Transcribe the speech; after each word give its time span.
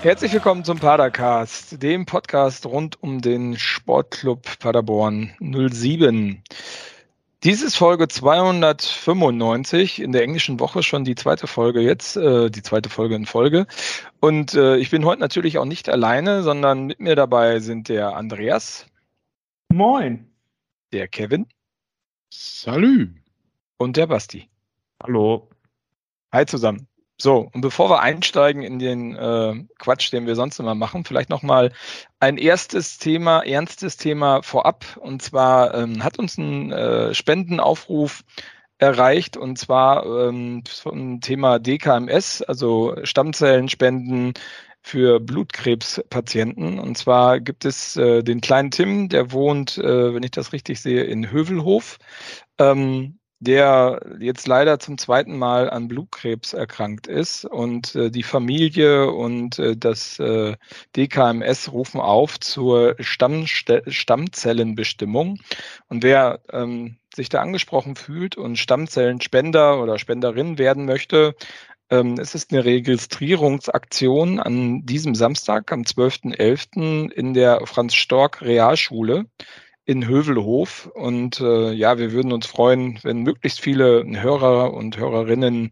Herzlich 0.00 0.32
willkommen 0.32 0.62
zum 0.62 0.78
Padercast, 0.78 1.82
dem 1.82 2.06
Podcast 2.06 2.64
rund 2.66 3.02
um 3.02 3.20
den 3.20 3.58
Sportclub 3.58 4.60
Paderborn 4.60 5.32
07. 5.40 6.40
Dies 7.42 7.62
ist 7.62 7.74
Folge 7.74 8.06
295, 8.06 10.00
in 10.00 10.12
der 10.12 10.22
englischen 10.22 10.60
Woche 10.60 10.84
schon 10.84 11.04
die 11.04 11.16
zweite 11.16 11.48
Folge 11.48 11.80
jetzt, 11.80 12.16
äh, 12.16 12.48
die 12.48 12.62
zweite 12.62 12.90
Folge 12.90 13.16
in 13.16 13.26
Folge. 13.26 13.66
Und 14.20 14.54
äh, 14.54 14.76
ich 14.76 14.90
bin 14.90 15.04
heute 15.04 15.20
natürlich 15.20 15.58
auch 15.58 15.64
nicht 15.64 15.88
alleine, 15.88 16.44
sondern 16.44 16.86
mit 16.86 17.00
mir 17.00 17.16
dabei 17.16 17.58
sind 17.58 17.88
der 17.88 18.16
Andreas. 18.16 18.86
Moin. 19.68 20.30
Der 20.92 21.08
Kevin. 21.08 21.46
Salü. 22.32 23.14
Und 23.78 23.96
der 23.96 24.06
Basti. 24.06 24.48
Hallo. 25.02 25.50
Hi 26.32 26.46
zusammen. 26.46 26.86
So, 27.20 27.50
und 27.52 27.62
bevor 27.62 27.90
wir 27.90 28.00
einsteigen 28.00 28.62
in 28.62 28.78
den 28.78 29.16
äh, 29.16 29.54
Quatsch, 29.78 30.12
den 30.12 30.26
wir 30.26 30.36
sonst 30.36 30.60
immer 30.60 30.76
machen, 30.76 31.04
vielleicht 31.04 31.30
nochmal 31.30 31.72
ein 32.20 32.38
erstes 32.38 32.98
Thema, 32.98 33.44
ernstes 33.44 33.96
Thema 33.96 34.42
vorab. 34.42 34.84
Und 35.00 35.20
zwar 35.20 35.74
ähm, 35.74 36.04
hat 36.04 36.18
uns 36.20 36.38
ein 36.38 36.70
äh, 36.70 37.14
Spendenaufruf 37.14 38.22
erreicht 38.78 39.36
und 39.36 39.58
zwar 39.58 40.06
ähm, 40.06 40.62
vom 40.64 41.20
Thema 41.20 41.58
DKMS, 41.58 42.42
also 42.42 42.94
Stammzellenspenden 43.02 44.34
für 44.80 45.18
Blutkrebspatienten. 45.18 46.78
Und 46.78 46.96
zwar 46.96 47.40
gibt 47.40 47.64
es 47.64 47.96
äh, 47.96 48.22
den 48.22 48.40
kleinen 48.40 48.70
Tim, 48.70 49.08
der 49.08 49.32
wohnt, 49.32 49.76
äh, 49.78 50.14
wenn 50.14 50.22
ich 50.22 50.30
das 50.30 50.52
richtig 50.52 50.80
sehe, 50.80 51.02
in 51.02 51.32
Hövelhof. 51.32 51.98
Ähm, 52.58 53.17
der 53.40 54.00
jetzt 54.18 54.48
leider 54.48 54.78
zum 54.78 54.98
zweiten 54.98 55.38
Mal 55.38 55.70
an 55.70 55.88
Blutkrebs 55.88 56.52
erkrankt 56.52 57.06
ist. 57.06 57.44
Und 57.44 57.94
äh, 57.94 58.10
die 58.10 58.22
Familie 58.22 59.10
und 59.10 59.58
äh, 59.58 59.76
das 59.76 60.18
äh, 60.18 60.56
DKMS 60.96 61.72
rufen 61.72 62.00
auf 62.00 62.40
zur 62.40 62.96
Stammste 62.98 63.82
Stammzellenbestimmung. 63.86 65.38
Und 65.88 66.02
wer 66.02 66.40
ähm, 66.52 66.96
sich 67.14 67.28
da 67.28 67.40
angesprochen 67.40 67.96
fühlt 67.96 68.36
und 68.36 68.58
Stammzellenspender 68.58 69.80
oder 69.80 69.98
Spenderin 69.98 70.58
werden 70.58 70.84
möchte, 70.84 71.34
ähm, 71.90 72.14
es 72.18 72.34
ist 72.34 72.52
eine 72.52 72.64
Registrierungsaktion 72.64 74.40
an 74.40 74.84
diesem 74.84 75.14
Samstag, 75.14 75.72
am 75.72 75.82
12.11. 75.82 77.10
in 77.12 77.34
der 77.34 77.66
Franz 77.66 77.94
Stork 77.94 78.42
Realschule 78.42 79.26
in 79.88 80.06
Hövelhof. 80.06 80.88
Und 80.94 81.40
äh, 81.40 81.72
ja, 81.72 81.96
wir 81.96 82.12
würden 82.12 82.32
uns 82.32 82.46
freuen, 82.46 82.98
wenn 83.02 83.22
möglichst 83.22 83.62
viele 83.62 84.04
Hörer 84.06 84.74
und 84.74 84.98
Hörerinnen 84.98 85.70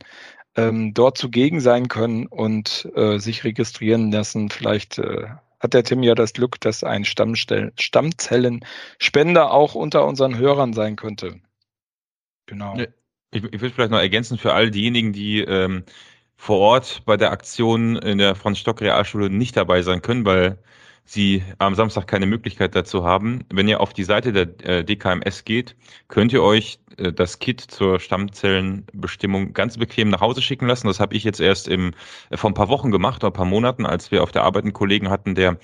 ähm, 0.56 0.94
dort 0.94 1.18
zugegen 1.18 1.60
sein 1.60 1.88
können 1.88 2.26
und 2.26 2.90
äh, 2.94 3.18
sich 3.18 3.44
registrieren 3.44 4.10
lassen. 4.10 4.48
Vielleicht 4.48 4.96
äh, 4.96 5.26
hat 5.60 5.74
der 5.74 5.84
Tim 5.84 6.02
ja 6.02 6.14
das 6.14 6.32
Glück, 6.32 6.58
dass 6.60 6.82
ein 6.82 7.04
Stammzellenspender 7.04 9.50
auch 9.50 9.74
unter 9.74 10.06
unseren 10.06 10.38
Hörern 10.38 10.72
sein 10.72 10.96
könnte. 10.96 11.38
Genau. 12.46 12.74
Ich, 13.32 13.44
ich 13.44 13.60
würde 13.60 13.74
vielleicht 13.74 13.90
noch 13.90 13.98
ergänzen 13.98 14.38
für 14.38 14.54
all 14.54 14.70
diejenigen, 14.70 15.12
die 15.12 15.40
ähm, 15.40 15.84
vor 16.36 16.60
Ort 16.60 17.02
bei 17.04 17.18
der 17.18 17.32
Aktion 17.32 17.96
in 17.96 18.16
der 18.16 18.34
Franz 18.34 18.60
Stock 18.60 18.80
Realschule 18.80 19.28
nicht 19.28 19.58
dabei 19.58 19.82
sein 19.82 20.00
können, 20.00 20.24
weil 20.24 20.56
Sie 21.08 21.44
am 21.58 21.76
Samstag 21.76 22.08
keine 22.08 22.26
Möglichkeit 22.26 22.74
dazu 22.74 23.04
haben. 23.04 23.44
Wenn 23.48 23.68
ihr 23.68 23.80
auf 23.80 23.92
die 23.92 24.02
Seite 24.02 24.32
der 24.32 24.68
äh, 24.68 24.84
DKMS 24.84 25.44
geht, 25.44 25.76
könnt 26.08 26.32
ihr 26.32 26.42
euch 26.42 26.80
äh, 26.98 27.12
das 27.12 27.38
Kit 27.38 27.60
zur 27.60 28.00
Stammzellenbestimmung 28.00 29.52
ganz 29.52 29.78
bequem 29.78 30.10
nach 30.10 30.20
Hause 30.20 30.42
schicken 30.42 30.66
lassen. 30.66 30.88
Das 30.88 30.98
habe 30.98 31.14
ich 31.14 31.22
jetzt 31.22 31.40
erst 31.40 31.68
im, 31.68 31.92
äh, 32.30 32.36
vor 32.36 32.50
ein 32.50 32.54
paar 32.54 32.68
Wochen 32.68 32.90
gemacht, 32.90 33.22
oder 33.22 33.30
ein 33.30 33.36
paar 33.36 33.44
Monaten, 33.46 33.86
als 33.86 34.10
wir 34.10 34.24
auf 34.24 34.32
der 34.32 34.42
Arbeit 34.42 34.64
einen 34.64 34.72
Kollegen 34.72 35.08
hatten, 35.08 35.36
der 35.36 35.58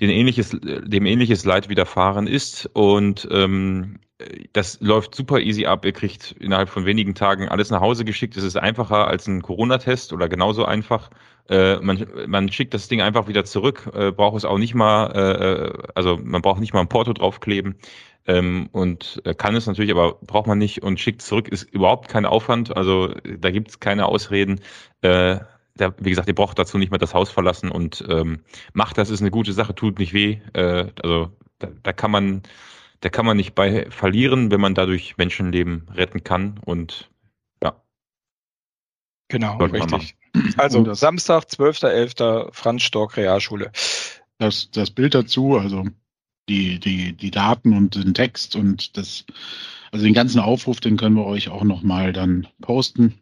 den 0.00 0.10
ähnliches, 0.10 0.50
dem 0.60 1.06
ähnliches 1.06 1.44
Leid 1.44 1.68
widerfahren 1.68 2.26
ist. 2.26 2.68
Und 2.74 3.26
ähm, 3.30 4.00
das 4.52 4.80
läuft 4.80 5.14
super 5.14 5.40
easy 5.40 5.66
ab. 5.66 5.84
Ihr 5.84 5.92
kriegt 5.92 6.32
innerhalb 6.32 6.68
von 6.70 6.86
wenigen 6.86 7.14
Tagen 7.14 7.48
alles 7.48 7.70
nach 7.70 7.80
Hause 7.80 8.04
geschickt. 8.04 8.36
Es 8.36 8.44
ist 8.44 8.56
einfacher 8.56 9.06
als 9.06 9.26
ein 9.26 9.42
Corona-Test 9.42 10.12
oder 10.12 10.28
genauso 10.28 10.64
einfach. 10.64 11.10
Äh, 11.48 11.76
man, 11.76 12.06
man 12.26 12.50
schickt 12.50 12.74
das 12.74 12.88
Ding 12.88 13.00
einfach 13.00 13.28
wieder 13.28 13.44
zurück, 13.44 13.90
äh, 13.94 14.10
braucht 14.10 14.36
es 14.36 14.44
auch 14.44 14.58
nicht 14.58 14.74
mal, 14.74 15.06
äh, 15.12 15.90
also 15.94 16.18
man 16.22 16.42
braucht 16.42 16.60
nicht 16.60 16.74
mal 16.74 16.80
ein 16.80 16.88
Porto 16.88 17.12
draufkleben 17.12 17.76
ähm, 18.26 18.68
und 18.72 19.22
kann 19.38 19.54
es 19.54 19.66
natürlich, 19.66 19.90
aber 19.92 20.14
braucht 20.22 20.46
man 20.46 20.58
nicht 20.58 20.82
und 20.82 20.98
schickt 20.98 21.22
zurück, 21.22 21.48
ist 21.48 21.62
überhaupt 21.62 22.08
kein 22.08 22.26
Aufwand, 22.26 22.76
also 22.76 23.14
da 23.38 23.50
gibt 23.50 23.68
es 23.68 23.80
keine 23.80 24.06
Ausreden. 24.06 24.60
Äh, 25.02 25.38
da, 25.76 25.94
wie 25.98 26.10
gesagt, 26.10 26.28
ihr 26.28 26.34
braucht 26.34 26.58
dazu 26.58 26.78
nicht 26.78 26.90
mehr 26.90 26.98
das 26.98 27.14
Haus 27.14 27.30
verlassen 27.30 27.70
und 27.70 28.04
ähm, 28.08 28.40
macht 28.72 28.98
das, 28.98 29.10
ist 29.10 29.20
eine 29.20 29.30
gute 29.30 29.52
Sache, 29.52 29.74
tut 29.74 29.98
nicht 29.98 30.12
weh. 30.12 30.38
Äh, 30.52 30.86
also 31.02 31.30
da, 31.58 31.68
da 31.82 31.92
kann 31.92 32.10
man, 32.10 32.42
da 33.00 33.08
kann 33.08 33.26
man 33.26 33.36
nicht 33.36 33.54
bei 33.54 33.90
verlieren, 33.90 34.50
wenn 34.50 34.60
man 34.60 34.74
dadurch 34.74 35.16
Menschenleben 35.16 35.88
retten 35.94 36.24
kann 36.24 36.58
und. 36.64 37.10
Genau, 39.28 39.58
richtig. 39.58 40.16
Also 40.56 40.82
das, 40.82 41.00
Samstag, 41.00 41.44
12.11. 41.44 42.50
Franz 42.52 42.82
Stork 42.82 43.16
Realschule. 43.16 43.72
Das, 44.38 44.70
das 44.70 44.90
Bild 44.90 45.14
dazu, 45.14 45.56
also 45.56 45.84
die, 46.48 46.78
die, 46.78 47.14
die 47.14 47.30
Daten 47.30 47.76
und 47.76 47.94
den 47.94 48.14
Text 48.14 48.54
und 48.54 48.96
das, 48.96 49.24
also 49.90 50.04
den 50.04 50.14
ganzen 50.14 50.40
Aufruf, 50.40 50.80
den 50.80 50.96
können 50.96 51.16
wir 51.16 51.24
euch 51.24 51.48
auch 51.48 51.64
nochmal 51.64 52.12
dann 52.12 52.46
posten. 52.60 53.20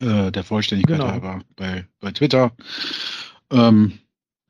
Äh, 0.00 0.32
der 0.32 0.44
Vollständigkeit 0.44 0.98
genau. 0.98 1.10
halber 1.10 1.40
bei, 1.56 1.86
bei 2.00 2.12
Twitter. 2.12 2.52
Ähm, 3.50 3.98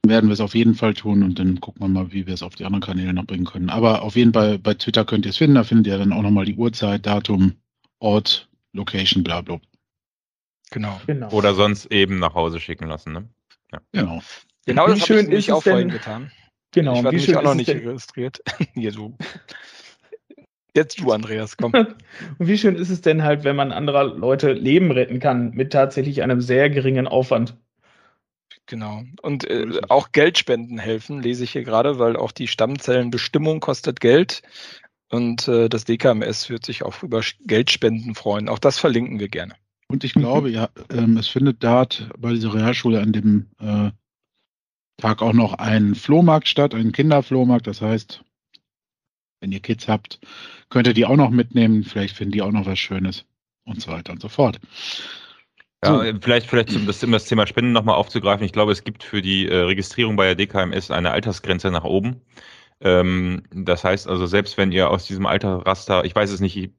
werden 0.06 0.28
wir 0.28 0.34
es 0.34 0.40
auf 0.40 0.54
jeden 0.54 0.74
Fall 0.74 0.94
tun 0.94 1.22
und 1.22 1.38
dann 1.38 1.60
gucken 1.60 1.82
wir 1.82 1.88
mal, 1.88 2.12
wie 2.12 2.26
wir 2.26 2.34
es 2.34 2.42
auf 2.42 2.54
die 2.54 2.64
anderen 2.64 2.82
Kanäle 2.82 3.12
noch 3.12 3.24
bringen 3.24 3.46
können. 3.46 3.70
Aber 3.70 4.02
auf 4.02 4.16
jeden 4.16 4.32
Fall 4.32 4.58
bei 4.58 4.74
Twitter 4.74 5.04
könnt 5.04 5.24
ihr 5.24 5.30
es 5.30 5.38
finden. 5.38 5.54
Da 5.54 5.64
findet 5.64 5.86
ihr 5.86 5.98
dann 5.98 6.12
auch 6.12 6.22
nochmal 6.22 6.44
die 6.44 6.56
Uhrzeit, 6.56 7.06
Datum, 7.06 7.54
Ort, 7.98 8.48
Location, 8.72 9.24
bla 9.24 9.40
bla. 9.40 9.60
Genau. 10.70 11.00
genau. 11.06 11.30
Oder 11.30 11.54
sonst 11.54 11.86
eben 11.86 12.18
nach 12.18 12.34
Hause 12.34 12.60
schicken 12.60 12.86
lassen. 12.86 13.12
Ne? 13.12 13.28
Ja. 13.72 13.80
Genau. 13.92 14.22
Genau, 14.66 14.86
das 14.86 15.02
habe 15.02 15.20
ich 15.20 15.28
nämlich 15.28 15.52
auch 15.52 15.62
vorhin 15.62 15.90
getan. 15.90 16.30
Genau. 16.72 16.96
Ich 16.96 17.04
war 17.04 17.12
nämlich 17.12 17.36
auch 17.36 17.42
noch 17.42 17.54
nicht 17.54 17.68
registriert. 17.68 18.42
Hier, 18.74 18.92
du. 18.92 19.16
Jetzt 20.76 20.98
du, 20.98 21.12
Andreas, 21.12 21.56
komm. 21.56 21.72
Und 22.38 22.48
wie 22.48 22.58
schön 22.58 22.74
ist 22.74 22.90
es 22.90 23.00
denn 23.00 23.22
halt, 23.22 23.44
wenn 23.44 23.54
man 23.54 23.70
anderer 23.70 24.04
Leute 24.04 24.52
Leben 24.52 24.90
retten 24.90 25.20
kann 25.20 25.50
mit 25.50 25.72
tatsächlich 25.72 26.22
einem 26.22 26.40
sehr 26.40 26.68
geringen 26.68 27.06
Aufwand? 27.06 27.56
Genau. 28.66 29.04
Und 29.22 29.48
äh, 29.48 29.80
auch 29.88 30.10
Geldspenden 30.10 30.78
helfen, 30.78 31.22
lese 31.22 31.44
ich 31.44 31.52
hier 31.52 31.62
gerade, 31.62 31.98
weil 31.98 32.16
auch 32.16 32.32
die 32.32 32.48
Stammzellenbestimmung 32.48 33.60
kostet 33.60 34.00
Geld. 34.00 34.42
Und 35.10 35.46
äh, 35.46 35.68
das 35.68 35.84
DKMS 35.84 36.50
wird 36.50 36.64
sich 36.64 36.82
auch 36.82 37.02
über 37.02 37.20
Geldspenden 37.46 38.16
freuen. 38.16 38.48
Auch 38.48 38.58
das 38.58 38.78
verlinken 38.78 39.20
wir 39.20 39.28
gerne. 39.28 39.54
Und 39.94 40.02
ich 40.02 40.14
glaube, 40.14 40.50
ja, 40.50 40.70
ähm, 40.90 41.16
es 41.18 41.28
findet 41.28 41.62
dort 41.62 42.10
bei 42.18 42.32
dieser 42.32 42.52
Realschule 42.52 43.00
an 43.00 43.12
dem 43.12 43.46
äh, 43.60 43.92
Tag 44.96 45.22
auch 45.22 45.32
noch 45.32 45.54
ein 45.54 45.94
Flohmarkt 45.94 46.48
statt, 46.48 46.74
ein 46.74 46.90
Kinderflohmarkt. 46.90 47.68
Das 47.68 47.80
heißt, 47.80 48.24
wenn 49.40 49.52
ihr 49.52 49.60
Kids 49.60 49.86
habt, 49.86 50.18
könnt 50.68 50.88
ihr 50.88 50.94
die 50.94 51.06
auch 51.06 51.14
noch 51.14 51.30
mitnehmen. 51.30 51.84
Vielleicht 51.84 52.16
finden 52.16 52.32
die 52.32 52.42
auch 52.42 52.50
noch 52.50 52.66
was 52.66 52.80
Schönes 52.80 53.24
und 53.66 53.80
so 53.80 53.92
weiter 53.92 54.10
und 54.10 54.20
so 54.20 54.28
fort. 54.28 54.58
Ja, 55.84 56.04
so. 56.04 56.18
vielleicht, 56.20 56.48
vielleicht 56.48 56.74
um 56.74 56.86
das, 56.86 57.04
um 57.04 57.12
das 57.12 57.26
Thema 57.26 57.46
Spenden 57.46 57.70
nochmal 57.70 57.94
aufzugreifen. 57.94 58.44
Ich 58.44 58.52
glaube, 58.52 58.72
es 58.72 58.82
gibt 58.82 59.04
für 59.04 59.22
die 59.22 59.46
äh, 59.46 59.58
Registrierung 59.58 60.16
bei 60.16 60.24
der 60.24 60.34
DKMS 60.34 60.90
eine 60.90 61.12
Altersgrenze 61.12 61.70
nach 61.70 61.84
oben. 61.84 62.20
Ähm, 62.80 63.44
das 63.52 63.84
heißt 63.84 64.08
also, 64.08 64.26
selbst 64.26 64.58
wenn 64.58 64.72
ihr 64.72 64.90
aus 64.90 65.06
diesem 65.06 65.26
Altersraster, 65.26 66.04
ich 66.04 66.16
weiß 66.16 66.32
es 66.32 66.40
nicht, 66.40 66.56
ich 66.56 66.72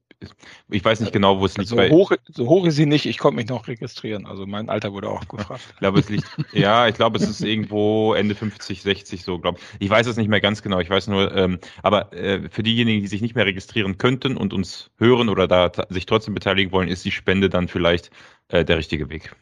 weiß 0.68 1.00
nicht 1.00 1.12
genau, 1.12 1.40
wo 1.40 1.46
es 1.46 1.58
liegt. 1.58 1.70
So 1.70 1.78
hoch, 1.78 2.12
so 2.32 2.48
hoch 2.48 2.66
ist 2.66 2.76
sie 2.76 2.86
nicht, 2.86 3.06
ich 3.06 3.18
konnte 3.18 3.38
mich 3.38 3.50
noch 3.50 3.68
registrieren. 3.68 4.26
Also 4.26 4.46
mein 4.46 4.70
Alter 4.70 4.94
wurde 4.94 5.10
auch 5.10 5.28
gefragt. 5.28 5.62
Ich 5.76 5.80
glaube, 5.80 6.00
es 6.00 6.10
liegt, 6.10 6.26
ja, 6.54 6.88
ich 6.88 6.96
glaube, 6.96 7.18
es 7.18 7.28
ist 7.28 7.42
irgendwo 7.42 8.14
Ende 8.14 8.34
50, 8.34 8.82
60 8.82 9.24
so, 9.24 9.40
glaube 9.40 9.60
ich. 9.60 9.86
Ich 9.86 9.90
weiß 9.90 10.08
es 10.08 10.18
nicht 10.18 10.30
mehr 10.30 10.42
ganz 10.42 10.62
genau. 10.62 10.80
Ich 10.80 10.90
weiß 10.90 11.08
nur, 11.08 11.36
ähm, 11.36 11.60
aber 11.84 12.14
äh, 12.14 12.50
für 12.50 12.64
diejenigen, 12.64 13.02
die 13.02 13.08
sich 13.08 13.22
nicht 13.22 13.36
mehr 13.36 13.46
registrieren 13.46 13.98
könnten 13.98 14.38
und 14.38 14.54
uns 14.54 14.90
hören 14.98 15.30
oder 15.30 15.48
da 15.48 15.72
sich 15.90 16.06
trotzdem 16.06 16.34
beteiligen 16.34 16.72
wollen, 16.72 16.88
ist 16.88 17.06
die 17.06 17.12
Spende 17.12 17.50
dann 17.50 17.68
vielleicht 17.68 18.10
äh, 18.50 18.64
der 18.64 18.78
richtige 18.78 19.10
Weg. 19.10 19.36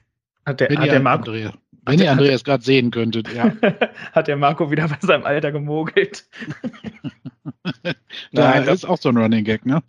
Hat 0.45 0.59
der, 0.59 0.69
hat 0.69 0.91
der 0.91 0.99
Marco, 0.99 1.31
Andrea, 1.31 1.53
wenn 1.85 1.99
ihr 1.99 2.11
Andreas 2.11 2.43
gerade 2.43 2.63
sehen 2.63 2.91
könntet, 2.91 3.33
ja. 3.33 3.53
hat 4.13 4.27
der 4.27 4.37
Marco 4.37 4.71
wieder 4.71 4.87
bei 4.87 4.97
seinem 5.01 5.25
Alter 5.25 5.51
gemogelt? 5.51 6.25
Nein, 8.31 8.65
das 8.65 8.75
ist 8.75 8.85
auch 8.85 8.97
so 8.97 9.09
ein 9.09 9.17
Running 9.17 9.43
Gag, 9.43 9.65
ne? 9.65 9.81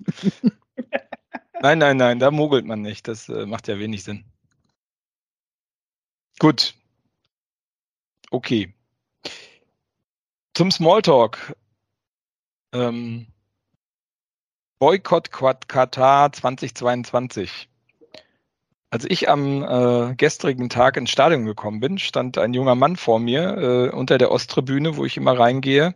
Nein, 1.60 1.78
nein, 1.78 1.96
nein, 1.96 2.18
da 2.18 2.30
mogelt 2.30 2.66
man 2.66 2.82
nicht. 2.82 3.08
Das 3.08 3.28
äh, 3.28 3.46
macht 3.46 3.68
ja 3.68 3.78
wenig 3.78 4.04
Sinn. 4.04 4.24
Gut. 6.38 6.74
Okay. 8.30 8.74
Zum 10.52 10.70
Smalltalk. 10.70 11.56
Ähm, 12.72 13.28
Boykott 14.78 15.30
Katar 15.30 16.32
2022. 16.32 17.68
Als 18.90 19.04
ich 19.08 19.28
am 19.28 19.62
äh, 19.62 20.14
gestrigen 20.16 20.68
Tag 20.68 20.96
ins 20.96 21.10
Stadion 21.10 21.46
gekommen 21.46 21.80
bin, 21.80 21.98
stand 21.98 22.36
ein 22.38 22.52
junger 22.52 22.74
Mann 22.74 22.96
vor 22.96 23.18
mir 23.18 23.56
äh, 23.56 23.88
unter 23.90 24.18
der 24.18 24.30
Osttribüne, 24.30 24.96
wo 24.96 25.04
ich 25.04 25.16
immer 25.16 25.38
reingehe, 25.38 25.94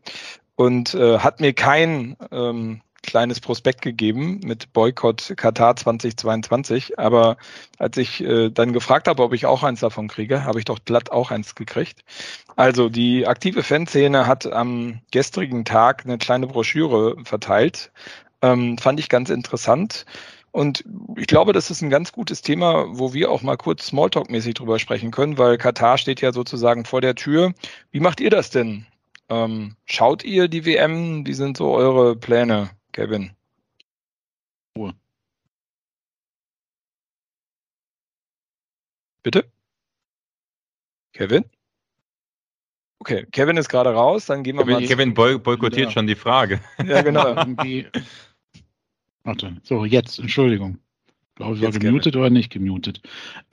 und 0.56 0.94
äh, 0.94 1.19
hat 1.19 1.40
mir 1.40 1.52
kein 1.52 2.16
ähm, 2.32 2.80
kleines 3.03 3.41
Prospekt 3.41 3.83
gegeben 3.83 4.41
mit 4.43 4.73
Boykott 4.73 5.35
Katar 5.37 5.77
2022. 5.77 6.99
Aber 6.99 7.37
als 7.79 7.97
ich 7.97 8.21
äh, 8.23 8.50
dann 8.50 8.73
gefragt 8.73 9.09
habe, 9.09 9.23
ob 9.23 9.33
ich 9.33 9.47
auch 9.47 9.62
eins 9.62 9.81
davon 9.81 10.09
kriege, 10.09 10.45
habe 10.45 10.59
ich 10.59 10.65
doch 10.65 10.79
glatt 10.85 11.11
auch 11.11 11.31
eins 11.31 11.55
gekriegt. 11.55 12.05
Also 12.56 12.89
die 12.89 13.27
aktive 13.27 13.62
Fanszene 13.62 14.27
hat 14.27 14.50
am 14.50 15.00
gestrigen 15.11 15.65
Tag 15.65 16.05
eine 16.05 16.19
kleine 16.19 16.47
Broschüre 16.47 17.17
verteilt. 17.25 17.93
Ähm, 18.43 18.79
fand 18.79 19.00
ich 19.00 19.09
ganz 19.09 19.31
interessant. 19.31 20.05
Und 20.50 20.85
ich 21.17 21.27
glaube, 21.27 21.53
das 21.53 21.71
ist 21.71 21.83
ein 21.83 21.91
ganz 21.91 22.12
gutes 22.12 22.43
Thema, 22.43 22.87
wo 22.89 23.12
wir 23.12 23.31
auch 23.31 23.43
mal 23.43 23.56
kurz 23.56 23.89
Smalltalk-mäßig 23.89 24.55
drüber 24.55 24.79
sprechen 24.79 25.11
können, 25.11 25.39
weil 25.39 25.59
Katar 25.59 25.99
steht 25.99 26.21
ja 26.21 26.33
sozusagen 26.33 26.85
vor 26.85 27.00
der 27.00 27.15
Tür. 27.15 27.53
Wie 27.91 28.00
macht 28.00 28.21
ihr 28.21 28.31
das 28.31 28.50
denn? 28.50 28.87
Ähm, 29.29 29.77
schaut 29.85 30.25
ihr 30.25 30.49
die 30.49 30.65
WM? 30.65 31.27
Wie 31.27 31.35
sind 31.35 31.59
so 31.59 31.75
eure 31.75 32.17
Pläne, 32.17 32.71
Kevin? 32.99 33.31
Ruhe. 34.77 34.93
Bitte? 39.23 39.45
Kevin? 41.12 41.45
Okay, 42.99 43.25
Kevin 43.31 43.56
ist 43.56 43.69
gerade 43.69 43.91
raus, 43.91 44.27
dann 44.27 44.43
gehen 44.43 44.56
wir 44.56 44.65
Kevin, 44.65 44.75
mal. 44.75 45.15
Kevin 45.15 45.15
boykottiert 45.45 45.87
ja. 45.87 45.91
schon 45.93 46.09
die 46.09 46.17
Frage. 46.17 46.61
Ja, 46.85 47.03
genau. 47.03 47.37
Warte, 49.23 49.56
so, 49.62 49.85
jetzt, 49.85 50.19
Entschuldigung. 50.19 50.81
Ich 51.06 51.35
glaube, 51.37 51.55
ich 51.55 51.61
war 51.61 51.69
jetzt 51.69 51.79
gemutet 51.79 52.17
oder 52.17 52.31
nicht 52.31 52.50
gemutet. 52.50 53.00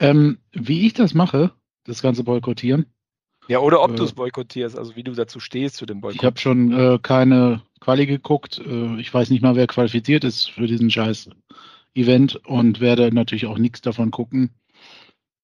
Ähm, 0.00 0.38
wie 0.50 0.88
ich 0.88 0.94
das 0.94 1.14
mache, 1.14 1.52
das 1.84 2.02
ganze 2.02 2.24
Boykottieren. 2.24 2.86
Ja, 3.48 3.60
oder 3.60 3.82
ob 3.82 3.92
äh, 3.92 3.94
du 3.94 4.04
es 4.04 4.12
boykottierst, 4.12 4.76
also 4.76 4.96
wie 4.96 5.04
du 5.04 5.12
dazu 5.12 5.40
stehst 5.40 5.76
zu 5.76 5.86
dem 5.86 6.00
Boykott. 6.00 6.16
Ich 6.16 6.24
habe 6.24 6.38
schon 6.38 6.72
äh, 6.72 6.98
keine 7.00 7.62
Quali 7.80 8.06
geguckt. 8.06 8.58
Äh, 8.58 9.00
ich 9.00 9.12
weiß 9.12 9.30
nicht 9.30 9.42
mal, 9.42 9.56
wer 9.56 9.66
qualifiziert 9.66 10.24
ist 10.24 10.50
für 10.50 10.66
diesen 10.66 10.90
scheiß 10.90 11.30
Event 11.94 12.36
und 12.46 12.80
werde 12.80 13.14
natürlich 13.14 13.46
auch 13.46 13.58
nichts 13.58 13.80
davon 13.80 14.10
gucken. 14.10 14.50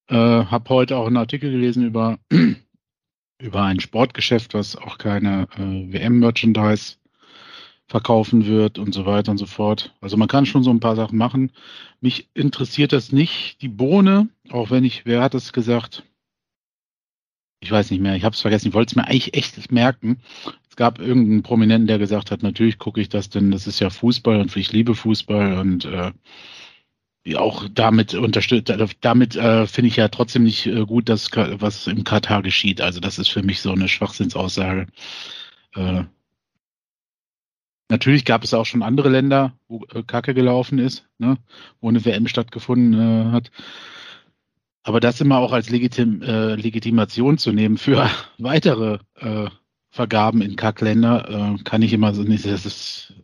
Äh, 0.09 0.17
habe 0.17 0.69
heute 0.69 0.97
auch 0.97 1.07
einen 1.07 1.17
Artikel 1.17 1.51
gelesen 1.51 1.87
über, 1.87 2.19
über 3.39 3.63
ein 3.63 3.81
Sportgeschäft, 3.81 4.55
was 4.55 4.77
auch 4.77 4.99
keine 4.99 5.49
äh, 5.57 5.93
WM-Merchandise 5.93 6.97
verkaufen 7.87 8.47
wird 8.47 8.79
und 8.79 8.95
so 8.95 9.07
weiter 9.07 9.31
und 9.31 9.39
so 9.39 9.47
fort. 9.47 9.95
Also 10.01 10.17
man 10.17 10.29
kann 10.29 10.47
schon 10.47 10.63
so 10.63 10.71
ein 10.71 10.81
paar 10.81 10.97
Sachen 10.97 11.19
machen. 11.19 11.53
Mich 12.01 12.29
interessiert 12.35 12.93
das 12.93 13.13
nicht, 13.13 13.61
die 13.61 13.69
Bohne, 13.69 14.29
auch 14.51 14.71
wenn 14.71 14.85
ich, 14.85 15.05
wer 15.05 15.23
hat 15.23 15.35
es 15.35 15.53
gesagt? 15.53 16.03
Ich 17.63 17.71
weiß 17.71 17.93
nicht 17.93 18.01
mehr, 18.01 18.17
ich 18.17 18.25
habe 18.25 18.35
es 18.35 18.41
vergessen, 18.41 18.69
ich 18.69 18.75
wollte 18.75 18.91
es 18.91 18.97
mir 18.97 19.05
eigentlich 19.05 19.35
echt 19.35 19.71
merken. 19.71 20.21
Es 20.69 20.75
gab 20.75 20.99
irgendeinen 20.99 21.45
Prominenten, 21.45 21.87
der 21.87 21.99
gesagt 21.99 22.33
hat, 22.33 22.43
natürlich 22.43 22.79
gucke 22.79 23.01
ich 23.01 23.09
das, 23.09 23.31
denn 23.31 23.53
das 23.53 23.69
ist 23.69 23.79
ja 23.79 23.89
Fußball 23.89 24.41
und 24.41 24.55
ich 24.57 24.73
liebe 24.73 24.97
Fußball 24.97 25.59
und 25.59 25.85
äh, 25.85 26.13
auch 27.37 27.69
damit 27.73 28.15
unterstützt, 28.15 28.69
also 28.71 28.87
damit 29.01 29.37
äh, 29.37 29.69
finde 29.69 29.89
ich 29.89 29.97
ja 29.97 30.09
trotzdem 30.09 30.43
nicht 30.43 30.67
äh, 30.67 30.85
gut, 30.85 31.09
dass 31.09 31.31
was 31.35 31.87
im 31.87 32.03
Katar 32.03 32.43
geschieht. 32.43 32.81
Also 32.81 32.99
das 32.99 33.21
ist 33.21 33.29
für 33.29 33.45
mich 33.45 33.61
so 33.61 33.71
eine 33.71 33.87
Schwachsinnsaussage. 33.87 34.89
Äh, 35.77 36.03
Natürlich 37.93 38.25
gab 38.25 38.43
es 38.43 38.55
auch 38.55 38.65
schon 38.65 38.83
andere 38.83 39.11
Länder, 39.11 39.53
wo 39.69 39.85
äh, 39.93 40.03
Kacke 40.03 40.33
gelaufen 40.33 40.79
ist, 40.79 41.07
ne, 41.19 41.37
wo 41.83 41.91
eine 41.91 42.03
WM 42.03 42.27
stattgefunden 42.27 42.95
äh, 42.95 43.31
hat. 43.33 43.51
Aber 44.85 45.01
das 45.01 45.21
immer 45.21 45.39
auch 45.39 45.53
als 45.53 45.71
Legitim, 45.71 46.23
äh, 46.23 46.55
Legitimation 46.57 47.39
zu 47.39 47.53
nehmen 47.53 47.79
für 47.79 48.11
weitere 48.39 48.99
äh, 49.17 49.49
Vergaben 49.91 50.41
in 50.43 50.57
Kackländer, 50.57 51.57
äh, 51.59 51.63
kann 51.63 51.83
ich 51.83 51.93
immer 51.93 52.15
so 52.15 52.23
nicht. 52.23 52.47
Das 52.47 52.67
ist 52.67 53.15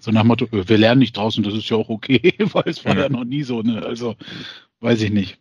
so 0.00 0.10
nach 0.10 0.24
Motto, 0.24 0.46
wir 0.50 0.78
lernen 0.78 1.00
nicht 1.00 1.16
draußen, 1.16 1.44
das 1.44 1.54
ist 1.54 1.68
ja 1.68 1.76
auch 1.76 1.88
okay, 1.88 2.34
weil 2.52 2.64
es 2.66 2.84
war 2.84 2.94
ja, 2.94 3.02
ja 3.02 3.08
noch 3.08 3.24
nie 3.24 3.42
so. 3.42 3.62
Ne? 3.62 3.82
Also 3.84 4.16
weiß 4.80 5.02
ich 5.02 5.10
nicht. 5.10 5.38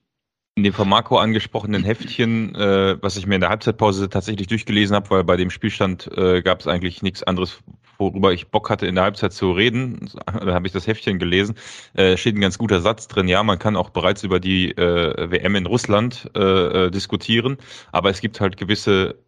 In 0.55 0.63
dem 0.63 0.73
von 0.73 0.89
Marco 0.89 1.17
angesprochenen 1.17 1.83
Heftchen, 1.83 2.53
äh, 2.55 2.97
was 3.01 3.15
ich 3.15 3.25
mir 3.25 3.35
in 3.35 3.41
der 3.41 3.49
Halbzeitpause 3.49 4.09
tatsächlich 4.09 4.47
durchgelesen 4.47 4.95
habe, 4.95 5.09
weil 5.09 5.23
bei 5.23 5.37
dem 5.37 5.49
Spielstand 5.49 6.09
äh, 6.15 6.41
gab 6.41 6.59
es 6.59 6.67
eigentlich 6.67 7.01
nichts 7.01 7.23
anderes, 7.23 7.61
worüber 7.99 8.33
ich 8.33 8.47
Bock 8.49 8.69
hatte, 8.69 8.87
in 8.87 8.95
der 8.95 9.03
Halbzeit 9.03 9.33
zu 9.33 9.51
reden. 9.51 10.09
Da 10.25 10.53
habe 10.53 10.65
ich 10.65 10.73
das 10.73 10.87
Heftchen 10.87 11.19
gelesen. 11.19 11.55
Äh, 11.93 12.17
steht 12.17 12.35
ein 12.35 12.41
ganz 12.41 12.57
guter 12.57 12.81
Satz 12.81 13.07
drin. 13.07 13.27
Ja, 13.27 13.43
man 13.43 13.59
kann 13.59 13.75
auch 13.75 13.89
bereits 13.89 14.23
über 14.23 14.39
die 14.39 14.71
äh, 14.71 15.31
WM 15.31 15.55
in 15.55 15.65
Russland 15.65 16.31
äh, 16.35 16.85
äh, 16.85 16.91
diskutieren, 16.91 17.57
aber 17.91 18.09
es 18.09 18.21
gibt 18.21 18.39
halt 18.39 18.57
gewisse 18.57 19.19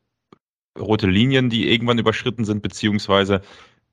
rote 0.79 1.07
Linien, 1.07 1.49
die 1.49 1.69
irgendwann 1.69 1.99
überschritten 1.99 2.45
sind, 2.45 2.61
beziehungsweise 2.61 3.41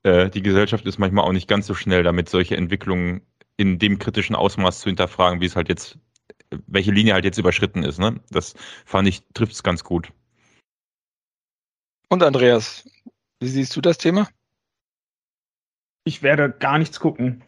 äh, 0.03 0.29
die 0.29 0.41
Gesellschaft 0.41 0.85
ist 0.85 0.97
manchmal 0.97 1.25
auch 1.25 1.33
nicht 1.33 1.49
ganz 1.49 1.67
so 1.67 1.73
schnell 1.73 2.03
damit, 2.03 2.29
solche 2.29 2.55
Entwicklungen 2.55 3.21
in 3.57 3.79
dem 3.79 3.99
kritischen 3.99 4.35
Ausmaß 4.35 4.79
zu 4.79 4.89
hinterfragen, 4.89 5.41
wie 5.41 5.45
es 5.45 5.57
halt 5.57 5.67
jetzt, 5.67 5.99
welche 6.67 6.91
Linie 6.91 7.13
halt 7.13 7.25
jetzt 7.25 7.37
überschritten 7.37 7.83
ist. 7.83 7.99
Ne? 7.99 8.21
Das 8.29 8.55
fand 8.85 9.09
ich, 9.09 9.23
trifft 9.33 9.51
es 9.51 9.63
ganz 9.63 9.83
gut. 9.83 10.13
Und 12.07 12.23
Andreas, 12.23 12.89
wie 13.41 13.49
siehst 13.49 13.75
du 13.75 13.81
das 13.81 13.97
Thema? 13.97 14.29
Ich 16.03 16.23
werde 16.23 16.49
gar 16.49 16.77
nichts 16.77 16.99
gucken. 16.99 17.43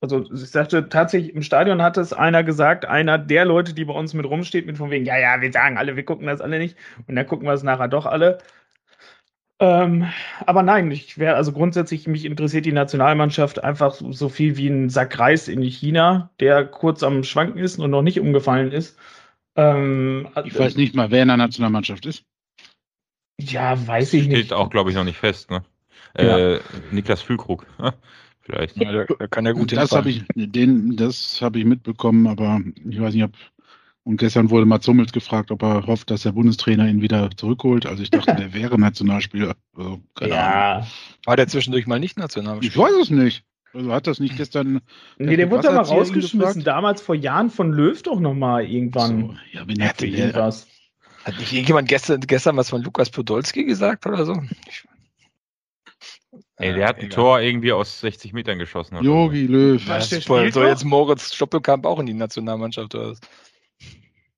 Also 0.00 0.24
ich 0.32 0.50
sagte 0.50 0.88
tatsächlich, 0.88 1.32
im 1.32 1.42
Stadion 1.42 1.80
hat 1.80 1.96
es 1.96 2.12
einer 2.12 2.42
gesagt, 2.42 2.86
einer 2.86 3.18
der 3.18 3.44
Leute, 3.44 3.72
die 3.72 3.84
bei 3.84 3.94
uns 3.94 4.14
mit 4.14 4.26
rumsteht, 4.26 4.66
mit 4.66 4.76
von 4.76 4.90
wegen, 4.90 5.04
ja, 5.04 5.16
ja, 5.16 5.40
wir 5.40 5.52
sagen 5.52 5.78
alle, 5.78 5.94
wir 5.94 6.04
gucken 6.04 6.26
das 6.26 6.40
alle 6.40 6.58
nicht 6.58 6.76
und 7.06 7.14
dann 7.14 7.26
gucken 7.26 7.46
wir 7.46 7.52
es 7.52 7.62
nachher 7.62 7.86
doch 7.86 8.04
alle. 8.06 8.38
Ähm, 9.60 10.08
aber 10.44 10.64
nein, 10.64 10.90
ich 10.90 11.18
wäre, 11.18 11.36
also 11.36 11.52
grundsätzlich, 11.52 12.08
mich 12.08 12.24
interessiert 12.24 12.66
die 12.66 12.72
Nationalmannschaft 12.72 13.62
einfach 13.62 13.94
so 13.94 14.28
viel 14.28 14.56
wie 14.56 14.66
ein 14.66 14.90
Sack 14.90 15.16
Reis 15.20 15.46
in 15.46 15.62
China, 15.62 16.30
der 16.40 16.66
kurz 16.66 17.04
am 17.04 17.22
Schwanken 17.22 17.58
ist 17.58 17.78
und 17.78 17.92
noch 17.92 18.02
nicht 18.02 18.18
umgefallen 18.18 18.72
ist. 18.72 18.98
Ähm, 19.54 20.28
ich 20.44 20.58
weiß 20.58 20.74
nicht 20.74 20.96
mal, 20.96 21.12
wer 21.12 21.22
in 21.22 21.28
der 21.28 21.36
Nationalmannschaft 21.36 22.06
ist. 22.06 22.24
Ja, 23.40 23.86
weiß 23.86 24.14
ich 24.14 24.22
Steht 24.22 24.32
nicht. 24.32 24.46
Steht 24.46 24.52
auch, 24.52 24.68
glaube 24.68 24.90
ich, 24.90 24.96
noch 24.96 25.04
nicht 25.04 25.18
fest, 25.18 25.52
ne? 25.52 25.62
Äh, 26.14 26.58
Niklas 26.90 27.22
Füllkrug. 27.22 27.66
Vielleicht. 28.42 28.76
Ja, 28.76 28.90
der, 28.90 29.06
der, 29.06 29.28
kann 29.28 29.46
ja 29.46 29.52
gut 29.52 29.72
Das 29.72 29.92
habe 29.92 30.10
ich, 30.10 30.24
den, 30.34 30.96
das 30.96 31.40
habe 31.40 31.60
ich 31.60 31.64
mitbekommen, 31.64 32.26
aber 32.26 32.60
ich 32.88 33.00
weiß 33.00 33.14
nicht, 33.14 33.24
ob 33.24 33.32
und 34.04 34.16
gestern 34.16 34.50
wurde 34.50 34.66
Mats 34.66 34.88
Hummels 34.88 35.12
gefragt, 35.12 35.52
ob 35.52 35.62
er 35.62 35.86
hofft, 35.86 36.10
dass 36.10 36.22
der 36.22 36.32
Bundestrainer 36.32 36.88
ihn 36.88 37.02
wieder 37.02 37.30
zurückholt. 37.36 37.86
Also 37.86 38.02
ich 38.02 38.10
dachte, 38.10 38.34
der 38.36 38.52
wäre 38.52 38.78
Nationalspieler. 38.78 39.54
Also, 39.76 40.00
ja. 40.20 40.72
Ahnung. 40.72 40.86
War 41.24 41.36
der 41.36 41.46
zwischendurch 41.46 41.86
mal 41.86 42.00
nicht 42.00 42.18
Nationalspieler? 42.18 42.72
Ich 42.72 42.76
weiß 42.76 42.94
es 43.00 43.10
nicht. 43.10 43.44
Also 43.72 43.92
hat 43.92 44.06
das 44.06 44.18
nicht 44.18 44.36
gestern. 44.36 44.80
Nee, 45.18 45.36
der 45.36 45.50
wurde 45.50 45.70
aber 45.70 45.86
rausgeschmissen. 45.86 46.64
Damals 46.64 47.00
vor 47.00 47.14
Jahren 47.14 47.48
von 47.48 47.72
Löw 47.72 48.00
doch 48.02 48.20
nochmal 48.20 48.66
irgendwann. 48.66 49.20
So, 49.20 49.34
ja, 49.52 49.66
wenn 49.66 49.80
er 49.80 50.02
irgendwas. 50.02 50.66
Hat 51.24 51.38
nicht 51.38 51.52
irgendjemand 51.52 51.88
gestern, 51.88 52.20
gestern 52.20 52.56
was 52.56 52.68
von 52.68 52.82
Lukas 52.82 53.08
Podolski 53.08 53.64
gesagt 53.64 54.04
oder 54.06 54.26
so? 54.26 54.42
Ich, 54.68 54.84
Ey, 56.56 56.74
der 56.74 56.86
hat 56.86 56.96
ein 56.96 57.06
egal. 57.06 57.14
Tor 57.16 57.40
irgendwie 57.40 57.72
aus 57.72 58.00
60 58.00 58.32
Metern 58.32 58.58
geschossen. 58.58 59.02
Jogi 59.02 59.46
Löw. 59.46 59.84
Ja, 59.86 60.00
super. 60.00 60.50
Soll 60.52 60.66
jetzt 60.66 60.84
Moritz 60.84 61.34
Stoppelkamp 61.34 61.86
auch 61.86 61.98
in 61.98 62.06
die 62.06 62.14
Nationalmannschaft 62.14 62.94
oder 62.94 63.12
was? 63.12 63.20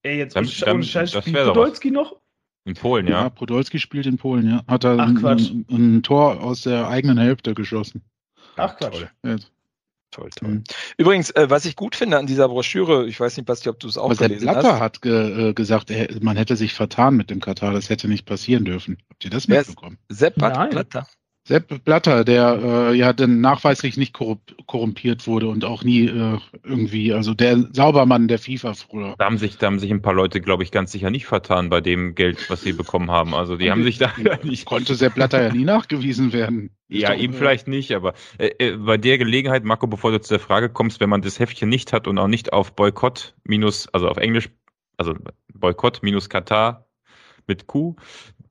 Ey, 0.03 0.19
jetzt 0.19 0.37
dann, 0.37 0.49
dann, 0.61 0.83
Scheiß, 0.83 1.13
spielt 1.13 1.47
Podolski 1.47 1.91
noch? 1.91 2.17
In 2.67 2.75
Polen, 2.75 3.07
ja. 3.07 3.23
Ja, 3.25 3.29
Podolski 3.29 3.79
spielt 3.79 4.07
in 4.07 4.17
Polen, 4.17 4.49
ja. 4.49 4.63
Hat 4.67 4.85
er 4.85 4.99
ein, 4.99 5.25
ein, 5.25 5.67
ein, 5.71 6.03
Tor 6.03 6.41
aus 6.43 6.63
der 6.63 6.89
eigenen 6.89 7.19
Hälfte 7.19 7.55
geschossen. 7.55 8.03
Ach 8.57 8.77
Quatsch. 8.77 9.05
Ja. 9.23 9.37
Toll, 10.11 10.31
toll. 10.31 10.49
Mhm. 10.49 10.65
Übrigens, 10.97 11.31
äh, 11.31 11.51
was 11.51 11.65
ich 11.65 11.75
gut 11.75 11.97
finde 11.97 12.19
an 12.19 12.27
dieser 12.27 12.49
Broschüre, 12.49 13.07
ich 13.07 13.19
weiß 13.19 13.37
nicht, 13.37 13.47
Basti, 13.47 13.69
ob 13.69 13.81
du 13.81 13.89
es 13.89 13.99
auch 13.99 14.05
Aber 14.05 14.15
gelesen 14.15 14.47
Blatter 14.47 14.75
hast. 14.75 14.81
hat 14.81 15.03
ge, 15.03 15.51
äh, 15.51 15.53
gesagt, 15.55 15.91
er, 15.91 16.09
man 16.21 16.37
hätte 16.37 16.55
sich 16.57 16.73
vertan 16.73 17.17
mit 17.17 17.31
dem 17.31 17.41
Katar, 17.41 17.73
das 17.73 17.91
hätte 17.91 18.07
nicht 18.07 18.25
passieren 18.25 18.65
dürfen. 18.65 18.99
Habt 19.11 19.25
ihr 19.25 19.31
das 19.31 19.49
mitbekommen? 19.49 19.99
Sepp 20.09 20.37
Blatter. 20.37 21.07
Sepp 21.47 21.85
Blatter, 21.85 22.25
der 22.25 22.59
äh, 22.63 22.95
ja 22.95 23.13
dann 23.13 23.43
nachweislich 23.43 23.99
nicht 23.99 24.15
korrumpiert 24.15 25.27
wurde 25.27 25.49
und 25.49 25.67
auch 25.67 25.85
nie 25.85 26.07
äh, 26.07 26.39
irgendwie, 26.63 27.13
also 27.13 27.35
der 27.35 27.69
Saubermann 27.71 28.29
der 28.29 28.39
FIFA 28.39 28.73
früher. 28.73 29.15
Da 29.19 29.27
haben 29.27 29.37
sich, 29.37 29.59
da 29.59 29.67
haben 29.67 29.79
sich 29.79 29.91
ein 29.91 30.01
paar 30.01 30.15
Leute, 30.15 30.41
glaube 30.41 30.63
ich, 30.63 30.71
ganz 30.71 30.91
sicher 30.91 31.11
nicht 31.11 31.27
vertan 31.27 31.69
bei 31.69 31.83
dem 31.83 32.15
Geld, 32.15 32.49
was 32.49 32.63
sie 32.63 32.73
bekommen 32.73 33.11
haben. 33.11 33.35
Also 33.35 33.59
die 33.59 33.71
haben 33.71 33.83
sich 33.83 33.99
da 33.99 34.11
nicht. 34.43 34.65
Konnte 34.65 34.95
Sepp 34.95 35.17
Blatter 35.17 35.43
ja 35.43 35.53
nie 35.53 35.65
nachgewiesen 35.65 36.33
werden. 36.33 36.71
ja, 36.89 37.11
doch, 37.11 37.21
ihm 37.21 37.33
äh, 37.33 37.35
vielleicht 37.35 37.69
nicht, 37.69 37.93
aber 37.93 38.15
äh, 38.39 38.47
äh, 38.59 38.77
bei 38.79 38.97
der 38.97 39.19
Gelegenheit, 39.19 39.65
Marco, 39.65 39.87
bevor 39.87 40.13
du 40.13 40.23
zu 40.23 40.33
der 40.33 40.41
Frage 40.41 40.71
kommst, 40.71 41.01
wenn 41.01 41.11
man 41.11 41.21
das 41.21 41.39
Heftchen 41.39 41.69
nicht 41.69 41.93
hat 41.93 42.09
und 42.09 42.17
auch 42.17 42.29
nicht 42.29 42.55
auf 42.55 42.75
Boykott 42.75 43.35
minus, 43.45 43.87
also 43.93 44.09
auf 44.09 44.17
Englisch, 44.17 44.49
also 44.97 45.15
Boykott 45.53 46.03
minus 46.03 46.31
Katar 46.31 46.87
mit 47.47 47.67
Q 47.67 47.97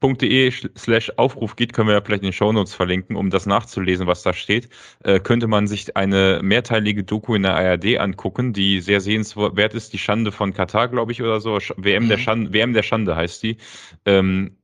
wm.de 0.04 0.52
slash 0.78 1.12
Aufruf 1.18 1.56
geht, 1.56 1.74
können 1.74 1.88
wir 1.88 1.96
ja 1.96 2.02
vielleicht 2.02 2.24
in 2.24 2.28
den 2.28 2.34
Shownotes 2.34 2.76
verlinken, 2.76 3.16
um 3.16 3.30
das 3.30 3.46
nachzulesen, 3.46 4.06
was 4.08 4.24
da 4.24 4.34
steht, 4.34 4.70
äh, 5.04 5.20
könnte 5.20 5.48
man 5.48 5.68
sich 5.68 5.96
eine 5.96 6.42
mehrteilige 6.44 7.04
Doku 7.04 7.36
in 7.36 7.44
der 7.44 7.56
ARD 7.56 7.98
angucken, 7.98 8.54
die 8.54 8.82
sehr 8.82 9.02
sehenswert 9.02 9.74
ist, 9.74 9.94
die 9.94 9.98
Schande 9.98 10.32
von 10.32 10.54
Katar, 10.54 10.90
glaube 10.90 11.12
ich, 11.12 11.22
oder 11.22 11.40
so. 11.40 11.58
WM, 11.78 12.04
mhm. 12.04 12.10
der 12.10 12.18
Schande, 12.18 12.54
WM 12.54 12.74
der 12.74 12.84
Schande 12.84 13.16
heißt 13.16 13.42
die. 13.44 13.58
Ähm, 14.06 14.58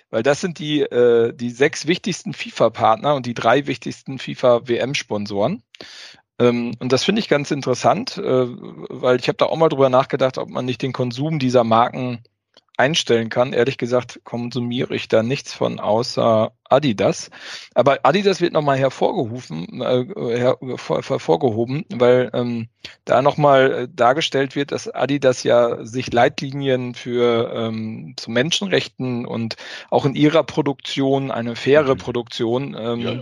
Weil 0.10 0.24
das 0.24 0.42
sind 0.42 0.60
die, 0.60 0.82
äh, 0.82 1.34
die 1.34 1.50
sechs 1.50 1.88
wichtigsten 1.88 2.34
FIFA-Partner 2.34 3.16
und 3.16 3.25
die 3.25 3.34
drei 3.34 3.68
wichtigsten 3.68 4.20
FIFA-WM-Sponsoren. 4.20 5.64
Ähm, 6.40 6.75
und 6.80 6.92
das 6.92 7.04
finde 7.04 7.20
ich 7.20 7.30
ganz 7.30 7.52
interessant, 7.52 8.18
äh, 8.18 8.22
weil 8.48 9.20
ich 9.20 9.28
habe 9.28 9.38
da 9.38 9.46
auch 9.46 9.58
mal 9.58 9.70
drüber 9.70 9.90
nachgedacht, 9.90 10.38
ob 10.38 10.50
man 10.50 10.66
nicht 10.66 10.82
den 10.82 10.94
Konsum 10.94 11.40
dieser 11.40 11.64
Marken 11.64 12.24
einstellen 12.77 13.29
kann. 13.29 13.53
Ehrlich 13.53 13.77
gesagt 13.77 14.22
konsumiere 14.24 14.96
ich 14.96 15.08
da 15.08 15.24
nichts 15.24 15.53
von 15.53 15.79
außer 15.79 16.51
Adidas. 16.70 17.29
Aber 17.74 18.00
Adidas 18.03 18.41
wird 18.41 18.53
nochmal 18.53 18.77
hervorgerufen, 18.77 19.82
äh, 19.82 20.05
her, 20.38 20.58
hervorgehoben, 20.60 21.86
weil 21.94 22.29
ähm, 22.34 22.67
da 23.05 23.22
nochmal 23.22 23.72
äh, 23.72 23.88
dargestellt 23.94 24.55
wird, 24.55 24.72
dass 24.72 24.89
Adidas 24.89 25.44
ja 25.44 25.86
sich 25.86 26.12
Leitlinien 26.12 26.96
für 26.96 27.51
ähm, 27.53 28.13
zu 28.17 28.32
Menschenrechten 28.32 29.25
und 29.25 29.55
auch 29.89 30.05
in 30.05 30.15
ihrer 30.15 30.44
Produktion 30.44 31.32
eine 31.32 31.55
faire 31.55 31.96
mhm. 31.96 32.00
Produktion 32.00 32.75
ähm, 32.77 33.00
ja, 33.00 33.12
ja 33.13 33.22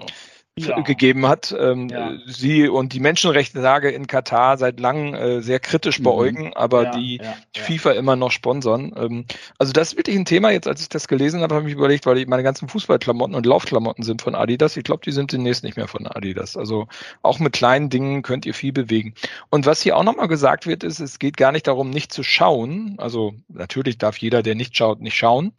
ja. 0.58 0.82
gegeben 0.82 1.28
hat. 1.28 1.56
Ähm, 1.58 1.90
ja. 1.90 2.14
Sie 2.26 2.68
und 2.68 2.94
die 2.94 3.00
Menschenrechtslage 3.00 3.90
in 3.90 4.08
Katar 4.08 4.58
seit 4.58 4.80
langem 4.80 5.14
äh, 5.16 5.42
sehr 5.42 5.60
kritisch 5.60 6.00
mhm. 6.00 6.04
beäugen, 6.04 6.54
aber 6.54 6.84
ja, 6.84 6.92
die 6.92 7.22
FIFA 7.56 7.94
immer 7.94 8.16
noch 8.16 8.32
sponsern. 8.32 8.94
Ähm, 8.96 9.26
also 9.58 9.74
das 9.74 9.90
ist 9.90 9.98
wirklich 9.98 10.16
ein 10.16 10.26
Thema. 10.26 10.52
Jetzt, 10.52 10.68
als 10.68 10.82
ich 10.82 10.90
das 10.90 11.08
gelesen 11.08 11.42
habe, 11.42 11.56
habe 11.56 11.64
ich 11.64 11.74
mich 11.74 11.78
überlegt, 11.78 12.06
weil 12.06 12.18
ich 12.18 12.28
meine 12.28 12.44
ganzen 12.44 12.68
Fußballklamotten 12.68 13.36
und 13.36 13.46
Laufklamotten 13.46 14.04
sind 14.04 14.22
von 14.22 14.36
Adidas. 14.36 14.78
Ich 14.78 14.84
glaube, 14.84 15.02
die 15.04 15.12
sind 15.12 15.32
demnächst 15.32 15.64
nicht 15.64 15.78
mehr 15.78 15.88
von 15.88 16.06
Adidas. 16.06 16.56
Also 16.56 16.88
auch 17.24 17.40
mit 17.40 17.54
kleinen 17.54 17.90
Dingen 17.90 18.22
könnt 18.22 18.46
ihr 18.46 18.54
viel 18.54 18.74
bewegen. 18.74 19.16
Und 19.50 19.66
was 19.66 19.82
hier 19.82 19.98
auch 19.98 20.04
nochmal 20.04 20.28
gesagt 20.28 20.68
wird, 20.68 20.84
ist, 20.84 21.00
es 21.00 21.20
geht 21.20 21.38
gar 21.38 21.52
nicht 21.52 21.68
darum, 21.68 21.90
nicht 21.90 22.14
zu 22.14 22.24
schauen. 22.24 22.96
Also 22.98 23.34
natürlich 23.48 23.98
darf 23.98 24.18
jeder, 24.18 24.44
der 24.44 24.56
nicht 24.56 24.78
schaut, 24.78 25.02
nicht 25.02 25.16
schauen. 25.16 25.54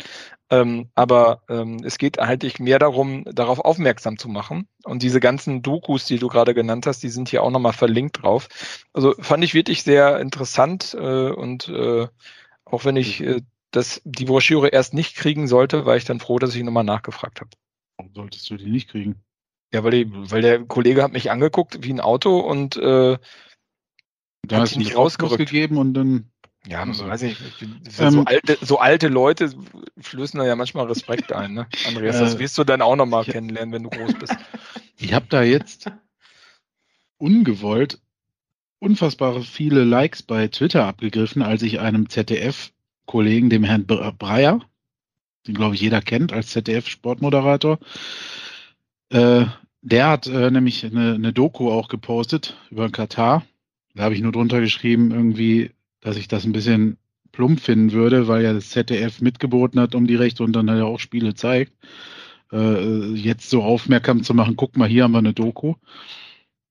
Ähm, 0.55 0.89
aber 0.95 1.43
ähm, 1.49 1.83
es 1.85 1.99
geht 1.99 2.19
eigentlich 2.19 2.61
mehr 2.61 2.79
darum, 2.79 3.25
darauf 3.25 3.59
aufmerksam 3.59 4.19
zu 4.19 4.29
machen. 4.29 4.69
Und 4.85 5.03
diese 5.03 5.19
ganzen 5.19 5.63
Dokus, 5.63 6.05
die 6.05 6.19
du 6.19 6.29
gerade 6.29 6.55
genannt 6.55 6.87
hast, 6.87 7.03
die 7.03 7.09
sind 7.09 7.29
hier 7.29 7.43
auch 7.43 7.51
nochmal 7.51 7.73
verlinkt 7.73 8.23
drauf. 8.23 8.49
Also 8.93 9.15
fand 9.19 9.43
ich 9.43 9.55
wirklich 9.55 9.83
sehr 9.83 10.21
interessant 10.21 10.95
äh, 10.95 11.31
und 11.31 11.69
äh, 11.69 12.07
auch 12.65 12.85
wenn 12.85 12.97
ich 12.97 13.21
äh, 13.23 13.41
das, 13.73 14.01
die 14.05 14.27
Broschüre 14.27 14.69
erst 14.69 14.95
nicht 14.95 15.17
kriegen 15.17 15.49
sollte, 15.49 15.87
war 15.87 15.97
ich 15.97 16.05
dann 16.05 16.21
froh, 16.21 16.39
dass 16.39 16.55
ich 16.55 16.63
nochmal 16.63 16.85
nachgefragt 16.85 17.41
habe. 17.41 17.51
Warum 17.97 18.13
solltest 18.15 18.49
du 18.49 18.57
die 18.57 18.71
nicht 18.71 18.91
kriegen? 18.91 19.17
Ja, 19.73 19.83
weil, 19.83 19.91
die, 19.91 20.31
weil 20.31 20.43
der 20.43 20.65
Kollege 20.65 21.03
hat 21.03 21.13
mich 21.13 21.33
angeguckt 21.33 21.79
wie 21.83 21.93
ein 21.93 22.01
Auto 22.01 22.39
und 22.39 22.77
äh, 22.77 23.19
da 24.47 24.57
hat 24.61 24.69
sie 24.69 24.79
nicht 24.79 24.97
rausgerückt. 24.97 25.39
gegeben 25.39 25.79
und 25.79 25.95
dann 25.95 26.31
ja, 26.67 26.83
also, 26.83 27.07
weiß 27.07 27.23
ich, 27.23 27.39
ich 27.41 28.01
ähm, 28.01 28.11
so, 28.11 28.25
alte, 28.25 28.59
so 28.61 28.79
alte 28.79 29.09
Leute 29.09 29.53
flößen 29.99 30.39
da 30.39 30.47
ja 30.47 30.57
manchmal 30.57 30.87
Respekt 30.87 31.33
ein, 31.33 31.55
ne? 31.55 31.67
Andreas, 31.87 32.19
das 32.19 32.37
äh, 32.37 32.39
wirst 32.39 32.57
du 32.57 32.65
dann 32.65 32.81
auch 32.81 32.97
nochmal 32.97 33.25
kennenlernen, 33.25 33.73
wenn 33.73 33.83
du 33.85 33.91
groß 33.91 34.15
bist. 34.15 34.37
Ich 34.97 35.13
habe 35.13 35.27
da 35.29 35.43
jetzt 35.43 35.91
ungewollt 37.19 37.99
unfassbare 38.85 39.43
viele 39.43 39.83
Likes 39.83 40.23
bei 40.23 40.47
Twitter 40.49 40.87
abgegriffen, 40.87 41.43
als 41.43 41.63
ich 41.63 41.81
einem 41.81 42.09
ZDF-Kollegen, 42.09 43.51
dem 43.51 43.65
Herrn 43.65 43.87
Breyer, 43.87 44.61
den 45.47 45.55
glaube 45.55 45.75
ich 45.75 45.81
jeder 45.81 46.03
kennt 46.03 46.33
als 46.33 46.51
ZDF-Sportmoderator, 46.51 47.79
äh, 49.11 49.47
der 49.81 50.09
hat 50.09 50.27
äh, 50.27 50.51
nämlich 50.51 50.85
eine, 50.85 51.15
eine 51.15 51.33
Doku 51.33 51.71
auch 51.71 51.89
gepostet 51.89 52.57
über 52.71 52.91
Katar. 52.91 53.45
Da 53.95 54.05
habe 54.05 54.15
ich 54.15 54.21
nur 54.21 54.33
drunter 54.33 54.61
geschrieben, 54.61 55.11
irgendwie 55.11 55.71
dass 56.05 56.17
ich 56.17 56.29
das 56.29 56.45
ein 56.45 56.53
bisschen 56.53 56.99
plump 57.33 57.59
finden 57.61 57.91
würde, 57.91 58.29
weil 58.29 58.45
ja 58.45 58.53
das 58.53 58.71
ZDF 58.71 59.21
mitgeboten 59.21 59.81
hat 59.81 59.97
um 59.97 60.07
die 60.07 60.15
Rechte 60.15 60.45
und 60.45 60.53
dann 60.53 60.71
halt 60.71 60.83
auch 60.83 61.01
Spiele 61.01 61.35
zeigt. 61.35 61.73
Äh, 62.53 63.15
jetzt 63.15 63.51
so 63.51 63.63
aufmerksam 63.63 64.23
zu 64.23 64.35
machen, 64.35 64.55
guck 64.57 64.77
mal, 64.77 64.89
hier 64.89 65.03
haben 65.03 65.13
wir 65.13 65.19
eine 65.19 65.33
Doku. 65.33 65.75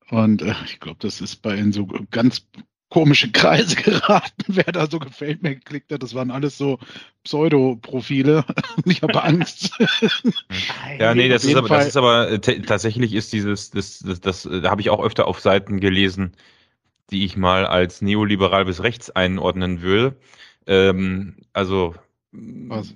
Und 0.09 0.41
äh, 0.43 0.53
ich 0.65 0.79
glaube, 0.79 0.99
das 1.01 1.19
ist 1.19 1.41
bei 1.41 1.55
in 1.55 1.73
so 1.73 1.87
ganz 2.11 2.47
komische 2.89 3.31
Kreise 3.31 3.75
geraten, 3.83 4.43
wer 4.47 4.71
da 4.71 4.87
so 4.87 4.99
gefällt 4.99 5.41
mir 5.41 5.55
geklickt 5.55 5.91
hat. 5.91 6.03
Das 6.03 6.13
waren 6.13 6.29
alles 6.29 6.57
so 6.57 6.77
Pseudo-Profile. 7.23 8.45
ich 8.85 9.01
habe 9.01 9.23
Angst. 9.23 9.71
ja, 10.99 11.15
nee, 11.15 11.27
das 11.27 11.43
ist, 11.43 11.55
aber, 11.55 11.69
das 11.69 11.87
ist 11.87 11.97
aber 11.97 12.29
äh, 12.29 12.39
tatsächlich 12.39 13.13
ist 13.13 13.33
dieses, 13.33 13.71
das, 13.71 13.99
das, 13.99 14.21
das, 14.21 14.43
da 14.43 14.69
habe 14.69 14.81
ich 14.81 14.91
auch 14.91 15.03
öfter 15.03 15.27
auf 15.27 15.39
Seiten 15.39 15.79
gelesen, 15.79 16.33
die 17.13 17.23
ich 17.25 17.37
mal 17.37 17.65
als 17.65 18.01
neoliberal 18.01 18.65
bis 18.65 18.83
rechts 18.83 19.09
einordnen 19.09 19.81
würde. 19.81 20.17
Ähm, 20.67 21.37
also, 21.53 21.95
Was? 22.31 22.93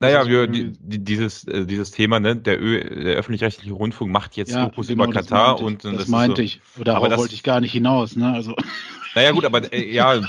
naja, 0.00 0.26
wir, 0.26 0.46
die, 0.46 0.72
dieses, 0.80 1.44
äh, 1.44 1.66
dieses 1.66 1.90
Thema, 1.90 2.20
ne, 2.20 2.36
der, 2.36 2.58
der 2.58 3.16
öffentlich-rechtliche 3.16 3.72
Rundfunk 3.72 4.10
macht 4.10 4.36
jetzt 4.36 4.52
ja, 4.52 4.66
Dokus 4.66 4.88
genau, 4.88 5.04
über 5.04 5.12
Katar 5.12 5.60
und 5.60 5.84
das, 5.84 5.96
das 5.96 6.08
meinte 6.08 6.36
so, 6.36 6.42
ich. 6.42 6.60
Oder 6.78 6.96
aber 6.96 7.08
das, 7.08 7.18
wollte 7.18 7.34
ich 7.34 7.42
gar 7.42 7.60
nicht 7.60 7.72
hinaus, 7.72 8.16
ne? 8.16 8.32
Also. 8.32 8.56
Naja, 9.14 9.30
gut, 9.30 9.44
aber 9.44 9.72
äh, 9.72 9.92
ja, 9.92 10.20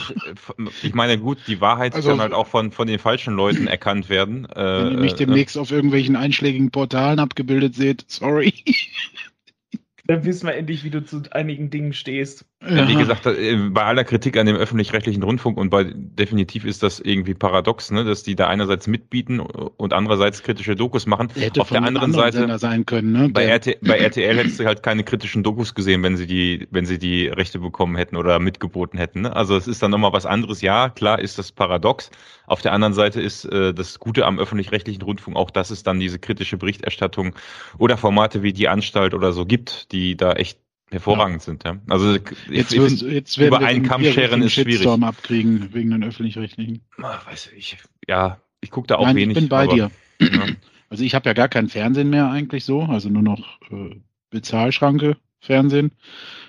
ich 0.83 0.93
meine, 0.93 1.17
gut, 1.17 1.39
die 1.47 1.59
Wahrheit 1.59 1.95
also, 1.95 2.09
kann 2.09 2.21
halt 2.21 2.33
auch 2.33 2.47
von, 2.47 2.71
von 2.71 2.87
den 2.87 2.99
falschen 2.99 3.33
Leuten 3.33 3.65
erkannt 3.67 4.09
werden. 4.09 4.45
Äh, 4.45 4.55
wenn 4.55 4.91
ihr 4.91 4.99
mich 4.99 5.13
äh, 5.13 5.17
demnächst 5.17 5.55
äh, 5.55 5.59
auf 5.59 5.71
irgendwelchen 5.71 6.15
einschlägigen 6.15 6.69
Portalen 6.69 7.19
abgebildet 7.19 7.75
seht, 7.75 8.05
sorry. 8.07 8.53
Dann 10.07 10.23
wissen 10.23 10.45
wir 10.45 10.53
endlich, 10.53 10.83
wie 10.83 10.91
du 10.91 11.03
zu 11.03 11.23
einigen 11.31 11.71
Dingen 11.71 11.93
stehst. 11.93 12.45
Ja. 12.67 12.87
Wie 12.87 12.95
gesagt, 12.95 13.25
äh, 13.25 13.55
bei 13.69 13.83
aller 13.83 14.03
Kritik 14.03 14.37
an 14.37 14.45
dem 14.45 14.55
öffentlich-rechtlichen 14.55 15.23
Rundfunk 15.23 15.57
und 15.57 15.69
bei 15.69 15.85
definitiv 15.93 16.65
ist 16.65 16.83
das 16.83 16.99
irgendwie 16.99 17.33
paradox, 17.33 17.91
ne, 17.91 18.03
dass 18.03 18.23
die 18.23 18.35
da 18.35 18.47
einerseits 18.47 18.87
mitbieten 18.87 19.39
und 19.39 19.93
andererseits 19.93 20.41
kritische 20.41 20.75
Dokus 20.75 21.05
machen. 21.05 21.29
Hätte 21.35 21.61
Auf 21.61 21.69
der 21.69 21.83
anderen 21.83 22.13
Seite 22.13 22.57
sein 22.57 22.85
können, 22.85 23.11
ne? 23.11 23.29
bei, 23.29 23.53
RT, 23.53 23.79
bei 23.81 23.97
RTL 23.97 24.37
hättest 24.37 24.59
du 24.59 24.65
halt 24.65 24.83
keine 24.83 25.03
kritischen 25.03 25.43
Dokus 25.43 25.75
gesehen, 25.75 26.01
wenn 26.03 26.17
sie 26.17 26.27
die, 26.27 26.67
wenn 26.71 26.85
sie 26.85 26.97
die 26.97 27.27
Rechte 27.27 27.59
bekommen 27.59 27.95
hätten 27.95 28.15
oder 28.15 28.39
mitgeboten 28.39 28.97
hätten. 28.97 29.21
Ne? 29.21 29.35
Also 29.35 29.55
es 29.55 29.67
ist 29.67 29.83
dann 29.83 29.91
nochmal 29.91 30.13
was 30.13 30.25
anderes. 30.25 30.61
Ja, 30.61 30.89
klar 30.89 31.19
ist 31.19 31.37
das 31.37 31.51
paradox. 31.51 32.09
Auf 32.47 32.61
der 32.61 32.73
anderen 32.73 32.93
Seite 32.93 33.21
ist 33.21 33.45
äh, 33.45 33.73
das 33.73 33.99
Gute 33.99 34.25
am 34.25 34.39
öffentlich-rechtlichen 34.39 35.01
Rundfunk 35.01 35.37
auch, 35.37 35.51
dass 35.51 35.69
es 35.69 35.83
dann 35.83 35.99
diese 35.99 36.19
kritische 36.19 36.57
Berichterstattung 36.57 37.35
oder 37.77 37.97
Formate 37.97 38.43
wie 38.43 38.53
die 38.53 38.67
Anstalt 38.67 39.13
oder 39.13 39.33
so 39.33 39.45
gibt, 39.45 39.91
die 39.91 40.17
da 40.17 40.33
echt 40.33 40.59
hervorragend 40.91 41.41
ja. 41.41 41.45
sind. 41.45 41.63
Ja. 41.63 41.77
Also 41.89 42.13
jetzt, 42.49 42.73
ich, 42.73 42.79
wirst, 42.79 43.01
jetzt 43.01 43.37
über 43.37 43.59
einen 43.59 43.83
Kamm 43.83 44.03
scheren 44.03 44.41
ist 44.41 44.53
schwierig. 44.53 44.87
abkriegen 44.87 45.73
wegen 45.73 45.91
den 45.91 46.03
öffentlich-rechtlichen. 46.03 46.81
Weiß 46.97 47.51
ich, 47.55 47.77
ja, 48.07 48.39
Ich 48.61 48.71
gucke 48.71 48.87
da 48.87 48.95
auch 48.95 49.05
Nein, 49.05 49.15
wenig. 49.15 49.37
ich 49.37 49.43
bin 49.43 49.49
bei 49.49 49.63
aber, 49.63 49.73
dir. 49.73 49.91
Ja. 50.19 50.47
Also 50.87 51.03
ich 51.03 51.15
habe 51.15 51.27
ja 51.27 51.33
gar 51.33 51.49
kein 51.49 51.67
Fernsehen 51.67 52.11
mehr 52.11 52.29
eigentlich 52.29 52.63
so, 52.63 52.83
also 52.83 53.09
nur 53.09 53.23
noch 53.23 53.59
äh, 53.71 53.99
Bezahlschranke 54.29 55.17
Fernsehen. 55.39 55.91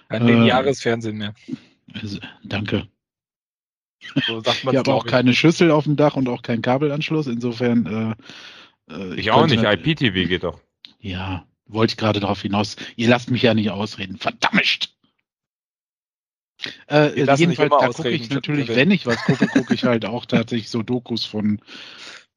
Kein 0.09 0.29
Äh, 0.29 0.33
lineares 0.33 0.83
Fernsehen 0.83 1.17
mehr. 1.17 1.35
Also, 1.95 2.19
danke. 2.45 2.87
So 4.27 4.43
Ich 4.43 4.77
habe 4.77 4.95
auch 4.95 5.07
keine 5.07 5.33
Schüssel 5.35 5.71
auf 5.71 5.85
dem 5.85 5.97
Dach 5.97 6.17
und 6.17 6.29
auch 6.29 6.43
keinen 6.43 6.63
Kabelanschluss. 6.63 7.27
Insofern. 7.27 8.17
Äh, 8.89 8.93
äh, 8.95 9.15
Ich 9.19 9.31
auch 9.31 9.41
könnte 9.47 9.57
nicht. 9.57 9.87
IPTV 9.87 10.29
geht 10.29 10.45
doch. 10.45 10.61
Ja, 11.01 11.47
wollte 11.67 11.93
ich 11.93 11.97
gerade 11.97 12.21
darauf 12.21 12.43
hinaus. 12.43 12.77
Ihr 12.97 13.09
lasst 13.09 13.31
mich 13.31 13.43
ja 13.43 13.55
nicht 13.55 13.71
ausreden. 13.71 14.19
Verdammt! 14.19 14.95
Äh, 16.89 17.19
jedenfalls, 17.37 17.71
da 17.79 17.89
gucke 17.89 18.11
ich 18.11 18.31
natürlich, 18.31 18.69
wenn 18.69 18.91
ich 18.91 19.07
was 19.07 19.23
gucke, 19.25 19.47
gucke 19.53 19.75
ich 19.75 19.85
halt 19.85 20.05
auch 20.05 20.25
tatsächlich 20.27 20.71
so 20.71 20.83
Dokus 20.83 21.25
von 21.25 21.61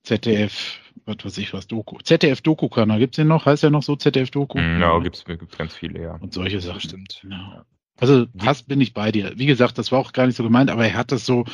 ZDF, 0.03 0.79
was 1.05 1.17
weiß 1.23 1.37
ich 1.37 1.53
was, 1.53 1.67
Doku. 1.67 1.97
ZDF 1.99 2.41
Doku-Kanal, 2.41 2.99
gibt's 2.99 3.15
den 3.15 3.27
noch? 3.27 3.45
Heißt 3.45 3.63
der 3.63 3.69
noch 3.69 3.83
so 3.83 3.95
ZDF 3.95 4.31
Doku? 4.31 4.59
Mhm, 4.59 4.81
Ja, 4.81 4.97
gibt's, 4.99 5.23
gibt's 5.25 5.57
ganz 5.57 5.73
viele, 5.73 6.01
ja. 6.01 6.15
Und 6.15 6.33
solche 6.33 6.59
Sachen. 6.59 6.75
Bestimmt. 6.75 7.21
Ja. 7.29 7.65
Also 7.99 8.27
fast 8.37 8.67
bin 8.67 8.81
ich 8.81 8.93
bei 8.93 9.11
dir. 9.11 9.33
Wie 9.35 9.45
gesagt, 9.45 9.77
das 9.77 9.91
war 9.91 9.99
auch 9.99 10.13
gar 10.13 10.25
nicht 10.25 10.35
so 10.35 10.43
gemeint, 10.43 10.69
aber 10.69 10.85
er 10.85 10.93
hat 10.95 11.11
das 11.11 11.25
so 11.25 11.45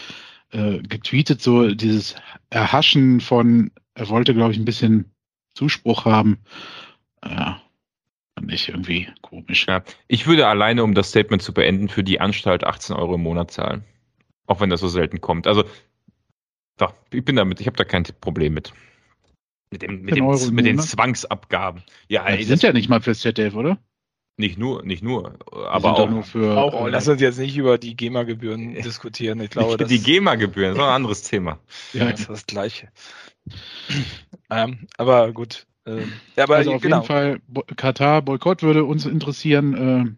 äh, 0.52 0.80
getweetet, 0.80 1.42
so 1.42 1.74
dieses 1.74 2.16
Erhaschen 2.50 3.20
von, 3.20 3.72
er 3.96 4.10
wollte, 4.10 4.34
glaube 4.34 4.52
ich, 4.52 4.60
ein 4.60 4.66
bisschen 4.66 5.12
Zuspruch 5.56 6.06
haben. 6.06 6.38
Ja, 7.24 7.62
fand 8.38 8.52
ich 8.52 8.70
irgendwie 8.70 9.08
komisch. 9.22 9.66
Ja, 9.68 9.84
ich 10.08 10.28
würde 10.28 10.48
alleine, 10.48 10.84
um 10.84 10.94
das 10.94 11.10
Statement 11.10 11.42
zu 11.42 11.54
beenden, 11.54 11.90
für 11.90 12.04
die 12.04 12.20
Anstalt 12.20 12.64
18 12.64 12.96
Euro 12.96 13.16
im 13.16 13.22
Monat 13.24 13.52
zahlen. 13.52 13.84
Auch 14.48 14.60
wenn 14.62 14.70
das 14.70 14.82
so 14.82 14.88
selten 14.88 15.22
kommt. 15.22 15.48
Also, 15.48 15.64
doch, 16.78 16.94
ich 17.12 17.24
bin 17.26 17.36
damit, 17.36 17.60
ich 17.62 17.68
habe 17.68 17.78
da 17.78 17.84
kein 17.84 18.04
Problem 18.22 18.54
mit. 18.54 18.74
Mit, 19.72 19.82
dem, 19.82 20.02
mit, 20.04 20.14
10 20.16 20.24
dem, 20.24 20.54
mit 20.56 20.66
den? 20.66 20.80
Zwangsabgaben. 20.80 21.84
Ja, 22.08 22.30
Ja, 22.30 22.36
die 22.36 22.44
das 22.44 22.48
sind 22.48 22.64
ja 22.64 22.74
nicht 22.74 22.90
mal 22.90 23.02
fürs 23.02 23.20
ZDF, 23.20 23.56
oder? 23.56 23.80
nicht 24.38 24.58
nur, 24.58 24.84
nicht 24.84 25.02
nur, 25.02 25.38
aber 25.70 25.98
auch 25.98 26.10
nur 26.10 26.24
für. 26.24 26.58
auch- 26.58 26.74
Oh, 26.74 26.88
lass 26.88 27.08
uns 27.08 27.22
jetzt 27.22 27.40
nicht 27.40 27.56
über 27.56 27.78
die 27.78 27.96
GEMA-Gebühren 27.96 28.74
diskutieren. 28.84 29.40
Ich 29.40 29.50
glaube, 29.52 29.86
die 29.86 30.00
GEMA-Gebühren, 30.04 30.72
das 30.76 30.80
ist 30.80 30.84
ein 30.90 30.94
anderes 30.94 31.22
Thema. 31.24 31.60
ja, 31.94 32.12
das 32.12 32.20
ist 32.20 32.30
das 32.30 32.46
Gleiche. 32.46 32.90
ähm, 34.50 34.88
aber 34.98 35.32
gut. 35.32 35.66
Ähm, 35.86 36.12
ja, 36.36 36.44
aber 36.44 36.58
also 36.58 36.74
auf 36.74 36.82
genau. 36.82 36.98
jeden 36.98 37.08
Fall, 37.08 37.42
Bo 37.48 37.64
Katar 37.76 38.22
Boykott 38.22 38.64
würde 38.64 38.84
uns 38.86 39.06
interessieren. 39.06 39.74
Äh, 39.74 40.12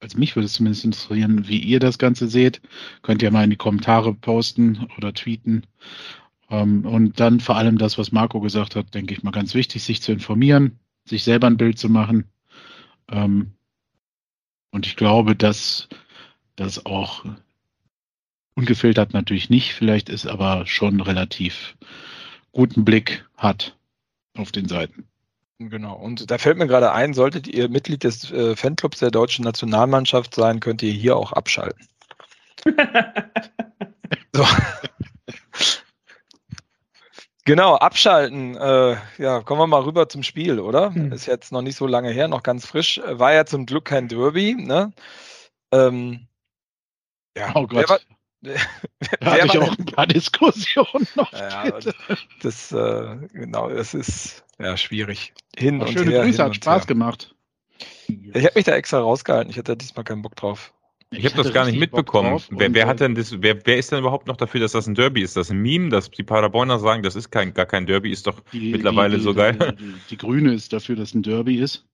also 0.00 0.18
mich 0.18 0.34
würde 0.34 0.46
es 0.46 0.54
zumindest 0.54 0.84
interessieren, 0.84 1.48
wie 1.48 1.58
ihr 1.58 1.80
das 1.80 1.98
Ganze 1.98 2.28
seht. 2.28 2.60
Könnt 3.02 3.22
ihr 3.22 3.30
mal 3.30 3.44
in 3.44 3.50
die 3.50 3.56
Kommentare 3.56 4.14
posten 4.14 4.88
oder 4.96 5.12
tweeten. 5.12 5.64
Ähm, 6.50 6.84
und 6.84 7.18
dann 7.20 7.40
vor 7.40 7.56
allem 7.56 7.78
das, 7.78 7.98
was 7.98 8.12
Marco 8.12 8.40
gesagt 8.40 8.76
hat, 8.76 8.94
denke 8.94 9.14
ich 9.14 9.22
mal 9.22 9.30
ganz 9.30 9.54
wichtig, 9.54 9.82
sich 9.82 10.02
zu 10.02 10.12
informieren, 10.12 10.78
sich 11.04 11.24
selber 11.24 11.46
ein 11.46 11.56
Bild 11.56 11.78
zu 11.78 11.88
machen. 11.88 12.24
Ähm, 13.08 13.52
und 14.70 14.86
ich 14.86 14.96
glaube, 14.96 15.36
dass 15.36 15.88
das 16.56 16.86
auch 16.86 17.24
ungefiltert 18.54 19.12
natürlich 19.12 19.50
nicht, 19.50 19.72
vielleicht 19.72 20.08
ist 20.08 20.26
aber 20.26 20.66
schon 20.66 21.00
relativ 21.00 21.76
guten 22.52 22.84
Blick 22.84 23.26
hat 23.36 23.76
auf 24.36 24.52
den 24.52 24.68
Seiten. 24.68 25.08
Genau. 25.58 25.94
Und 25.94 26.30
da 26.30 26.38
fällt 26.38 26.58
mir 26.58 26.66
gerade 26.66 26.92
ein, 26.92 27.14
solltet 27.14 27.46
ihr 27.46 27.68
Mitglied 27.68 28.04
des 28.04 28.30
äh, 28.32 28.56
Fanclubs 28.56 28.98
der 28.98 29.10
deutschen 29.10 29.44
Nationalmannschaft 29.44 30.34
sein, 30.34 30.60
könnt 30.60 30.82
ihr 30.82 30.92
hier 30.92 31.16
auch 31.16 31.32
abschalten. 31.32 31.86
So. 34.34 34.46
Genau, 37.44 37.74
abschalten. 37.74 38.56
Äh, 38.56 38.96
ja, 39.18 39.42
kommen 39.42 39.60
wir 39.60 39.66
mal 39.66 39.82
rüber 39.82 40.08
zum 40.08 40.22
Spiel, 40.22 40.60
oder? 40.60 40.94
Hm. 40.94 41.12
Ist 41.12 41.26
jetzt 41.26 41.52
noch 41.52 41.62
nicht 41.62 41.76
so 41.76 41.86
lange 41.86 42.10
her, 42.10 42.28
noch 42.28 42.42
ganz 42.42 42.66
frisch. 42.66 43.00
War 43.04 43.32
ja 43.34 43.44
zum 43.44 43.66
Glück 43.66 43.84
kein 43.84 44.08
Derby, 44.08 44.54
ne? 44.54 44.92
Ähm, 45.72 46.28
ja, 47.36 47.52
Oh 47.54 47.66
wer 47.70 47.84
Gott, 47.84 47.90
war, 47.90 48.00
da 48.42 48.50
hatte 49.32 49.46
ich 49.46 49.58
auch 49.58 49.78
ein 49.78 49.84
paar 49.86 50.06
Diskussionen 50.06 51.06
noch. 51.14 51.32
Ja, 51.32 51.78
das, 52.42 52.72
äh, 52.72 53.16
genau, 53.32 53.68
das 53.70 53.94
ist 53.94 54.44
ja 54.58 54.76
schwierig. 54.76 55.32
Hin 55.56 55.76
Aber 55.80 55.88
und 55.88 55.92
schöne 55.92 56.10
her. 56.10 56.22
Grüße, 56.22 56.36
hin 56.36 56.40
hat 56.44 56.48
und 56.48 56.54
Spaß 56.56 56.82
her. 56.82 56.86
gemacht. 56.86 57.34
Ich 58.08 58.44
habe 58.44 58.52
mich 58.56 58.64
da 58.64 58.74
extra 58.74 58.98
rausgehalten. 59.00 59.50
Ich 59.50 59.58
hatte 59.58 59.76
diesmal 59.76 60.04
keinen 60.04 60.22
Bock 60.22 60.36
drauf. 60.36 60.72
Ich 61.14 61.24
habe 61.26 61.36
das 61.36 61.52
gar 61.52 61.66
nicht 61.66 61.78
mitbekommen. 61.78 62.40
Wer, 62.50 62.68
und, 62.68 62.74
wer 62.74 62.84
äh, 62.84 62.88
hat 62.88 63.00
denn 63.00 63.14
das, 63.14 63.34
wer, 63.42 63.66
wer 63.66 63.76
ist 63.76 63.92
denn 63.92 63.98
überhaupt 63.98 64.26
noch 64.26 64.36
dafür, 64.36 64.60
dass 64.60 64.72
das 64.72 64.86
ein 64.86 64.94
Derby 64.94 65.20
ist? 65.22 65.36
Das 65.36 65.50
ein 65.50 65.58
Meme, 65.58 65.90
dass 65.90 66.10
die 66.10 66.22
Paderborner 66.22 66.78
sagen, 66.78 67.02
das 67.02 67.16
ist 67.16 67.30
kein, 67.30 67.52
gar 67.52 67.66
kein 67.66 67.84
Derby, 67.86 68.10
ist 68.10 68.26
doch 68.26 68.40
die, 68.52 68.72
mittlerweile 68.72 69.18
die, 69.18 69.22
so 69.22 69.32
die, 69.32 69.36
geil. 69.36 69.76
Die, 69.78 69.84
die, 69.84 69.94
die 70.10 70.16
Grüne 70.16 70.54
ist 70.54 70.72
dafür, 70.72 70.96
dass 70.96 71.12
ein 71.14 71.22
Derby 71.22 71.56
ist. 71.58 71.84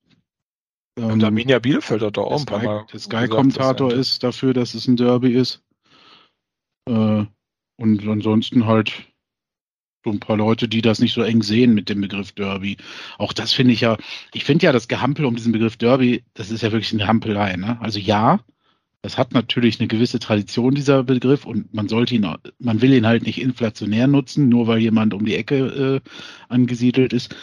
Und 0.97 1.11
Ähm, 1.21 1.25
Arminia 1.25 1.59
Bielefeld 1.59 2.03
hat 2.03 2.17
doch 2.17 2.27
auch 2.31 2.31
der 2.31 2.39
ein 2.43 2.47
paar 2.47 2.59
Sky- 2.61 2.67
Mal. 2.67 2.87
der 2.93 3.01
Sky-Kommentator 3.01 3.93
ist 3.93 4.23
dafür, 4.23 4.55
dass 4.55 4.75
es 4.75 4.87
ein 4.87 4.97
Derby 4.97 5.33
ist. 5.35 5.63
Äh, 6.89 7.27
und 7.77 8.09
ansonsten 8.09 8.67
halt 8.67 9.07
so 10.05 10.11
ein 10.11 10.21
paar 10.21 10.37
Leute, 10.37 10.69
die 10.69 10.83
das 10.83 11.01
nicht 11.01 11.13
so 11.13 11.23
eng 11.23 11.43
sehen 11.43 11.75
mit 11.75 11.89
dem 11.89 12.01
Begriff 12.01 12.33
Derby. 12.33 12.77
Auch 13.19 13.33
das 13.33 13.53
finde 13.53 13.75
ich 13.75 13.81
ja, 13.83 13.97
ich 14.33 14.45
finde 14.45 14.67
ja 14.67 14.73
das 14.73 14.89
Gehampel 14.89 15.25
um 15.25 15.37
diesen 15.37 15.53
Begriff 15.53 15.77
Derby, 15.77 16.25
das 16.35 16.51
ist 16.51 16.63
ja 16.63 16.73
wirklich 16.73 16.93
eine 16.93 17.07
Hampelei. 17.07 17.57
Ne? 17.57 17.81
Also 17.81 17.99
ja, 17.99 18.41
das 19.03 19.17
hat 19.19 19.33
natürlich 19.33 19.79
eine 19.79 19.89
gewisse 19.89 20.19
Tradition, 20.19 20.75
dieser 20.75 21.05
Begriff, 21.05 21.47
und 21.47 21.73
man 21.73 21.89
sollte 21.89 22.15
ihn, 22.15 22.27
man 22.59 22.81
will 22.81 22.93
ihn 22.93 23.07
halt 23.07 23.23
nicht 23.25 23.41
inflationär 23.41 24.09
nutzen, 24.09 24.49
nur 24.49 24.67
weil 24.67 24.79
jemand 24.79 25.15
um 25.15 25.25
die 25.25 25.37
Ecke 25.37 26.03
äh, 26.05 26.11
angesiedelt 26.49 27.13
ist. 27.13 27.35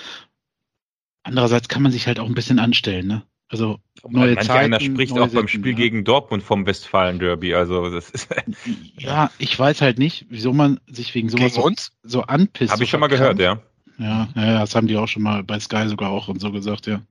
Andererseits 1.23 1.69
kann 1.69 1.81
man 1.81 1.91
sich 1.91 2.07
halt 2.07 2.19
auch 2.19 2.27
ein 2.27 2.35
bisschen 2.35 2.59
anstellen, 2.59 3.07
ne? 3.07 3.23
Also 3.47 3.79
neue 4.07 4.33
Manch 4.33 4.47
Zeiten, 4.47 4.73
einer 4.73 4.79
spricht 4.79 5.13
neue 5.13 5.25
auch 5.25 5.29
beim 5.29 5.47
Spiel 5.47 5.73
ne? 5.73 5.75
gegen 5.75 6.03
Dortmund 6.03 6.41
vom 6.41 6.65
Westfalen-Derby. 6.65 7.53
Also 7.53 7.89
das 7.89 8.09
ist, 8.09 8.27
Ja, 8.97 9.31
ich 9.37 9.57
weiß 9.57 9.81
halt 9.81 9.99
nicht, 9.99 10.25
wieso 10.29 10.51
man 10.51 10.79
sich 10.87 11.13
wegen 11.13 11.29
sowas 11.29 11.53
Gegen 11.53 11.55
so, 11.55 11.63
uns? 11.63 11.91
so 12.03 12.21
anpisst. 12.23 12.71
habe 12.71 12.79
so 12.79 12.83
ich 12.83 12.89
schon 12.89 12.99
mal 12.99 13.07
gehört, 13.07 13.39
ja. 13.39 13.61
Ja, 13.97 14.27
ja, 14.35 14.45
ja, 14.45 14.59
das 14.59 14.75
haben 14.75 14.87
die 14.87 14.97
auch 14.97 15.07
schon 15.07 15.23
mal 15.23 15.43
bei 15.43 15.59
Sky 15.59 15.87
sogar 15.87 16.09
auch 16.09 16.27
und 16.27 16.41
so 16.41 16.51
gesagt, 16.51 16.87
ja. 16.87 17.01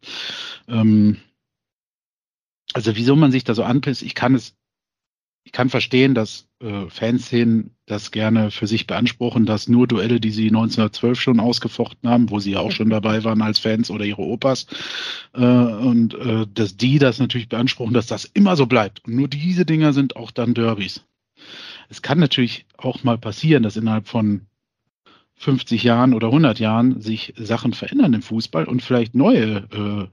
Ähm, 0.69 1.19
also 2.75 2.97
wieso 2.97 3.17
man 3.17 3.31
sich 3.31 3.45
da 3.45 3.55
so 3.55 3.63
anpisst, 3.63 4.03
ich 4.03 4.15
kann 4.15 4.35
es, 4.35 4.55
ich 5.45 5.53
kann 5.53 5.69
verstehen, 5.69 6.15
dass 6.15 6.49
äh, 6.61 6.89
Fanszenen 6.89 7.77
das 7.87 8.11
gerne 8.11 8.51
für 8.51 8.67
sich 8.67 8.87
beanspruchen, 8.87 9.45
dass 9.45 9.69
nur 9.69 9.87
Duelle, 9.87 10.19
die 10.19 10.31
sie 10.31 10.47
1912 10.47 11.21
schon 11.21 11.39
ausgefochten 11.39 12.09
haben, 12.09 12.31
wo 12.31 12.41
sie 12.41 12.53
ja 12.53 12.61
auch 12.61 12.73
schon 12.73 12.89
dabei 12.89 13.23
waren 13.25 13.43
als 13.43 13.59
Fans 13.59 13.91
oder 13.91 14.07
ihre 14.07 14.23
Opas, 14.23 14.67
äh, 15.35 15.45
und 15.45 16.15
äh, 16.15 16.47
dass 16.53 16.79
die 16.79 16.99
das 16.99 17.19
natürlich 17.19 17.51
beanspruchen, 17.51 17.93
dass 17.93 18.07
das 18.07 18.25
immer 18.25 18.57
so 18.57 18.67
bleibt. 18.67 19.05
Und 19.05 19.17
nur 19.17 19.29
diese 19.29 19.67
Dinger 19.67 19.93
sind 19.93 20.17
auch 20.17 20.31
dann 20.31 20.55
Derbys. 20.55 21.05
Es 21.91 22.01
kann 22.01 22.19
natürlich 22.19 22.65
auch 22.79 23.05
mal 23.05 23.19
passieren, 23.19 23.63
dass 23.63 23.77
innerhalb 23.77 24.09
von 24.09 24.47
50 25.35 25.83
Jahren 25.83 26.15
oder 26.15 26.29
100 26.29 26.59
Jahren 26.59 27.03
sich 27.03 27.35
Sachen 27.37 27.75
verändern 27.75 28.15
im 28.15 28.23
Fußball 28.23 28.65
und 28.65 28.83
vielleicht 28.83 29.15
neue 29.15 29.57
äh, 29.73 30.09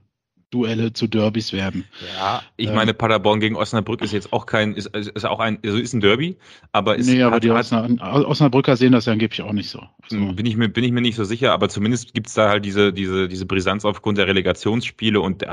Duelle 0.52 0.92
zu 0.92 1.06
Derbys 1.08 1.52
werden. 1.52 1.84
Ja, 2.16 2.42
ich 2.56 2.68
Ähm. 2.68 2.74
meine, 2.74 2.94
Paderborn 2.94 3.40
gegen 3.40 3.56
Osnabrück 3.56 4.02
ist 4.02 4.12
jetzt 4.12 4.32
auch 4.32 4.46
kein, 4.46 4.74
ist, 4.74 4.86
ist 4.94 5.24
auch 5.26 5.40
ein, 5.40 5.58
also 5.64 5.78
ist 5.78 5.94
ein 5.94 6.00
Derby, 6.00 6.36
aber 6.72 6.96
ist, 6.96 7.08
nee, 7.08 7.22
aber 7.22 7.36
hat, 7.36 7.44
die 7.44 7.50
Osna 7.50 7.88
Osnabrücker 8.00 8.76
sehen 8.76 8.92
das 8.92 9.06
ja 9.06 9.12
angeblich 9.14 9.40
auch 9.42 9.52
nicht 9.52 9.70
so. 9.70 9.82
Also, 10.02 10.32
bin 10.34 10.44
ich 10.46 10.56
mir, 10.56 10.68
bin 10.68 10.84
ich 10.84 10.92
mir 10.92 11.00
nicht 11.00 11.16
so 11.16 11.24
sicher, 11.24 11.52
aber 11.52 11.68
zumindest 11.68 12.12
gibt's 12.12 12.34
da 12.34 12.48
halt 12.50 12.64
diese, 12.64 12.92
diese, 12.92 13.28
diese 13.28 13.46
Brisanz 13.46 13.84
aufgrund 13.84 14.18
der 14.18 14.26
Relegationsspiele 14.26 15.20
und 15.20 15.44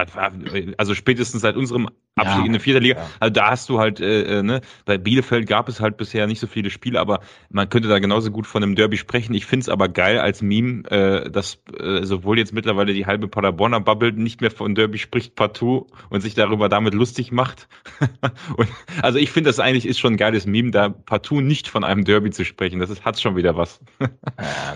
also 0.78 0.96
spätestens 0.96 1.42
seit 1.42 1.56
unserem 1.56 1.90
Abstieg 2.16 2.40
Ja. 2.42 2.46
in 2.46 2.52
der 2.52 2.60
vierten 2.62 2.84
Liga, 2.84 2.98
Ja. 3.00 3.10
also 3.22 3.32
da 3.34 3.52
hast 3.52 3.70
du 3.70 3.80
halt, 3.80 4.02
äh, 4.02 4.40
äh, 4.40 4.44
ne, 4.44 4.60
bei 4.86 4.98
Bielefeld 4.98 5.48
gab 5.48 5.70
es 5.70 5.80
halt 5.80 5.96
bisher 5.96 6.28
nicht 6.28 6.40
so 6.42 6.48
viele 6.48 6.70
Spiele, 6.70 7.00
aber 7.00 7.22
man 7.50 7.70
könnte 7.70 7.88
da 7.88 8.00
genauso 8.00 8.32
gut 8.32 8.46
von 8.48 8.62
einem 8.62 8.76
Derby 8.76 8.98
sprechen. 8.98 9.34
Ich 9.34 9.46
find's 9.46 9.70
aber 9.70 9.88
geil 9.88 10.20
als 10.20 10.42
Meme, 10.42 10.84
äh, 10.92 11.30
dass 11.32 11.60
äh, 11.80 12.04
sowohl 12.04 12.38
jetzt 12.40 12.52
mittlerweile 12.52 12.94
die 12.94 13.06
halbe 13.06 13.28
Paderborner 13.30 13.80
Bubble 13.80 14.12
nicht 14.12 14.42
mehr 14.42 14.52
von 14.52 14.76
Derby 14.76 14.89
spricht 14.98 15.36
partout 15.36 15.88
und 16.10 16.22
sich 16.22 16.34
darüber 16.34 16.70
damit 16.70 16.94
lustig 16.94 17.32
macht. 17.32 17.68
und, 18.58 18.70
also 19.02 19.20
ich 19.20 19.32
finde 19.32 19.50
das 19.50 19.60
eigentlich 19.60 19.86
ist 19.86 20.00
schon 20.00 20.14
ein 20.14 20.18
geiles 20.18 20.46
Meme, 20.46 20.72
da 20.72 20.90
partout 20.90 21.42
nicht 21.42 21.68
von 21.68 21.84
einem 21.84 22.06
Derby 22.06 22.32
zu 22.32 22.44
sprechen. 22.44 22.80
Das 22.80 22.90
ist, 22.90 23.06
hat 23.06 23.20
schon 23.20 23.36
wieder 23.36 23.56
was. 23.56 23.80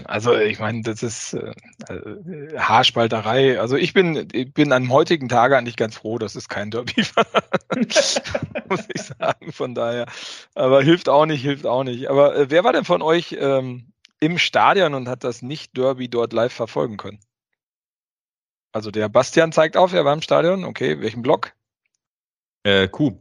Also 0.05 0.35
ich 0.35 0.59
meine, 0.59 0.81
das 0.81 1.01
ist 1.01 1.33
äh, 1.33 1.53
äh, 1.89 2.57
Haarspalterei. 2.57 3.59
Also 3.59 3.77
ich 3.77 3.93
bin, 3.93 4.27
ich 4.31 4.53
bin 4.53 4.71
am 4.71 4.91
heutigen 4.91 5.29
Tage 5.29 5.57
eigentlich 5.57 5.77
ganz 5.77 5.95
froh, 5.97 6.17
dass 6.17 6.35
es 6.35 6.49
kein 6.49 6.71
Derby 6.71 7.03
war. 7.15 7.25
Muss 8.69 8.87
ich 8.93 9.01
sagen, 9.01 9.51
von 9.51 9.73
daher. 9.73 10.05
Aber 10.53 10.83
hilft 10.83 11.09
auch 11.09 11.25
nicht, 11.25 11.41
hilft 11.41 11.65
auch 11.65 11.83
nicht. 11.83 12.09
Aber 12.09 12.35
äh, 12.35 12.49
wer 12.49 12.63
war 12.63 12.73
denn 12.73 12.85
von 12.85 13.01
euch 13.01 13.35
ähm, 13.39 13.93
im 14.19 14.37
Stadion 14.37 14.93
und 14.93 15.07
hat 15.07 15.23
das 15.23 15.41
Nicht-Derby 15.41 16.09
dort 16.09 16.33
live 16.33 16.53
verfolgen 16.53 16.97
können? 16.97 17.19
Also 18.73 18.91
der 18.91 19.07
Bastian 19.07 19.51
zeigt 19.51 19.77
auf, 19.77 19.93
er 19.93 20.03
war 20.03 20.13
im 20.13 20.21
Stadion. 20.21 20.65
Okay, 20.65 20.99
welchen 20.99 21.21
Block? 21.21 21.53
Äh, 22.63 22.87
Kuh. 22.87 23.17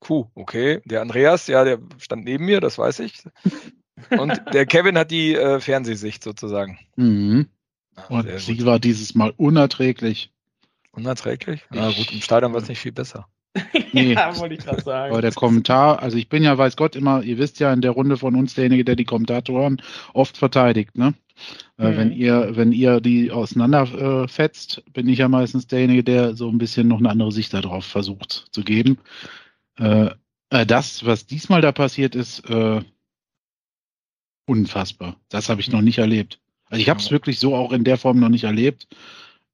Q, 0.00 0.26
okay. 0.34 0.80
Der 0.84 1.02
Andreas, 1.02 1.46
ja, 1.46 1.64
der 1.64 1.78
stand 1.98 2.24
neben 2.24 2.44
mir, 2.44 2.60
das 2.60 2.78
weiß 2.78 3.00
ich. 3.00 3.22
Und 4.10 4.40
der 4.52 4.66
Kevin 4.66 4.96
hat 4.96 5.10
die 5.10 5.34
äh, 5.34 5.60
Fernsehsicht 5.60 6.22
sozusagen. 6.22 6.78
Mhm. 6.96 7.48
Ah, 7.96 8.20
und 8.20 8.40
sie 8.40 8.64
war 8.64 8.78
dieses 8.78 9.14
Mal 9.14 9.32
unerträglich. 9.36 10.32
Unerträglich? 10.92 11.64
Na 11.70 11.90
gut, 11.90 12.12
im 12.12 12.20
Stadion 12.20 12.52
war 12.52 12.62
es 12.62 12.68
nicht 12.68 12.80
viel 12.80 12.92
besser. 12.92 13.26
Nee. 13.92 14.12
ja, 14.14 14.36
wollte 14.38 14.54
ich 14.54 14.64
gerade 14.64 14.82
sagen. 14.82 15.12
Aber 15.12 15.22
der 15.22 15.32
Kommentar, 15.32 16.00
also 16.02 16.16
ich 16.16 16.28
bin 16.28 16.42
ja, 16.42 16.56
weiß 16.56 16.76
Gott, 16.76 16.96
immer, 16.96 17.22
ihr 17.22 17.38
wisst 17.38 17.58
ja 17.58 17.72
in 17.72 17.80
der 17.80 17.90
Runde 17.90 18.16
von 18.16 18.34
uns 18.36 18.54
derjenige, 18.54 18.84
der 18.84 18.96
die 18.96 19.04
Kommentatoren 19.04 19.82
oft 20.14 20.36
verteidigt, 20.36 20.96
ne? 20.96 21.14
Äh, 21.78 21.90
mhm. 21.90 21.96
wenn 21.96 22.12
ihr, 22.12 22.56
wenn 22.56 22.72
ihr 22.72 23.00
die 23.00 23.30
auseinanderfetzt, 23.30 24.78
äh, 24.78 24.90
bin 24.90 25.08
ich 25.08 25.18
ja 25.18 25.28
meistens 25.28 25.66
derjenige, 25.66 26.04
der 26.04 26.34
so 26.34 26.48
ein 26.48 26.58
bisschen 26.58 26.88
noch 26.88 26.98
eine 26.98 27.10
andere 27.10 27.32
Sicht 27.32 27.52
darauf 27.52 27.84
versucht 27.84 28.46
zu 28.50 28.62
geben. 28.62 28.98
Äh, 29.78 30.10
äh 30.50 30.66
das, 30.66 31.04
was 31.04 31.26
diesmal 31.26 31.60
da 31.60 31.72
passiert 31.72 32.14
ist, 32.14 32.48
äh, 32.48 32.80
unfassbar. 34.46 35.16
Das 35.28 35.48
habe 35.48 35.60
ich 35.60 35.70
noch 35.70 35.82
nicht 35.82 35.98
erlebt. 35.98 36.40
Also 36.68 36.80
ich 36.80 36.88
habe 36.88 37.00
es 37.00 37.10
wirklich 37.10 37.38
so 37.38 37.54
auch 37.54 37.72
in 37.72 37.84
der 37.84 37.96
Form 37.96 38.18
noch 38.18 38.28
nicht 38.28 38.44
erlebt. 38.44 38.88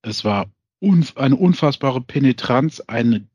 Es 0.03 0.25
war 0.25 0.51
unf 0.81 1.17
eine 1.17 1.37
unfassbare 1.37 2.01
Penetranz, 2.01 2.81
eine 2.81 3.27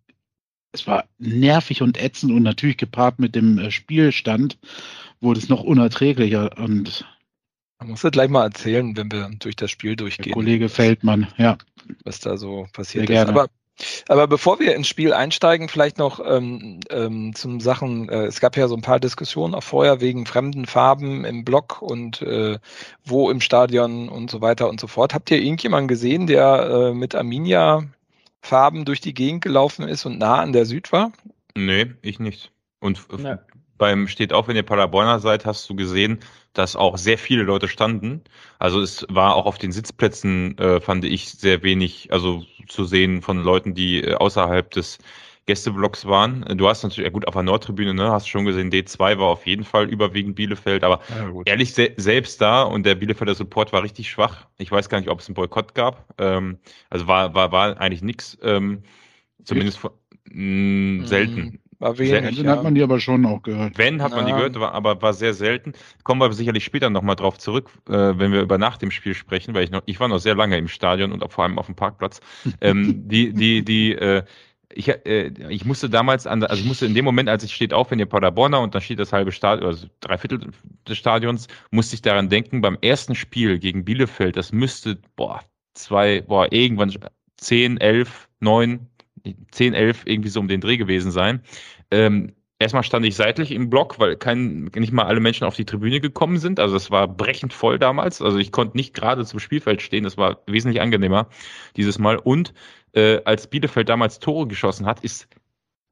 es 0.73 0.85
war 0.85 1.05
nervig 1.17 1.81
und 1.81 1.97
ätzend 1.97 2.31
und 2.31 2.43
natürlich 2.43 2.77
gepaart 2.77 3.19
mit 3.19 3.35
dem 3.35 3.71
Spielstand 3.71 4.59
wurde 5.21 5.39
es 5.39 5.49
noch 5.49 5.63
unerträglicher 5.63 6.57
und 6.57 7.05
man 7.79 7.89
muss 7.89 8.03
ja 8.03 8.09
gleich 8.09 8.29
mal 8.29 8.43
erzählen, 8.43 8.95
wenn 8.97 9.11
wir 9.11 9.29
durch 9.39 9.55
das 9.55 9.71
Spiel 9.71 9.95
durchgehen. 9.95 10.33
Kollege 10.33 10.69
Feldmann, 10.69 11.27
ja. 11.37 11.57
Was 12.03 12.19
da 12.19 12.37
so 12.37 12.67
passiert 12.73 13.09
ist. 13.09 13.27
Aber, 13.27 13.47
aber 14.07 14.27
bevor 14.27 14.59
wir 14.59 14.75
ins 14.75 14.87
Spiel 14.87 15.13
einsteigen, 15.13 15.69
vielleicht 15.69 15.97
noch 15.97 16.19
ähm, 16.25 16.79
ähm, 16.89 17.33
zum 17.35 17.59
Sachen, 17.59 18.09
äh, 18.09 18.25
es 18.25 18.39
gab 18.39 18.57
ja 18.57 18.67
so 18.67 18.75
ein 18.75 18.81
paar 18.81 18.99
Diskussionen 18.99 19.53
auch 19.53 19.63
vorher 19.63 20.01
wegen 20.01 20.25
fremden 20.25 20.65
Farben 20.65 21.23
im 21.23 21.45
Block 21.45 21.81
und 21.81 22.21
äh, 22.21 22.57
wo 23.05 23.29
im 23.29 23.41
Stadion 23.41 24.09
und 24.09 24.31
so 24.31 24.41
weiter 24.41 24.69
und 24.69 24.79
so 24.79 24.87
fort. 24.87 25.13
Habt 25.13 25.29
ihr 25.31 25.39
irgendjemanden 25.39 25.87
gesehen, 25.87 26.27
der 26.27 26.89
äh, 26.89 26.93
mit 26.93 27.15
Arminia 27.15 27.83
Farben 28.41 28.85
durch 28.85 29.01
die 29.01 29.13
Gegend 29.13 29.43
gelaufen 29.43 29.87
ist 29.87 30.05
und 30.05 30.17
nah 30.17 30.39
an 30.39 30.53
der 30.53 30.65
Süd 30.65 30.91
war? 30.91 31.11
Nee, 31.55 31.93
ich 32.01 32.19
nicht. 32.19 32.51
Und 32.79 32.99
ja. 33.19 33.39
Beim 33.77 34.07
steht 34.07 34.33
auch, 34.33 34.47
wenn 34.47 34.55
ihr 34.55 34.63
Paderborner 34.63 35.19
seid, 35.19 35.45
hast 35.45 35.69
du 35.69 35.75
gesehen, 35.75 36.19
dass 36.53 36.75
auch 36.75 36.97
sehr 36.97 37.17
viele 37.17 37.43
Leute 37.43 37.67
standen. 37.67 38.23
Also 38.59 38.81
es 38.81 39.05
war 39.09 39.35
auch 39.35 39.45
auf 39.45 39.57
den 39.57 39.71
Sitzplätzen, 39.71 40.57
äh, 40.57 40.81
fand 40.81 41.05
ich, 41.05 41.29
sehr 41.29 41.63
wenig, 41.63 42.11
also 42.11 42.43
zu 42.67 42.85
sehen 42.85 43.21
von 43.21 43.43
Leuten, 43.43 43.73
die 43.73 44.03
äh, 44.03 44.15
außerhalb 44.15 44.71
des 44.71 44.97
Gästeblocks 45.47 46.05
waren. 46.05 46.45
Du 46.57 46.67
hast 46.67 46.83
natürlich, 46.83 47.05
ja 47.05 47.11
gut, 47.11 47.25
auf 47.25 47.33
der 47.33 47.43
Nordtribüne, 47.43 47.93
ne, 47.93 48.11
hast 48.11 48.27
schon 48.27 48.45
gesehen, 48.45 48.69
D2 48.69 49.17
war 49.17 49.27
auf 49.27 49.47
jeden 49.47 49.63
Fall 49.63 49.89
überwiegend 49.89 50.35
Bielefeld, 50.35 50.83
aber 50.83 50.99
ja, 51.09 51.41
ehrlich, 51.45 51.73
se 51.73 51.93
selbst 51.95 52.41
da 52.41 52.63
und 52.63 52.85
der 52.85 52.95
Bielefelder 52.95 53.33
Support 53.33 53.71
war 53.71 53.81
richtig 53.81 54.09
schwach. 54.09 54.47
Ich 54.57 54.69
weiß 54.69 54.89
gar 54.89 54.99
nicht, 54.99 55.09
ob 55.09 55.21
es 55.21 55.27
einen 55.27 55.35
Boykott 55.35 55.73
gab. 55.73 56.13
Ähm, 56.17 56.59
also 56.89 57.07
war, 57.07 57.33
war, 57.33 57.53
war 57.53 57.79
eigentlich 57.79 58.01
nichts, 58.01 58.37
ähm, 58.43 58.83
zumindest 59.45 59.79
von, 59.79 59.91
mh, 60.25 61.03
mm, 61.03 61.05
selten. 61.05 61.61
War 61.79 61.97
wenig, 61.99 62.39
ja. 62.39 62.51
hat 62.51 62.63
man 62.63 62.73
die 62.73 62.81
aber 62.81 62.99
schon 62.99 63.25
auch 63.25 63.43
gehört. 63.43 63.77
Wenn, 63.77 64.01
hat 64.01 64.11
man 64.11 64.25
die 64.25 64.31
gehört, 64.31 64.59
war, 64.59 64.73
aber 64.73 64.99
war 65.01 65.13
sehr 65.13 65.35
selten. 65.35 65.73
Kommen 66.03 66.19
wir 66.21 66.33
sicherlich 66.33 66.63
später 66.63 66.89
nochmal 66.89 67.15
drauf 67.15 67.37
zurück, 67.37 67.69
äh, 67.87 67.91
wenn 67.91 68.31
wir 68.31 68.41
über 68.41 68.57
nach 68.57 68.77
dem 68.77 68.89
Spiel 68.89 69.13
sprechen, 69.13 69.53
weil 69.53 69.63
ich 69.63 69.69
noch, 69.69 69.83
ich 69.85 69.99
war 69.99 70.07
noch 70.07 70.17
sehr 70.17 70.33
lange 70.33 70.57
im 70.57 70.67
Stadion 70.67 71.11
und 71.11 71.31
vor 71.31 71.43
allem 71.43 71.59
auf 71.59 71.67
dem 71.67 71.75
Parkplatz. 71.75 72.19
ähm, 72.61 73.07
die, 73.07 73.31
die, 73.31 73.63
die, 73.63 73.93
äh, 73.93 74.23
ich, 74.73 74.87
äh, 74.89 75.31
ich 75.49 75.65
musste 75.65 75.87
damals 75.87 76.25
an, 76.25 76.43
also 76.43 76.61
ich 76.61 76.67
musste 76.67 76.87
in 76.87 76.95
dem 76.95 77.05
Moment, 77.05 77.29
als 77.29 77.43
ich 77.43 77.53
steht 77.53 77.73
auf, 77.73 77.91
wenn 77.91 77.99
ihr 77.99 78.07
Paderborner 78.07 78.59
und 78.59 78.73
dann 78.73 78.81
steht 78.81 78.99
das 78.99 79.13
halbe 79.13 79.31
Stadion, 79.31 79.67
also 79.67 79.87
drei 79.99 80.17
Viertel 80.17 80.49
des 80.87 80.97
Stadions, 80.97 81.47
musste 81.69 81.95
ich 81.95 82.01
daran 82.01 82.29
denken, 82.29 82.61
beim 82.61 82.79
ersten 82.81 83.13
Spiel 83.13 83.59
gegen 83.59 83.85
Bielefeld, 83.85 84.35
das 84.35 84.51
müsste, 84.51 84.97
boah, 85.15 85.43
zwei, 85.75 86.21
boah, 86.21 86.51
irgendwann 86.51 86.91
zehn, 87.37 87.77
elf, 87.77 88.27
neun, 88.39 88.87
zehn, 89.51 89.73
elf, 89.73 90.03
irgendwie 90.05 90.29
so 90.29 90.39
um 90.39 90.47
den 90.47 90.61
Dreh 90.61 90.77
gewesen 90.77 91.11
sein. 91.11 91.41
Ähm, 91.91 92.33
Erstmal 92.59 92.81
stand 92.81 93.05
ich 93.05 93.15
seitlich 93.15 93.51
im 93.51 93.69
Block, 93.69 93.99
weil 93.99 94.15
kein, 94.15 94.71
nicht 94.75 94.91
mal 94.91 95.05
alle 95.05 95.19
Menschen 95.19 95.45
auf 95.45 95.55
die 95.55 95.65
Tribüne 95.65 96.01
gekommen 96.01 96.39
sind. 96.39 96.59
Also 96.59 96.75
es 96.75 96.89
war 96.89 97.07
brechend 97.07 97.53
voll 97.53 97.77
damals. 97.77 98.19
Also 98.19 98.39
ich 98.39 98.51
konnte 98.51 98.75
nicht 98.77 98.95
gerade 98.95 99.23
zum 99.25 99.39
Spielfeld 99.39 99.79
stehen. 99.79 100.03
Das 100.03 100.17
war 100.17 100.41
wesentlich 100.47 100.81
angenehmer 100.81 101.27
dieses 101.75 101.99
Mal. 101.99 102.17
Und 102.17 102.55
äh, 102.93 103.21
als 103.25 103.47
Bielefeld 103.47 103.89
damals 103.89 104.17
Tore 104.17 104.47
geschossen 104.47 104.87
hat, 104.87 105.03
ist 105.03 105.27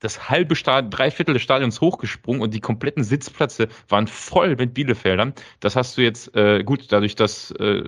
das 0.06 0.30
halbe 0.30 0.56
Stadion, 0.56 0.92
drei 0.92 1.10
Viertel 1.10 1.34
des 1.34 1.42
Stadions 1.42 1.82
hochgesprungen 1.82 2.42
und 2.42 2.54
die 2.54 2.60
kompletten 2.60 3.04
Sitzplätze 3.04 3.68
waren 3.90 4.08
voll 4.08 4.56
mit 4.56 4.76
Bielefeldern. 4.76 5.34
Das 5.60 5.76
hast 5.76 5.98
du 5.98 6.02
jetzt, 6.02 6.36
äh, 6.36 6.64
gut, 6.64 6.92
dadurch, 6.92 7.16
dass 7.16 7.52
äh, 7.52 7.84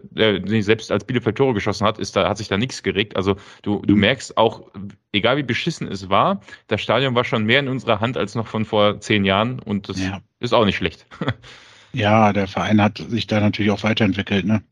selbst 0.62 0.92
als 0.92 1.06
Bielefeld 1.06 1.38
Tore 1.38 1.54
geschossen 1.54 1.86
hat, 1.86 2.00
ist 2.00 2.16
da, 2.16 2.28
hat 2.28 2.40
sich 2.40 2.48
da 2.48 2.58
nichts 2.58 2.82
geregt. 2.82 3.16
Also 3.16 3.36
du, 3.62 3.84
du 3.86 3.96
merkst 3.96 4.36
auch, 4.36 4.64
egal 5.12 5.38
wie 5.38 5.44
beschissen 5.44 5.88
es 5.88 6.10
war, 6.10 6.42
das 6.68 6.82
Stadion 6.82 7.14
war 7.14 7.24
schon 7.24 7.46
mehr 7.46 7.60
in 7.60 7.68
unserer 7.68 8.00
Hand 8.00 8.18
als 8.18 8.34
noch 8.34 8.48
von 8.48 8.66
vor 8.66 9.00
zehn 9.00 9.24
Jahren 9.24 9.60
und 9.60 9.88
das 9.88 10.02
ja. 10.02 10.20
ist 10.40 10.54
auch 10.54 10.66
nicht 10.66 10.78
schlecht. 10.78 11.06
ja, 11.94 12.34
der 12.34 12.48
Verein 12.48 12.82
hat 12.82 12.98
sich 12.98 13.28
da 13.28 13.40
natürlich 13.40 13.72
auch 13.72 13.84
weiterentwickelt, 13.84 14.46
ne? 14.46 14.64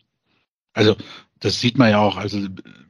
Also 0.73 0.97
das 1.45 1.59
sieht 1.59 1.77
man 1.77 1.91
ja 1.91 1.99
auch, 1.99 2.17
also 2.17 2.39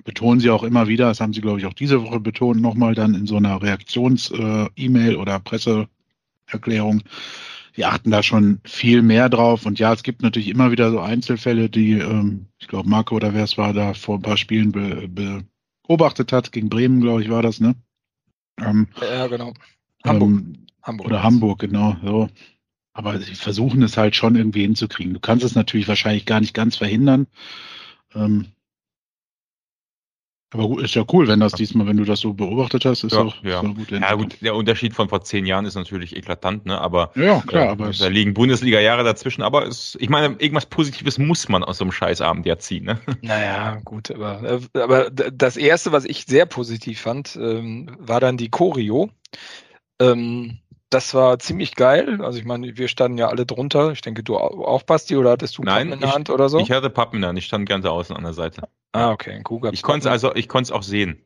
betonen 0.05 0.39
sie 0.39 0.49
auch 0.49 0.63
immer 0.63 0.87
wieder, 0.87 1.07
das 1.07 1.19
haben 1.19 1.33
sie, 1.33 1.41
glaube 1.41 1.59
ich, 1.59 1.65
auch 1.65 1.73
diese 1.73 2.01
Woche 2.01 2.21
betont, 2.21 2.61
nochmal 2.61 2.95
dann 2.95 3.13
in 3.13 3.27
so 3.27 3.35
einer 3.35 3.61
Reaktions-E-Mail 3.61 5.13
äh, 5.13 5.17
oder 5.17 5.39
Presseerklärung. 5.39 7.03
Die 7.75 7.83
achten 7.83 8.11
da 8.11 8.23
schon 8.23 8.61
viel 8.63 9.01
mehr 9.01 9.27
drauf. 9.27 9.65
Und 9.65 9.77
ja, 9.77 9.91
es 9.91 10.03
gibt 10.03 10.21
natürlich 10.21 10.47
immer 10.47 10.71
wieder 10.71 10.89
so 10.89 11.01
Einzelfälle, 11.01 11.69
die, 11.69 11.99
ähm, 11.99 12.45
ich 12.57 12.69
glaube, 12.69 12.87
Marco 12.87 13.15
oder 13.15 13.33
wer 13.33 13.43
es 13.43 13.57
war, 13.57 13.73
da 13.73 13.93
vor 13.93 14.19
ein 14.19 14.21
paar 14.21 14.37
Spielen 14.37 14.71
be 14.71 15.43
beobachtet 15.85 16.31
hat. 16.31 16.53
Gegen 16.53 16.69
Bremen, 16.69 17.01
glaube 17.01 17.21
ich, 17.21 17.29
war 17.29 17.41
das, 17.41 17.59
ne? 17.59 17.75
Ähm, 18.61 18.87
ja, 19.01 19.27
genau. 19.27 19.53
Hamburg. 20.05 20.29
Ähm, 20.29 20.65
Hamburg. 20.81 21.07
Oder 21.07 21.23
Hamburg, 21.23 21.59
genau. 21.59 21.97
So. 22.01 22.29
Aber 22.93 23.19
sie 23.19 23.35
versuchen 23.35 23.83
es 23.83 23.97
halt 23.97 24.15
schon 24.15 24.37
irgendwie 24.37 24.61
hinzukriegen. 24.61 25.13
Du 25.13 25.19
kannst 25.19 25.43
es 25.43 25.55
natürlich 25.55 25.89
wahrscheinlich 25.89 26.25
gar 26.25 26.39
nicht 26.39 26.53
ganz 26.53 26.77
verhindern. 26.77 27.27
Ähm, 28.15 28.47
aber 30.53 30.81
ist 30.81 30.95
ja 30.95 31.03
cool, 31.11 31.27
wenn 31.27 31.41
das 31.41 31.51
diesmal, 31.53 31.85
wenn 31.87 31.97
du 31.97 32.05
das 32.05 32.21
so 32.21 32.33
beobachtet 32.33 32.85
hast, 32.85 33.03
ist 33.03 33.13
ja, 33.13 33.23
auch 33.23 33.43
ja. 33.43 33.61
So 33.61 33.73
gut. 33.73 33.91
Ja, 33.91 34.13
gut, 34.13 34.37
der 34.41 34.55
Unterschied 34.55 34.93
von 34.93 35.09
vor 35.09 35.21
zehn 35.21 35.45
Jahren 35.45 35.65
ist 35.65 35.75
natürlich 35.75 36.15
eklatant, 36.15 36.65
ne? 36.65 36.79
Aber 36.79 37.11
ja, 37.15 37.41
klar, 37.41 37.65
äh, 37.65 37.69
aber 37.69 37.91
da 37.91 38.07
liegen 38.07 38.33
Bundesliga-Jahre 38.33 39.03
dazwischen, 39.03 39.41
aber 39.41 39.67
es, 39.67 39.97
ich 39.99 40.07
meine, 40.07 40.35
irgendwas 40.39 40.65
Positives 40.67 41.17
muss 41.17 41.49
man 41.49 41.63
aus 41.63 41.79
so 41.79 41.83
einem 41.83 41.91
Scheißabend 41.91 42.45
ja 42.45 42.57
ziehen, 42.57 42.85
ne? 42.85 42.99
Naja, 43.21 43.79
gut, 43.83 44.11
aber, 44.11 44.59
äh, 44.73 44.79
aber 44.79 45.09
das 45.09 45.57
erste, 45.57 45.91
was 45.91 46.05
ich 46.05 46.25
sehr 46.25 46.45
positiv 46.45 47.01
fand, 47.01 47.35
ähm, 47.35 47.93
war 47.99 48.21
dann 48.21 48.37
die 48.37 48.49
Choreo. 48.49 49.09
Ähm, 49.99 50.59
das 50.89 51.13
war 51.13 51.39
ziemlich 51.39 51.75
geil. 51.75 52.21
Also 52.21 52.39
ich 52.39 52.45
meine, 52.45 52.77
wir 52.77 52.87
standen 52.87 53.17
ja 53.17 53.27
alle 53.27 53.45
drunter. 53.45 53.91
Ich 53.91 54.01
denke, 54.01 54.23
du 54.23 54.37
auch, 54.37 54.83
Basti, 54.83 55.15
oder 55.17 55.31
hattest 55.31 55.57
du 55.57 55.63
Nein, 55.63 55.89
Pappen 55.89 55.93
in 55.93 55.99
der 55.99 56.13
Hand 56.13 56.29
oder 56.29 56.49
so? 56.49 56.59
Ich 56.59 56.71
hatte 56.71 56.89
Pappen 56.89 57.17
in 57.17 57.21
der 57.21 57.29
Hand, 57.29 57.39
ich 57.39 57.45
stand 57.45 57.67
ganz 57.67 57.85
außen 57.85 58.15
an 58.15 58.23
der 58.23 58.33
Seite. 58.33 58.67
Ah, 58.91 59.11
okay. 59.11 59.43
Cool, 59.49 59.69
ich 59.73 59.81
konnte 59.81 60.07
es 60.07 60.11
also, 60.11 60.33
ich 60.35 60.47
konnte 60.47 60.69
es 60.69 60.71
auch 60.71 60.83
sehen. 60.83 61.21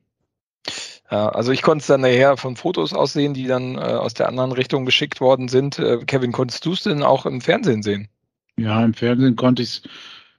Ja, 1.12 1.30
also 1.30 1.52
ich 1.52 1.62
konnte 1.62 1.82
es 1.82 1.88
dann 1.88 2.02
nachher 2.02 2.38
von 2.38 2.56
Fotos 2.56 2.94
aussehen, 2.94 3.34
die 3.34 3.48
dann 3.48 3.76
äh, 3.76 3.80
aus 3.80 4.14
der 4.14 4.28
anderen 4.28 4.52
Richtung 4.52 4.86
geschickt 4.86 5.22
worden 5.22 5.48
sind. 5.48 5.80
Äh, 5.80 5.98
Kevin, 6.06 6.32
konntest 6.32 6.66
du 6.66 6.74
es 6.74 6.84
denn 6.84 7.02
auch 7.02 7.26
im 7.26 7.42
Fernsehen 7.42 7.82
sehen? 7.82 8.10
Ja, 8.58 8.84
im 8.84 8.94
Fernsehen 8.94 9.36
konnte 9.36 9.64
ich 9.64 9.70
es 9.70 9.82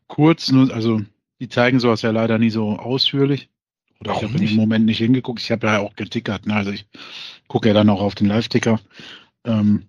kurz, 0.06 0.50
nur, 0.50 0.72
also 0.72 1.00
die 1.40 1.48
zeigen 1.48 1.80
sowas 1.80 2.02
ja 2.02 2.10
leider 2.10 2.38
nie 2.38 2.50
so 2.50 2.70
ausführlich. 2.70 3.48
Oder 4.00 4.12
Warum 4.12 4.34
ich 4.36 4.42
habe 4.42 4.44
im 4.44 4.56
Moment 4.56 4.86
nicht 4.86 4.98
hingeguckt. 4.98 5.40
Ich 5.40 5.50
habe 5.50 5.66
ja 5.66 5.78
auch 5.80 5.94
getickert. 5.94 6.46
Ne? 6.46 6.54
Also 6.54 6.70
ich 6.70 6.86
gucke 7.48 7.68
ja 7.68 7.74
dann 7.74 7.90
auch 7.90 8.00
auf 8.00 8.14
den 8.14 8.28
Live-Ticker. 8.28 8.80
Ähm, 9.44 9.88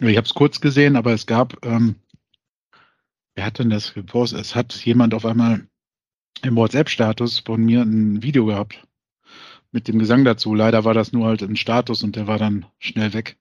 ich 0.00 0.16
habe 0.16 0.26
es 0.26 0.34
kurz 0.34 0.60
gesehen, 0.60 0.96
aber 0.96 1.12
es 1.12 1.26
gab, 1.26 1.64
ähm, 1.64 1.96
wer 3.34 3.46
hat 3.46 3.58
denn 3.58 3.70
das 3.70 3.94
gepostet? 3.94 4.40
Es 4.40 4.54
hat 4.54 4.74
jemand 4.84 5.14
auf 5.14 5.24
einmal 5.24 5.66
im 6.42 6.56
WhatsApp-Status 6.56 7.40
von 7.40 7.64
mir 7.64 7.82
ein 7.82 8.22
Video 8.22 8.46
gehabt 8.46 8.82
mit 9.70 9.88
dem 9.88 9.98
Gesang 9.98 10.24
dazu. 10.24 10.54
Leider 10.54 10.84
war 10.84 10.94
das 10.94 11.12
nur 11.12 11.26
halt 11.26 11.42
ein 11.42 11.56
Status 11.56 12.02
und 12.02 12.16
der 12.16 12.26
war 12.26 12.38
dann 12.38 12.66
schnell 12.78 13.12
weg. 13.12 13.36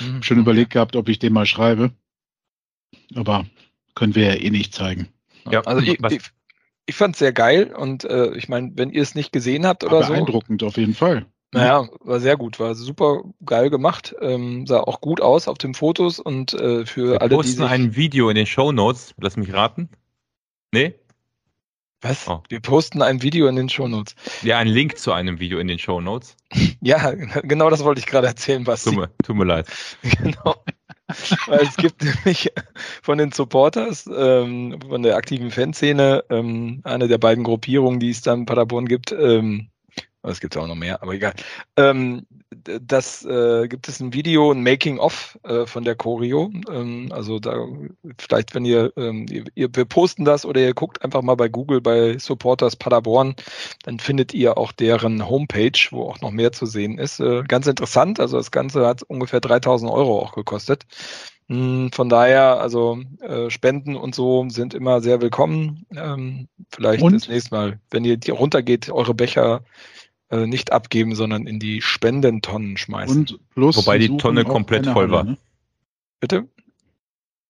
Mhm. 0.00 0.22
Schon 0.22 0.38
überlegt 0.38 0.72
gehabt, 0.72 0.96
ob 0.96 1.08
ich 1.08 1.18
den 1.18 1.32
mal 1.32 1.46
schreibe. 1.46 1.92
Aber 3.14 3.46
können 3.94 4.14
wir 4.14 4.34
ja 4.34 4.40
eh 4.40 4.50
nicht 4.50 4.74
zeigen. 4.74 5.08
Ja, 5.50 5.60
also 5.62 5.82
ich, 5.82 6.00
ich, 6.00 6.30
ich 6.86 6.94
fand 6.94 7.14
es 7.14 7.18
sehr 7.18 7.32
geil 7.32 7.72
und 7.74 8.04
äh, 8.04 8.34
ich 8.34 8.48
meine, 8.48 8.72
wenn 8.74 8.90
ihr 8.90 9.02
es 9.02 9.14
nicht 9.14 9.32
gesehen 9.32 9.66
habt 9.66 9.84
oder 9.84 10.02
so. 10.02 10.12
Beeindruckend 10.12 10.62
auf 10.62 10.76
jeden 10.76 10.94
Fall. 10.94 11.26
Naja, 11.52 11.88
war 12.00 12.18
sehr 12.18 12.36
gut, 12.36 12.58
war 12.58 12.74
super 12.74 13.22
geil 13.44 13.70
gemacht, 13.70 14.14
ähm, 14.20 14.66
sah 14.66 14.80
auch 14.80 15.00
gut 15.00 15.20
aus 15.20 15.46
auf 15.46 15.56
den 15.56 15.74
Fotos 15.74 16.18
und 16.18 16.52
äh, 16.52 16.84
für 16.84 17.12
Wir 17.12 17.22
alle, 17.22 17.36
posten 17.36 17.52
die 17.52 17.62
sich... 17.62 17.70
ein 17.70 17.94
Video 17.94 18.28
in 18.28 18.34
den 18.34 18.46
Show 18.46 18.72
Notes, 18.72 19.14
lass 19.18 19.36
mich 19.36 19.52
raten. 19.52 19.88
Nee? 20.72 20.94
Was? 22.00 22.28
Oh. 22.28 22.42
Wir 22.48 22.58
posten 22.58 23.02
ein 23.02 23.22
Video 23.22 23.46
in 23.46 23.54
den 23.54 23.68
Show 23.68 23.86
Notes. 23.86 24.16
Ja, 24.42 24.58
ein 24.58 24.66
Link 24.66 24.98
zu 24.98 25.12
einem 25.12 25.38
Video 25.38 25.60
in 25.60 25.68
den 25.68 25.78
Show 25.78 26.00
Notes. 26.00 26.36
ja, 26.82 27.12
genau 27.12 27.70
das 27.70 27.84
wollte 27.84 28.00
ich 28.00 28.06
gerade 28.06 28.26
erzählen, 28.26 28.64
Basti. 28.64 28.90
Tut 28.90 28.98
mir, 28.98 29.10
tut 29.22 29.36
mir 29.36 29.44
leid. 29.44 29.68
genau. 30.22 30.56
weil 31.46 31.62
es 31.62 31.76
gibt 31.76 32.02
nämlich 32.02 32.52
von 33.02 33.18
den 33.18 33.32
Supporters, 33.32 34.08
ähm, 34.14 34.78
von 34.88 35.02
der 35.02 35.16
aktiven 35.16 35.50
Fanszene, 35.50 36.24
ähm, 36.30 36.80
eine 36.84 37.08
der 37.08 37.18
beiden 37.18 37.44
Gruppierungen, 37.44 38.00
die 38.00 38.10
es 38.10 38.22
dann 38.22 38.40
in 38.40 38.46
Paderborn 38.46 38.86
gibt, 38.86 39.12
ähm, 39.12 39.70
es 40.30 40.40
gibt 40.40 40.56
auch 40.56 40.66
noch 40.66 40.74
mehr, 40.74 41.02
aber 41.02 41.14
egal. 41.14 41.34
Ähm, 41.76 42.26
das 42.64 43.24
äh, 43.24 43.68
gibt 43.68 43.88
es 43.88 44.00
ein 44.00 44.12
Video, 44.12 44.52
ein 44.52 44.62
Making-of 44.62 45.38
äh, 45.44 45.66
von 45.66 45.84
der 45.84 45.96
Choreo. 45.96 46.50
Ähm, 46.70 47.08
also 47.10 47.38
da 47.38 47.66
vielleicht, 48.18 48.54
wenn 48.54 48.64
ihr, 48.64 48.92
ähm, 48.96 49.26
ihr, 49.54 49.68
wir 49.72 49.84
posten 49.84 50.24
das 50.24 50.46
oder 50.46 50.60
ihr 50.60 50.74
guckt 50.74 51.02
einfach 51.04 51.22
mal 51.22 51.34
bei 51.34 51.48
Google 51.48 51.80
bei 51.80 52.18
Supporters 52.18 52.76
Paderborn, 52.76 53.34
dann 53.82 53.98
findet 53.98 54.34
ihr 54.34 54.56
auch 54.56 54.72
deren 54.72 55.28
Homepage, 55.28 55.78
wo 55.90 56.08
auch 56.08 56.20
noch 56.20 56.30
mehr 56.30 56.52
zu 56.52 56.66
sehen 56.66 56.98
ist. 56.98 57.20
Äh, 57.20 57.42
ganz 57.44 57.66
interessant. 57.66 58.20
Also 58.20 58.36
das 58.36 58.50
Ganze 58.50 58.86
hat 58.86 59.02
ungefähr 59.02 59.40
3000 59.40 59.90
Euro 59.90 60.20
auch 60.20 60.32
gekostet. 60.32 60.84
Hm, 61.48 61.90
von 61.92 62.08
daher, 62.08 62.60
also 62.60 62.98
äh, 63.20 63.50
Spenden 63.50 63.96
und 63.96 64.14
so 64.14 64.48
sind 64.48 64.72
immer 64.72 65.02
sehr 65.02 65.20
willkommen. 65.20 65.86
Ähm, 65.94 66.48
vielleicht 66.70 67.02
und? 67.02 67.12
das 67.14 67.28
nächste 67.28 67.54
Mal, 67.54 67.80
wenn 67.90 68.04
ihr 68.04 68.18
runtergeht, 68.30 68.90
eure 68.90 69.14
Becher 69.14 69.62
äh, 70.34 70.46
nicht 70.46 70.72
abgeben, 70.72 71.14
sondern 71.14 71.46
in 71.46 71.60
die 71.60 71.80
Spendentonnen 71.80 72.76
schmeißen. 72.76 73.18
Und 73.18 73.38
plus 73.50 73.76
Wobei 73.76 73.98
die 73.98 74.16
Tonne 74.16 74.44
komplett 74.44 74.86
voll 74.86 75.10
war. 75.10 75.24
Ne? 75.24 75.38
Bitte? 76.18 76.48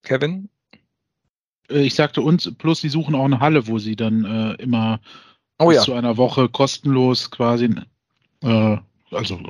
Kevin? 0.03 0.51
Äh, 1.71 1.83
ich 1.83 1.95
sagte 1.95 2.21
uns, 2.21 2.53
plus 2.59 2.83
sie 2.83 2.91
suchen 2.91 3.15
auch 3.15 3.25
eine 3.25 3.41
Halle, 3.41 3.67
wo 3.67 3.79
sie 3.79 3.97
dann 3.97 4.25
äh, 4.25 4.63
immer 4.63 5.01
oh, 5.59 5.69
bis 5.69 5.77
ja. 5.77 5.83
zu 5.83 5.95
einer 5.95 6.17
Woche 6.17 6.49
kostenlos 6.49 7.31
quasi, 7.31 7.75
äh, 8.43 8.77
also 9.11 9.41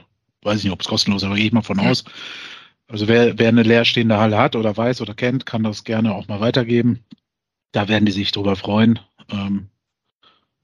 weiß 0.42 0.58
ich 0.58 0.64
nicht, 0.64 0.72
ob 0.72 0.82
es 0.82 0.88
kostenlos 0.88 1.22
ist, 1.22 1.26
aber 1.26 1.36
gehe 1.36 1.46
ich 1.46 1.52
mal 1.52 1.62
von 1.62 1.80
aus. 1.80 2.04
Also 2.86 3.08
wer, 3.08 3.38
wer 3.38 3.48
eine 3.48 3.62
leerstehende 3.62 4.18
Halle 4.18 4.38
hat 4.38 4.54
oder 4.54 4.76
weiß 4.76 5.00
oder 5.00 5.14
kennt, 5.14 5.46
kann 5.46 5.62
das 5.64 5.84
gerne 5.84 6.14
auch 6.14 6.28
mal 6.28 6.40
weitergeben. 6.40 7.02
Da 7.72 7.88
werden 7.88 8.04
die 8.04 8.12
sich 8.12 8.30
drüber 8.30 8.54
freuen. 8.54 9.00
Ähm, 9.30 9.70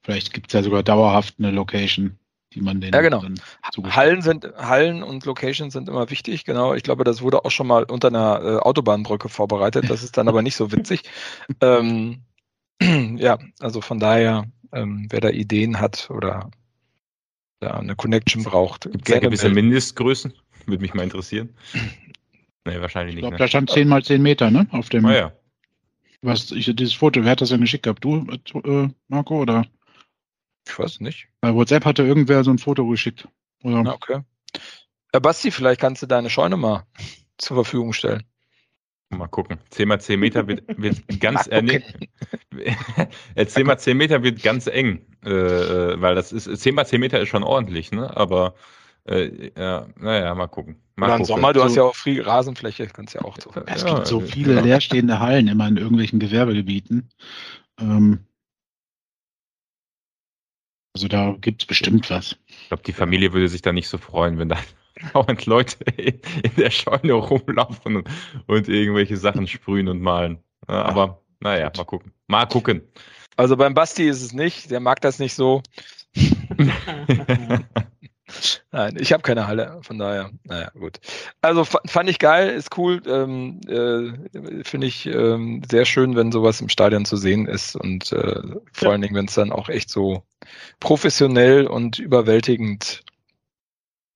vielleicht 0.03 0.33
gibt 0.33 0.49
es 0.49 0.53
ja 0.53 0.63
sogar 0.63 0.83
dauerhaft 0.83 1.37
eine 1.39 1.51
Location, 1.51 2.19
die 2.53 2.61
man 2.61 2.81
den 2.81 2.93
ja, 2.93 3.01
genau. 3.01 3.23
Hallen 3.85 4.23
sind 4.23 4.45
Hallen 4.57 5.03
und 5.03 5.25
Locations 5.25 5.73
sind 5.73 5.89
immer 5.89 6.11
wichtig, 6.11 6.45
genau. 6.45 6.75
Ich 6.75 6.83
glaube, 6.83 7.05
das 7.05 7.23
wurde 7.23 7.45
auch 7.45 7.51
schon 7.51 7.67
mal 7.67 7.85
unter 7.85 8.09
einer 8.09 8.41
äh, 8.43 8.57
Autobahnbrücke 8.59 9.29
vorbereitet. 9.29 9.89
Das 9.89 10.03
ist 10.03 10.17
dann 10.17 10.29
aber 10.29 10.43
nicht 10.43 10.57
so 10.57 10.73
witzig. 10.73 11.03
ähm, 11.61 12.23
ja, 12.81 13.39
also 13.61 13.81
von 13.81 14.01
daher, 14.01 14.47
ähm, 14.73 15.07
wer 15.11 15.21
da 15.21 15.31
Ideen 15.31 15.81
hat 15.81 16.11
oder 16.11 16.51
da 17.61 17.75
eine 17.75 17.95
Connection 17.95 18.43
braucht. 18.43 18.91
Gibt 18.91 19.09
es 19.09 19.15
da 19.15 19.21
gewisse 19.21 19.45
melden. 19.45 19.69
Mindestgrößen? 19.69 20.33
Würde 20.67 20.83
mich 20.83 20.95
mal 20.95 21.05
interessieren. 21.05 21.51
nee, 22.67 22.81
wahrscheinlich 22.81 23.15
nicht. 23.15 23.23
Ich 23.25 23.29
glaube, 23.29 23.35
ne? 23.35 23.39
da 23.39 23.49
stand 23.49 23.71
10 23.71 23.87
mal 23.87 24.03
10 24.03 24.21
Meter, 24.23 24.51
ne? 24.51 24.67
Auf 24.73 24.89
dem. 24.89 25.07
Ah, 25.07 25.15
ja. 25.15 25.33
Was, 26.23 26.51
ich, 26.51 26.67
dieses 26.75 26.93
Foto, 26.95 27.25
wer 27.25 27.31
hat 27.31 27.41
das 27.41 27.49
denn 27.49 27.61
geschickt 27.61 27.85
gehabt? 27.85 28.05
Du, 28.05 28.27
äh, 28.65 28.89
Marco, 29.09 29.41
oder? 29.41 29.67
Ich 30.67 30.79
weiß 30.79 31.01
nicht. 31.01 31.29
Bei 31.41 31.55
WhatsApp 31.55 31.85
hatte 31.85 32.03
irgendwer 32.03 32.45
so 32.45 32.51
ein 32.51 32.59
Foto 32.59 32.87
geschickt. 32.87 33.29
Oder? 33.63 33.83
Na, 33.83 33.95
okay. 33.95 34.21
Ja, 35.13 35.21
Basti, 35.21 35.51
vielleicht 35.51 35.81
kannst 35.81 36.03
du 36.03 36.07
deine 36.07 36.31
Scheune 36.31 36.57
mal 36.57 36.85
zur 37.39 37.57
Verfügung 37.57 37.93
stellen. 37.93 38.25
Mal 39.13 39.27
gucken. 39.27 39.59
10 39.71 39.89
mal 39.89 40.01
10 40.01 40.21
Meter 40.21 40.47
wird, 40.47 40.63
wird 40.81 41.03
ganz 41.21 41.49
eng. 41.49 41.83
10 43.37 43.67
mal 43.67 43.79
10 43.79 43.97
Meter 43.97 44.23
wird 44.23 44.43
ganz 44.43 44.69
eng. 44.69 45.05
Äh, 45.25 45.31
äh 45.31 46.01
weil 46.01 46.15
das 46.15 46.33
ist 46.33 46.45
10 46.45 46.75
mal 46.75 46.87
10 46.87 47.01
Meter 47.01 47.21
ist 47.21 47.29
schon 47.29 47.43
ordentlich, 47.43 47.91
ne? 47.91 48.17
Aber 48.17 48.55
äh, 49.05 49.51
ja, 49.59 49.87
naja, 49.99 50.35
mal 50.37 50.47
gucken. 50.47 50.77
Mal 50.95 51.07
Oder 51.07 51.17
im 51.17 51.25
Sommer, 51.25 51.53
du 51.53 51.65
hast 51.65 51.75
ja 51.75 51.83
auch 51.83 51.97
viel 51.97 52.23
Rasenfläche, 52.23 52.87
kannst 52.87 53.15
ja 53.15 53.23
auch 53.23 53.37
so. 53.41 53.51
Es 53.67 53.83
ja, 53.83 53.95
gibt 53.95 54.07
so 54.07 54.21
viele 54.21 54.55
ja. 54.55 54.61
leerstehende 54.61 55.19
Hallen 55.19 55.49
immer 55.49 55.67
in 55.67 55.77
irgendwelchen 55.77 56.21
Gewerbegebieten. 56.21 57.09
Ähm, 57.81 58.21
also 60.95 61.09
da 61.09 61.37
gibt 61.41 61.63
es 61.63 61.67
bestimmt 61.67 62.11
was. 62.11 62.37
Ich 62.47 62.69
glaube, 62.69 62.83
die 62.85 62.93
Familie 62.93 63.33
würde 63.33 63.49
sich 63.49 63.63
da 63.63 63.73
nicht 63.73 63.89
so 63.89 63.99
freuen, 63.99 64.39
wenn 64.39 64.49
da 64.49 64.59
dauernd 65.13 65.47
Leute 65.47 65.77
in 65.97 66.55
der 66.57 66.71
Scheune 66.71 67.13
rumlaufen 67.13 67.97
und, 67.97 68.09
und 68.47 68.69
irgendwelche 68.69 69.17
Sachen 69.17 69.47
sprühen 69.47 69.89
und 69.89 70.01
malen. 70.01 70.43
Aber 70.67 71.23
naja, 71.41 71.71
mal 71.77 71.85
gucken. 71.85 72.13
Mal 72.27 72.47
gucken. 72.47 72.83
Also 73.37 73.57
beim 73.57 73.75
Basti 73.75 74.09
ist 74.09 74.23
es 74.23 74.33
nicht, 74.33 74.71
der 74.71 74.81
mag 74.81 75.01
das 75.01 75.19
nicht 75.19 75.35
so. 75.35 75.63
Nein, 78.73 78.97
ich 78.99 79.13
habe 79.13 79.23
keine 79.23 79.47
Halle, 79.47 79.79
von 79.83 79.99
daher, 79.99 80.31
naja, 80.45 80.71
gut. 80.79 81.01
Also 81.43 81.65
fand 81.65 82.09
ich 82.09 82.19
geil, 82.19 82.51
ist 82.51 82.77
cool, 82.79 83.03
ähm, 83.07 83.61
äh, 83.67 84.65
finde 84.65 84.87
ich 84.87 85.07
ähm, 85.07 85.63
sehr 85.71 85.85
schön, 85.85 86.17
wenn 86.17 86.33
sowas 86.33 86.61
im 86.61 86.69
Stadion 86.69 87.05
zu 87.05 87.17
sehen 87.17 87.47
ist 87.47 87.77
und 87.77 88.13
äh, 88.13 88.41
vor 88.73 88.89
ja. 88.89 88.91
allen 88.91 89.03
Dingen, 89.03 89.15
wenn 89.15 89.27
es 89.27 89.35
dann 89.35 89.53
auch 89.53 89.69
echt 89.69 89.91
so 89.91 90.23
professionell 90.81 91.67
und 91.67 91.99
überwältigend 91.99 93.03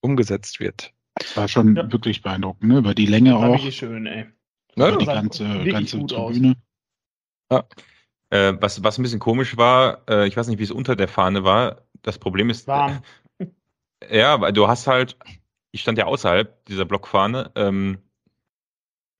umgesetzt 0.00 0.60
wird. 0.60 0.92
War 1.34 1.48
schon 1.48 1.76
ja. 1.76 1.90
wirklich 1.90 2.22
beeindruckend, 2.22 2.64
ne? 2.64 2.78
Über 2.78 2.94
die 2.94 3.06
Länge 3.06 3.34
war 3.34 3.48
auch. 3.48 3.54
Wirklich 3.54 3.76
schön, 3.76 4.06
ey. 4.06 4.26
Ja, 4.76 4.88
Über 4.88 4.98
die 4.98 5.06
ganze, 5.06 5.64
ganze 5.64 6.04
Tribüne. 6.06 6.56
Ja. 7.50 7.64
Äh, 8.30 8.54
was, 8.60 8.82
was 8.82 8.98
ein 8.98 9.02
bisschen 9.02 9.20
komisch 9.20 9.56
war, 9.56 10.02
äh, 10.08 10.26
ich 10.26 10.36
weiß 10.36 10.48
nicht, 10.48 10.58
wie 10.58 10.64
es 10.64 10.72
unter 10.72 10.96
der 10.96 11.08
Fahne 11.08 11.44
war. 11.44 11.82
Das 12.02 12.18
Problem 12.18 12.50
ist, 12.50 12.66
Warm. 12.66 13.02
Ja, 14.10 14.40
weil 14.40 14.52
du 14.52 14.68
hast 14.68 14.86
halt, 14.86 15.16
ich 15.72 15.80
stand 15.80 15.98
ja 15.98 16.06
außerhalb 16.06 16.64
dieser 16.66 16.84
Blockfahne, 16.84 17.50
ähm, 17.54 17.98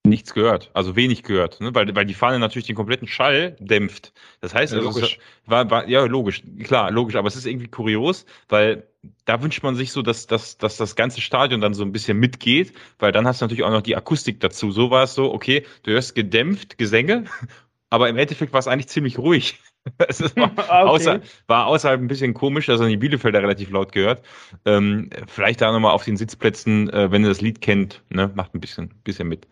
nichts 0.05 0.33
gehört, 0.33 0.71
also 0.73 0.95
wenig 0.95 1.23
gehört, 1.23 1.59
ne? 1.61 1.73
weil, 1.73 1.93
weil 1.95 2.05
die 2.05 2.13
Fahne 2.13 2.39
natürlich 2.39 2.67
den 2.67 2.75
kompletten 2.75 3.07
Schall 3.07 3.55
dämpft. 3.59 4.13
Das 4.39 4.53
heißt, 4.53 4.73
ja, 4.73 4.79
also 4.79 4.89
logisch. 4.89 5.19
War, 5.45 5.69
war, 5.69 5.87
ja, 5.87 6.05
logisch, 6.05 6.43
klar, 6.63 6.91
logisch, 6.91 7.15
aber 7.15 7.27
es 7.27 7.35
ist 7.35 7.45
irgendwie 7.45 7.67
kurios, 7.67 8.25
weil 8.47 8.87
da 9.25 9.41
wünscht 9.41 9.63
man 9.63 9.75
sich 9.75 9.91
so, 9.91 10.01
dass, 10.01 10.27
dass, 10.27 10.57
dass 10.57 10.77
das 10.77 10.95
ganze 10.95 11.21
Stadion 11.21 11.61
dann 11.61 11.73
so 11.73 11.83
ein 11.83 11.91
bisschen 11.91 12.17
mitgeht, 12.17 12.73
weil 12.99 13.11
dann 13.11 13.27
hast 13.27 13.41
du 13.41 13.45
natürlich 13.45 13.63
auch 13.63 13.71
noch 13.71 13.81
die 13.81 13.95
Akustik 13.95 14.39
dazu. 14.39 14.71
So 14.71 14.91
war 14.91 15.03
es 15.03 15.15
so, 15.15 15.33
okay, 15.33 15.65
du 15.83 15.91
hörst 15.91 16.15
gedämpft 16.15 16.77
Gesänge, 16.77 17.25
aber 17.89 18.09
im 18.09 18.17
Endeffekt 18.17 18.53
war 18.53 18.59
es 18.59 18.67
eigentlich 18.67 18.87
ziemlich 18.87 19.17
ruhig. 19.17 19.59
Es 20.07 20.35
war, 20.35 20.51
ah, 20.69 20.83
okay. 20.83 20.89
außer, 20.89 21.21
war 21.47 21.67
außerhalb 21.67 22.01
ein 22.01 22.07
bisschen 22.07 22.33
komisch, 22.33 22.65
dass 22.65 22.79
man 22.79 22.89
die 22.89 22.97
Bielefelder 22.97 23.41
relativ 23.41 23.69
laut 23.69 23.91
gehört. 23.91 24.23
Ähm, 24.65 25.09
vielleicht 25.27 25.61
da 25.61 25.71
nochmal 25.71 25.91
auf 25.91 26.03
den 26.03 26.17
Sitzplätzen, 26.17 26.89
äh, 26.89 27.11
wenn 27.11 27.23
ihr 27.23 27.29
das 27.29 27.41
Lied 27.41 27.61
kennt, 27.61 28.03
ne, 28.09 28.31
macht 28.35 28.53
ein 28.55 28.59
bisschen, 28.59 28.93
bisschen 29.03 29.27
mit. 29.27 29.47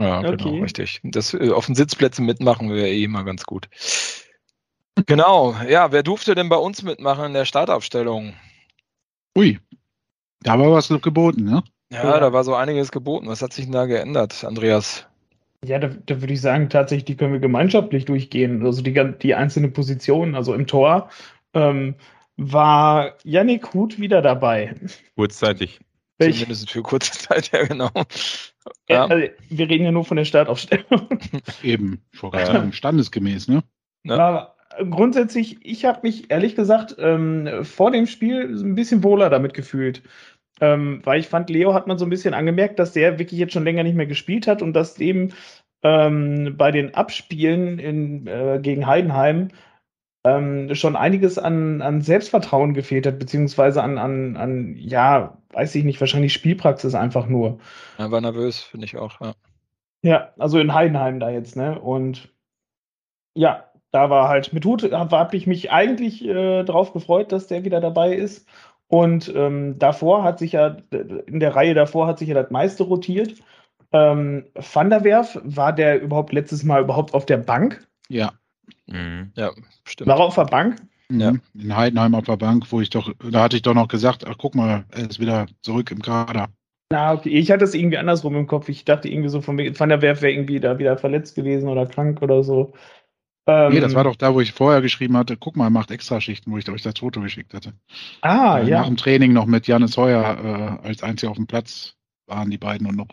Ja, 0.00 0.22
genau, 0.22 0.32
okay. 0.32 0.44
genau, 0.44 0.62
richtig. 0.62 1.00
Das 1.04 1.34
äh, 1.34 1.50
auf 1.50 1.66
den 1.66 1.74
Sitzplätzen 1.74 2.26
mitmachen 2.26 2.70
wäre 2.70 2.88
eh 2.88 3.04
immer 3.04 3.24
ganz 3.24 3.44
gut. 3.44 3.68
Genau, 5.06 5.54
ja, 5.68 5.90
wer 5.92 6.02
durfte 6.02 6.34
denn 6.34 6.48
bei 6.48 6.56
uns 6.56 6.82
mitmachen 6.82 7.26
in 7.26 7.32
der 7.34 7.44
Startaufstellung? 7.44 8.34
Ui, 9.36 9.58
da 10.42 10.58
war 10.58 10.70
was 10.72 10.88
geboten, 10.88 11.44
ne? 11.44 11.62
Ja, 11.90 12.18
da 12.20 12.32
war 12.32 12.44
so 12.44 12.54
einiges 12.54 12.90
geboten. 12.90 13.28
Was 13.28 13.42
hat 13.42 13.52
sich 13.52 13.66
denn 13.66 13.72
da 13.72 13.86
geändert, 13.86 14.44
Andreas? 14.44 15.06
Ja, 15.64 15.78
da, 15.78 15.88
da 15.88 16.20
würde 16.20 16.32
ich 16.32 16.40
sagen, 16.40 16.68
tatsächlich, 16.68 17.04
die 17.04 17.16
können 17.16 17.32
wir 17.32 17.40
gemeinschaftlich 17.40 18.04
durchgehen. 18.04 18.64
Also 18.64 18.82
die, 18.82 19.12
die 19.22 19.34
einzelne 19.34 19.68
Position, 19.68 20.34
also 20.34 20.54
im 20.54 20.66
Tor, 20.66 21.08
ähm, 21.54 21.94
war 22.36 23.16
Yannick 23.22 23.72
Huth 23.72 24.00
wieder 24.00 24.22
dabei. 24.22 24.74
Kurzzeitig. 25.14 25.80
Welch? 26.18 26.36
Zumindest 26.36 26.70
für 26.70 26.82
kurze 26.82 27.12
Zeit, 27.12 27.52
ja, 27.52 27.64
genau. 27.64 27.90
Ja. 28.88 29.06
Also, 29.06 29.28
wir 29.48 29.68
reden 29.68 29.84
ja 29.84 29.92
nur 29.92 30.04
von 30.04 30.16
der 30.16 30.24
Startaufstellung. 30.24 31.18
Eben, 31.62 32.02
vor 32.12 32.34
ja. 32.34 32.70
standesgemäß, 32.72 33.48
ne? 33.48 33.62
Ja. 34.04 34.14
Aber 34.14 34.56
grundsätzlich, 34.90 35.58
ich 35.62 35.84
habe 35.84 36.00
mich 36.02 36.30
ehrlich 36.30 36.54
gesagt 36.54 36.96
ähm, 36.98 37.64
vor 37.64 37.90
dem 37.90 38.06
Spiel 38.06 38.42
ein 38.42 38.74
bisschen 38.74 39.02
wohler 39.02 39.30
damit 39.30 39.54
gefühlt. 39.54 40.02
Ähm, 40.62 41.00
weil 41.02 41.18
ich 41.18 41.26
fand, 41.26 41.50
Leo 41.50 41.74
hat 41.74 41.88
man 41.88 41.98
so 41.98 42.06
ein 42.06 42.10
bisschen 42.10 42.34
angemerkt, 42.34 42.78
dass 42.78 42.92
der 42.92 43.18
wirklich 43.18 43.40
jetzt 43.40 43.52
schon 43.52 43.64
länger 43.64 43.82
nicht 43.82 43.96
mehr 43.96 44.06
gespielt 44.06 44.46
hat 44.46 44.62
und 44.62 44.74
dass 44.74 44.94
dem 44.94 45.32
ähm, 45.82 46.54
bei 46.56 46.70
den 46.70 46.94
Abspielen 46.94 47.80
in, 47.80 48.28
äh, 48.28 48.60
gegen 48.62 48.86
Heidenheim 48.86 49.48
ähm, 50.24 50.72
schon 50.76 50.94
einiges 50.94 51.36
an, 51.36 51.82
an 51.82 52.00
Selbstvertrauen 52.00 52.74
gefehlt 52.74 53.08
hat, 53.08 53.18
beziehungsweise 53.18 53.82
an, 53.82 53.98
an, 53.98 54.36
an, 54.36 54.76
ja, 54.76 55.36
weiß 55.50 55.74
ich 55.74 55.82
nicht, 55.82 55.98
wahrscheinlich 55.98 56.32
Spielpraxis 56.32 56.94
einfach 56.94 57.26
nur. 57.26 57.58
Er 57.98 58.12
war 58.12 58.20
nervös, 58.20 58.60
finde 58.60 58.84
ich 58.86 58.96
auch, 58.96 59.20
ja. 59.20 59.34
Ja, 60.04 60.32
also 60.38 60.60
in 60.60 60.74
Heidenheim 60.74 61.18
da 61.18 61.30
jetzt, 61.30 61.56
ne? 61.56 61.80
Und 61.80 62.28
ja, 63.34 63.64
da 63.90 64.10
war 64.10 64.28
halt 64.28 64.52
mit 64.52 64.64
Hut, 64.64 64.92
habe 64.92 65.36
ich 65.36 65.48
mich 65.48 65.72
eigentlich 65.72 66.24
äh, 66.24 66.62
drauf 66.62 66.92
gefreut, 66.92 67.32
dass 67.32 67.48
der 67.48 67.64
wieder 67.64 67.80
dabei 67.80 68.14
ist. 68.14 68.46
Und 68.92 69.32
ähm, 69.34 69.78
davor 69.78 70.22
hat 70.22 70.38
sich 70.38 70.52
ja, 70.52 70.76
in 71.26 71.40
der 71.40 71.56
Reihe 71.56 71.72
davor 71.72 72.06
hat 72.06 72.18
sich 72.18 72.28
ja 72.28 72.34
das 72.34 72.50
meiste 72.50 72.82
rotiert. 72.82 73.36
Ähm, 73.90 74.44
Van 74.54 74.90
der 74.90 75.02
Werf, 75.02 75.40
war 75.42 75.72
der 75.72 76.02
überhaupt 76.02 76.34
letztes 76.34 76.62
Mal 76.62 76.82
überhaupt 76.82 77.14
auf 77.14 77.24
der 77.24 77.38
Bank? 77.38 77.88
Ja. 78.10 78.34
Mhm. 78.86 79.32
Ja, 79.34 79.52
stimmt. 79.84 80.10
War 80.10 80.18
er 80.18 80.26
auf 80.26 80.34
der 80.34 80.44
Bank? 80.44 80.76
Mhm. 81.08 81.20
Ja. 81.20 81.32
In 81.54 81.74
Heidenheim 81.74 82.14
auf 82.14 82.24
der 82.24 82.36
Bank, 82.36 82.70
wo 82.70 82.82
ich 82.82 82.90
doch, 82.90 83.10
da 83.30 83.44
hatte 83.44 83.56
ich 83.56 83.62
doch 83.62 83.72
noch 83.72 83.88
gesagt, 83.88 84.26
ach 84.26 84.36
guck 84.36 84.54
mal, 84.54 84.84
er 84.90 85.08
ist 85.08 85.18
wieder 85.18 85.46
zurück 85.62 85.90
im 85.90 86.02
Kader. 86.02 86.48
Na, 86.90 87.14
okay. 87.14 87.30
Ich 87.30 87.50
hatte 87.50 87.64
es 87.64 87.72
irgendwie 87.72 87.96
andersrum 87.96 88.36
im 88.36 88.46
Kopf. 88.46 88.68
Ich 88.68 88.84
dachte 88.84 89.08
irgendwie 89.08 89.30
so 89.30 89.40
von 89.40 89.56
Van 89.56 89.88
der 89.88 90.02
Werf 90.02 90.20
wäre 90.20 90.34
irgendwie 90.34 90.60
da 90.60 90.78
wieder 90.78 90.98
verletzt 90.98 91.34
gewesen 91.34 91.70
oder 91.70 91.86
krank 91.86 92.20
oder 92.20 92.42
so. 92.42 92.74
Ähm, 93.46 93.72
nee, 93.72 93.80
das 93.80 93.94
war 93.94 94.04
doch 94.04 94.14
da, 94.14 94.34
wo 94.34 94.40
ich 94.40 94.52
vorher 94.52 94.82
geschrieben 94.82 95.16
hatte, 95.16 95.36
guck 95.36 95.56
mal, 95.56 95.68
macht 95.68 95.90
Extraschichten, 95.90 96.52
wo 96.52 96.58
ich 96.58 96.68
euch 96.70 96.82
das 96.82 96.98
Foto 96.98 97.20
geschickt 97.20 97.54
hatte. 97.54 97.72
Ah, 98.20 98.60
äh, 98.60 98.68
ja. 98.68 98.80
Nach 98.80 98.86
dem 98.86 98.96
Training 98.96 99.32
noch 99.32 99.46
mit 99.46 99.66
Janis 99.66 99.96
Heuer 99.96 100.80
äh, 100.82 100.86
als 100.86 101.02
einziger 101.02 101.30
auf 101.30 101.36
dem 101.36 101.48
Platz 101.48 101.96
waren 102.26 102.50
die 102.50 102.58
beiden 102.58 102.86
und 102.86 102.96
noch 102.96 103.08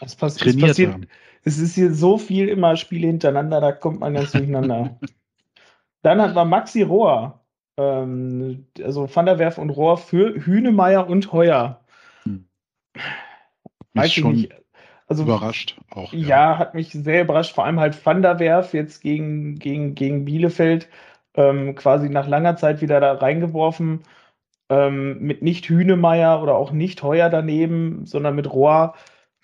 das 0.00 0.16
pass 0.16 0.36
trainiert 0.36 0.62
es 0.62 0.68
passiert, 0.70 0.92
haben. 0.92 1.06
Es 1.44 1.58
ist 1.58 1.74
hier 1.74 1.94
so 1.94 2.18
viel 2.18 2.48
immer 2.48 2.76
Spiele 2.76 3.06
hintereinander, 3.06 3.60
da 3.60 3.72
kommt 3.72 4.00
man 4.00 4.14
ganz 4.14 4.32
durcheinander. 4.32 4.98
Dann 6.02 6.20
hat 6.20 6.34
man 6.34 6.48
Maxi 6.48 6.82
Rohr, 6.82 7.40
ähm, 7.78 8.66
also 8.82 9.08
Van 9.14 9.26
der 9.26 9.38
Werf 9.38 9.58
und 9.58 9.70
Rohr 9.70 9.96
für 9.96 10.34
Hünemeyer 10.44 11.08
und 11.08 11.32
Heuer. 11.32 11.84
Hm. 12.24 12.48
Weiß 13.94 14.16
ich 14.16 14.24
nicht. 14.24 14.61
Also, 15.06 15.24
überrascht 15.24 15.76
auch. 15.90 16.12
Ja. 16.12 16.26
ja. 16.26 16.58
hat 16.58 16.74
mich 16.74 16.90
sehr 16.90 17.22
überrascht. 17.22 17.54
Vor 17.54 17.64
allem 17.64 17.80
halt 17.80 18.04
Van 18.04 18.22
der 18.22 18.38
Werf 18.38 18.74
jetzt 18.74 19.00
gegen, 19.00 19.58
gegen, 19.58 19.94
gegen 19.94 20.24
Bielefeld 20.24 20.88
ähm, 21.34 21.74
quasi 21.74 22.08
nach 22.08 22.28
langer 22.28 22.56
Zeit 22.56 22.80
wieder 22.80 23.00
da 23.00 23.12
reingeworfen. 23.12 24.02
Ähm, 24.68 25.18
mit 25.20 25.42
nicht 25.42 25.68
Hünemeyer 25.68 26.42
oder 26.42 26.54
auch 26.54 26.72
nicht 26.72 27.02
Heuer 27.02 27.28
daneben, 27.28 28.06
sondern 28.06 28.34
mit 28.34 28.50
Rohr. 28.50 28.94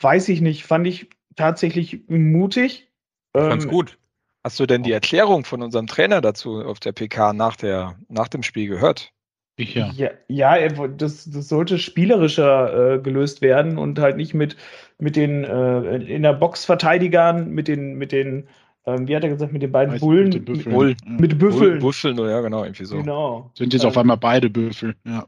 Weiß 0.00 0.28
ich 0.28 0.40
nicht. 0.40 0.64
Fand 0.64 0.86
ich 0.86 1.10
tatsächlich 1.36 2.08
mutig. 2.08 2.90
Ähm, 3.34 3.48
Ganz 3.50 3.68
gut. 3.68 3.98
Hast 4.44 4.60
du 4.60 4.66
denn 4.66 4.82
die 4.82 4.92
Erklärung 4.92 5.44
von 5.44 5.62
unserem 5.62 5.86
Trainer 5.86 6.20
dazu 6.20 6.62
auf 6.62 6.80
der 6.80 6.92
PK 6.92 7.32
nach, 7.32 7.56
der, 7.56 7.96
nach 8.08 8.28
dem 8.28 8.42
Spiel 8.42 8.68
gehört? 8.68 9.12
Ich 9.58 9.74
ja. 9.74 9.90
Ja, 9.96 10.10
ja 10.28 10.68
das, 10.68 11.28
das 11.28 11.48
sollte 11.48 11.78
spielerischer 11.78 12.94
äh, 12.94 12.98
gelöst 13.00 13.42
werden 13.42 13.76
und 13.76 13.98
halt 13.98 14.16
nicht 14.16 14.32
mit, 14.32 14.56
mit 14.98 15.16
den 15.16 15.44
äh, 15.44 15.96
in 15.96 16.22
der 16.22 16.32
Box 16.32 16.64
Verteidigern, 16.64 17.50
mit 17.50 17.66
den, 17.66 17.94
mit 17.94 18.12
den, 18.12 18.48
ähm, 18.86 19.08
wie 19.08 19.16
hat 19.16 19.24
er 19.24 19.30
gesagt, 19.30 19.52
mit 19.52 19.62
den 19.62 19.72
beiden 19.72 19.94
Weiß, 19.94 20.00
Bullen. 20.00 20.28
Mit, 20.28 20.44
Büffeln. 20.44 20.74
Bull. 20.74 20.96
mit 21.04 21.38
Büffeln. 21.38 21.80
Büffeln, 21.80 22.16
ja, 22.18 22.40
genau, 22.40 22.62
irgendwie 22.62 22.84
so. 22.84 22.98
Genau. 22.98 23.50
Sind 23.54 23.72
jetzt 23.72 23.82
ähm, 23.82 23.88
auf 23.88 23.98
einmal 23.98 24.16
beide 24.16 24.48
Büffel, 24.48 24.94
ja. 25.04 25.26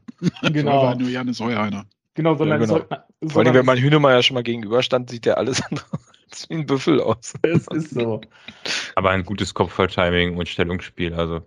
Genau. 0.51 0.83
war 0.83 0.95
nur 0.95 1.09
Janis 1.09 1.41
Heuer 1.41 1.59
einer. 1.59 1.85
Genau, 2.13 2.35
sondern 2.35 2.61
ja, 2.61 2.65
genau. 2.65 2.85
Soll, 2.87 3.29
Vor 3.29 3.43
allem, 3.43 3.53
wenn 3.53 3.65
man 3.65 3.77
Hühnemeier 3.77 4.23
schon 4.23 4.35
mal 4.35 4.43
gegenüberstand, 4.43 5.09
sieht 5.09 5.25
der 5.25 5.37
alles 5.37 5.61
andere 5.69 5.85
als 6.31 6.49
wie 6.49 6.55
ein 6.55 6.65
Büffel 6.65 7.01
aus. 7.01 7.33
Es 7.41 7.67
ist 7.67 7.91
so. 7.91 8.21
Aber 8.95 9.11
ein 9.11 9.23
gutes 9.23 9.53
Kopfballtiming 9.53 10.37
und 10.37 10.47
Stellungsspiel, 10.47 11.13
also. 11.13 11.41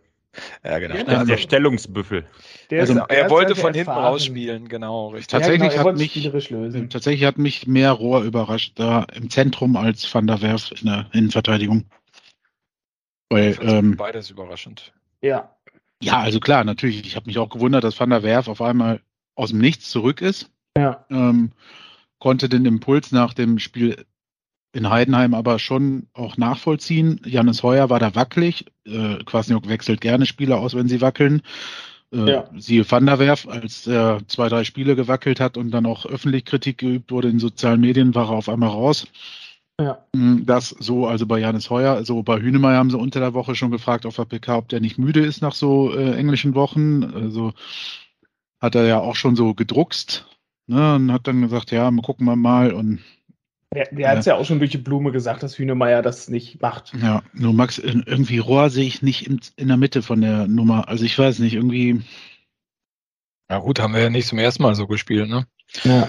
Ja, 0.64 0.78
genau. 0.78 0.94
Der, 0.94 1.08
also, 1.08 1.26
der 1.26 1.38
Stellungsbüffel. 1.38 2.24
Der 2.70 2.80
also, 2.80 2.94
ist, 2.94 3.02
er 3.08 3.30
wollte 3.30 3.54
von 3.54 3.74
hinten 3.74 3.90
rausspielen, 3.90 4.68
genau, 4.68 5.08
richtig. 5.08 5.28
Tatsächlich, 5.28 5.72
ja, 5.72 5.82
genau, 5.82 5.90
hat 5.90 5.96
mich, 5.96 6.88
tatsächlich 6.90 7.24
hat 7.24 7.38
mich 7.38 7.66
mehr 7.66 7.92
Rohr 7.92 8.22
überrascht, 8.22 8.72
da 8.76 9.06
im 9.14 9.30
Zentrum 9.30 9.76
als 9.76 10.12
Van 10.12 10.26
der 10.26 10.42
Werf 10.42 10.72
in 10.72 10.86
der 10.86 11.06
Innenverteidigung. 11.12 11.84
Weil, 13.30 13.58
ähm, 13.62 13.96
beides 13.96 14.30
überraschend. 14.30 14.92
Ja. 15.20 15.54
Ja, 16.02 16.20
also 16.20 16.40
klar, 16.40 16.64
natürlich. 16.64 17.06
Ich 17.06 17.16
habe 17.16 17.26
mich 17.26 17.38
auch 17.38 17.48
gewundert, 17.48 17.84
dass 17.84 17.98
Van 17.98 18.10
der 18.10 18.22
Werf 18.22 18.48
auf 18.48 18.60
einmal 18.60 19.00
aus 19.34 19.50
dem 19.50 19.58
Nichts 19.58 19.90
zurück 19.90 20.20
ist. 20.20 20.50
Ja. 20.76 21.04
Ähm, 21.10 21.52
konnte 22.18 22.48
den 22.48 22.64
Impuls 22.64 23.12
nach 23.12 23.34
dem 23.34 23.58
Spiel 23.58 24.04
in 24.74 24.90
Heidenheim 24.90 25.34
aber 25.34 25.58
schon 25.58 26.08
auch 26.12 26.36
nachvollziehen. 26.36 27.20
Janis 27.24 27.62
Heuer 27.62 27.90
war 27.90 28.00
da 28.00 28.14
wackelig. 28.14 28.66
Äh, 28.84 29.22
Kwasniok 29.24 29.68
wechselt 29.68 30.00
gerne 30.00 30.26
Spieler 30.26 30.58
aus, 30.58 30.74
wenn 30.74 30.88
sie 30.88 31.00
wackeln. 31.00 31.42
Äh, 32.12 32.30
ja. 32.30 32.44
Siehe 32.56 32.90
Van 32.90 33.06
der 33.06 33.20
Werf, 33.20 33.46
als 33.46 33.86
er 33.86 34.20
zwei, 34.26 34.48
drei 34.48 34.64
Spiele 34.64 34.96
gewackelt 34.96 35.38
hat 35.38 35.56
und 35.56 35.70
dann 35.70 35.86
auch 35.86 36.06
öffentlich 36.06 36.44
Kritik 36.44 36.78
geübt 36.78 37.12
wurde 37.12 37.28
in 37.28 37.38
sozialen 37.38 37.80
Medien, 37.80 38.14
war 38.16 38.30
er 38.30 38.36
auf 38.36 38.48
einmal 38.48 38.70
raus. 38.70 39.06
Ja. 39.80 40.04
Mm, 40.12 40.44
das 40.44 40.70
so, 40.70 41.06
also 41.06 41.24
bei 41.26 41.38
Janis 41.38 41.70
Heuer, 41.70 42.04
so 42.04 42.24
bei 42.24 42.40
Hünemeyer 42.40 42.78
haben 42.78 42.90
sie 42.90 42.98
unter 42.98 43.20
der 43.20 43.34
Woche 43.34 43.54
schon 43.54 43.70
gefragt 43.70 44.06
auf 44.06 44.16
der 44.16 44.24
PK, 44.24 44.58
ob 44.58 44.68
der 44.68 44.80
nicht 44.80 44.98
müde 44.98 45.20
ist 45.20 45.40
nach 45.40 45.54
so 45.54 45.94
äh, 45.94 46.16
englischen 46.16 46.56
Wochen. 46.56 47.04
Also 47.04 47.52
hat 48.60 48.74
er 48.74 48.86
ja 48.86 48.98
auch 48.98 49.14
schon 49.14 49.36
so 49.36 49.54
gedruckst 49.54 50.26
ne, 50.66 50.96
und 50.96 51.12
hat 51.12 51.28
dann 51.28 51.42
gesagt, 51.42 51.70
ja, 51.70 51.88
gucken 51.90 52.26
wir 52.26 52.36
mal 52.36 52.72
und 52.72 53.00
der, 53.74 53.88
der 53.90 54.08
hat 54.08 54.18
es 54.18 54.26
ja 54.26 54.36
auch 54.36 54.44
schon 54.44 54.58
durch 54.58 54.70
die 54.70 54.78
Blume 54.78 55.12
gesagt, 55.12 55.42
dass 55.42 55.58
Hünemeyer 55.58 56.02
das 56.02 56.28
nicht 56.28 56.62
macht. 56.62 56.92
Ja, 57.00 57.22
nur 57.32 57.52
Max, 57.52 57.78
irgendwie 57.78 58.38
Rohr 58.38 58.70
sehe 58.70 58.86
ich 58.86 59.02
nicht 59.02 59.26
in, 59.26 59.40
in 59.56 59.68
der 59.68 59.76
Mitte 59.76 60.02
von 60.02 60.20
der 60.20 60.46
Nummer. 60.46 60.88
Also 60.88 61.04
ich 61.04 61.18
weiß 61.18 61.40
nicht, 61.40 61.54
irgendwie. 61.54 62.02
Ja 63.50 63.58
gut, 63.58 63.80
haben 63.80 63.92
wir 63.92 64.02
ja 64.02 64.10
nicht 64.10 64.28
zum 64.28 64.38
ersten 64.38 64.62
Mal 64.62 64.74
so 64.74 64.86
gespielt, 64.86 65.28
ne? 65.28 65.46
Ja. 65.82 66.08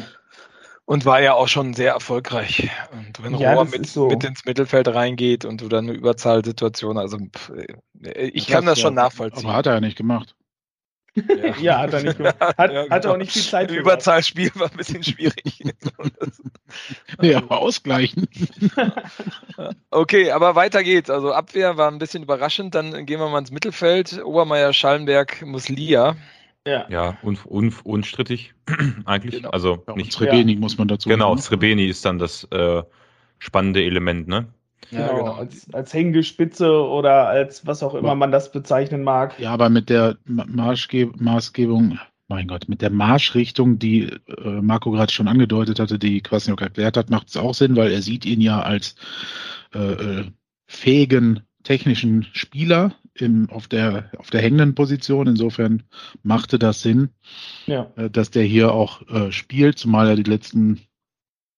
Und 0.86 1.06
war 1.06 1.20
ja 1.22 1.34
auch 1.34 1.48
schon 1.48 1.74
sehr 1.74 1.94
erfolgreich. 1.94 2.70
Und 2.92 3.24
wenn 3.24 3.36
ja, 3.40 3.54
Rohr 3.54 3.66
mit, 3.66 3.88
so. 3.88 4.08
mit, 4.08 4.24
ins 4.24 4.46
Mittelfeld 4.46 4.88
reingeht 4.88 5.44
und 5.44 5.62
du 5.62 5.68
dann 5.68 5.90
eine 5.90 5.98
Überzahlsituation, 5.98 6.98
also 6.98 7.18
pff, 7.18 7.52
ich 8.16 8.46
das 8.46 8.54
kann 8.54 8.66
das 8.66 8.78
ja, 8.78 8.84
schon 8.84 8.94
nachvollziehen. 8.94 9.46
Aber 9.46 9.58
hat 9.58 9.66
er 9.66 9.74
ja 9.74 9.82
nicht 9.82 9.98
gemacht. 9.98 10.36
Ja. 11.16 11.56
ja, 11.62 11.80
hat 11.80 11.94
er 11.94 12.04
nicht 12.04 12.18
gemacht. 12.18 12.36
Hat, 12.40 12.72
ja, 12.72 12.84
genau. 12.84 12.96
hat 12.96 13.06
auch 13.06 13.18
nicht 13.18 13.32
viel 13.32 13.42
Zeit 13.42 13.72
für. 13.72 13.78
Überzahlspiel 13.78 14.52
war 14.56 14.70
ein 14.70 14.78
bisschen 14.78 15.04
schwierig. 15.04 15.64
ja, 17.22 17.42
ausgleichen. 17.48 18.28
okay, 19.92 20.32
aber 20.32 20.56
weiter 20.56 20.84
geht's. 20.84 21.10
Also 21.10 21.34
Abwehr 21.34 21.78
war 21.78 21.90
ein 21.90 22.00
bisschen 22.00 22.24
überraschend. 22.24 22.76
Dann 22.76 23.06
gehen 23.06 23.20
wir 23.20 23.30
mal 23.30 23.40
ins 23.40 23.52
Mittelfeld. 23.52 24.22
Obermeier, 24.24 24.74
Schallenberg, 24.74 25.42
Muslia. 25.46 26.16
Ja, 26.68 26.86
ja 26.90 27.18
un, 27.22 27.38
un, 27.46 27.74
unstrittig 27.84 28.54
eigentlich. 29.06 29.38
Genau. 29.38 29.52
Also 29.52 29.84
ja, 29.88 29.96
nicht 29.96 30.12
Srebeni 30.12 30.56
muss 30.56 30.78
man 30.78 30.88
dazu 30.88 31.08
Genau, 31.08 31.36
Srebeni 31.38 31.88
ist 31.88 32.04
dann 32.04 32.20
das 32.20 32.44
äh, 32.52 32.84
spannende 33.40 33.84
Element, 33.84 34.28
ne? 34.28 34.48
Ja, 34.92 35.08
genau, 35.08 35.18
genau. 35.18 35.34
Als, 35.34 35.74
als 35.74 35.94
hängende 35.94 36.24
Spitze 36.24 36.72
oder 36.72 37.28
als 37.28 37.66
was 37.66 37.84
auch 37.84 37.96
immer 37.96 38.16
man 38.16 38.32
das 38.32 38.52
bezeichnen 38.52 39.04
mag. 39.04 39.40
Ja, 39.40 39.52
aber 39.52 39.70
mit 39.70 39.90
der 39.90 40.18
Maßge 40.26 41.12
Maßgebung, 41.18 42.00
mein 42.28 42.48
Gott, 42.48 42.70
mit 42.70 42.82
der 42.82 42.92
Marschrichtung, 42.92 43.80
die 43.80 44.04
äh, 44.04 44.62
Marco 44.62 44.92
gerade 44.92 45.12
schon 45.12 45.28
angedeutet 45.28 45.80
hatte, 45.80 46.00
die 46.00 46.22
Kwasniok 46.22 46.62
erklärt 46.62 46.98
hat, 46.98 47.10
macht 47.10 47.30
es 47.30 47.38
auch 47.38 47.54
Sinn, 47.54 47.76
weil 47.76 47.92
er 47.92 48.02
sieht 48.02 48.26
ihn 48.26 48.42
ja 48.42 48.62
als 48.62 48.96
äh, 49.74 49.80
äh, 49.80 50.26
fähigen 50.68 51.42
technischen 51.64 52.28
Spieler 52.34 52.94
im, 53.16 53.50
auf, 53.50 53.68
der, 53.68 54.12
auf 54.18 54.30
der 54.30 54.42
hängenden 54.42 54.76
Position. 54.76 55.28
Insofern 55.28 55.84
machte 56.24 56.60
das 56.60 56.82
Sinn, 56.82 57.10
ja. 57.66 57.92
äh, 57.96 58.10
dass 58.10 58.32
der 58.32 58.44
hier 58.44 58.72
auch 58.72 59.02
äh, 59.10 59.32
spielt, 59.32 59.78
zumal 59.78 60.10
er 60.10 60.16
die 60.16 60.30
letzten 60.30 60.82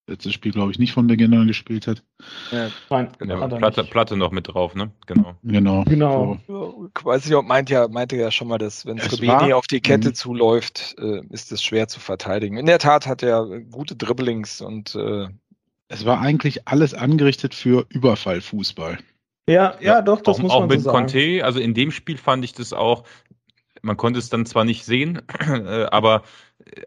letztes 0.08 0.34
Spiel, 0.34 0.52
glaube 0.52 0.72
ich, 0.72 0.80
nicht 0.80 0.94
von 0.94 1.08
der 1.08 1.18
General 1.18 1.46
gespielt 1.46 1.88
hat. 1.88 2.04
Ja, 2.52 2.70
nein, 2.90 3.10
genau. 3.20 3.48
Platte, 3.48 3.84
Platte 3.84 4.18
noch 4.18 4.32
mit 4.32 4.48
drauf, 4.48 4.74
ne? 4.74 4.92
Genau. 5.06 5.36
Genau. 5.44 5.84
genau. 5.84 6.38
So. 6.48 6.90
Weiß 7.04 7.30
ich, 7.30 7.42
meint 7.44 7.70
ja, 7.70 7.88
meinte 7.88 8.16
ja 8.16 8.32
schon 8.32 8.48
mal, 8.48 8.58
dass 8.58 8.86
wenn 8.86 9.00
Srebeni 9.00 9.54
auf 9.54 9.68
die 9.68 9.82
Kette 9.82 10.10
mh. 10.10 10.14
zuläuft, 10.14 10.96
äh, 11.00 11.22
ist 11.30 11.52
es 11.52 11.62
schwer 11.62 11.88
zu 11.88 12.00
verteidigen. 12.00 12.58
In 12.58 12.66
der 12.66 12.80
Tat 12.80 13.06
hat 13.06 13.22
er 13.22 13.46
gute 13.72 13.96
Dribblings 13.96 14.62
und 14.62 14.96
äh, 14.96 15.28
es 15.90 16.06
war 16.06 16.22
eigentlich 16.22 16.68
alles 16.68 16.94
angerichtet 16.94 17.54
für 17.54 17.86
Überfallfußball. 17.90 18.98
Ja, 19.50 19.76
ja, 19.80 19.80
ja, 19.80 20.02
doch, 20.02 20.22
das 20.22 20.38
auch, 20.38 20.42
muss 20.42 20.52
man 20.52 20.64
auch 20.64 20.68
mit 20.68 20.80
so 20.82 20.92
sagen. 20.92 21.06
Conte, 21.06 21.44
also 21.44 21.60
in 21.60 21.74
dem 21.74 21.92
Spiel 21.92 22.18
fand 22.18 22.44
ich 22.44 22.54
das 22.54 22.74
auch, 22.74 23.04
man 23.82 23.96
konnte 23.96 24.20
es 24.20 24.30
dann 24.30 24.46
zwar 24.46 24.66
nicht 24.66 24.84
sehen, 24.84 25.22
äh, 25.40 25.86
aber 25.86 26.24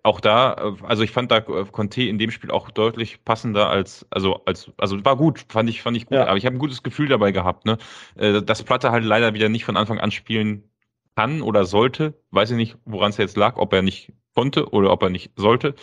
auch 0.02 0.20
da, 0.20 0.54
äh, 0.54 0.84
also 0.84 1.02
ich 1.02 1.10
fand 1.10 1.30
da 1.30 1.38
äh, 1.38 1.64
Conte 1.70 2.02
in 2.02 2.18
dem 2.18 2.30
Spiel 2.30 2.50
auch 2.50 2.70
deutlich 2.70 3.24
passender 3.24 3.68
als, 3.68 4.06
also 4.10 4.44
als, 4.44 4.70
also 4.78 5.04
war 5.04 5.16
gut, 5.16 5.44
fand 5.48 5.68
ich, 5.70 5.82
fand 5.82 5.96
ich 5.96 6.06
gut, 6.06 6.16
ja. 6.16 6.26
aber 6.26 6.36
ich 6.36 6.46
habe 6.46 6.56
ein 6.56 6.60
gutes 6.60 6.82
Gefühl 6.82 7.08
dabei 7.08 7.32
gehabt, 7.32 7.66
ne? 7.66 7.78
Äh, 8.16 8.42
dass 8.42 8.62
Platte 8.62 8.90
halt 8.90 9.04
leider 9.04 9.34
wieder 9.34 9.48
nicht 9.48 9.64
von 9.64 9.76
Anfang 9.76 9.98
an 10.00 10.10
spielen 10.10 10.70
kann 11.16 11.42
oder 11.42 11.64
sollte, 11.64 12.14
weiß 12.30 12.52
ich 12.52 12.56
nicht, 12.56 12.78
woran 12.84 13.10
es 13.10 13.16
jetzt 13.16 13.36
lag, 13.36 13.56
ob 13.56 13.72
er 13.72 13.82
nicht 13.82 14.12
konnte 14.34 14.70
oder 14.70 14.92
ob 14.92 15.02
er 15.02 15.10
nicht 15.10 15.32
sollte. 15.36 15.74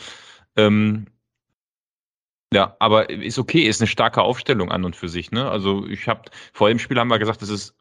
Ähm, 0.55 1.07
ja, 2.53 2.75
aber 2.79 3.09
ist 3.09 3.39
okay, 3.39 3.63
ist 3.63 3.81
eine 3.81 3.87
starke 3.87 4.21
Aufstellung 4.21 4.71
an 4.71 4.85
und 4.85 4.95
für 4.95 5.09
sich, 5.09 5.31
ne? 5.31 5.49
Also 5.49 5.85
ich 5.87 6.07
habe 6.07 6.29
vor 6.53 6.69
dem 6.69 6.79
Spiel 6.79 6.97
haben 6.99 7.09
wir 7.09 7.19
gesagt, 7.19 7.41
das 7.41 7.49
ist 7.49 7.75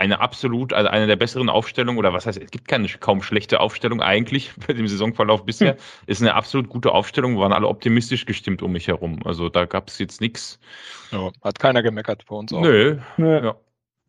eine 0.00 0.20
absolut, 0.20 0.72
also 0.72 0.88
eine 0.88 1.06
der 1.06 1.16
besseren 1.16 1.50
Aufstellungen, 1.50 1.98
oder 1.98 2.14
was 2.14 2.24
heißt, 2.26 2.40
es 2.40 2.50
gibt 2.50 2.66
keine 2.68 2.88
kaum 2.88 3.22
schlechte 3.22 3.60
Aufstellung 3.60 4.00
eigentlich 4.00 4.50
bei 4.66 4.72
dem 4.72 4.88
Saisonverlauf 4.88 5.44
bisher, 5.44 5.72
hm. 5.72 5.78
ist 6.06 6.22
eine 6.22 6.34
absolut 6.34 6.68
gute 6.70 6.92
Aufstellung, 6.92 7.38
waren 7.38 7.52
alle 7.52 7.68
optimistisch 7.68 8.24
gestimmt 8.24 8.62
um 8.62 8.72
mich 8.72 8.88
herum. 8.88 9.20
Also 9.24 9.50
da 9.50 9.66
gab 9.66 9.88
es 9.88 9.98
jetzt 9.98 10.20
nichts. 10.22 10.58
Ja, 11.12 11.30
hat 11.42 11.58
keiner 11.58 11.82
gemeckert 11.82 12.24
bei 12.26 12.34
uns 12.34 12.52
auch. 12.52 12.62
Nö. 12.62 12.98
Nö. 13.18 13.44
Ja. 13.44 13.56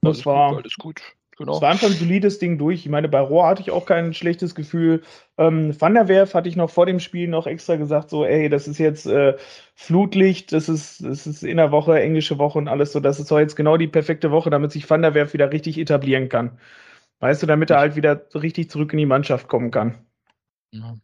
Das 0.03 0.15
alles 0.15 0.25
war 0.25 0.49
gut, 0.49 0.59
alles 0.59 0.75
gut. 0.75 1.01
Genau. 1.41 1.55
Es 1.55 1.61
war 1.63 1.71
einfach 1.71 1.87
ein 1.87 1.93
solides 1.93 2.37
Ding 2.37 2.59
durch. 2.59 2.81
Ich 2.85 2.89
meine, 2.89 3.09
bei 3.09 3.19
Rohr 3.19 3.47
hatte 3.47 3.63
ich 3.63 3.71
auch 3.71 3.87
kein 3.87 4.13
schlechtes 4.13 4.53
Gefühl. 4.53 5.01
Ähm, 5.39 5.73
Van 5.81 5.95
der 5.95 6.07
Werf 6.07 6.35
hatte 6.35 6.47
ich 6.47 6.55
noch 6.55 6.69
vor 6.69 6.85
dem 6.85 6.99
Spiel 6.99 7.27
noch 7.27 7.47
extra 7.47 7.77
gesagt, 7.77 8.11
so, 8.11 8.23
ey, 8.23 8.47
das 8.47 8.67
ist 8.67 8.77
jetzt 8.77 9.07
äh, 9.07 9.35
Flutlicht, 9.73 10.53
das 10.53 10.69
ist, 10.69 11.03
das 11.03 11.25
ist 11.25 11.43
in 11.43 11.57
der 11.57 11.71
Woche, 11.71 11.99
englische 11.99 12.37
Woche 12.37 12.59
und 12.59 12.67
alles 12.67 12.91
so. 12.91 12.99
Das 12.99 13.19
ist 13.19 13.31
doch 13.31 13.39
jetzt 13.39 13.55
genau 13.55 13.77
die 13.77 13.87
perfekte 13.87 14.29
Woche, 14.29 14.51
damit 14.51 14.71
sich 14.71 14.87
Van 14.87 15.01
der 15.01 15.15
Werf 15.15 15.33
wieder 15.33 15.51
richtig 15.51 15.79
etablieren 15.79 16.29
kann. 16.29 16.59
Weißt 17.21 17.41
du, 17.41 17.47
damit 17.47 17.71
er 17.71 17.79
halt 17.79 17.95
wieder 17.95 18.21
richtig 18.35 18.69
zurück 18.69 18.93
in 18.93 18.99
die 18.99 19.07
Mannschaft 19.07 19.47
kommen 19.47 19.71
kann. 19.71 19.97
Ja. 20.69 20.95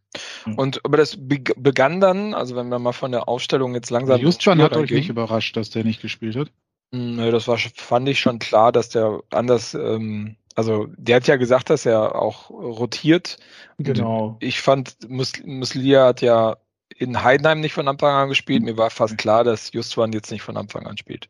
Und 0.55 0.85
aber 0.85 0.97
das 0.97 1.17
begann 1.17 1.99
dann, 1.99 2.35
also 2.35 2.55
wenn 2.55 2.69
wir 2.69 2.77
mal 2.77 2.93
von 2.93 3.11
der 3.11 3.27
Aufstellung 3.27 3.73
jetzt 3.73 3.89
langsam. 3.89 4.21
Justwan 4.21 4.61
hat 4.61 4.77
euch 4.77 4.91
nicht 4.91 5.09
überrascht, 5.09 5.57
dass 5.57 5.71
der 5.71 5.83
nicht 5.83 5.99
gespielt 5.99 6.35
hat? 6.35 6.51
Hm, 6.93 7.17
das 7.31 7.47
war, 7.47 7.57
fand 7.57 8.07
ich 8.09 8.19
schon 8.19 8.39
klar, 8.39 8.71
dass 8.71 8.89
der 8.89 9.21
anders, 9.31 9.73
ähm, 9.73 10.35
also 10.55 10.87
der 10.97 11.17
hat 11.17 11.27
ja 11.27 11.35
gesagt, 11.35 11.69
dass 11.69 11.85
er 11.85 12.15
auch 12.15 12.49
rotiert. 12.49 13.37
Genau. 13.77 14.37
ich 14.39 14.61
fand, 14.61 14.97
Mus 15.09 15.33
Muslia 15.45 16.07
hat 16.07 16.21
ja 16.21 16.57
in 16.97 17.23
Heidenheim 17.23 17.59
nicht 17.59 17.73
von 17.73 17.87
Anfang 17.87 18.13
an 18.13 18.29
gespielt. 18.29 18.63
Mir 18.63 18.77
war 18.77 18.89
fast 18.89 19.17
klar, 19.17 19.43
dass 19.43 19.71
Justwan 19.73 20.13
jetzt 20.13 20.31
nicht 20.31 20.41
von 20.41 20.57
Anfang 20.57 20.87
an 20.87 20.97
spielt. 20.97 21.29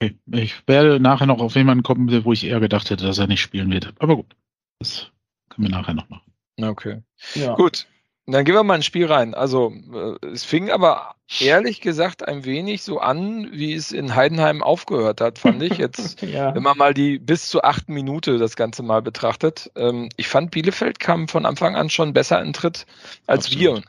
Okay. 0.00 0.16
Ich 0.32 0.66
werde 0.66 1.00
nachher 1.00 1.26
noch 1.26 1.40
auf 1.40 1.54
jemanden 1.54 1.82
kommen, 1.82 2.24
wo 2.24 2.32
ich 2.32 2.44
eher 2.44 2.60
gedacht 2.60 2.90
hätte, 2.90 3.04
dass 3.04 3.18
er 3.18 3.26
nicht 3.26 3.40
spielen 3.40 3.70
wird. 3.70 3.92
Aber 3.98 4.16
gut, 4.16 4.36
das 4.78 5.10
können 5.48 5.68
wir 5.68 5.76
nachher 5.76 5.94
noch 5.94 6.08
machen. 6.08 6.32
Okay. 6.60 7.02
Ja. 7.34 7.54
Gut. 7.54 7.86
Dann 8.30 8.44
gehen 8.44 8.54
wir 8.54 8.62
mal 8.62 8.76
ins 8.76 8.84
Spiel 8.84 9.06
rein. 9.06 9.34
Also, 9.34 9.72
äh, 9.92 10.26
es 10.26 10.44
fing 10.44 10.70
aber 10.70 11.14
ehrlich 11.40 11.80
gesagt 11.80 12.28
ein 12.28 12.44
wenig 12.44 12.82
so 12.82 13.00
an, 13.00 13.48
wie 13.52 13.72
es 13.72 13.90
in 13.90 14.14
Heidenheim 14.14 14.62
aufgehört 14.62 15.22
hat, 15.22 15.38
fand 15.38 15.62
ich. 15.62 15.78
Jetzt, 15.78 16.20
ja. 16.22 16.54
wenn 16.54 16.62
man 16.62 16.76
mal 16.76 16.92
die 16.92 17.18
bis 17.18 17.48
zur 17.48 17.64
achten 17.64 17.94
Minute 17.94 18.36
das 18.36 18.54
Ganze 18.54 18.82
mal 18.82 19.00
betrachtet. 19.00 19.70
Ähm, 19.76 20.10
ich 20.16 20.28
fand, 20.28 20.50
Bielefeld 20.50 21.00
kam 21.00 21.28
von 21.28 21.46
Anfang 21.46 21.74
an 21.74 21.88
schon 21.88 22.12
besser 22.12 22.42
in 22.42 22.52
Tritt 22.52 22.84
als 23.26 23.46
Absolut. 23.46 23.62
wir. 23.62 23.82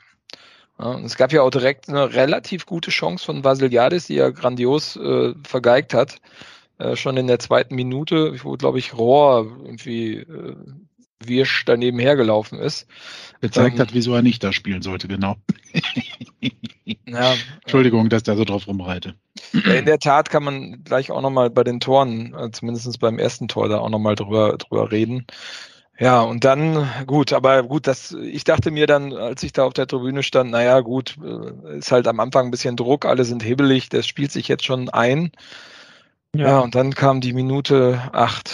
Ja, 0.80 1.00
es 1.00 1.18
gab 1.18 1.34
ja 1.34 1.42
auch 1.42 1.50
direkt 1.50 1.90
eine 1.90 2.14
relativ 2.14 2.66
gute 2.66 2.92
Chance 2.92 3.26
von 3.26 3.44
Vasiliadis, 3.44 4.08
die 4.08 4.18
er 4.18 4.32
grandios 4.32 4.96
äh, 4.96 5.34
vergeigt 5.44 5.94
hat. 5.94 6.22
Äh, 6.78 6.96
schon 6.96 7.18
in 7.18 7.28
der 7.28 7.40
zweiten 7.40 7.76
Minute, 7.76 8.42
wo, 8.44 8.54
glaube 8.54 8.80
ich, 8.80 8.94
Rohr 8.94 9.46
irgendwie 9.66 10.20
äh, 10.20 10.56
Wirsch 11.24 11.64
daneben 11.66 12.00
hergelaufen 12.00 12.60
ist. 12.60 12.88
Gezeigt 13.42 13.76
ähm, 13.76 13.82
hat, 13.82 13.94
wieso 13.94 14.14
er 14.14 14.22
nicht 14.22 14.44
da 14.44 14.54
spielen 14.54 14.82
sollte, 14.82 15.08
genau. 15.08 15.36
ja, 17.06 17.36
Entschuldigung, 17.62 18.10
dass 18.10 18.24
der 18.24 18.38
so 18.38 18.46
drauf 18.46 18.68
rumreite. 18.68 19.16
In 19.54 19.86
der 19.86 20.00
Tat 20.00 20.30
kann 20.30 20.44
man 20.44 20.84
gleich 20.84 21.12
auch 21.12 21.22
nochmal 21.22 21.50
bei 21.50 21.64
den 21.64 21.80
Toren, 21.80 22.34
äh, 22.34 22.52
zumindest 22.52 23.00
beim 23.00 23.20
ersten 23.20 23.48
Tor, 23.48 23.70
da 23.70 23.80
auch 23.80 23.90
nochmal 23.90 24.16
drüber, 24.16 24.58
drüber 24.58 24.92
reden. 24.92 25.26
Ja, 26.00 26.22
und 26.22 26.46
dann, 26.46 26.88
gut, 27.08 27.34
aber 27.34 27.64
gut, 27.64 27.86
das, 27.86 28.14
ich 28.14 28.46
dachte 28.46 28.72
mir 28.72 28.88
dann, 28.88 29.12
als 29.12 29.44
ich 29.44 29.52
da 29.52 29.66
auf 29.66 29.74
der 29.74 29.86
Tribüne 29.86 30.24
stand, 30.24 30.52
naja, 30.52 30.80
gut, 30.80 31.18
äh, 31.22 31.78
ist 31.78 31.92
halt 31.92 32.08
am 32.08 32.22
Anfang 32.22 32.48
ein 32.48 32.52
bisschen 32.52 32.78
Druck, 32.78 33.06
alle 33.06 33.26
sind 33.26 33.44
hibbelig, 33.44 33.90
das 33.90 34.08
spielt 34.08 34.32
sich 34.32 34.48
jetzt 34.48 34.64
schon 34.64 34.90
ein. 34.90 35.32
Ja, 36.34 36.48
ja 36.48 36.60
und 36.60 36.76
dann 36.76 36.96
kam 36.96 37.20
die 37.20 37.34
Minute 37.34 38.02
acht. 38.14 38.52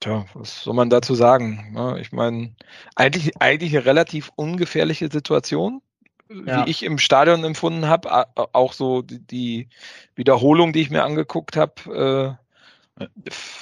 Tja, 0.00 0.26
was 0.34 0.62
soll 0.62 0.74
man 0.74 0.90
dazu 0.90 1.14
sagen? 1.14 1.72
Ne? 1.72 1.98
Ich 2.00 2.12
meine, 2.12 2.54
eigentlich, 2.94 3.40
eigentlich 3.40 3.76
eine 3.76 3.84
relativ 3.84 4.30
ungefährliche 4.36 5.10
Situation, 5.10 5.82
ja. 6.28 6.64
wie 6.66 6.70
ich 6.70 6.84
im 6.84 6.98
Stadion 6.98 7.42
empfunden 7.42 7.88
habe. 7.88 8.26
Auch 8.52 8.72
so 8.72 9.02
die, 9.02 9.68
Wiederholung, 10.14 10.72
die 10.72 10.82
ich 10.82 10.90
mir 10.90 11.04
angeguckt 11.04 11.56
habe, 11.56 12.38
äh, 12.98 13.04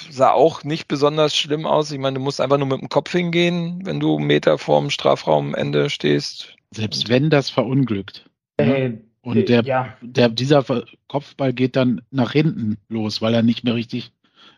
sah 0.09 0.31
auch 0.31 0.63
nicht 0.63 0.87
besonders 0.87 1.35
schlimm 1.35 1.65
aus. 1.65 1.91
Ich 1.91 1.99
meine, 1.99 2.17
du 2.17 2.23
musst 2.23 2.41
einfach 2.41 2.57
nur 2.57 2.67
mit 2.67 2.81
dem 2.81 2.89
Kopf 2.89 3.11
hingehen, 3.11 3.81
wenn 3.85 3.99
du 3.99 4.17
einen 4.17 4.27
Meter 4.27 4.57
vorm 4.57 4.89
Strafraumende 4.89 5.89
stehst. 5.89 6.55
Selbst 6.71 7.09
wenn 7.09 7.29
das 7.29 7.49
verunglückt. 7.49 8.29
Äh, 8.57 8.93
und 9.21 9.49
der, 9.49 9.63
ja. 9.63 9.97
der, 10.01 10.29
dieser 10.29 10.63
Kopfball 11.07 11.53
geht 11.53 11.75
dann 11.75 12.01
nach 12.11 12.31
hinten 12.31 12.77
los, 12.89 13.21
weil 13.21 13.33
er 13.33 13.43
nicht 13.43 13.63
mehr 13.63 13.75
richtig. 13.75 14.11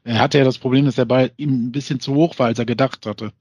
Er 0.04 0.20
hatte 0.20 0.38
ja 0.38 0.44
das 0.44 0.58
Problem, 0.58 0.86
dass 0.86 0.96
der 0.96 1.06
Ball 1.06 1.32
ihm 1.38 1.68
ein 1.68 1.72
bisschen 1.72 2.00
zu 2.00 2.16
hoch 2.16 2.40
war, 2.40 2.48
als 2.48 2.60
er 2.60 2.66
gedacht 2.66 3.06
hatte. 3.06 3.34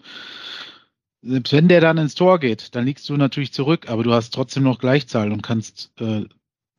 Selbst 1.22 1.52
wenn 1.52 1.68
der 1.68 1.80
dann 1.80 1.98
ins 1.98 2.14
Tor 2.14 2.38
geht, 2.38 2.74
dann 2.74 2.84
liegst 2.84 3.08
du 3.08 3.16
natürlich 3.16 3.52
zurück, 3.52 3.88
aber 3.88 4.02
du 4.04 4.12
hast 4.12 4.32
trotzdem 4.32 4.62
noch 4.62 4.78
Gleichzahl 4.78 5.32
und 5.32 5.42
kannst 5.42 5.90
äh, 6.00 6.24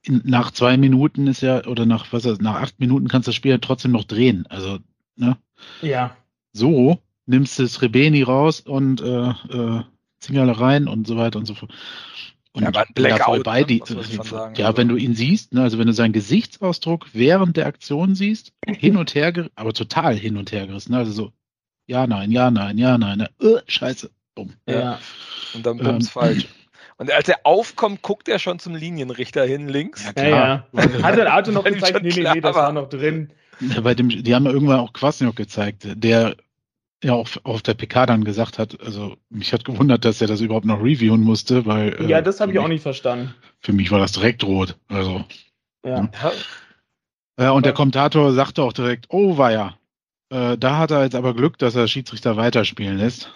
in, 0.04 0.22
nach 0.24 0.52
zwei 0.52 0.78
Minuten 0.78 1.28
ist 1.28 1.42
ja, 1.42 1.66
oder 1.66 1.86
nach, 1.86 2.12
was 2.12 2.26
ist, 2.26 2.42
nach 2.42 2.56
acht 2.56 2.80
Minuten 2.80 3.08
kannst 3.08 3.28
du 3.28 3.30
das 3.30 3.36
Spiel 3.36 3.52
ja 3.52 3.58
trotzdem 3.58 3.92
noch 3.92 4.06
drehen. 4.06 4.46
Also, 4.48 4.80
ne? 5.16 5.38
Ja. 5.82 6.16
So 6.54 7.00
nimmst 7.26 7.60
du 7.60 7.64
das 7.64 7.82
Rebeni 7.82 8.24
raus 8.24 8.62
und 8.62 9.02
äh, 9.02 9.30
äh, 9.30 9.84
Zingale 10.20 10.60
rein 10.60 10.88
und 10.88 11.08
so 11.08 11.18
weiter 11.18 11.40
und 11.40 11.46
so 11.46 11.54
fort. 11.56 11.72
Und 12.60 12.76
ja, 12.76 12.86
Blackout, 12.94 13.44
bei 13.44 13.62
ne? 13.62 13.66
die, 13.66 13.84
sagen, 13.86 14.56
ja, 14.56 14.68
also. 14.68 14.78
wenn 14.78 14.88
du 14.88 14.96
ihn 14.96 15.16
siehst, 15.16 15.54
ne, 15.54 15.62
also 15.62 15.80
wenn 15.80 15.88
du 15.88 15.94
seinen 15.94 16.14
Gesichtsausdruck 16.14 17.08
während 17.14 17.58
der 17.58 17.68
Aktion 17.68 18.16
siehst, 18.16 18.54
hin 18.68 18.98
und 18.98 19.16
her, 19.16 19.34
aber 19.56 19.74
total 19.74 20.16
hin 20.16 20.38
und 20.38 20.52
her 20.52 20.68
gerissen, 20.68 20.92
ne? 20.92 21.00
also 21.00 21.12
so, 21.12 21.32
ja, 21.88 22.06
nein, 22.08 22.32
ja, 22.32 22.52
nein, 22.52 22.78
ja, 22.78 22.98
nein, 22.98 23.20
ne, 23.20 23.30
uh, 23.42 23.60
scheiße, 23.68 24.12
bumm. 24.36 24.54
Ja. 24.68 25.00
Und 25.54 25.66
dann 25.66 25.78
bumm's 25.78 26.08
ähm, 26.08 26.12
falsch. 26.12 26.48
Und 26.98 27.12
als 27.12 27.30
er 27.30 27.40
aufkommt, 27.44 28.02
guckt 28.02 28.28
er 28.28 28.40
schon 28.40 28.60
zum 28.60 28.76
Linienrichter 28.76 29.46
hin, 29.46 29.70
links. 29.70 30.04
Ja, 30.06 30.14
klar. 30.14 30.68
Ja, 30.74 30.84
ja. 30.84 31.04
Hat 31.04 31.18
der 31.18 31.34
Auto 31.34 31.52
noch 31.52 31.64
gezeigt? 31.66 32.04
Nee, 32.04 32.10
nee, 32.14 32.30
nee, 32.34 32.42
das 32.42 32.56
war 32.56 32.74
noch 32.74 32.90
drin. 32.90 33.32
Ja, 33.62 33.82
bei 33.82 33.96
dem, 33.96 34.10
die 34.10 34.36
haben 34.36 34.46
ja 34.46 34.52
irgendwann 34.52 34.80
auch 34.80 34.92
Kwasniok 34.92 35.36
gezeigt, 35.36 35.88
der 35.96 36.36
ja 37.04 37.14
auch 37.14 37.30
auf 37.44 37.62
der 37.62 37.74
PK 37.74 38.06
dann 38.06 38.24
gesagt 38.24 38.60
hat, 38.60 38.80
also 38.82 39.16
mich 39.30 39.54
hat 39.54 39.66
gewundert, 39.66 40.06
dass 40.06 40.22
er 40.22 40.28
das 40.28 40.42
überhaupt 40.42 40.66
noch 40.66 40.80
reviewen 40.80 41.22
musste, 41.22 41.66
weil. 41.66 42.10
Ja, 42.10 42.20
äh, 42.20 42.24
das 42.24 42.40
habe 42.40 42.52
ich 42.52 42.60
auch 42.60 42.68
nicht 42.68 42.84
verstanden. 42.84 43.34
Für 43.60 43.74
mich 43.74 43.92
war 43.92 44.00
das 44.00 44.12
direkt 44.12 44.44
rot. 44.44 44.78
Also. 44.88 45.24
Ja. 45.86 46.10
ja. 47.40 47.52
und 47.52 47.66
der 47.66 47.74
Kommentator 47.74 48.34
sagte 48.34 48.64
auch 48.64 48.74
direkt, 48.74 49.06
oh 49.10 49.38
war 49.38 49.52
ja. 49.52 49.78
Äh, 50.30 50.58
da 50.58 50.78
hat 50.78 50.92
er 50.92 51.04
jetzt 51.04 51.16
aber 51.16 51.34
Glück, 51.34 51.58
dass 51.58 51.76
er 51.76 51.88
Schiedsrichter 51.88 52.38
weiterspielen 52.38 52.98
lässt. 52.98 53.34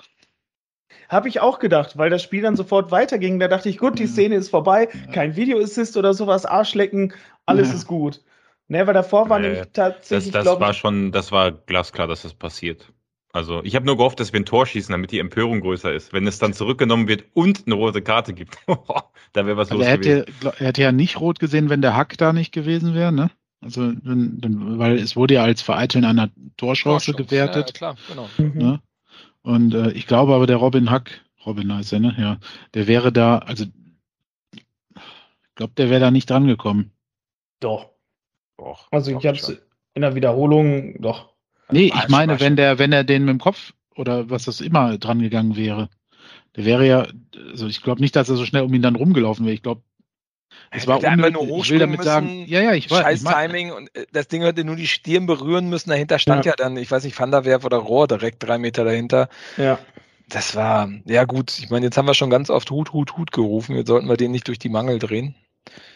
Habe 1.09 1.29
ich 1.29 1.39
auch 1.39 1.59
gedacht, 1.59 1.97
weil 1.97 2.09
das 2.09 2.23
Spiel 2.23 2.41
dann 2.41 2.55
sofort 2.55 2.91
weiterging. 2.91 3.39
Da 3.39 3.47
dachte 3.47 3.69
ich, 3.69 3.77
gut, 3.77 3.99
die 3.99 4.07
Szene 4.07 4.35
ist 4.35 4.49
vorbei, 4.49 4.89
kein 5.11 5.35
Video-Assist 5.35 5.95
oder 5.97 6.13
sowas, 6.13 6.45
Arschlecken, 6.45 7.13
alles 7.45 7.69
ja. 7.69 7.75
ist 7.75 7.87
gut. 7.87 8.21
Ne, 8.67 8.87
weil 8.87 8.93
davor 8.93 9.29
war 9.29 9.39
äh, 9.39 9.41
nämlich 9.41 9.63
tatsächlich. 9.73 10.31
Das, 10.31 10.45
das 10.45 10.59
war 10.59 10.73
schon, 10.73 11.11
das 11.11 11.31
war 11.31 11.51
glasklar, 11.51 12.07
dass 12.07 12.23
das 12.23 12.33
passiert. 12.33 12.92
Also 13.33 13.63
ich 13.63 13.75
habe 13.75 13.87
nur 13.87 13.97
gehofft, 13.97 14.19
dass 14.19 14.31
wir 14.31 14.39
ein 14.39 14.45
Tor 14.45 14.67
schießen, 14.67 14.91
damit 14.91 15.11
die 15.11 15.17
Empörung 15.17 15.59
größer 15.61 15.91
ist. 15.91 16.13
Wenn 16.13 16.27
es 16.27 16.37
dann 16.37 16.53
zurückgenommen 16.53 17.07
wird 17.07 17.25
und 17.33 17.63
eine 17.65 17.73
rote 17.73 18.03
Karte 18.03 18.33
gibt, 18.33 18.55
da 19.33 19.45
wäre 19.47 19.57
was 19.57 19.71
also 19.71 19.79
los 19.79 19.87
er 19.87 19.91
hätte, 19.91 20.25
gewesen. 20.25 20.51
Er 20.59 20.67
hätte 20.67 20.81
ja 20.83 20.91
nicht 20.91 21.19
rot 21.19 21.39
gesehen, 21.39 21.69
wenn 21.69 21.81
der 21.81 21.95
Hack 21.95 22.15
da 22.17 22.31
nicht 22.31 22.51
gewesen 22.51 22.93
wäre, 22.93 23.11
ne? 23.11 23.31
Also, 23.59 23.81
wenn, 24.03 24.77
weil 24.77 24.99
es 24.99 25.15
wurde 25.15 25.35
ja 25.35 25.43
als 25.43 25.63
Vereiteln 25.63 26.05
einer 26.05 26.29
Torchance 26.57 27.13
gewertet. 27.13 27.69
Ja, 27.69 27.73
klar, 27.73 27.97
genau. 28.07 28.29
Ne? 28.37 28.81
Und 29.41 29.73
äh, 29.73 29.91
ich 29.91 30.05
glaube 30.05 30.35
aber, 30.35 30.45
der 30.45 30.57
Robin 30.57 30.91
Hack, 30.91 31.21
Robin 31.43 31.73
heißt 31.73 31.93
er, 31.93 32.01
ne? 32.01 32.15
Ja, 32.19 32.37
der 32.75 32.87
wäre 32.87 33.11
da, 33.11 33.39
also 33.39 33.65
ich 34.53 34.65
glaube, 35.55 35.73
der 35.75 35.89
wäre 35.89 36.01
da 36.01 36.11
nicht 36.11 36.29
dran 36.29 36.45
gekommen. 36.45 36.91
Doch. 37.59 37.89
Doch. 38.57 38.89
Also 38.91 39.17
ich 39.17 39.25
habe 39.25 39.37
es 39.37 39.49
in 39.95 40.01
der 40.03 40.13
Wiederholung 40.13 41.01
doch. 41.01 41.32
Nee, 41.73 41.93
ich 41.95 42.07
meine, 42.09 42.39
wenn 42.39 42.55
der, 42.55 42.79
wenn 42.79 42.91
er 42.91 43.03
den 43.03 43.25
mit 43.25 43.33
dem 43.33 43.39
Kopf 43.39 43.73
oder 43.95 44.29
was 44.29 44.45
das 44.45 44.61
immer 44.61 44.97
dran 44.97 45.19
gegangen 45.19 45.55
wäre, 45.55 45.89
der 46.55 46.65
wäre 46.65 46.87
ja, 46.87 47.07
also 47.51 47.67
ich 47.67 47.81
glaube 47.81 48.01
nicht, 48.01 48.15
dass 48.15 48.29
er 48.29 48.35
so 48.35 48.45
schnell 48.45 48.63
um 48.63 48.73
ihn 48.73 48.81
dann 48.81 48.95
rumgelaufen 48.95 49.45
wäre. 49.45 49.55
Ich 49.55 49.63
glaube, 49.63 49.81
es 50.71 50.87
war 50.87 51.03
unnötig. 51.03 51.41
Ich 51.41 51.69
will 51.69 51.79
damit 51.79 51.97
müssen, 51.97 52.09
sagen, 52.09 52.45
ja, 52.47 52.61
ja, 52.61 52.73
ich 52.73 52.89
weiß. 52.89 53.01
Scheiß 53.01 53.23
Timing 53.23 53.71
und 53.71 53.95
äh, 53.95 54.05
das 54.11 54.27
Ding 54.27 54.41
hätte 54.41 54.63
nur 54.63 54.75
die 54.75 54.87
Stirn 54.87 55.25
berühren 55.25 55.69
müssen. 55.69 55.89
Dahinter 55.89 56.19
stand 56.19 56.45
ja, 56.45 56.51
ja 56.51 56.55
dann, 56.55 56.77
ich 56.77 56.89
weiß 56.89 57.03
nicht, 57.03 57.19
Van 57.19 57.31
der 57.31 57.45
Werf 57.45 57.65
oder 57.65 57.77
Rohr 57.77 58.07
direkt 58.07 58.43
drei 58.43 58.57
Meter 58.57 58.83
dahinter. 58.83 59.29
Ja. 59.57 59.79
Das 60.29 60.55
war, 60.55 60.89
ja 61.05 61.25
gut, 61.25 61.59
ich 61.59 61.69
meine, 61.69 61.85
jetzt 61.85 61.97
haben 61.97 62.07
wir 62.07 62.13
schon 62.13 62.29
ganz 62.29 62.49
oft 62.49 62.71
Hut, 62.71 62.93
Hut, 62.93 63.17
Hut 63.17 63.31
gerufen. 63.31 63.75
Jetzt 63.75 63.87
sollten 63.87 64.07
wir 64.07 64.17
den 64.17 64.31
nicht 64.31 64.47
durch 64.47 64.57
die 64.57 64.69
Mangel 64.69 64.97
drehen. 64.99 65.35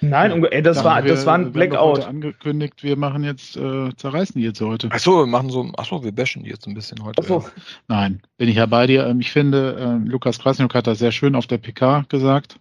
Nein, 0.01 0.43
ey, 0.45 0.61
das, 0.61 0.83
war, 0.83 1.03
wir, 1.03 1.11
das 1.11 1.25
war 1.25 1.35
ein 1.35 1.51
Blackout. 1.51 1.99
Wir 1.99 2.07
angekündigt, 2.07 2.83
wir 2.83 2.97
machen 2.97 3.23
jetzt, 3.23 3.57
äh, 3.57 3.89
zerreißen 3.95 4.39
die 4.39 4.45
jetzt 4.45 4.61
heute. 4.61 4.89
Achso, 4.91 5.19
wir 5.19 5.25
machen 5.25 5.49
so, 5.49 5.71
achso, 5.77 6.03
wir 6.03 6.11
bashen 6.11 6.43
die 6.43 6.49
jetzt 6.49 6.67
ein 6.67 6.73
bisschen 6.73 7.03
heute. 7.03 7.21
Ach 7.23 7.27
so. 7.27 7.45
Nein, 7.87 8.21
bin 8.37 8.49
ich 8.49 8.55
ja 8.55 8.65
bei 8.65 8.87
dir. 8.87 9.05
Ähm, 9.07 9.19
ich 9.19 9.31
finde, 9.31 10.01
äh, 10.05 10.09
Lukas 10.09 10.39
Krasniok 10.39 10.73
hat 10.75 10.87
das 10.87 10.99
sehr 10.99 11.11
schön 11.11 11.35
auf 11.35 11.47
der 11.47 11.57
PK 11.57 12.05
gesagt. 12.09 12.59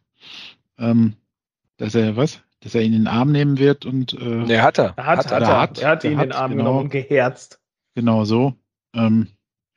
Ähm, 0.79 1.15
dass 1.77 1.95
er 1.95 2.17
was? 2.17 2.41
Dass 2.61 2.75
er 2.75 2.83
ihn 2.83 2.95
in 2.95 3.01
den 3.01 3.09
Arm 3.09 3.33
nehmen 3.33 3.59
wird 3.59 3.85
und. 3.85 4.15
Äh, 4.15 4.25
nee, 4.25 4.59
hat 4.59 4.79
er. 4.79 4.97
Hat, 4.97 5.19
hat, 5.19 5.33
hat 5.33 5.43
er. 5.43 5.61
Hat, 5.61 5.79
er 5.79 5.91
hat 5.91 6.05
ihn 6.05 6.13
in 6.13 6.19
den 6.19 6.33
Arm 6.33 6.53
genau, 6.53 6.65
genommen 6.65 6.85
und 6.85 6.91
geherzt. 6.91 7.61
Genau 7.95 8.25
so. 8.25 8.55
Ähm, 8.95 9.29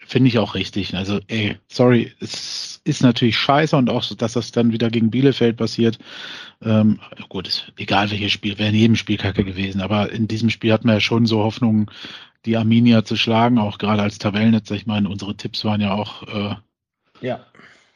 Finde 0.10 0.30
ich 0.30 0.40
auch 0.40 0.56
richtig. 0.56 0.96
Also, 0.96 1.20
ey, 1.28 1.60
sorry, 1.68 2.12
es 2.20 2.82
ist 2.84 3.04
natürlich 3.04 3.38
scheiße 3.38 3.78
und 3.78 3.92
auch, 3.92 4.04
dass 4.16 4.34
das 4.34 4.52
dann 4.52 4.72
wieder 4.72 4.90
gegen 4.90 5.12
Bielefeld 5.12 5.58
passiert. 5.58 6.00
Ähm, 6.64 7.00
gut, 7.30 7.48
ist 7.48 7.72
egal 7.78 8.10
welches 8.10 8.32
Spiel, 8.32 8.58
wäre 8.58 8.70
in 8.70 8.76
jedem 8.76 8.96
Spiel 8.96 9.18
kacke 9.18 9.44
gewesen. 9.44 9.82
Aber 9.82 10.12
in 10.12 10.28
diesem 10.28 10.50
Spiel 10.50 10.74
hat 10.74 10.84
man 10.84 10.96
ja 10.96 11.00
schon 11.00 11.28
so 11.28 11.44
Hoffnungen, 11.44 11.92
die 12.46 12.58
Arminia 12.58 13.06
zu 13.06 13.16
schlagen, 13.16 13.60
auch 13.60 13.78
gerade 13.78 14.02
als 14.02 14.18
Tabellennetzer. 14.18 14.74
Ich 14.74 14.88
meine, 14.88 15.10
unsere 15.10 15.36
Tipps 15.36 15.64
waren 15.64 15.80
ja 15.80 15.92
auch 15.92 16.24
äh, 16.24 16.56
ja. 17.22 17.46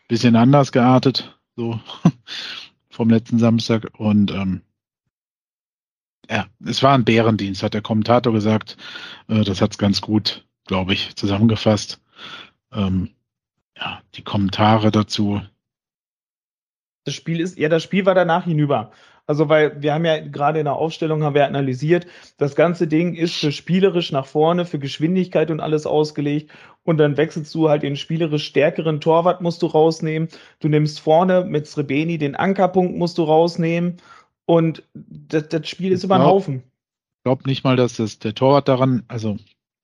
bisschen 0.07 0.35
anders 0.35 0.71
geartet. 0.71 1.35
So. 1.55 1.79
vom 2.93 3.09
letzten 3.09 3.39
Samstag 3.39 3.89
und 3.97 4.29
ähm, 4.31 4.61
ja, 6.29 6.45
es 6.63 6.83
war 6.83 6.93
ein 6.93 7.05
Bärendienst, 7.05 7.63
hat 7.63 7.73
der 7.73 7.81
Kommentator 7.81 8.31
gesagt. 8.31 8.77
Äh, 9.27 9.43
das 9.43 9.61
hat 9.61 9.71
es 9.71 9.77
ganz 9.79 9.99
gut, 9.99 10.45
glaube 10.67 10.93
ich, 10.93 11.15
zusammengefasst. 11.15 12.02
Ähm, 12.71 13.09
ja, 13.77 14.01
die 14.15 14.23
Kommentare 14.23 14.91
dazu, 14.91 15.41
Das 17.05 17.13
Spiel 17.13 17.41
ist, 17.41 17.57
ja, 17.57 17.69
das 17.69 17.83
Spiel 17.83 18.05
war 18.05 18.15
danach 18.15 18.45
hinüber. 18.45 18.91
Also, 19.25 19.47
weil 19.47 19.81
wir 19.81 19.93
haben 19.93 20.03
ja 20.03 20.19
gerade 20.19 20.59
in 20.59 20.65
der 20.65 20.75
Aufstellung 20.75 21.23
haben 21.23 21.33
wir 21.33 21.45
analysiert, 21.45 22.07
das 22.37 22.55
ganze 22.55 22.87
Ding 22.87 23.13
ist 23.13 23.35
für 23.35 23.53
spielerisch 23.53 24.11
nach 24.11 24.25
vorne, 24.25 24.65
für 24.65 24.79
Geschwindigkeit 24.79 25.49
und 25.49 25.61
alles 25.61 25.85
ausgelegt. 25.85 26.51
Und 26.83 26.97
dann 26.97 27.15
wechselst 27.15 27.55
du 27.55 27.69
halt 27.69 27.83
den 27.83 27.95
spielerisch 27.95 28.45
stärkeren 28.45 28.99
Torwart 28.99 29.41
musst 29.41 29.61
du 29.61 29.67
rausnehmen. 29.67 30.27
Du 30.59 30.67
nimmst 30.67 30.99
vorne 30.99 31.45
mit 31.45 31.67
Srebeni 31.67 32.17
den 32.17 32.35
Ankerpunkt 32.35 32.97
musst 32.97 33.17
du 33.17 33.23
rausnehmen. 33.23 33.97
Und 34.45 34.83
das, 34.93 35.47
das 35.47 35.69
Spiel 35.69 35.93
ist 35.93 36.03
über 36.03 36.17
den 36.17 36.25
Haufen. 36.25 36.63
Ich 37.19 37.23
glaube 37.23 37.43
nicht 37.45 37.63
mal, 37.63 37.77
dass 37.77 37.95
das 37.95 38.19
der 38.19 38.35
Torwart 38.35 38.67
daran, 38.67 39.03
also 39.07 39.37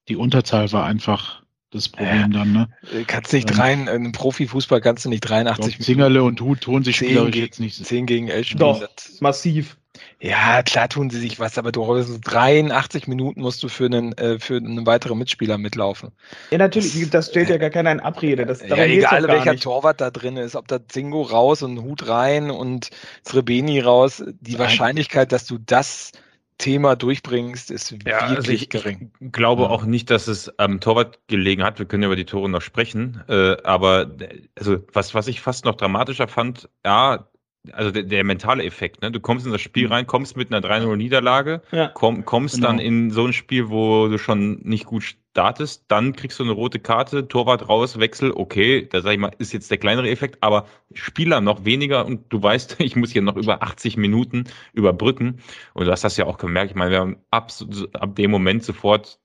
die 0.09 0.17
Unterzahl 0.17 0.69
war 0.73 0.83
einfach 0.83 1.43
das 1.71 1.89
Problem 1.89 2.19
ja, 2.19 2.27
dann, 2.27 2.51
ne? 2.51 2.69
Äh, 2.93 3.03
kannst 3.03 3.31
nicht 3.31 3.51
ähm, 3.51 3.57
rein, 3.57 3.87
in 3.87 4.11
Profifußball 4.11 4.81
kannst 4.81 5.05
du 5.05 5.09
nicht 5.09 5.21
83 5.21 5.75
glaub, 5.75 5.85
Zingerle 5.85 6.23
und 6.23 6.41
Hut 6.41 6.61
tun 6.61 6.83
sich 6.83 6.97
spielerisch 6.97 7.35
jetzt 7.35 7.59
nicht. 7.59 7.85
10 7.85 8.05
gegen 8.05 8.27
11 8.27 8.47
spielen. 8.47 8.59
Doch, 8.59 8.87
massiv. 9.19 9.77
Ja, 10.21 10.63
klar 10.63 10.89
tun 10.89 11.09
sie 11.09 11.19
sich 11.19 11.39
was, 11.39 11.57
aber 11.57 11.71
du 11.71 11.81
83 11.83 13.07
Minuten 13.07 13.41
musst 13.41 13.63
du 13.63 13.69
für 13.69 13.85
einen, 13.85 14.17
äh, 14.17 14.39
für 14.39 14.57
einen 14.57 14.85
weiteren 14.85 15.17
Mitspieler 15.17 15.57
mitlaufen. 15.57 16.11
Ja, 16.51 16.57
natürlich, 16.57 16.93
das, 17.01 17.09
das 17.09 17.29
stellt 17.29 17.49
ja 17.49 17.57
gar 17.59 17.69
keiner 17.69 17.91
in 17.91 17.99
Abrede. 17.99 18.45
Das, 18.45 18.61
ja, 18.61 18.77
egal 18.77 19.27
welcher 19.27 19.53
nicht. 19.53 19.63
Torwart 19.63 20.01
da 20.01 20.09
drin 20.09 20.37
ist, 20.37 20.55
ob 20.55 20.67
da 20.67 20.85
Zingo 20.87 21.21
raus 21.21 21.61
und 21.63 21.81
Hut 21.81 22.07
rein 22.07 22.51
und 22.51 22.89
Srebeni 23.25 23.79
raus, 23.79 24.23
die 24.41 24.59
Wahrscheinlichkeit, 24.59 25.31
dass 25.31 25.45
du 25.45 25.57
das 25.57 26.11
Thema 26.59 26.95
durchbringst, 26.95 27.71
ist 27.71 27.95
ja, 28.05 28.19
also 28.19 28.35
wirklich 28.35 28.37
also 28.37 28.51
ich, 28.51 28.69
gering. 28.69 29.11
Ich 29.19 29.31
glaube 29.31 29.63
ja. 29.63 29.69
auch 29.69 29.85
nicht, 29.85 30.11
dass 30.11 30.27
es 30.27 30.59
am 30.59 30.79
Torwart 30.79 31.19
gelegen 31.27 31.63
hat. 31.63 31.79
Wir 31.79 31.87
können 31.87 32.03
über 32.03 32.15
die 32.15 32.25
Tore 32.25 32.49
noch 32.49 32.61
sprechen. 32.61 33.23
Äh, 33.27 33.57
aber 33.63 34.11
also 34.55 34.77
was, 34.93 35.15
was 35.15 35.27
ich 35.27 35.41
fast 35.41 35.65
noch 35.65 35.75
dramatischer 35.75 36.27
fand, 36.27 36.69
ja, 36.85 37.27
also 37.71 37.91
der, 37.91 38.03
der, 38.03 38.23
mentale 38.23 38.63
Effekt, 38.63 39.01
ne? 39.01 39.11
Du 39.11 39.19
kommst 39.19 39.45
in 39.45 39.51
das 39.51 39.61
Spiel 39.61 39.87
mhm. 39.87 39.93
rein, 39.93 40.07
kommst 40.07 40.37
mit 40.37 40.53
einer 40.53 40.65
3-0-Niederlage, 40.65 41.61
ja. 41.71 41.89
komm, 41.93 42.25
kommst 42.25 42.55
genau. 42.55 42.67
dann 42.67 42.79
in 42.79 43.11
so 43.11 43.25
ein 43.25 43.33
Spiel, 43.33 43.69
wo 43.69 44.07
du 44.07 44.17
schon 44.17 44.59
nicht 44.61 44.85
gut 44.85 45.15
startest, 45.31 45.85
dann 45.87 46.13
kriegst 46.13 46.39
du 46.39 46.43
eine 46.43 46.53
rote 46.53 46.79
Karte, 46.79 47.27
Torwart 47.27 47.69
raus, 47.69 47.99
Wechsel, 47.99 48.31
okay, 48.31 48.87
da 48.87 49.01
sag 49.01 49.13
ich 49.13 49.19
mal, 49.19 49.31
ist 49.37 49.53
jetzt 49.53 49.69
der 49.69 49.77
kleinere 49.77 50.09
Effekt, 50.09 50.37
aber 50.41 50.65
Spieler 50.93 51.39
noch 51.41 51.65
weniger 51.65 52.05
und 52.05 52.31
du 52.33 52.41
weißt, 52.41 52.77
ich 52.79 52.95
muss 52.95 53.11
hier 53.11 53.21
noch 53.21 53.37
über 53.37 53.63
80 53.63 53.97
Minuten 53.97 54.45
überbrücken. 54.73 55.39
Und 55.73 55.85
du 55.85 55.91
hast 55.91 56.03
das 56.03 56.17
ja 56.17 56.25
auch 56.25 56.37
gemerkt, 56.37 56.71
ich 56.71 56.75
meine, 56.75 56.91
wir 56.91 56.99
haben 56.99 57.17
ab, 57.31 57.51
ab 57.93 58.15
dem 58.15 58.31
Moment 58.31 58.63
sofort 58.63 59.19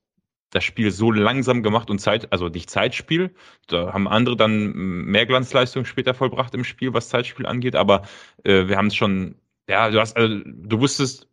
das 0.51 0.63
Spiel 0.63 0.91
so 0.91 1.11
langsam 1.11 1.63
gemacht 1.63 1.89
und 1.89 1.99
Zeit, 1.99 2.31
also 2.31 2.47
nicht 2.47 2.69
Zeitspiel. 2.69 3.35
Da 3.67 3.91
haben 3.91 4.07
andere 4.07 4.37
dann 4.37 4.71
mehr 4.73 5.25
Glanzleistung 5.25 5.85
später 5.85 6.13
vollbracht 6.13 6.53
im 6.55 6.63
Spiel, 6.63 6.93
was 6.93 7.09
Zeitspiel 7.09 7.45
angeht, 7.45 7.75
aber 7.75 8.03
äh, 8.43 8.67
wir 8.67 8.77
haben 8.77 8.87
es 8.87 8.95
schon, 8.95 9.35
ja, 9.67 9.89
du 9.89 9.99
hast, 9.99 10.15
also, 10.15 10.39
du 10.45 10.79
wusstest, 10.79 11.27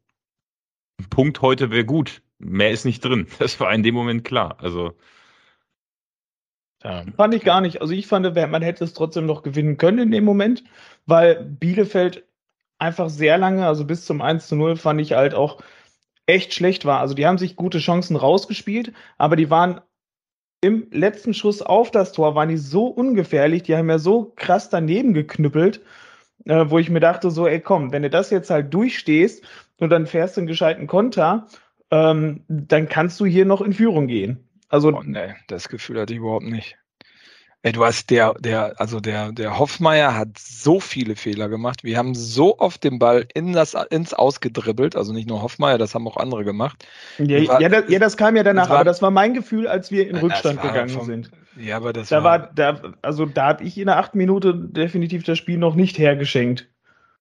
Punkt 1.10 1.40
heute 1.42 1.70
wäre 1.70 1.84
gut. 1.84 2.22
Mehr 2.42 2.70
ist 2.70 2.84
nicht 2.84 3.04
drin. 3.04 3.26
Das 3.38 3.58
war 3.60 3.72
in 3.72 3.82
dem 3.82 3.94
Moment 3.94 4.24
klar. 4.24 4.56
Also. 4.60 4.92
Ja. 6.82 7.04
Fand 7.16 7.34
ich 7.34 7.44
gar 7.44 7.60
nicht. 7.60 7.80
Also 7.80 7.94
ich 7.94 8.06
fand, 8.06 8.34
man 8.34 8.62
hätte 8.62 8.84
es 8.84 8.92
trotzdem 8.92 9.26
noch 9.26 9.42
gewinnen 9.42 9.76
können 9.76 9.98
in 9.98 10.10
dem 10.10 10.24
Moment, 10.24 10.64
weil 11.06 11.44
Bielefeld 11.44 12.24
einfach 12.78 13.08
sehr 13.08 13.38
lange, 13.38 13.66
also 13.66 13.84
bis 13.84 14.04
zum 14.04 14.20
1 14.20 14.48
zu 14.48 14.56
0, 14.56 14.76
fand 14.76 15.00
ich 15.00 15.12
halt 15.12 15.34
auch 15.34 15.62
echt 16.26 16.54
schlecht 16.54 16.84
war. 16.84 16.98
Also 17.00 17.14
die 17.14 17.26
haben 17.26 17.38
sich 17.38 17.54
gute 17.54 17.78
Chancen 17.78 18.16
rausgespielt, 18.16 18.92
aber 19.18 19.36
die 19.36 19.50
waren 19.50 19.80
im 20.60 20.88
letzten 20.90 21.34
Schuss 21.34 21.62
auf 21.62 21.90
das 21.90 22.12
Tor, 22.12 22.34
waren 22.34 22.48
die 22.48 22.56
so 22.56 22.86
ungefährlich, 22.86 23.62
die 23.64 23.76
haben 23.76 23.90
ja 23.90 23.98
so 23.98 24.32
krass 24.36 24.68
daneben 24.68 25.12
geknüppelt, 25.14 25.80
äh, 26.44 26.64
wo 26.68 26.78
ich 26.78 26.90
mir 26.90 27.00
dachte, 27.00 27.30
so, 27.30 27.46
ey 27.46 27.60
komm, 27.60 27.92
wenn 27.92 28.02
du 28.02 28.10
das 28.10 28.30
jetzt 28.30 28.50
halt 28.50 28.72
durchstehst 28.74 29.44
und 29.78 29.90
dann 29.90 30.06
fährst 30.06 30.36
du 30.36 30.40
einen 30.40 30.48
gescheiten 30.48 30.86
Konter, 30.86 31.48
ähm, 31.92 32.42
dann 32.48 32.88
kannst 32.88 33.20
du 33.20 33.26
hier 33.26 33.44
noch 33.44 33.60
in 33.60 33.74
Führung 33.74 34.08
gehen. 34.08 34.48
Also, 34.68 34.88
oh, 34.88 35.02
nee, 35.04 35.34
das 35.46 35.68
Gefühl 35.68 36.00
hatte 36.00 36.14
ich 36.14 36.18
überhaupt 36.18 36.46
nicht. 36.46 36.78
Ey, 37.64 37.70
du 37.70 37.84
hast 37.84 38.10
der, 38.10 38.34
der, 38.40 38.80
also 38.80 38.98
der, 38.98 39.30
der 39.30 39.56
Hoffmeier 39.56 40.16
hat 40.16 40.36
so 40.36 40.80
viele 40.80 41.14
Fehler 41.14 41.48
gemacht. 41.48 41.84
Wir 41.84 41.96
haben 41.96 42.16
so 42.16 42.58
oft 42.58 42.82
den 42.82 42.98
Ball 42.98 43.26
in 43.34 43.52
das, 43.52 43.76
ins 43.90 44.14
Ausgedribbelt, 44.14 44.96
also 44.96 45.12
nicht 45.12 45.28
nur 45.28 45.42
Hoffmeier, 45.42 45.78
das 45.78 45.94
haben 45.94 46.08
auch 46.08 46.16
andere 46.16 46.44
gemacht. 46.44 46.84
Ja, 47.18 47.46
war, 47.46 47.60
ja, 47.60 47.68
das, 47.68 47.84
ja, 47.88 48.00
das 48.00 48.16
kam 48.16 48.34
ja 48.34 48.42
danach, 48.42 48.68
war, 48.68 48.76
aber 48.78 48.84
das 48.84 49.00
war 49.00 49.12
mein 49.12 49.34
Gefühl, 49.34 49.68
als 49.68 49.92
wir 49.92 50.08
in 50.08 50.16
Rückstand 50.16 50.60
gegangen 50.60 50.88
vom, 50.88 51.04
sind. 51.04 51.30
Ja, 51.56 51.76
aber 51.76 51.92
das 51.92 52.08
da 52.08 52.24
war, 52.24 52.40
war 52.40 52.50
da, 52.52 52.80
also 53.02 53.26
da 53.26 53.48
habe 53.48 53.64
ich 53.64 53.78
in 53.78 53.86
der 53.86 53.98
achten 53.98 54.18
Minute 54.18 54.54
definitiv 54.54 55.22
das 55.22 55.38
Spiel 55.38 55.58
noch 55.58 55.76
nicht 55.76 55.98
hergeschenkt. 55.98 56.71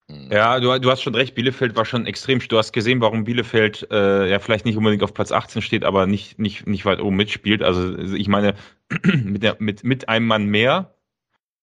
Mhm. 0.08 0.30
Ja, 0.30 0.60
du, 0.60 0.78
du, 0.78 0.90
hast 0.90 1.02
schon 1.02 1.14
recht, 1.14 1.34
Bielefeld 1.34 1.76
war 1.76 1.84
schon 1.84 2.06
extrem. 2.06 2.40
Du 2.40 2.58
hast 2.58 2.72
gesehen, 2.72 3.00
warum 3.00 3.24
Bielefeld 3.24 3.86
äh, 3.90 4.28
ja 4.28 4.38
vielleicht 4.38 4.64
nicht 4.64 4.76
unbedingt 4.76 5.02
auf 5.02 5.14
Platz 5.14 5.32
18 5.32 5.62
steht, 5.62 5.84
aber 5.84 6.06
nicht, 6.06 6.38
nicht, 6.38 6.66
nicht 6.66 6.84
weit 6.84 7.00
oben 7.00 7.16
mitspielt. 7.16 7.62
Also 7.62 7.96
ich 7.96 8.28
meine, 8.28 8.54
mit, 9.24 9.42
der, 9.42 9.56
mit, 9.58 9.84
mit 9.84 10.08
einem 10.08 10.26
Mann 10.26 10.46
mehr 10.46 10.94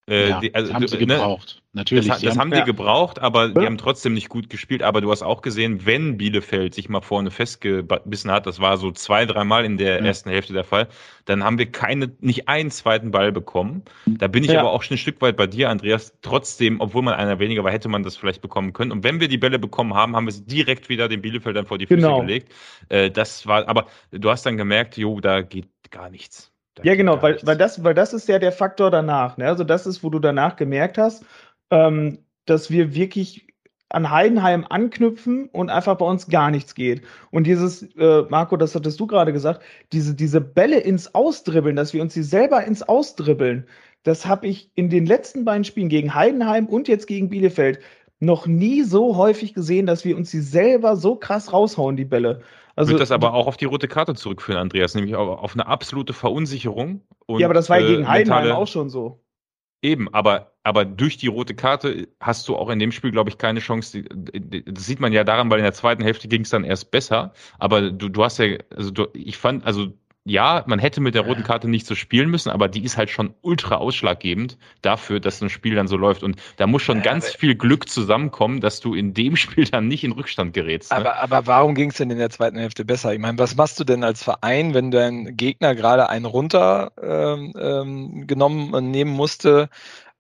äh, 0.10 0.30
ja, 0.30 0.40
die, 0.40 0.56
also, 0.56 0.74
haben 0.74 0.88
sie 0.88 0.98
ne, 0.98 1.06
gebraucht. 1.06 1.62
Natürlich. 1.72 2.08
Das, 2.08 2.22
das 2.22 2.38
haben, 2.38 2.50
die 2.50 2.58
ja. 2.58 2.64
gebraucht, 2.64 3.20
aber 3.20 3.48
ja. 3.48 3.54
die 3.54 3.66
haben 3.68 3.78
trotzdem 3.78 4.14
nicht 4.14 4.28
gut 4.28 4.50
gespielt. 4.50 4.82
Aber 4.82 5.02
du 5.02 5.12
hast 5.12 5.22
auch 5.22 5.44
gesehen, 5.44 5.86
wenn 5.86 6.18
Bielefeld 6.18 6.74
sich 6.74 6.90
mal 6.90 7.02
vorne 7.02 7.30
festgebissen 7.30 8.32
hat, 8.32 8.48
das 8.48 8.60
war 8.60 8.78
so 8.78 8.92
zwei, 8.92 9.28
dreimal 9.28 9.66
in 9.66 9.78
der 9.78 10.00
ersten 10.02 10.32
Hälfte 10.32 10.54
der 10.54 10.64
Fall, 10.64 10.88
dann 11.26 11.44
haben 11.44 11.60
wir 11.60 11.72
keine, 11.72 12.12
nicht 12.22 12.50
einen 12.50 12.72
zweiten 12.72 13.12
Ball 13.12 13.32
bekommen. 13.32 13.84
Da 14.08 14.28
bin 14.28 14.44
ich 14.44 14.58
aber 14.58 14.72
auch 14.72 14.82
schon 14.82 14.96
ein 14.96 14.98
Stück 14.98 15.22
weit 15.22 15.38
bei 15.38 15.46
dir, 15.46 15.70
Andreas. 15.70 16.14
Trotzdem, 16.24 16.82
obwohl 16.82 17.04
man 17.04 17.14
einer 17.14 17.38
weniger 17.38 17.64
war, 17.64 17.72
hätte 17.72 17.88
man 17.88 18.02
das 18.02 18.18
vielleicht 18.18 18.42
bekommen 18.42 18.74
können. 18.74 18.92
Und 18.92 19.04
wenn 19.04 19.20
wir 19.20 19.28
die 19.28 19.38
Bälle 19.38 19.60
bekommen 19.60 19.94
haben, 19.94 20.16
haben 20.16 20.26
wir 20.26 20.32
sie 20.32 20.46
direkt 20.46 20.90
wieder 20.90 21.08
den 21.08 21.22
Bielefeldern 21.22 21.68
vor 21.68 21.78
die 21.78 21.86
Füße 21.86 22.02
genau. 22.02 22.22
gelegt. 22.22 22.52
Äh, 22.90 23.12
das 23.12 23.46
war, 23.46 23.68
aber 23.68 23.86
du 24.12 24.32
hast 24.32 24.44
dann 24.46 24.58
gemerkt, 24.58 24.98
jo, 24.98 25.20
da 25.20 25.42
geht 25.44 25.68
gar 25.92 26.10
nichts. 26.10 26.49
Ja, 26.84 26.96
genau, 26.96 27.22
weil, 27.22 27.38
weil, 27.44 27.58
das, 27.58 27.84
weil 27.84 27.94
das 27.94 28.14
ist 28.14 28.28
ja 28.28 28.40
der 28.40 28.52
Faktor 28.52 28.92
danach. 28.92 29.38
Ne? 29.38 29.48
Also 29.48 29.64
das 29.64 29.86
ist, 29.86 30.04
wo 30.04 30.10
du 30.10 30.20
danach 30.20 30.56
gemerkt 30.56 30.98
hast, 30.98 31.26
ähm, 31.72 32.20
dass 32.46 32.70
wir 32.70 32.96
wirklich 32.96 33.48
an 33.90 34.12
Heidenheim 34.12 34.66
anknüpfen 34.70 35.50
und 35.50 35.70
einfach 35.70 35.98
bei 35.98 36.06
uns 36.06 36.28
gar 36.28 36.52
nichts 36.52 36.76
geht. 36.76 37.02
Und 37.32 37.48
dieses, 37.48 37.84
äh, 37.96 38.24
Marco, 38.30 38.56
das 38.56 38.76
hattest 38.76 39.00
du 39.00 39.08
gerade 39.08 39.34
gesagt, 39.34 39.64
diese, 39.92 40.14
diese 40.14 40.42
Bälle 40.42 40.80
ins 40.80 41.16
Ausdribbeln, 41.16 41.76
dass 41.76 41.94
wir 41.94 42.02
uns 42.02 42.14
die 42.14 42.24
selber 42.24 42.64
ins 42.64 42.84
Ausdribbeln, 42.84 43.68
das 44.04 44.28
habe 44.28 44.48
ich 44.48 44.72
in 44.76 44.90
den 44.90 45.06
letzten 45.06 45.44
beiden 45.44 45.64
Spielen 45.64 45.90
gegen 45.90 46.14
Heidenheim 46.14 46.68
und 46.68 46.88
jetzt 46.88 47.08
gegen 47.08 47.30
Bielefeld 47.30 47.80
noch 48.20 48.46
nie 48.48 48.84
so 48.84 49.18
häufig 49.18 49.54
gesehen, 49.54 49.86
dass 49.86 50.06
wir 50.06 50.16
uns 50.16 50.30
die 50.30 50.42
selber 50.42 50.96
so 50.96 51.16
krass 51.16 51.52
raushauen, 51.52 51.96
die 51.96 52.06
Bälle. 52.06 52.42
Also, 52.80 52.94
würde 52.94 53.02
das 53.02 53.12
aber 53.12 53.34
auch 53.34 53.46
auf 53.46 53.58
die 53.58 53.66
rote 53.66 53.90
Karte 53.90 54.16
zurückführen, 54.16 54.62
Andreas, 54.62 54.96
nämlich 54.96 55.14
auf 55.14 55.54
eine 55.54 55.68
absolute 55.68 56.14
Verunsicherung. 56.14 57.02
Und, 57.26 57.42
ja, 57.42 57.48
aber 57.48 57.54
das 57.54 57.70
war 57.70 57.78
äh, 57.80 57.86
gegen 57.86 58.08
Heidenheim 58.08 58.54
auch 58.54 58.68
schon 58.68 58.90
so. 58.90 59.22
Eben, 59.82 60.14
aber, 60.14 60.54
aber 60.64 60.86
durch 60.86 61.18
die 61.18 61.28
rote 61.28 61.56
Karte 61.56 62.08
hast 62.22 62.48
du 62.48 62.56
auch 62.56 62.70
in 62.70 62.80
dem 62.80 62.94
Spiel, 62.94 63.12
glaube 63.12 63.30
ich, 63.30 63.38
keine 63.38 63.60
Chance. 63.60 64.04
Das 64.04 64.86
sieht 64.86 65.02
man 65.02 65.12
ja 65.12 65.26
daran, 65.26 65.50
weil 65.52 65.60
in 65.60 65.64
der 65.64 65.74
zweiten 65.74 66.04
Hälfte 66.04 66.30
ging 66.30 66.44
es 66.44 66.52
dann 66.52 66.64
erst 66.64 66.90
besser. 66.90 67.34
Aber 67.58 67.92
du, 67.92 68.08
du 68.08 68.24
hast 68.24 68.40
ja, 68.40 68.58
also 68.74 68.92
du, 68.92 69.08
ich 69.14 69.36
fand, 69.36 69.66
also 69.66 69.88
ja, 70.30 70.64
man 70.68 70.80
hätte 70.80 71.02
mit 71.02 71.16
der 71.16 71.24
roten 71.24 71.44
Karte 71.44 71.68
nicht 71.68 71.86
so 71.86 71.96
spielen 71.96 72.30
müssen, 72.30 72.50
aber 72.50 72.68
die 72.68 72.84
ist 72.84 72.98
halt 72.98 73.10
schon 73.10 73.34
ultra 73.42 73.76
ausschlaggebend 73.76 74.58
dafür, 74.82 75.20
dass 75.20 75.42
ein 75.42 75.50
Spiel 75.50 75.76
dann 75.76 75.88
so 75.88 75.98
läuft. 75.98 76.24
Und 76.24 76.38
da 76.58 76.68
muss 76.68 76.84
schon 76.84 76.98
ja, 76.98 77.04
ganz 77.04 77.30
viel 77.30 77.56
Glück 77.56 77.90
zusammenkommen, 77.90 78.62
dass 78.62 78.80
du 78.80 78.94
in 78.94 79.14
dem 79.14 79.36
Spiel 79.38 79.66
dann 79.66 79.88
nicht 79.88 80.04
in 80.04 80.12
Rückstand 80.12 80.54
gerätst. 80.54 80.92
Ne? 80.92 80.98
Aber, 80.98 81.16
aber 81.18 81.48
warum 81.48 81.74
ging 81.76 81.90
es 81.90 81.98
denn 81.98 82.12
in 82.12 82.20
der 82.20 82.30
zweiten 82.30 82.58
Hälfte 82.58 82.86
besser? 82.86 83.14
Ich 83.14 83.20
meine, 83.20 83.38
was 83.40 83.56
machst 83.56 83.80
du 83.80 83.84
denn 83.84 84.04
als 84.04 84.24
Verein, 84.24 84.74
wenn 84.74 84.92
dein 84.92 85.36
Gegner 85.36 85.74
gerade 85.74 86.10
einen 86.10 86.26
runter 86.26 86.92
ähm, 87.02 87.54
ähm, 87.60 88.28
genommen 88.28 88.74
und 88.74 88.92
nehmen 88.92 89.12
musste 89.12 89.70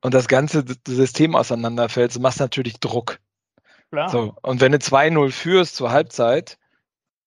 und 0.01 0.13
das 0.13 0.27
ganze 0.27 0.65
System 0.87 1.35
auseinanderfällt? 1.35 2.15
Du 2.15 2.19
machst 2.19 2.39
natürlich 2.39 2.79
Druck. 2.79 3.19
Klar. 3.91 4.09
So, 4.09 4.35
und 4.41 4.61
wenn 4.61 4.71
du 4.71 4.77
2-0 4.77 5.31
führst 5.31 5.75
zur 5.75 5.91
Halbzeit, 5.91 6.57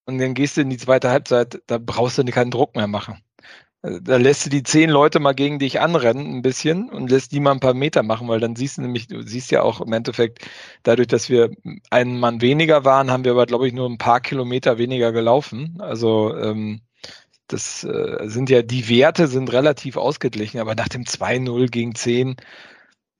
und 0.06 0.18
dann 0.18 0.34
gehst 0.34 0.56
du 0.56 0.60
in 0.62 0.70
die 0.70 0.76
zweite 0.78 1.10
Halbzeit, 1.10 1.62
da 1.66 1.78
brauchst 1.78 2.18
du 2.18 2.24
keinen 2.24 2.50
Druck 2.50 2.76
mehr 2.76 2.86
machen. 2.86 3.22
Da 3.82 4.16
lässt 4.16 4.46
du 4.46 4.50
die 4.50 4.62
zehn 4.62 4.90
Leute 4.90 5.18
mal 5.18 5.32
gegen 5.32 5.58
dich 5.58 5.80
anrennen, 5.80 6.36
ein 6.36 6.42
bisschen, 6.42 6.88
und 6.88 7.10
lässt 7.10 7.32
die 7.32 7.40
mal 7.40 7.50
ein 7.50 7.58
paar 7.60 7.74
Meter 7.74 8.04
machen, 8.04 8.28
weil 8.28 8.38
dann 8.38 8.54
siehst 8.54 8.78
du 8.78 8.82
nämlich, 8.82 9.08
du 9.08 9.22
siehst 9.22 9.50
ja 9.50 9.62
auch 9.62 9.80
im 9.80 9.92
Endeffekt, 9.92 10.48
dadurch, 10.84 11.08
dass 11.08 11.28
wir 11.28 11.50
einen 11.90 12.20
Mann 12.20 12.40
weniger 12.40 12.84
waren, 12.84 13.10
haben 13.10 13.24
wir 13.24 13.32
aber, 13.32 13.46
glaube 13.46 13.66
ich, 13.66 13.72
nur 13.72 13.88
ein 13.88 13.98
paar 13.98 14.20
Kilometer 14.20 14.78
weniger 14.78 15.10
gelaufen. 15.10 15.78
Also 15.80 16.36
ähm, 16.36 16.82
das 17.48 17.84
äh, 17.84 18.28
sind 18.28 18.50
ja, 18.50 18.62
die 18.62 18.88
Werte 18.88 19.26
sind 19.26 19.52
relativ 19.52 19.96
ausgeglichen, 19.96 20.60
aber 20.60 20.74
nach 20.76 20.88
dem 20.88 21.02
2-0 21.04 21.68
gegen 21.70 21.94
10 21.94 22.36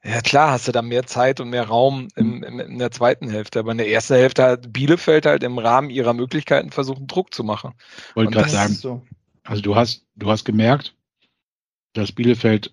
ja 0.04 0.20
klar, 0.20 0.50
hast 0.50 0.66
du 0.66 0.72
da 0.72 0.82
mehr 0.82 1.06
Zeit 1.06 1.40
und 1.40 1.50
mehr 1.50 1.68
Raum 1.68 2.08
im, 2.16 2.42
im, 2.42 2.58
in 2.58 2.78
der 2.78 2.90
zweiten 2.90 3.30
Hälfte. 3.30 3.60
Aber 3.60 3.72
in 3.72 3.78
der 3.78 3.88
ersten 3.88 4.14
Hälfte 4.14 4.42
hat 4.42 4.72
Bielefeld 4.72 5.26
halt 5.26 5.42
im 5.42 5.58
Rahmen 5.58 5.90
ihrer 5.90 6.12
Möglichkeiten 6.12 6.70
versucht, 6.70 7.02
Druck 7.06 7.32
zu 7.32 7.44
machen. 7.44 7.72
Wollte 8.14 8.32
gerade 8.32 8.50
sagen, 8.50 8.74
so. 8.74 9.02
also 9.44 9.62
du 9.62 9.76
hast, 9.76 10.04
du 10.16 10.28
hast 10.28 10.44
gemerkt, 10.44 10.94
dass 11.92 12.12
Bielefeld 12.12 12.72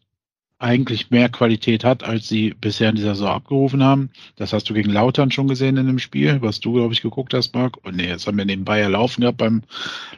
eigentlich 0.59 1.09
mehr 1.09 1.29
Qualität 1.29 1.85
hat, 1.85 2.03
als 2.03 2.27
sie 2.27 2.53
bisher 2.53 2.89
in 2.89 2.95
dieser 2.95 3.15
Saison 3.15 3.29
abgerufen 3.29 3.83
haben. 3.83 4.09
Das 4.35 4.51
hast 4.51 4.69
du 4.69 4.73
gegen 4.73 4.91
Lautern 4.91 5.31
schon 5.31 5.47
gesehen 5.47 5.77
in 5.77 5.87
dem 5.87 5.99
Spiel, 5.99 6.41
was 6.41 6.59
du, 6.59 6.73
glaube 6.73 6.93
ich, 6.93 7.01
geguckt 7.01 7.33
hast, 7.33 7.55
Marc. 7.55 7.77
Und 7.85 7.95
nee, 7.95 8.07
jetzt 8.07 8.27
haben 8.27 8.37
wir 8.37 8.45
nebenbei 8.45 8.79
ja 8.79 8.89
laufen 8.89 9.21
gehabt 9.21 9.37
beim 9.37 9.63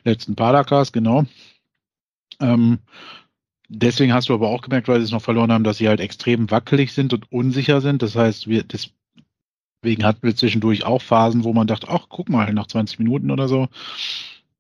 letzten 0.03 0.36
Padercast, 0.36 0.93
genau. 0.93 1.26
Ähm, 2.39 2.80
deswegen 3.72 4.13
hast 4.13 4.30
du 4.30 4.34
aber 4.34 4.49
auch 4.49 4.61
gemerkt, 4.61 4.88
weil 4.88 4.99
sie 4.99 5.05
es 5.05 5.11
noch 5.11 5.22
verloren 5.22 5.51
haben, 5.51 5.63
dass 5.63 5.78
sie 5.78 5.88
halt 5.88 5.99
extrem 5.99 6.51
wackelig 6.51 6.93
sind 6.93 7.13
und 7.13 7.32
unsicher 7.32 7.82
sind. 7.82 8.01
Das 8.01 8.15
heißt, 8.15 8.47
wir, 8.47 8.63
deswegen 8.63 10.03
hatten 10.03 10.24
wir 10.24 10.36
zwischendurch 10.36 10.84
auch 10.84 11.01
Phasen, 11.01 11.43
wo 11.43 11.53
man 11.53 11.67
dachte, 11.67 11.88
ach, 11.89 12.07
guck 12.09 12.30
mal, 12.30 12.53
nach 12.53 12.67
20 12.67 12.99
Minuten 12.99 13.32
oder 13.32 13.47
so, 13.47 13.69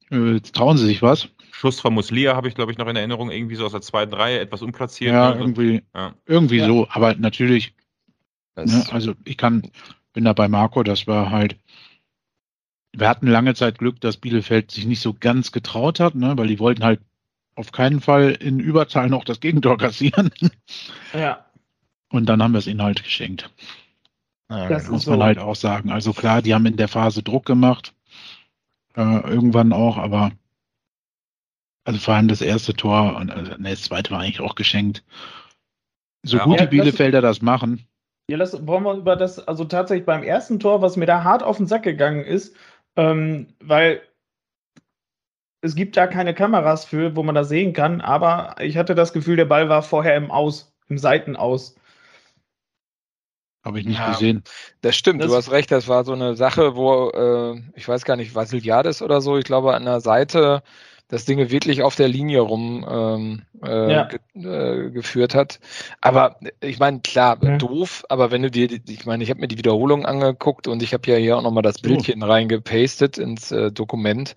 äh, 0.09 0.35
jetzt 0.35 0.55
trauen 0.55 0.77
sie 0.77 0.85
sich 0.85 1.01
was. 1.01 1.27
Schuss 1.51 1.79
von 1.79 1.93
Muslia 1.93 2.35
habe 2.35 2.47
ich, 2.47 2.55
glaube 2.55 2.71
ich, 2.71 2.77
noch 2.77 2.87
in 2.87 2.95
Erinnerung, 2.95 3.29
irgendwie 3.29 3.55
so 3.55 3.65
aus 3.65 3.73
der 3.73 3.81
zweiten 3.81 4.13
Reihe, 4.13 4.39
etwas 4.39 4.61
unplatziert. 4.61 5.13
Ja, 5.13 5.35
irgendwie, 5.35 5.83
ja. 5.93 6.15
irgendwie 6.25 6.57
ja. 6.57 6.67
so, 6.67 6.87
aber 6.89 7.13
natürlich, 7.15 7.73
ne, 8.55 8.85
also 8.91 9.13
ich 9.25 9.37
kann, 9.37 9.69
bin 10.13 10.23
da 10.23 10.33
bei 10.33 10.47
Marco, 10.47 10.83
das 10.83 11.05
war 11.05 11.29
halt, 11.29 11.57
wir 12.93 13.07
hatten 13.07 13.27
lange 13.27 13.53
Zeit 13.55 13.77
Glück, 13.77 14.01
dass 14.01 14.17
Bielefeld 14.17 14.71
sich 14.71 14.85
nicht 14.85 15.01
so 15.01 15.13
ganz 15.13 15.51
getraut 15.51 15.99
hat, 15.99 16.15
ne, 16.15 16.33
weil 16.37 16.47
die 16.47 16.59
wollten 16.59 16.83
halt 16.83 17.01
auf 17.55 17.71
keinen 17.71 18.01
Fall 18.01 18.31
in 18.31 18.59
Überzahl 18.59 19.09
noch 19.09 19.23
das 19.23 19.39
Gegentor 19.39 19.77
kassieren. 19.77 20.31
Ja. 21.13 21.45
Und 22.09 22.27
dann 22.27 22.41
haben 22.41 22.53
wir 22.53 22.59
es 22.59 22.67
ihnen 22.67 22.81
halt 22.81 23.03
geschenkt. 23.03 23.49
Ja, 24.49 24.69
das 24.69 24.89
muss 24.89 25.07
man 25.07 25.19
so. 25.19 25.23
halt 25.25 25.39
auch 25.39 25.55
sagen. 25.55 25.91
Also 25.91 26.13
klar, 26.13 26.41
die 26.41 26.53
haben 26.53 26.65
in 26.65 26.77
der 26.77 26.87
Phase 26.87 27.21
Druck 27.21 27.45
gemacht, 27.45 27.93
äh, 28.95 29.01
irgendwann 29.01 29.73
auch, 29.73 29.97
aber 29.97 30.31
also 31.83 31.99
vor 31.99 32.13
allem 32.13 32.27
das 32.27 32.41
erste 32.41 32.73
Tor 32.73 33.15
und 33.15 33.31
also, 33.31 33.53
ne, 33.57 33.71
das 33.71 33.83
zweite 33.83 34.11
war 34.11 34.19
eigentlich 34.19 34.39
auch 34.41 34.55
geschenkt. 34.55 35.03
So 36.23 36.37
ja, 36.37 36.45
gut 36.45 36.59
die 36.59 36.67
Bielefelder 36.67 37.21
das 37.21 37.41
machen. 37.41 37.85
Ja, 38.29 38.37
lass, 38.37 38.65
wollen 38.67 38.83
wir 38.83 38.93
über 38.93 39.15
das, 39.15 39.45
also 39.45 39.65
tatsächlich 39.65 40.05
beim 40.05 40.23
ersten 40.23 40.59
Tor, 40.59 40.81
was 40.81 40.95
mir 40.95 41.07
da 41.07 41.23
hart 41.23 41.43
auf 41.43 41.57
den 41.57 41.67
Sack 41.67 41.83
gegangen 41.83 42.23
ist, 42.23 42.55
ähm, 42.95 43.47
weil 43.59 44.01
es 45.61 45.75
gibt 45.75 45.95
da 45.95 46.07
keine 46.07 46.33
Kameras 46.33 46.85
für, 46.85 47.15
wo 47.15 47.23
man 47.23 47.35
das 47.35 47.49
sehen 47.49 47.73
kann, 47.73 48.01
aber 48.01 48.55
ich 48.59 48.77
hatte 48.77 48.95
das 48.95 49.13
Gefühl, 49.13 49.35
der 49.35 49.45
Ball 49.45 49.69
war 49.69 49.83
vorher 49.83 50.15
im 50.15 50.31
Aus, 50.31 50.73
im 50.89 50.97
Seitenaus. 50.97 51.75
Habe 53.63 53.79
ich 53.79 53.85
nicht 53.85 53.99
ja, 53.99 54.11
gesehen. 54.11 54.43
Das 54.81 54.95
stimmt, 54.95 55.21
das 55.21 55.29
du 55.29 55.37
hast 55.37 55.51
recht, 55.51 55.71
das 55.71 55.87
war 55.87 56.03
so 56.03 56.13
eine 56.13 56.35
Sache, 56.35 56.75
wo, 56.75 57.09
äh, 57.11 57.61
ich 57.75 57.87
weiß 57.87 58.05
gar 58.05 58.15
nicht, 58.15 58.33
Vasiliades 58.33 59.03
oder 59.03 59.21
so, 59.21 59.37
ich 59.37 59.45
glaube 59.45 59.75
an 59.75 59.85
der 59.85 60.01
Seite 60.01 60.63
das 61.11 61.25
Ding 61.25 61.37
wirklich 61.51 61.83
auf 61.83 61.95
der 61.95 62.07
Linie 62.07 62.39
rum 62.39 62.85
ähm, 62.89 63.41
äh, 63.63 63.91
ja. 63.91 64.03
ge 64.05 64.19
äh, 64.35 64.89
geführt 64.91 65.35
hat. 65.35 65.59
Aber 65.99 66.37
ich 66.61 66.79
meine, 66.79 67.01
klar, 67.01 67.37
ja. 67.41 67.57
doof, 67.57 68.05
aber 68.07 68.31
wenn 68.31 68.41
du 68.41 68.49
dir, 68.49 68.69
ich 68.71 69.05
meine, 69.05 69.21
ich 69.21 69.29
habe 69.29 69.41
mir 69.41 69.49
die 69.49 69.57
Wiederholung 69.57 70.05
angeguckt 70.05 70.69
und 70.69 70.81
ich 70.81 70.93
habe 70.93 71.11
ja 71.11 71.17
hier 71.17 71.37
auch 71.37 71.41
nochmal 71.41 71.63
das 71.63 71.79
Bildchen 71.79 72.23
oh. 72.23 72.27
reingepastet 72.27 73.17
ins 73.17 73.51
äh, 73.51 73.73
Dokument. 73.73 74.35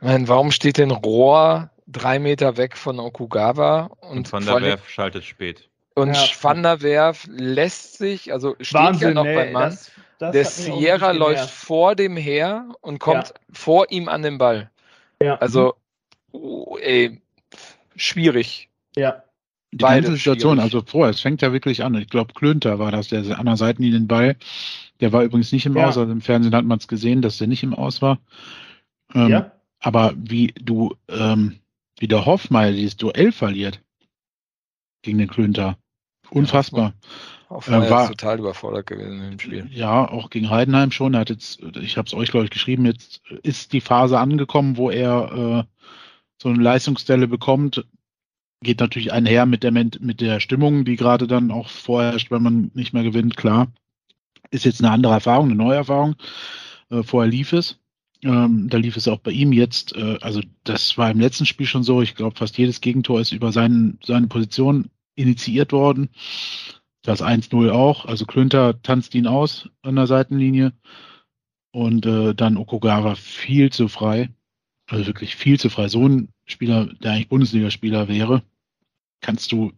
Ich 0.00 0.06
meine, 0.06 0.28
warum 0.28 0.50
steht 0.50 0.78
denn 0.78 0.90
Rohr 0.90 1.70
drei 1.86 2.18
Meter 2.18 2.56
weg 2.56 2.76
von 2.76 2.98
Okugawa? 2.98 3.90
Und, 4.00 4.18
und 4.18 4.32
Van 4.32 4.44
der 4.44 4.60
Werf 4.62 4.88
schaltet 4.88 5.24
spät. 5.24 5.68
Und 5.94 6.14
ja. 6.14 6.26
Van 6.40 6.62
der 6.62 6.82
Werf 6.82 7.26
lässt 7.30 7.98
sich, 7.98 8.32
also 8.32 8.56
steht 8.60 8.74
Wahnsinn, 8.80 9.08
ja 9.08 9.14
noch 9.14 9.24
beim 9.24 9.52
Mann. 9.52 9.70
Das, 9.70 9.92
das 10.18 10.32
der 10.32 10.44
Sierra 10.44 11.12
läuft 11.12 11.50
vor 11.50 11.94
dem 11.94 12.16
her 12.16 12.68
und 12.80 12.98
kommt 12.98 13.28
ja. 13.28 13.34
vor 13.52 13.90
ihm 13.90 14.08
an 14.08 14.22
den 14.22 14.38
Ball. 14.38 14.70
Ja. 15.22 15.36
Also 15.36 15.74
oh, 16.32 16.76
ey, 16.80 17.20
schwierig. 17.96 18.68
Ja. 18.96 19.22
Die 19.72 19.78
Beide 19.78 20.02
ganze 20.02 20.16
Situation, 20.18 20.56
schwierig. 20.56 20.74
also 20.74 20.82
vorher, 20.86 21.10
es 21.10 21.20
fängt 21.20 21.42
ja 21.42 21.52
wirklich 21.52 21.82
an. 21.82 21.94
Ich 21.96 22.08
glaube, 22.08 22.34
Klönter 22.34 22.78
war 22.78 22.92
das, 22.92 23.08
der 23.08 23.38
an 23.38 23.46
der 23.46 23.56
Seitenlinie 23.56 23.98
den 23.98 24.08
Ball. 24.08 24.36
Der 25.00 25.12
war 25.12 25.22
übrigens 25.22 25.52
nicht 25.52 25.66
im 25.66 25.76
ja. 25.76 25.88
Aus, 25.88 25.98
also 25.98 26.10
im 26.10 26.20
Fernsehen 26.20 26.54
hat 26.54 26.64
man 26.64 26.78
es 26.78 26.88
gesehen, 26.88 27.22
dass 27.22 27.38
der 27.38 27.48
nicht 27.48 27.62
im 27.62 27.74
Aus 27.74 28.02
war. 28.02 28.18
Ähm, 29.14 29.28
ja. 29.28 29.52
Aber 29.84 30.14
wie 30.16 30.54
du, 30.58 30.94
ähm, 31.08 31.58
wie 31.98 32.08
der 32.08 32.24
Hoffmeier 32.24 32.72
dieses 32.72 32.96
Duell 32.96 33.32
verliert 33.32 33.82
gegen 35.02 35.18
den 35.18 35.28
Klönter. 35.28 35.76
Unfassbar. 36.30 36.94
Ja, 36.94 37.50
Hoffmeier 37.50 37.86
äh, 37.86 37.90
war 37.90 38.08
total 38.08 38.38
überfordert 38.38 38.86
gewesen 38.86 39.32
im 39.32 39.38
Spiel. 39.38 39.68
Ja, 39.70 40.08
auch 40.08 40.30
gegen 40.30 40.48
Heidenheim 40.48 40.90
schon. 40.90 41.12
Er 41.12 41.20
hat 41.20 41.28
jetzt, 41.28 41.60
ich 41.82 41.98
habe 41.98 42.06
es 42.06 42.14
euch, 42.14 42.30
glaube 42.30 42.46
ich, 42.46 42.50
geschrieben, 42.50 42.86
jetzt 42.86 43.20
ist 43.42 43.74
die 43.74 43.82
Phase 43.82 44.18
angekommen, 44.18 44.78
wo 44.78 44.88
er 44.88 45.66
äh, 45.66 45.80
so 46.40 46.48
eine 46.48 46.62
Leistungsstelle 46.62 47.28
bekommt, 47.28 47.86
geht 48.62 48.80
natürlich 48.80 49.12
einher 49.12 49.44
mit 49.44 49.62
der, 49.62 49.72
mit 49.72 50.22
der 50.22 50.40
Stimmung, 50.40 50.86
die 50.86 50.96
gerade 50.96 51.26
dann 51.26 51.50
auch 51.50 51.68
vorherrscht, 51.68 52.30
wenn 52.30 52.42
man 52.42 52.70
nicht 52.72 52.94
mehr 52.94 53.02
gewinnt, 53.02 53.36
klar. 53.36 53.70
Ist 54.50 54.64
jetzt 54.64 54.82
eine 54.82 54.92
andere 54.92 55.12
Erfahrung, 55.12 55.50
eine 55.50 55.56
neue 55.56 55.76
Erfahrung. 55.76 56.16
Äh, 56.88 57.02
vorher 57.02 57.30
lief 57.30 57.52
es. 57.52 57.78
Ähm, 58.24 58.68
da 58.70 58.78
lief 58.78 58.96
es 58.96 59.06
auch 59.06 59.18
bei 59.18 59.30
ihm 59.32 59.52
jetzt. 59.52 59.94
Äh, 59.94 60.18
also 60.22 60.40
das 60.64 60.96
war 60.96 61.10
im 61.10 61.20
letzten 61.20 61.44
Spiel 61.46 61.66
schon 61.66 61.82
so. 61.82 62.00
Ich 62.00 62.14
glaube, 62.14 62.36
fast 62.36 62.56
jedes 62.56 62.80
Gegentor 62.80 63.20
ist 63.20 63.32
über 63.32 63.52
seinen, 63.52 63.98
seine 64.02 64.28
Position 64.28 64.90
initiiert 65.14 65.72
worden. 65.72 66.08
Das 67.02 67.22
1-0 67.22 67.70
auch. 67.70 68.06
Also 68.06 68.24
Klünter 68.24 68.80
tanzt 68.82 69.14
ihn 69.14 69.26
aus 69.26 69.68
an 69.82 69.96
der 69.96 70.06
Seitenlinie. 70.06 70.72
Und 71.70 72.06
äh, 72.06 72.34
dann 72.34 72.56
Okugawa 72.56 73.14
viel 73.14 73.70
zu 73.70 73.88
frei. 73.88 74.30
Also 74.86 75.06
wirklich 75.06 75.36
viel 75.36 75.60
zu 75.60 75.68
frei. 75.68 75.88
So 75.88 76.08
ein 76.08 76.28
Spieler, 76.46 76.86
der 76.86 77.12
eigentlich 77.12 77.28
Bundesligaspieler 77.28 78.08
wäre, 78.08 78.42
kannst 79.20 79.52
du 79.52 79.72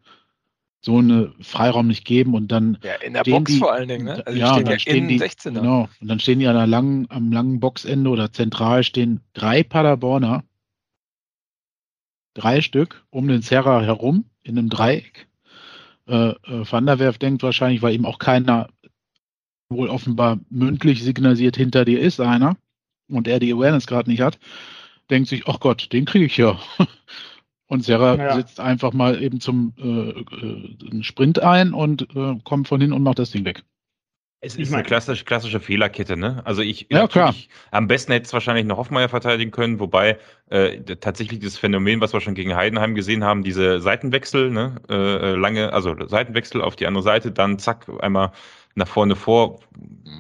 so 0.81 0.99
einen 0.99 1.35
Freiraum 1.43 1.89
nicht 1.89 2.05
geben 2.05 2.35
und 2.35 2.49
dann. 2.53 2.79
Ja, 2.83 2.95
in 2.97 3.15
der 3.15 3.25
Box 3.25 3.53
die, 3.53 3.59
vor 3.59 3.73
allen 3.73 3.89
Dingen, 3.89 4.05
ne? 4.05 4.27
Also 4.27 4.39
ja, 4.39 4.57
dann 4.57 4.67
ja 4.67 4.79
stehen 4.79 5.09
die, 5.09 5.21
16er. 5.21 5.53
Genau. 5.53 5.89
Und 6.01 6.09
dann 6.09 6.21
stehen 6.21 6.39
die 6.39 6.47
an 6.47 6.57
der 6.57 6.67
langen, 6.67 7.07
am 7.11 7.33
langen 7.33 7.61
Boxende 7.61 8.09
oder 8.11 8.33
zentral 8.33 8.85
stehen 8.85 9.21
drei 9.35 9.63
Paderborner, 9.63 10.45
drei 12.35 12.61
Stück 12.61 13.05
um 13.11 13.27
den 13.29 13.43
Serra 13.43 13.81
herum 13.83 14.27
in 14.43 14.59
einem 14.59 14.69
Dreieck. 14.69 15.29
Äh, 16.07 16.31
äh, 16.31 16.37
Van 16.71 16.87
der 16.87 16.99
Werf 16.99 17.19
denkt 17.19 17.43
wahrscheinlich, 17.43 17.83
weil 17.83 17.95
ihm 17.95 18.05
auch 18.05 18.19
keiner 18.19 18.69
wohl 19.69 19.89
offenbar 19.89 20.39
mündlich 20.49 21.03
signalisiert, 21.03 21.57
hinter 21.57 21.85
dir 21.85 22.01
ist 22.01 22.21
einer 22.21 22.57
und 23.09 23.27
er 23.27 23.41
die 23.41 23.53
Awareness 23.53 23.87
gerade 23.87 24.11
nicht 24.11 24.21
hat, 24.21 24.39
denkt 25.11 25.29
sich, 25.29 25.47
ach 25.47 25.61
Gott, 25.61 25.93
den 25.93 26.05
kriege 26.05 26.27
ich 26.27 26.37
ja. 26.37 26.59
Und 27.69 27.85
Serra 27.85 28.17
ja. 28.17 28.37
setzt 28.37 28.61
einfach 28.61 28.93
mal 28.93 29.21
eben 29.21 29.41
zum 29.41 29.75
äh, 29.79 30.97
äh, 30.99 31.03
Sprint 31.03 31.43
ein 31.43 31.73
und 31.73 32.03
äh, 32.15 32.37
kommt 32.45 32.69
von 32.69 32.81
hin 32.81 32.93
und 32.93 33.03
macht 33.03 33.19
das 33.19 33.31
Ding 33.31 33.45
weg. 33.45 33.65
Es 34.41 34.55
ist 34.55 34.73
eine 34.73 34.85
klassische, 34.85 35.25
klassische 35.25 35.61
Fehlerkette, 35.61 36.17
ne? 36.17 36.43
Also 36.45 36.63
ich, 36.63 36.87
ja, 36.91 37.09
klar. 37.09 37.35
am 37.73 37.89
besten 37.89 38.13
hätte 38.13 38.27
es 38.27 38.33
wahrscheinlich 38.33 38.67
noch 38.67 38.77
Hoffmeier 38.77 39.09
verteidigen 39.09 39.51
können, 39.51 39.81
wobei 39.81 40.19
äh, 40.51 40.79
tatsächlich 40.83 41.41
das 41.41 41.57
Phänomen, 41.57 42.01
was 42.01 42.13
wir 42.13 42.21
schon 42.21 42.35
gegen 42.35 42.55
Heidenheim 42.55 42.95
gesehen 42.95 43.25
haben, 43.25 43.43
diese 43.43 43.81
Seitenwechsel, 43.81 44.51
ne? 44.51 44.77
Äh, 44.89 44.95
äh 44.95 45.35
lange, 45.35 45.73
also 45.73 45.97
Seitenwechsel 46.07 46.61
auf 46.61 46.77
die 46.77 46.87
andere 46.87 47.03
Seite, 47.03 47.33
dann 47.33 47.59
zack, 47.59 47.89
einmal 48.01 48.33
nach 48.77 48.89
vorne 48.89 49.17
vor. 49.17 49.59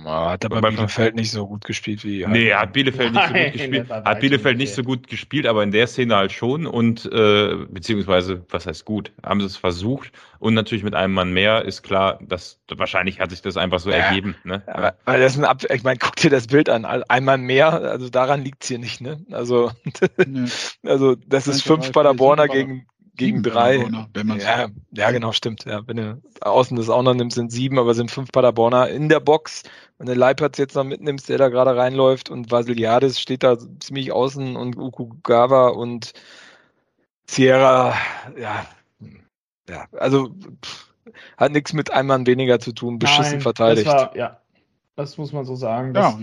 Hat 0.05 0.45
aber 0.45 0.63
Bielefeld 0.63 1.15
nicht 1.15 1.31
so 1.31 1.47
gut 1.47 1.65
gespielt 1.65 2.05
wie. 2.05 2.25
Nee, 2.27 2.55
hat 2.55 2.73
Bielefeld 2.73 3.13
nicht 3.13 3.29
so 3.29 3.35
gut 3.35 3.53
gespielt. 3.53 3.91
Hat 3.91 4.21
Bielefeld 4.21 4.59
nicht 4.59 4.75
so 4.75 4.83
gut 4.83 5.09
gespielt, 5.09 5.47
aber 5.47 5.63
in 5.63 5.73
der 5.73 5.87
Szene 5.87 6.17
halt 6.17 6.33
schon 6.33 6.67
und 6.67 7.07
äh, 7.13 7.57
beziehungsweise, 7.69 8.45
was 8.49 8.67
heißt 8.67 8.85
gut, 8.85 9.13
haben 9.23 9.41
sie 9.41 9.47
es 9.47 9.57
versucht 9.57 10.13
und 10.39 10.55
natürlich 10.55 10.85
mit 10.85 10.95
einem 10.95 11.13
Mann 11.13 11.33
mehr 11.33 11.65
ist 11.65 11.83
klar, 11.83 12.19
dass 12.23 12.61
wahrscheinlich 12.69 13.21
hat 13.21 13.31
sich 13.31 13.43
das 13.43 13.57
einfach 13.57 13.81
so 13.81 13.91
ja, 13.91 13.97
ergeben. 13.97 14.37
Ne? 14.45 14.63
Ja, 14.67 14.95
weil 15.05 15.21
das 15.21 15.37
ein 15.37 15.45
Ab 15.45 15.63
ich 15.69 15.83
meine, 15.83 15.99
guck 15.99 16.17
dir 16.17 16.31
das 16.31 16.47
Bild 16.47 16.69
an, 16.69 16.85
einmal 16.85 17.39
mehr, 17.39 17.73
also 17.73 18.09
daran 18.09 18.43
liegt 18.43 18.63
es 18.63 18.69
hier 18.69 18.79
nicht, 18.79 19.01
ne? 19.01 19.25
Also, 19.33 19.73
nee. 20.27 20.49
also 20.85 21.17
das 21.27 21.47
ist 21.47 21.63
fünf 21.63 21.93
Paderborner 21.93 22.49
gegen 22.49 22.87
gegen 23.17 23.43
drei. 23.43 23.87
Ja, 24.39 24.69
ja, 24.93 25.11
genau, 25.11 25.33
stimmt. 25.33 25.65
Ja, 25.65 25.87
wenn 25.87 25.97
du 25.97 26.23
außen 26.41 26.77
das 26.77 26.89
auch 26.89 27.03
noch 27.03 27.15
nimmst, 27.15 27.37
sind 27.37 27.53
sieben, 27.53 27.79
aber 27.79 27.95
sind 27.95 28.11
fünf 28.11 28.33
Paderborner 28.33 28.89
in 28.89 29.09
der 29.09 29.21
Box. 29.21 29.63
Wenn 29.99 30.07
du 30.07 30.15
Leipertz 30.15 30.59
jetzt 30.59 30.75
noch 30.75 30.85
mitnimmst, 30.85 31.29
der 31.29 31.39
da 31.39 31.49
gerade 31.49 31.77
reinläuft 31.77 32.31
und 32.31 32.51
Vasiliades 32.51 33.21
steht 33.21 33.43
da 33.43 33.57
ziemlich 33.81 34.13
außen 34.13 34.57
und 34.57 34.77
Ukugawa 34.77 35.69
und 35.69 36.13
Sierra, 37.29 37.95
ja, 38.39 38.67
ja, 39.69 39.87
also 39.93 40.31
pff, 40.65 40.95
hat 41.37 41.53
nichts 41.53 41.73
mit 41.73 41.93
einem 41.93 42.09
Mann 42.09 42.27
weniger 42.27 42.61
zu 42.61 42.73
tun, 42.73 42.99
beschissen 42.99 43.33
Nein, 43.33 43.41
verteidigt. 43.41 43.87
Das 43.87 43.95
war, 43.95 44.17
ja, 44.17 44.41
das 44.95 45.19
muss 45.19 45.33
man 45.33 45.45
so 45.45 45.57
sagen. 45.57 45.93
Das, 45.95 46.13
ja. 46.15 46.21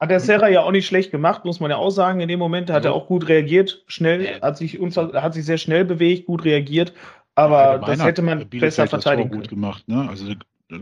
Hat 0.00 0.10
der 0.10 0.20
Serra 0.20 0.48
ja 0.48 0.62
auch 0.62 0.70
nicht 0.70 0.86
schlecht 0.86 1.10
gemacht, 1.10 1.44
muss 1.44 1.58
man 1.58 1.70
ja 1.70 1.76
auch 1.76 1.90
sagen. 1.90 2.20
In 2.20 2.28
dem 2.28 2.38
Moment 2.38 2.70
hat 2.70 2.84
ja. 2.84 2.90
er 2.90 2.94
auch 2.94 3.08
gut 3.08 3.28
reagiert, 3.28 3.82
schnell, 3.88 4.40
hat 4.40 4.56
sich, 4.56 4.78
hat 4.78 5.34
sich 5.34 5.44
sehr 5.44 5.58
schnell 5.58 5.84
bewegt, 5.84 6.26
gut 6.26 6.44
reagiert. 6.44 6.92
Aber 7.34 7.58
ja, 7.58 7.78
das 7.78 8.04
hätte 8.04 8.22
man 8.22 8.48
besser 8.48 8.86
verteidigen 8.86 9.30
gut 9.30 9.48
gemacht. 9.48 9.86
Ne? 9.88 10.08
Also 10.08 10.32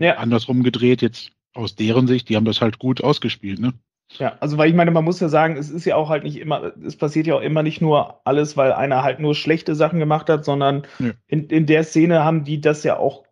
ja. 0.01 0.17
andersrum 0.17 0.63
gedreht, 0.63 1.03
jetzt 1.03 1.31
aus 1.55 1.77
deren 1.77 2.07
Sicht, 2.07 2.29
die 2.29 2.37
haben 2.37 2.45
das 2.45 2.61
halt 2.61 2.79
gut 2.79 3.03
ausgespielt. 3.03 3.59
Ne? 3.59 3.73
Ja, 4.19 4.37
also 4.41 4.57
weil 4.57 4.69
ich 4.69 4.75
meine, 4.75 4.91
man 4.91 5.05
muss 5.05 5.21
ja 5.21 5.29
sagen, 5.29 5.57
es 5.57 5.71
ist 5.71 5.85
ja 5.85 5.97
auch 5.97 6.09
halt 6.09 6.25
nicht 6.25 6.39
immer, 6.39 6.73
es 6.85 6.97
passiert 6.97 7.27
ja 7.27 7.35
auch 7.35 7.41
immer 7.41 7.63
nicht 7.63 7.81
nur 7.81 8.21
alles, 8.25 8.57
weil 8.57 8.73
einer 8.73 9.03
halt 9.03 9.21
nur 9.21 9.35
schlechte 9.35 9.75
Sachen 9.75 9.99
gemacht 9.99 10.29
hat, 10.29 10.45
sondern 10.45 10.87
ja. 10.99 11.11
in, 11.27 11.49
in 11.49 11.67
der 11.67 11.85
Szene 11.85 12.25
haben 12.25 12.45
die 12.45 12.61
das 12.61 12.85
ja 12.85 12.99
auch 12.99 13.25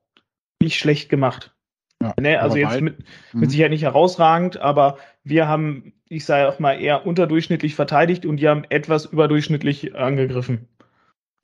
nicht 0.61 0.79
schlecht 0.79 1.09
gemacht. 1.09 1.55
Ja, 2.03 2.15
ne? 2.21 2.41
Also 2.41 2.57
jetzt 2.57 2.81
mit, 2.81 2.99
mit 3.33 3.47
mhm. 3.47 3.51
Sicherheit 3.51 3.71
nicht 3.71 3.85
herausragend, 3.85 4.59
aber 4.59 4.99
wir 5.25 5.49
haben, 5.49 5.93
ich 6.09 6.25
sage 6.25 6.49
auch 6.49 6.59
mal, 6.59 6.81
eher 6.81 7.07
unterdurchschnittlich 7.07 7.75
verteidigt 7.75 8.27
und 8.27 8.37
die 8.37 8.49
haben 8.49 8.65
etwas 8.69 9.07
überdurchschnittlich 9.07 9.97
angegriffen. 9.97 10.69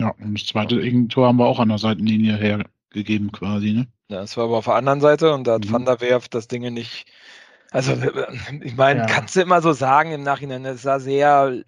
Ja, 0.00 0.14
und 0.20 0.38
das 0.38 0.46
zweite 0.46 1.08
Tor 1.08 1.28
haben 1.28 1.38
wir 1.38 1.46
auch 1.46 1.58
an 1.58 1.68
der 1.68 1.78
Seitenlinie 1.78 2.36
hergegeben 2.36 3.32
quasi, 3.32 3.72
ne? 3.72 3.86
Ja, 4.08 4.20
das 4.20 4.36
war 4.36 4.44
aber 4.44 4.58
auf 4.58 4.64
der 4.64 4.74
anderen 4.74 5.00
Seite 5.00 5.32
und 5.32 5.46
da 5.46 5.54
hat 5.54 5.66
mhm. 5.66 5.72
Van 5.72 5.84
der 5.84 6.00
Werf 6.00 6.28
das 6.28 6.48
Ding 6.48 6.62
nicht 6.72 7.06
also, 7.70 7.96
ich 8.62 8.76
meine, 8.76 9.00
ja. 9.00 9.06
kannst 9.06 9.36
du 9.36 9.40
immer 9.40 9.62
so 9.62 9.72
sagen 9.72 10.12
im 10.12 10.22
Nachhinein, 10.22 10.64
es 10.64 10.82
sah 10.82 10.98
sehr, 10.98 11.62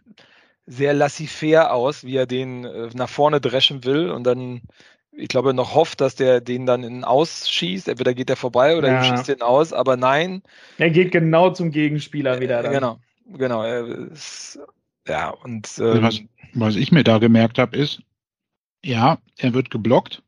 sehr 0.67 0.95
laissez-faire 0.95 1.73
aus, 1.73 2.05
wie 2.05 2.17
er 2.17 2.27
den 2.27 2.65
äh, 2.65 2.91
nach 2.95 3.09
vorne 3.09 3.41
dreschen 3.41 3.85
will 3.85 4.11
und 4.11 4.25
dann, 4.25 4.63
ich 5.13 5.29
glaube, 5.29 5.55
noch 5.55 5.75
hofft, 5.75 6.01
dass 6.01 6.15
der 6.15 6.41
den 6.41 6.67
dann 6.67 6.83
in 6.83 7.05
Ausschießt. 7.05 7.89
Entweder 7.89 8.15
geht 8.15 8.31
er 8.31 8.37
vorbei 8.37 8.77
oder 8.77 8.89
ja. 8.89 9.05
schießt 9.05 9.29
den 9.29 9.43
aus, 9.43 9.73
aber 9.73 9.97
nein. 9.97 10.43
Er 10.79 10.91
geht 10.91 11.13
genau 11.13 11.51
zum 11.51 11.71
Gegenspieler 11.71 12.41
wieder. 12.41 12.61
Äh, 12.61 12.63
dann. 12.63 12.73
Genau, 12.73 12.99
genau. 13.37 13.65
Ist, 13.65 14.59
ja, 15.07 15.31
und. 15.31 15.69
Ähm, 15.79 16.03
was, 16.03 16.21
was 16.55 16.77
ich 16.77 16.93
mir 16.93 17.05
da 17.05 17.19
gemerkt 17.19 17.59
habe, 17.59 17.77
ist, 17.77 18.03
ja, 18.85 19.19
er 19.37 19.55
wird 19.55 19.71
geblockt, 19.71 20.23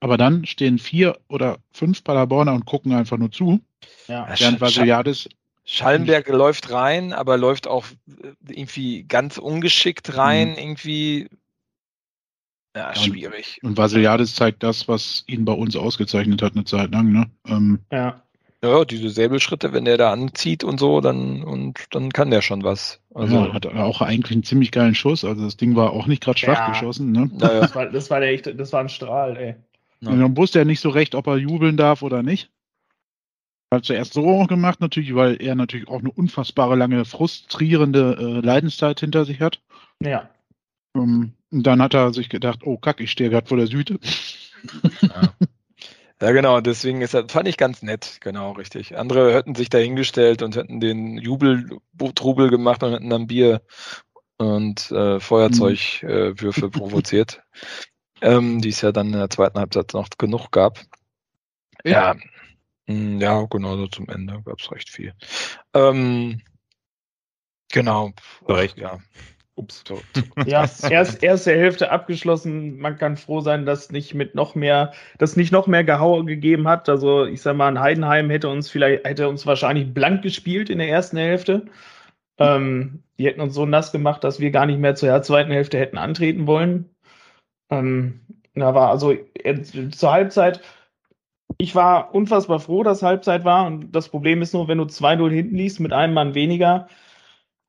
aber 0.00 0.18
dann 0.18 0.44
stehen 0.44 0.78
vier 0.78 1.18
oder 1.28 1.58
fünf 1.72 2.04
Paderborner 2.04 2.52
und 2.52 2.66
gucken 2.66 2.92
einfach 2.92 3.16
nur 3.16 3.30
zu. 3.30 3.60
Ja. 4.08 4.28
Während 4.36 4.60
Vasiliadis 4.60 5.28
Schallenberg 5.66 6.28
läuft 6.28 6.70
rein, 6.70 7.14
aber 7.14 7.38
läuft 7.38 7.66
auch 7.66 7.86
irgendwie 8.46 9.04
ganz 9.04 9.38
ungeschickt 9.38 10.16
rein, 10.16 10.50
mhm. 10.50 10.58
irgendwie. 10.58 11.28
Ja, 12.76 12.94
schwierig. 12.94 13.60
Und, 13.62 13.70
und 13.70 13.78
Vasiliadis 13.78 14.34
zeigt 14.34 14.62
das, 14.62 14.88
was 14.88 15.24
ihn 15.26 15.44
bei 15.44 15.52
uns 15.52 15.76
ausgezeichnet 15.76 16.42
hat, 16.42 16.54
eine 16.54 16.64
Zeit 16.64 16.90
lang, 16.90 17.12
ne? 17.12 17.30
Ähm, 17.46 17.80
ja. 17.92 18.20
Ja, 18.64 18.84
diese 18.86 19.10
Säbelschritte, 19.10 19.74
wenn 19.74 19.84
der 19.84 19.98
da 19.98 20.10
anzieht 20.10 20.64
und 20.64 20.80
so, 20.80 21.02
dann 21.02 21.44
und 21.44 21.84
dann 21.90 22.10
kann 22.10 22.30
der 22.30 22.40
schon 22.40 22.64
was. 22.64 22.98
Also 23.14 23.36
ja, 23.36 23.52
hat 23.52 23.66
auch 23.66 24.00
eigentlich 24.00 24.32
einen 24.32 24.42
ziemlich 24.42 24.70
geilen 24.70 24.94
Schuss. 24.94 25.22
Also 25.22 25.44
das 25.44 25.58
Ding 25.58 25.76
war 25.76 25.92
auch 25.92 26.06
nicht 26.06 26.22
gerade 26.22 26.38
schwach 26.38 26.60
ja. 26.60 26.68
geschossen, 26.70 27.12
ne? 27.12 27.30
Ja, 27.34 27.60
das, 27.60 27.74
war, 27.74 27.86
das 27.86 28.08
war 28.08 28.20
der 28.20 28.30
echt, 28.30 28.58
das 28.58 28.72
war 28.72 28.80
ein 28.80 28.88
Strahl, 28.88 29.36
ey. 29.36 29.54
Ja. 30.00 30.10
Und 30.10 30.20
dann 30.20 30.36
wusste 30.38 30.60
er 30.60 30.64
nicht 30.64 30.80
so 30.80 30.88
recht, 30.88 31.14
ob 31.14 31.26
er 31.26 31.36
jubeln 31.36 31.76
darf 31.76 32.00
oder 32.00 32.22
nicht. 32.22 32.50
Hat 33.70 33.84
zuerst 33.84 34.14
so 34.14 34.46
gemacht, 34.46 34.80
natürlich, 34.80 35.14
weil 35.14 35.42
er 35.42 35.54
natürlich 35.56 35.88
auch 35.88 35.98
eine 35.98 36.10
unfassbare 36.10 36.74
lange 36.74 37.04
frustrierende 37.04 38.16
äh, 38.18 38.46
Leidenszeit 38.46 39.00
hinter 39.00 39.26
sich 39.26 39.40
hat. 39.40 39.60
Ja. 40.02 40.30
Ähm, 40.96 41.34
und 41.54 41.62
dann 41.62 41.80
hat 41.80 41.94
er 41.94 42.12
sich 42.12 42.28
gedacht, 42.28 42.60
oh 42.64 42.76
kack, 42.76 43.00
ich 43.00 43.10
stehe 43.10 43.30
gerade 43.30 43.46
vor 43.46 43.56
der 43.56 43.66
Süde. 43.66 43.98
Ja. 45.00 45.34
ja. 46.20 46.32
genau, 46.32 46.60
deswegen 46.60 47.00
ist 47.00 47.14
das, 47.14 47.30
fand 47.30 47.48
ich 47.48 47.56
ganz 47.56 47.82
nett, 47.82 48.18
genau, 48.20 48.52
richtig. 48.52 48.96
Andere 48.96 49.32
hätten 49.32 49.54
sich 49.54 49.70
da 49.70 49.78
hingestellt 49.78 50.42
und 50.42 50.56
hätten 50.56 50.80
den 50.80 51.16
Jubeltrubel 51.16 52.50
gemacht 52.50 52.82
und 52.82 52.92
hätten 52.92 53.10
dann 53.10 53.26
Bier 53.26 53.62
und 54.36 54.90
äh, 54.90 55.20
Feuerzeugwürfe 55.20 56.62
hm. 56.62 56.68
äh, 56.68 56.70
provoziert 56.70 57.42
ähm, 58.24 58.60
die 58.60 58.70
es 58.70 58.80
ja 58.80 58.90
dann 58.90 59.08
in 59.08 59.18
der 59.18 59.30
zweiten 59.30 59.58
Halbzeit 59.58 59.92
noch 59.92 60.08
genug 60.18 60.50
gab. 60.50 60.80
Ja, 61.84 62.14
ja, 62.14 62.16
hm, 62.86 63.20
ja 63.20 63.44
genau, 63.44 63.76
so 63.76 63.86
zum 63.86 64.08
Ende 64.08 64.42
gab 64.42 64.58
es 64.60 64.72
recht 64.72 64.88
viel. 64.88 65.14
Ähm, 65.74 66.40
genau. 67.70 68.12
Recht, 68.48 68.78
ja. 68.78 68.98
Ups. 69.56 69.84
So, 69.86 70.00
so. 70.14 70.22
Ja, 70.46 70.62
erst, 70.90 71.22
erste 71.22 71.52
Hälfte 71.52 71.90
abgeschlossen. 71.90 72.78
Man 72.78 72.98
kann 72.98 73.16
froh 73.16 73.40
sein, 73.40 73.66
dass 73.66 73.92
nicht 73.92 74.14
mit 74.14 74.34
noch 74.34 74.54
mehr, 74.54 74.92
dass 75.18 75.36
nicht 75.36 75.52
noch 75.52 75.66
mehr 75.66 75.84
Gehaue 75.84 76.24
gegeben 76.24 76.66
hat. 76.66 76.88
Also 76.88 77.24
ich 77.24 77.42
sag 77.42 77.56
mal, 77.56 77.68
ein 77.68 77.80
Heidenheim 77.80 78.30
hätte 78.30 78.48
uns 78.48 78.68
vielleicht, 78.70 79.04
hätte 79.04 79.28
uns 79.28 79.46
wahrscheinlich 79.46 79.92
blank 79.94 80.22
gespielt 80.22 80.70
in 80.70 80.78
der 80.78 80.88
ersten 80.88 81.16
Hälfte. 81.16 81.66
Ähm, 82.38 83.04
die 83.18 83.26
hätten 83.26 83.40
uns 83.40 83.54
so 83.54 83.64
nass 83.64 83.92
gemacht, 83.92 84.24
dass 84.24 84.40
wir 84.40 84.50
gar 84.50 84.66
nicht 84.66 84.80
mehr 84.80 84.96
zur 84.96 85.22
zweiten 85.22 85.52
Hälfte 85.52 85.78
hätten 85.78 85.98
antreten 85.98 86.46
wollen. 86.46 86.90
Ähm, 87.70 88.20
da 88.54 88.74
war 88.74 88.90
also 88.90 89.12
äh, 89.12 89.62
zur 89.62 90.12
Halbzeit, 90.12 90.60
ich 91.58 91.74
war 91.74 92.14
unfassbar 92.14 92.60
froh, 92.60 92.82
dass 92.82 93.02
Halbzeit 93.02 93.44
war. 93.44 93.66
Und 93.66 93.92
das 93.92 94.08
Problem 94.08 94.42
ist 94.42 94.54
nur, 94.54 94.68
wenn 94.68 94.78
du 94.78 94.84
2-0 94.84 95.30
hinten 95.30 95.56
liest 95.56 95.80
mit 95.80 95.92
einem 95.92 96.14
Mann 96.14 96.34
weniger, 96.34 96.88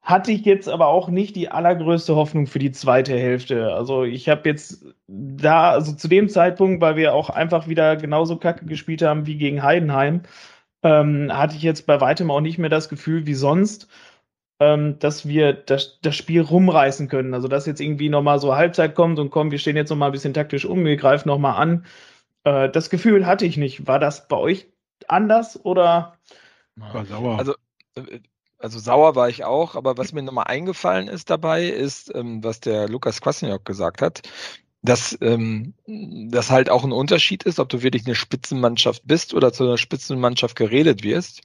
hatte 0.06 0.32
ich 0.32 0.46
jetzt 0.46 0.70
aber 0.70 0.88
auch 0.88 1.10
nicht 1.10 1.36
die 1.36 1.50
allergrößte 1.50 2.16
Hoffnung 2.16 2.48
für 2.48 2.60
die 2.60 2.72
zweite 2.72 3.18
Hälfte. 3.18 3.74
Also 3.74 4.04
ich 4.04 4.30
habe 4.30 4.48
jetzt 4.48 4.86
da, 5.08 5.72
also 5.72 5.94
zu 5.94 6.08
dem 6.08 6.30
Zeitpunkt, 6.30 6.82
weil 6.82 6.96
wir 6.96 7.14
auch 7.14 7.30
einfach 7.30 7.68
wieder 7.68 7.98
genauso 7.98 8.38
kacke 8.38 8.66
gespielt 8.66 9.02
haben 9.02 9.26
wie 9.26 9.38
gegen 9.38 9.64
Heidenheim, 9.64 10.22
ähm, 10.84 11.30
hatte 11.34 11.56
ich 11.56 11.64
jetzt 11.64 11.88
bei 11.88 12.00
weitem 12.00 12.32
auch 12.32 12.42
nicht 12.42 12.60
mehr 12.60 12.70
das 12.70 12.88
Gefühl 12.90 13.26
wie 13.26 13.34
sonst 13.34 13.90
ähm, 14.60 15.00
dass 15.00 15.28
wir 15.28 15.54
das, 15.54 16.00
das 16.02 16.16
Spiel 16.16 16.42
rumreißen 16.42 17.08
können. 17.08 17.34
Also, 17.34 17.48
dass 17.48 17.66
jetzt 17.66 17.82
irgendwie 17.82 18.10
nochmal 18.10 18.40
so 18.40 18.56
Halbzeit 18.56 18.96
kommt 18.96 19.20
und 19.20 19.30
kommt, 19.30 19.52
wir 19.52 19.60
stehen 19.60 19.76
jetzt 19.76 19.90
nochmal 19.90 20.10
ein 20.10 20.14
bisschen 20.14 20.34
taktisch 20.34 20.66
um, 20.66 20.86
wir 20.86 20.96
greifen 20.98 21.28
nochmal 21.28 21.62
an. 21.62 21.86
Äh, 22.44 22.70
das 22.70 22.90
Gefühl 22.90 23.26
hatte 23.26 23.46
ich 23.46 23.58
nicht. 23.58 23.88
War 23.88 24.00
das 24.00 24.28
bei 24.28 24.38
euch 24.38 24.68
anders 25.08 25.64
oder? 25.66 26.18
War 26.76 27.06
sauer. 27.06 27.38
Also, 27.38 27.56
äh, 27.96 28.20
also 28.66 28.80
sauer 28.80 29.16
war 29.16 29.30
ich 29.30 29.44
auch, 29.44 29.76
aber 29.76 29.96
was 29.96 30.12
mir 30.12 30.24
nochmal 30.24 30.48
eingefallen 30.48 31.08
ist 31.08 31.30
dabei, 31.30 31.68
ist, 31.68 32.12
ähm, 32.16 32.44
was 32.44 32.62
der 32.62 32.90
Lukas 32.90 33.22
Kwasniok 33.22 33.64
gesagt 33.64 34.02
hat, 34.02 34.24
dass 34.82 35.16
ähm, 35.22 35.76
das 35.86 36.50
halt 36.50 36.72
auch 36.72 36.84
ein 36.84 36.92
Unterschied 36.92 37.44
ist, 37.44 37.60
ob 37.60 37.70
du 37.70 37.84
wirklich 37.84 38.08
eine 38.08 38.16
Spitzenmannschaft 38.16 39.04
bist 39.06 39.36
oder 39.36 39.54
zu 39.54 39.66
einer 39.66 39.78
Spitzenmannschaft 39.78 40.56
geredet 40.56 41.04
wirst. 41.04 41.42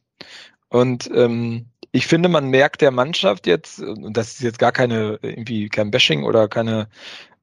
Und 0.70 1.10
ähm, 1.14 1.66
ich 1.92 2.06
finde, 2.06 2.30
man 2.30 2.48
merkt 2.48 2.80
der 2.80 2.90
Mannschaft 2.90 3.46
jetzt, 3.46 3.80
und 3.80 4.16
das 4.16 4.32
ist 4.32 4.40
jetzt 4.40 4.58
gar 4.58 4.72
keine, 4.72 5.18
irgendwie 5.20 5.68
kein 5.68 5.90
Bashing 5.90 6.24
oder 6.24 6.48
keine 6.48 6.88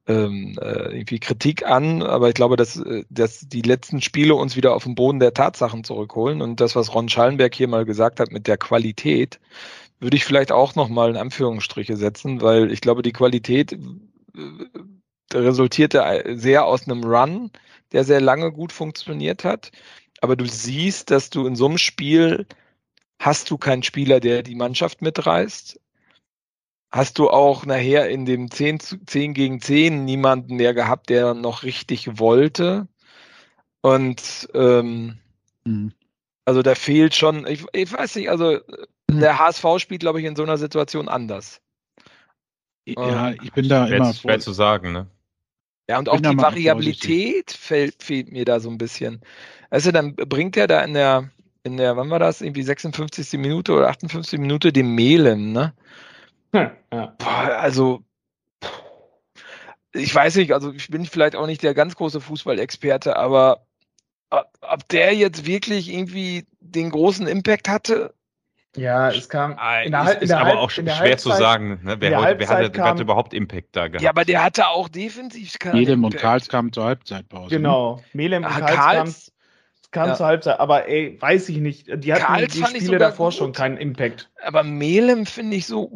ähm, 0.08 0.58
äh, 0.60 0.96
irgendwie 0.96 1.20
Kritik 1.20 1.66
an, 1.66 2.02
aber 2.02 2.28
ich 2.28 2.34
glaube, 2.34 2.56
dass, 2.56 2.76
äh, 2.78 3.04
dass 3.10 3.40
die 3.40 3.62
letzten 3.62 4.00
Spiele 4.00 4.34
uns 4.34 4.56
wieder 4.56 4.74
auf 4.74 4.84
den 4.84 4.94
Boden 4.94 5.20
der 5.20 5.34
Tatsachen 5.34 5.84
zurückholen 5.84 6.40
und 6.42 6.60
das, 6.60 6.74
was 6.74 6.94
Ron 6.94 7.10
Schallenberg 7.10 7.54
hier 7.54 7.68
mal 7.68 7.84
gesagt 7.84 8.18
hat 8.18 8.32
mit 8.32 8.46
der 8.46 8.56
Qualität, 8.56 9.38
würde 10.00 10.16
ich 10.16 10.24
vielleicht 10.24 10.50
auch 10.50 10.74
nochmal 10.74 11.10
in 11.10 11.16
Anführungsstriche 11.16 11.96
setzen, 11.96 12.40
weil 12.40 12.72
ich 12.72 12.80
glaube, 12.80 13.02
die 13.02 13.12
Qualität 13.12 13.72
äh, 13.72 15.36
resultierte 15.36 16.24
sehr 16.36 16.64
aus 16.64 16.88
einem 16.88 17.04
Run, 17.04 17.50
der 17.92 18.04
sehr 18.04 18.20
lange 18.20 18.50
gut 18.50 18.72
funktioniert 18.72 19.44
hat. 19.44 19.72
Aber 20.22 20.36
du 20.36 20.46
siehst, 20.46 21.10
dass 21.10 21.30
du 21.30 21.46
in 21.46 21.54
so 21.54 21.66
einem 21.66 21.78
Spiel 21.78 22.46
hast 23.18 23.50
du 23.50 23.58
keinen 23.58 23.82
Spieler, 23.82 24.20
der 24.20 24.42
die 24.42 24.54
Mannschaft 24.54 25.02
mitreißt. 25.02 25.78
Hast 26.90 27.18
du 27.18 27.28
auch 27.28 27.66
nachher 27.66 28.08
in 28.08 28.24
dem 28.24 28.50
10, 28.50 28.80
10 29.06 29.34
gegen 29.34 29.60
10 29.60 30.04
niemanden 30.04 30.56
mehr 30.56 30.72
gehabt, 30.72 31.10
der 31.10 31.34
noch 31.34 31.62
richtig 31.62 32.18
wollte. 32.18 32.88
Und 33.82 34.48
ähm, 34.54 35.18
mhm. 35.64 35.92
also 36.46 36.62
da 36.62 36.74
fehlt 36.74 37.14
schon, 37.14 37.46
ich, 37.46 37.64
ich 37.72 37.92
weiß 37.92 38.16
nicht, 38.16 38.30
also 38.30 38.58
mhm. 39.10 39.20
der 39.20 39.38
HSV 39.38 39.64
spielt, 39.78 40.00
glaube 40.00 40.20
ich, 40.20 40.26
in 40.26 40.36
so 40.36 40.42
einer 40.42 40.56
Situation 40.56 41.08
anders. 41.08 41.60
Ja, 42.86 43.32
ich 43.32 43.52
bin 43.52 43.68
da 43.68 43.86
immer 43.86 44.14
schwer 44.14 44.40
zu 44.40 44.52
sagen, 44.52 44.92
ne? 44.92 45.06
Ja, 45.90 45.98
und 45.98 46.08
auch 46.08 46.20
die 46.20 46.36
Variabilität 46.36 47.50
fehlt, 47.50 48.02
fehlt 48.02 48.32
mir 48.32 48.44
da 48.44 48.60
so 48.60 48.70
ein 48.70 48.78
bisschen. 48.78 49.20
Also 49.70 49.90
dann 49.90 50.16
bringt 50.16 50.56
er 50.56 50.66
da 50.66 50.82
in 50.82 50.94
der 50.94 51.30
in 51.64 51.76
der, 51.76 51.96
wann 51.96 52.10
war 52.10 52.18
das? 52.18 52.40
Irgendwie 52.40 52.62
56. 52.62 53.34
Minute 53.34 53.72
oder 53.72 53.88
58. 53.88 54.38
Minute 54.38 54.72
den 54.72 54.94
Mehlen, 54.94 55.52
ne? 55.52 55.74
Hm, 56.52 56.70
ja. 56.92 57.14
Boah, 57.18 57.58
also, 57.58 58.02
ich 59.92 60.14
weiß 60.14 60.36
nicht, 60.36 60.52
also 60.52 60.72
ich 60.72 60.88
bin 60.88 61.04
vielleicht 61.04 61.36
auch 61.36 61.46
nicht 61.46 61.62
der 61.62 61.74
ganz 61.74 61.96
große 61.96 62.20
Fußballexperte, 62.20 63.16
aber 63.16 63.66
ob 64.30 64.88
der 64.88 65.14
jetzt 65.14 65.46
wirklich 65.46 65.92
irgendwie 65.92 66.46
den 66.60 66.90
großen 66.90 67.26
Impact 67.26 67.68
hatte, 67.68 68.14
ja, 68.76 69.08
es 69.08 69.28
kam. 69.28 69.56
Ah, 69.58 69.80
in 69.80 69.92
der, 69.92 70.12
ist, 70.12 70.22
in 70.22 70.28
der 70.28 70.40
aber 70.40 70.58
auch 70.58 70.70
schwer 70.70 70.98
Halbzeit, 70.98 71.20
zu 71.20 71.30
sagen, 71.30 71.80
ne? 71.82 71.96
wer, 71.98 72.20
heute, 72.20 72.38
wer, 72.38 72.48
hatte, 72.48 72.70
wer 72.74 72.84
hatte 72.84 73.02
überhaupt 73.02 73.34
Impact 73.34 73.68
da 73.72 73.88
gehabt. 73.88 74.02
Ja, 74.02 74.10
aber 74.10 74.24
der 74.24 74.44
hatte 74.44 74.68
auch 74.68 74.88
defensiv 74.88 75.58
keinen 75.58 75.76
Melem 75.76 76.04
und 76.04 76.16
Karls 76.16 76.48
kamen 76.48 76.72
zur 76.72 76.84
Halbzeitpause. 76.84 77.56
Genau. 77.56 77.96
Ne? 77.96 78.02
Melem 78.12 78.44
und 78.44 78.50
Karls, 78.50 78.74
Karls 78.74 79.32
kam 79.90 80.08
ja. 80.08 80.14
zur 80.14 80.26
Halbzeit, 80.26 80.60
aber 80.60 80.88
ey, 80.88 81.16
weiß 81.20 81.48
ich 81.48 81.58
nicht. 81.58 81.86
Die 82.04 82.12
hatten 82.12 82.24
Karls 82.24 82.52
die 82.52 82.64
Spiele 82.64 82.98
davor 82.98 83.30
gut. 83.30 83.38
schon 83.38 83.52
keinen 83.52 83.78
Impact. 83.78 84.30
Aber 84.42 84.62
Melem 84.62 85.24
finde 85.24 85.56
ich 85.56 85.66
so, 85.66 85.88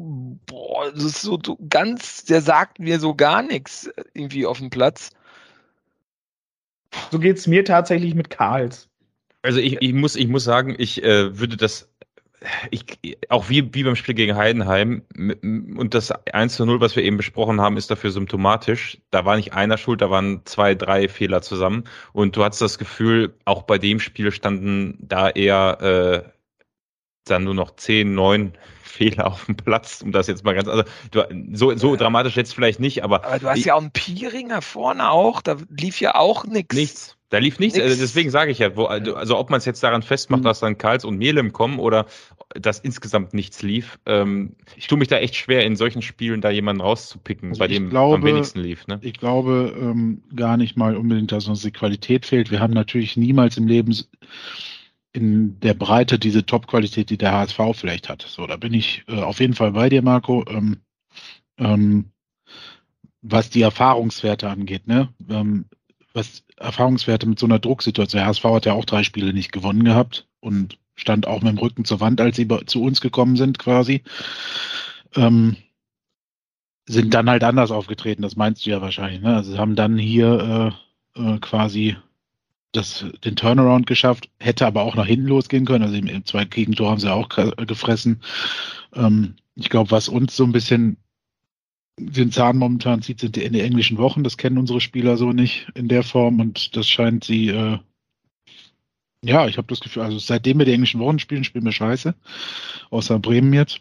boah, 0.46 0.90
das 0.92 1.04
ist 1.04 1.22
so, 1.22 1.38
so 1.44 1.58
ganz, 1.68 2.24
der 2.24 2.40
sagt 2.40 2.78
mir 2.78 2.98
so 2.98 3.14
gar 3.14 3.42
nichts 3.42 3.90
irgendwie 4.14 4.46
auf 4.46 4.58
dem 4.58 4.70
Platz. 4.70 5.10
So 7.10 7.18
geht 7.18 7.36
es 7.38 7.46
mir 7.46 7.64
tatsächlich 7.64 8.14
mit 8.14 8.30
Karls. 8.30 8.88
Also 9.42 9.58
ich, 9.58 9.80
ich, 9.80 9.92
muss, 9.92 10.16
ich 10.16 10.28
muss 10.28 10.44
sagen, 10.44 10.74
ich 10.78 11.02
äh, 11.02 11.38
würde 11.38 11.56
das 11.56 11.91
ich, 12.70 12.98
auch 13.28 13.48
wie, 13.48 13.74
wie 13.74 13.84
beim 13.84 13.96
Spiel 13.96 14.14
gegen 14.14 14.36
Heidenheim 14.36 15.02
und 15.16 15.94
das 15.94 16.10
1 16.10 16.54
zu 16.54 16.66
0, 16.66 16.80
was 16.80 16.96
wir 16.96 17.02
eben 17.02 17.16
besprochen 17.16 17.60
haben, 17.60 17.76
ist 17.76 17.90
dafür 17.90 18.10
symptomatisch. 18.10 18.98
Da 19.10 19.24
war 19.24 19.36
nicht 19.36 19.52
einer 19.52 19.78
schuld, 19.78 20.00
da 20.00 20.10
waren 20.10 20.42
zwei, 20.44 20.74
drei 20.74 21.08
Fehler 21.08 21.42
zusammen. 21.42 21.84
Und 22.12 22.36
du 22.36 22.44
hast 22.44 22.60
das 22.60 22.78
Gefühl, 22.78 23.34
auch 23.44 23.62
bei 23.62 23.78
dem 23.78 24.00
Spiel 24.00 24.32
standen 24.32 24.98
da 25.00 25.30
eher 25.30 26.24
äh, 26.24 26.30
dann 27.24 27.44
nur 27.44 27.54
noch 27.54 27.76
zehn, 27.76 28.14
neun 28.14 28.52
Fehler 28.82 29.28
auf 29.28 29.46
dem 29.46 29.56
Platz, 29.56 30.02
um 30.02 30.12
das 30.12 30.26
jetzt 30.26 30.44
mal 30.44 30.54
ganz, 30.54 30.68
also 30.68 30.84
du, 31.10 31.24
so, 31.52 31.74
so 31.76 31.96
dramatisch 31.96 32.36
jetzt 32.36 32.54
vielleicht 32.54 32.78
nicht, 32.78 33.02
aber. 33.02 33.24
Aber 33.24 33.38
du 33.38 33.48
hast 33.48 33.58
ich, 33.58 33.64
ja 33.66 33.74
auch 33.74 33.80
einen 33.80 33.90
Pieringer 33.90 34.60
vorne 34.60 35.10
auch, 35.10 35.40
da 35.40 35.56
lief 35.70 36.00
ja 36.00 36.14
auch 36.14 36.44
nichts. 36.44 36.76
Nichts. 36.76 37.16
Da 37.32 37.38
lief 37.38 37.58
nichts, 37.58 37.78
Nix. 37.78 37.88
Also 37.88 37.98
deswegen 37.98 38.28
sage 38.28 38.50
ich 38.50 38.58
ja, 38.58 38.76
wo, 38.76 38.84
also, 38.84 39.16
also 39.16 39.38
ob 39.38 39.48
man 39.48 39.56
es 39.56 39.64
jetzt 39.64 39.82
daran 39.82 40.02
festmacht, 40.02 40.42
mhm. 40.42 40.44
dass 40.44 40.60
dann 40.60 40.76
Karls 40.76 41.06
und 41.06 41.16
Melem 41.16 41.54
kommen 41.54 41.78
oder 41.78 42.04
dass 42.50 42.78
insgesamt 42.78 43.32
nichts 43.32 43.62
lief. 43.62 43.98
Ähm, 44.04 44.54
ich 44.76 44.86
tue 44.86 44.98
mich 44.98 45.08
da 45.08 45.16
echt 45.16 45.36
schwer, 45.36 45.64
in 45.64 45.74
solchen 45.74 46.02
Spielen 46.02 46.42
da 46.42 46.50
jemanden 46.50 46.82
rauszupicken, 46.82 47.48
also 47.48 47.58
bei 47.58 47.68
dem 47.68 47.88
glaube, 47.88 48.16
am 48.16 48.22
wenigsten 48.22 48.60
lief. 48.60 48.86
Ne? 48.86 48.98
Ich 49.00 49.14
glaube 49.14 49.74
ähm, 49.80 50.20
gar 50.36 50.58
nicht 50.58 50.76
mal 50.76 50.94
unbedingt, 50.94 51.32
dass 51.32 51.48
uns 51.48 51.62
die 51.62 51.70
Qualität 51.70 52.26
fehlt. 52.26 52.50
Wir 52.50 52.60
haben 52.60 52.74
natürlich 52.74 53.16
niemals 53.16 53.56
im 53.56 53.66
Leben 53.66 53.96
in 55.14 55.58
der 55.60 55.72
Breite 55.72 56.18
diese 56.18 56.44
Top-Qualität, 56.44 57.08
die 57.08 57.16
der 57.16 57.32
HSV 57.32 57.60
vielleicht 57.72 58.10
hat. 58.10 58.20
So, 58.28 58.46
da 58.46 58.56
bin 58.58 58.74
ich 58.74 59.04
äh, 59.08 59.22
auf 59.22 59.40
jeden 59.40 59.54
Fall 59.54 59.72
bei 59.72 59.88
dir, 59.88 60.02
Marco. 60.02 60.44
Ähm, 60.50 60.82
ähm, 61.56 62.10
was 63.22 63.48
die 63.48 63.62
Erfahrungswerte 63.62 64.50
angeht, 64.50 64.86
ne? 64.86 65.08
Ähm, 65.30 65.64
was 66.14 66.44
Erfahrungswerte 66.62 67.26
mit 67.26 67.38
so 67.38 67.46
einer 67.46 67.58
Drucksituation. 67.58 68.20
Der 68.20 68.26
HSV 68.26 68.44
hat 68.44 68.66
ja 68.66 68.72
auch 68.72 68.84
drei 68.84 69.02
Spiele 69.04 69.32
nicht 69.32 69.52
gewonnen 69.52 69.84
gehabt 69.84 70.26
und 70.40 70.78
stand 70.94 71.26
auch 71.26 71.42
mit 71.42 71.52
dem 71.52 71.58
Rücken 71.58 71.84
zur 71.84 72.00
Wand, 72.00 72.20
als 72.20 72.36
sie 72.36 72.48
zu 72.66 72.82
uns 72.82 73.00
gekommen 73.00 73.36
sind, 73.36 73.58
quasi. 73.58 74.02
Ähm, 75.14 75.56
sind 76.86 77.14
dann 77.14 77.30
halt 77.30 77.44
anders 77.44 77.70
aufgetreten, 77.70 78.22
das 78.22 78.36
meinst 78.36 78.66
du 78.66 78.70
ja 78.70 78.80
wahrscheinlich. 78.80 79.22
Ne? 79.22 79.36
Also 79.36 79.56
haben 79.58 79.76
dann 79.76 79.98
hier 79.98 80.74
äh, 81.16 81.34
äh, 81.34 81.38
quasi 81.38 81.96
das, 82.72 83.04
den 83.24 83.36
Turnaround 83.36 83.86
geschafft, 83.86 84.30
hätte 84.40 84.66
aber 84.66 84.82
auch 84.82 84.94
nach 84.94 85.06
hinten 85.06 85.26
losgehen 85.26 85.64
können. 85.64 85.84
Also 85.84 85.94
im, 85.94 86.06
im 86.06 86.24
zweiten 86.24 86.50
Gegentor 86.50 86.90
haben 86.90 87.00
sie 87.00 87.12
auch 87.12 87.28
gefressen. 87.28 88.22
Ähm, 88.94 89.36
ich 89.54 89.68
glaube, 89.68 89.90
was 89.90 90.08
uns 90.08 90.34
so 90.34 90.44
ein 90.44 90.52
bisschen 90.52 90.96
den 91.98 92.32
Zahn 92.32 92.56
momentan 92.56 93.02
zieht, 93.02 93.20
sind 93.20 93.36
die, 93.36 93.44
in 93.44 93.52
die 93.52 93.60
englischen 93.60 93.98
Wochen. 93.98 94.24
Das 94.24 94.36
kennen 94.36 94.58
unsere 94.58 94.80
Spieler 94.80 95.16
so 95.16 95.32
nicht 95.32 95.68
in 95.74 95.88
der 95.88 96.02
Form 96.02 96.40
und 96.40 96.76
das 96.76 96.88
scheint 96.88 97.24
sie, 97.24 97.48
äh, 97.48 97.78
ja, 99.24 99.46
ich 99.46 99.56
habe 99.58 99.68
das 99.68 99.80
Gefühl, 99.80 100.02
also 100.02 100.18
seitdem 100.18 100.58
wir 100.58 100.66
die 100.66 100.72
englischen 100.72 101.00
Wochen 101.00 101.18
spielen, 101.18 101.44
spielen 101.44 101.64
wir 101.64 101.72
scheiße. 101.72 102.14
Außer 102.90 103.18
Bremen 103.18 103.52
jetzt. 103.52 103.80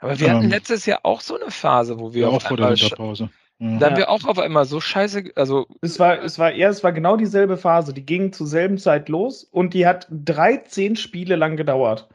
Aber 0.00 0.18
wir 0.18 0.28
ähm, 0.28 0.36
hatten 0.36 0.50
letztes 0.50 0.86
Jahr 0.86 1.00
auch 1.02 1.20
so 1.20 1.38
eine 1.40 1.50
Phase, 1.50 1.98
wo 1.98 2.12
wir 2.12 2.22
ja, 2.22 2.28
auch 2.28 2.42
vor 2.42 2.56
der 2.56 2.70
Winterpause. 2.70 3.30
Ja. 3.58 3.78
Da 3.78 3.86
haben 3.86 3.96
wir 3.96 4.08
auch 4.08 4.24
auf 4.24 4.38
einmal 4.38 4.64
so 4.64 4.80
scheiße, 4.80 5.32
also. 5.36 5.66
Es 5.82 5.98
war, 5.98 6.22
es 6.22 6.38
war 6.38 6.52
eher, 6.52 6.70
es 6.70 6.82
war 6.82 6.92
genau 6.92 7.16
dieselbe 7.16 7.58
Phase. 7.58 7.92
Die 7.92 8.04
ging 8.04 8.32
zur 8.32 8.46
selben 8.46 8.78
Zeit 8.78 9.10
los 9.10 9.44
und 9.44 9.74
die 9.74 9.86
hat 9.86 10.06
13 10.10 10.96
Spiele 10.96 11.36
lang 11.36 11.56
gedauert. 11.56 12.08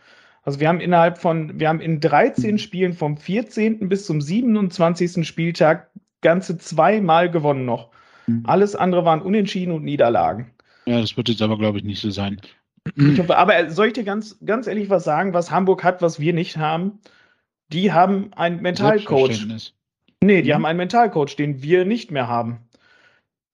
Also 0.45 0.59
wir 0.59 0.69
haben 0.69 0.79
innerhalb 0.79 1.17
von, 1.17 1.59
wir 1.59 1.67
haben 1.67 1.81
in 1.81 1.99
13 1.99 2.59
Spielen 2.59 2.93
vom 2.93 3.17
14. 3.17 3.89
bis 3.89 4.05
zum 4.05 4.21
27. 4.21 5.27
Spieltag 5.27 5.89
ganze 6.21 6.57
zweimal 6.57 7.29
gewonnen 7.29 7.65
noch. 7.65 7.89
Mhm. 8.27 8.43
Alles 8.45 8.75
andere 8.75 9.05
waren 9.05 9.21
Unentschieden 9.21 9.73
und 9.73 9.83
Niederlagen. 9.83 10.51
Ja, 10.85 11.01
das 11.01 11.17
wird 11.17 11.29
jetzt 11.29 11.41
aber, 11.41 11.57
glaube 11.57 11.79
ich, 11.79 11.83
nicht 11.83 11.99
so 11.99 12.11
sein. 12.11 12.39
Hoffe, 13.17 13.37
aber 13.37 13.71
soll 13.71 13.87
ich 13.87 13.93
dir 13.93 14.03
ganz, 14.03 14.37
ganz 14.45 14.67
ehrlich 14.67 14.91
was 14.91 15.03
sagen, 15.03 15.33
was 15.33 15.49
Hamburg 15.49 15.83
hat, 15.83 16.03
was 16.03 16.19
wir 16.19 16.33
nicht 16.33 16.57
haben? 16.57 16.99
Die 17.69 17.91
haben 17.91 18.31
einen 18.33 18.61
Mentalcoach. 18.61 19.47
Nee, 20.21 20.43
die 20.43 20.49
mhm. 20.49 20.53
haben 20.53 20.65
einen 20.65 20.77
Mentalcoach, 20.77 21.35
den 21.35 21.63
wir 21.63 21.85
nicht 21.85 22.11
mehr 22.11 22.27
haben. 22.27 22.59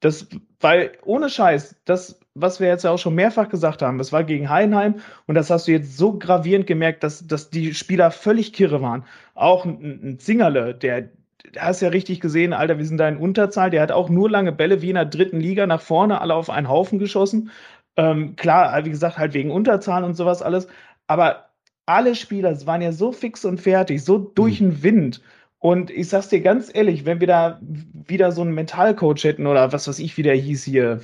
Das, 0.01 0.27
weil 0.59 0.93
ohne 1.03 1.29
Scheiß, 1.29 1.77
das, 1.85 2.19
was 2.34 2.59
wir 2.59 2.67
jetzt 2.67 2.84
ja 2.84 2.91
auch 2.91 2.99
schon 2.99 3.15
mehrfach 3.15 3.49
gesagt 3.49 3.82
haben, 3.82 3.97
das 3.97 4.11
war 4.11 4.23
gegen 4.23 4.49
Heidenheim 4.49 4.95
und 5.27 5.36
das 5.36 5.49
hast 5.49 5.67
du 5.67 5.71
jetzt 5.71 5.97
so 5.97 6.17
gravierend 6.17 6.67
gemerkt, 6.67 7.03
dass, 7.03 7.27
dass 7.27 7.49
die 7.49 7.73
Spieler 7.73 8.11
völlig 8.11 8.53
kirre 8.53 8.82
waren. 8.82 9.05
Auch 9.36 9.65
ein, 9.65 9.99
ein 10.03 10.19
Zingerle, 10.19 10.73
der, 10.73 11.09
der 11.53 11.63
hast 11.63 11.82
ja 11.82 11.89
richtig 11.89 12.21
gesehen, 12.21 12.53
Alter, 12.53 12.77
wir 12.77 12.86
sind 12.86 12.97
da 12.97 13.07
in 13.09 13.17
Unterzahl, 13.17 13.69
der 13.69 13.82
hat 13.82 13.91
auch 13.91 14.09
nur 14.09 14.29
lange 14.29 14.51
Bälle 14.51 14.82
wie 14.82 14.89
in 14.89 14.95
der 14.95 15.05
dritten 15.05 15.39
Liga 15.39 15.67
nach 15.67 15.82
vorne 15.82 16.21
alle 16.21 16.36
auf 16.36 16.49
einen 16.49 16.69
Haufen 16.69 16.99
geschossen. 16.99 17.51
Ähm, 17.97 18.36
klar, 18.38 18.86
wie 18.86 18.89
gesagt, 18.89 19.17
halt 19.17 19.34
wegen 19.34 19.51
Unterzahl 19.51 20.03
und 20.05 20.15
sowas 20.15 20.41
alles, 20.41 20.67
aber 21.07 21.49
alle 21.86 22.15
Spieler 22.15 22.55
waren 22.65 22.82
ja 22.82 22.93
so 22.93 23.11
fix 23.11 23.43
und 23.43 23.59
fertig, 23.59 24.03
so 24.03 24.17
durch 24.17 24.61
mhm. 24.61 24.65
den 24.65 24.84
Wind. 24.84 25.21
Und 25.59 25.91
ich 25.91 26.09
sag's 26.09 26.29
dir 26.29 26.41
ganz 26.41 26.71
ehrlich, 26.73 27.05
wenn 27.05 27.19
wir 27.19 27.27
da 27.27 27.59
wieder 27.61 28.32
so 28.32 28.41
einen 28.41 28.53
Mentalcoach 28.53 29.23
hätten 29.23 29.45
oder 29.45 29.71
was 29.73 29.88
weiß 29.88 29.99
ich, 29.99 30.17
wie 30.17 30.23
der 30.23 30.36
hieß 30.36 30.63
hier, 30.63 31.01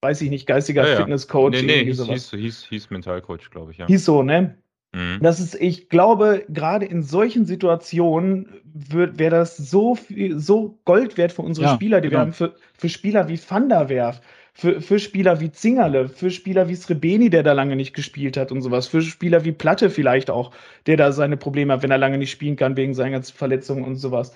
weiß 0.00 0.20
ich 0.22 0.30
nicht, 0.30 0.46
geistiger 0.46 0.84
ja, 0.84 0.90
ja. 0.90 0.96
Fitnesscoach. 0.96 1.50
Nee, 1.50 1.62
nee, 1.62 1.84
hieß, 1.84 2.04
hieß, 2.04 2.30
hieß, 2.30 2.66
hieß 2.68 2.90
Mentalcoach, 2.90 3.50
glaube 3.50 3.72
ich, 3.72 3.78
ja. 3.78 3.86
Hieß 3.86 4.04
so, 4.04 4.22
ne? 4.22 4.56
Mhm. 4.92 5.18
Das 5.20 5.38
ist, 5.38 5.54
ich 5.54 5.88
glaube, 5.88 6.44
gerade 6.48 6.86
in 6.86 7.02
solchen 7.02 7.44
Situationen 7.44 8.48
wäre 8.72 9.30
das 9.30 9.56
so 9.56 9.98
so 10.36 10.78
Gold 10.84 11.18
wert 11.18 11.32
für 11.32 11.42
unsere 11.42 11.66
ja, 11.66 11.74
Spieler, 11.74 12.00
die 12.00 12.08
genau. 12.08 12.20
wir 12.20 12.22
haben, 12.22 12.32
für, 12.32 12.54
für 12.76 12.88
Spieler 12.88 13.28
wie 13.28 13.38
Van 13.38 13.68
der 13.68 13.88
Werf, 13.88 14.20
für, 14.54 14.80
für 14.80 14.98
Spieler 14.98 15.40
wie 15.40 15.52
Zingerle, 15.52 16.08
für 16.08 16.30
Spieler 16.30 16.68
wie 16.68 16.74
Srebeni, 16.74 17.28
der 17.28 17.42
da 17.42 17.52
lange 17.52 17.76
nicht 17.76 17.94
gespielt 17.94 18.36
hat 18.36 18.50
und 18.50 18.62
sowas, 18.62 18.86
für 18.86 19.02
Spieler 19.02 19.44
wie 19.44 19.52
Platte 19.52 19.90
vielleicht 19.90 20.30
auch, 20.30 20.52
der 20.86 20.96
da 20.96 21.12
seine 21.12 21.36
Probleme 21.36 21.74
hat, 21.74 21.82
wenn 21.82 21.90
er 21.90 21.98
lange 21.98 22.18
nicht 22.18 22.30
spielen 22.30 22.56
kann 22.56 22.76
wegen 22.76 22.94
seinen 22.94 23.12
ganzen 23.12 23.36
Verletzungen 23.36 23.84
und 23.84 23.96
sowas. 23.96 24.34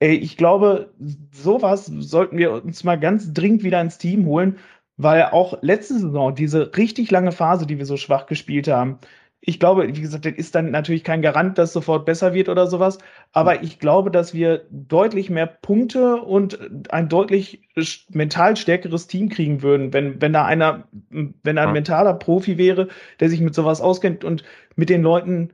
Ey, 0.00 0.16
ich 0.16 0.36
glaube, 0.36 0.92
sowas 1.30 1.86
sollten 1.86 2.36
wir 2.38 2.52
uns 2.64 2.82
mal 2.82 2.98
ganz 2.98 3.32
dringend 3.32 3.62
wieder 3.62 3.80
ins 3.80 3.98
Team 3.98 4.26
holen, 4.26 4.58
weil 5.02 5.24
auch 5.26 5.58
letzte 5.62 5.94
Saison 5.94 6.34
diese 6.34 6.76
richtig 6.76 7.10
lange 7.10 7.32
Phase, 7.32 7.66
die 7.66 7.78
wir 7.78 7.86
so 7.86 7.96
schwach 7.96 8.26
gespielt 8.26 8.68
haben, 8.68 8.98
ich 9.44 9.58
glaube, 9.58 9.88
wie 9.88 10.00
gesagt, 10.00 10.24
das 10.24 10.34
ist 10.34 10.54
dann 10.54 10.70
natürlich 10.70 11.02
kein 11.02 11.20
Garant, 11.20 11.58
dass 11.58 11.72
sofort 11.72 12.06
besser 12.06 12.32
wird 12.32 12.48
oder 12.48 12.68
sowas. 12.68 12.98
Aber 13.32 13.64
ich 13.64 13.80
glaube, 13.80 14.12
dass 14.12 14.34
wir 14.34 14.66
deutlich 14.70 15.30
mehr 15.30 15.46
Punkte 15.48 16.22
und 16.22 16.92
ein 16.92 17.08
deutlich 17.08 17.60
mental 18.10 18.56
stärkeres 18.56 19.08
Team 19.08 19.28
kriegen 19.30 19.60
würden, 19.62 19.92
wenn, 19.92 20.22
wenn 20.22 20.32
da 20.32 20.44
einer, 20.44 20.84
wenn 21.10 21.56
da 21.56 21.66
ein 21.66 21.72
mentaler 21.72 22.14
Profi 22.14 22.56
wäre, 22.56 22.86
der 23.18 23.30
sich 23.30 23.40
mit 23.40 23.52
sowas 23.52 23.80
auskennt 23.80 24.22
und 24.22 24.44
mit 24.76 24.88
den 24.88 25.02
Leuten 25.02 25.50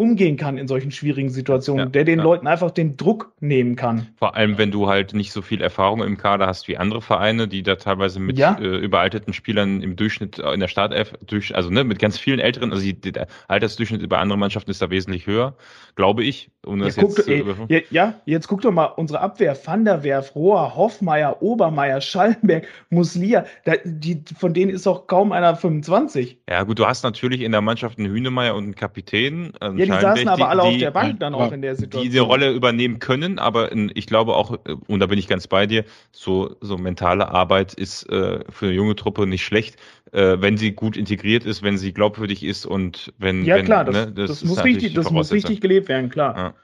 umgehen 0.00 0.36
kann 0.38 0.56
in 0.56 0.66
solchen 0.66 0.90
schwierigen 0.90 1.28
Situationen, 1.28 1.86
ja, 1.86 1.90
der 1.90 2.04
den 2.04 2.18
ja. 2.18 2.24
Leuten 2.24 2.46
einfach 2.46 2.70
den 2.70 2.96
Druck 2.96 3.32
nehmen 3.40 3.76
kann. 3.76 4.08
Vor 4.16 4.34
allem, 4.34 4.56
wenn 4.56 4.70
du 4.70 4.88
halt 4.88 5.12
nicht 5.12 5.30
so 5.30 5.42
viel 5.42 5.60
Erfahrung 5.60 6.02
im 6.02 6.16
Kader 6.16 6.46
hast 6.46 6.68
wie 6.68 6.78
andere 6.78 7.02
Vereine, 7.02 7.46
die 7.48 7.62
da 7.62 7.76
teilweise 7.76 8.18
mit 8.18 8.38
ja. 8.38 8.56
äh, 8.58 8.78
überalteten 8.78 9.34
Spielern 9.34 9.82
im 9.82 9.96
Durchschnitt 9.96 10.38
äh, 10.38 10.54
in 10.54 10.60
der 10.60 10.68
Startelf, 10.68 11.12
durch, 11.26 11.54
also 11.54 11.68
ne, 11.68 11.84
mit 11.84 11.98
ganz 11.98 12.18
vielen 12.18 12.38
älteren, 12.38 12.72
also 12.72 12.82
die, 12.82 12.94
der 12.94 13.26
Altersdurchschnitt 13.48 14.00
über 14.00 14.18
andere 14.18 14.38
Mannschaften 14.38 14.70
ist 14.70 14.80
da 14.80 14.88
wesentlich 14.88 15.26
höher, 15.26 15.54
glaube 15.96 16.24
ich. 16.24 16.50
Um 16.64 16.78
das 16.80 16.96
jetzt, 16.96 17.16
guck, 17.16 17.28
ey, 17.28 17.84
ja, 17.90 18.14
jetzt 18.24 18.48
guck 18.48 18.62
doch 18.62 18.72
mal 18.72 18.84
unsere 18.84 19.20
Abwehr, 19.20 19.56
Van 19.64 19.84
der 19.84 20.02
Werf, 20.02 20.34
Rohr, 20.34 20.76
Hoffmeier, 20.76 21.42
Obermeier, 21.42 22.00
Schallenberg, 22.00 22.66
Muslia, 22.90 23.44
da, 23.64 23.74
die, 23.84 24.22
von 24.38 24.54
denen 24.54 24.70
ist 24.70 24.86
auch 24.86 25.06
kaum 25.06 25.32
einer 25.32 25.56
25. 25.56 26.38
Ja 26.48 26.62
gut, 26.62 26.78
du 26.78 26.86
hast 26.86 27.02
natürlich 27.02 27.42
in 27.42 27.52
der 27.52 27.60
Mannschaft 27.60 27.98
einen 27.98 28.10
Hühnemeier 28.10 28.54
und 28.54 28.64
einen 28.64 28.74
Kapitän. 28.74 29.52
Ähm, 29.60 29.78
ja, 29.78 29.89
die 29.90 30.00
saßen 30.00 30.28
aber 30.28 30.48
alle 30.48 30.62
die, 30.62 30.68
auf 30.68 30.78
der 30.78 30.90
Bank 30.90 31.20
dann 31.20 31.34
auch 31.34 31.52
in 31.52 31.62
der 31.62 31.76
Situation. 31.76 32.02
Die 32.02 32.08
diese 32.10 32.22
Rolle 32.22 32.52
übernehmen 32.52 32.98
können, 32.98 33.38
aber 33.38 33.72
ich 33.72 34.06
glaube 34.06 34.34
auch, 34.34 34.52
äh, 34.64 34.76
und 34.86 35.00
da 35.00 35.06
bin 35.06 35.18
ich 35.18 35.28
ganz 35.28 35.46
bei 35.46 35.66
dir, 35.66 35.84
so, 36.12 36.56
so 36.60 36.78
mentale 36.78 37.30
Arbeit 37.30 37.74
ist 37.74 38.08
äh, 38.10 38.40
für 38.48 38.66
eine 38.66 38.74
junge 38.74 38.96
Truppe 38.96 39.26
nicht 39.26 39.44
schlecht, 39.44 39.76
äh, 40.12 40.36
wenn 40.40 40.56
sie 40.56 40.72
gut 40.72 40.96
integriert 40.96 41.44
ist, 41.44 41.62
wenn 41.62 41.78
sie 41.78 41.92
glaubwürdig 41.92 42.42
ist 42.42 42.66
und 42.66 43.12
wenn. 43.18 43.44
Ja, 43.44 43.56
wenn, 43.56 43.64
klar, 43.64 43.84
das, 43.84 43.94
ne, 43.94 44.12
das, 44.12 44.30
das 44.30 44.44
muss, 44.44 44.64
richtig, 44.64 44.94
das 44.94 45.10
muss 45.10 45.32
richtig 45.32 45.60
gelebt 45.60 45.88
werden, 45.88 46.10
klar. 46.10 46.36
Ja, 46.36 46.54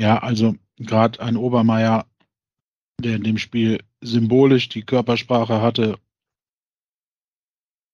ja 0.00 0.18
also 0.18 0.54
gerade 0.78 1.20
ein 1.20 1.36
Obermeier, 1.36 2.06
der 3.00 3.16
in 3.16 3.22
dem 3.22 3.38
Spiel 3.38 3.80
symbolisch 4.00 4.68
die 4.68 4.82
Körpersprache 4.82 5.60
hatte, 5.60 5.98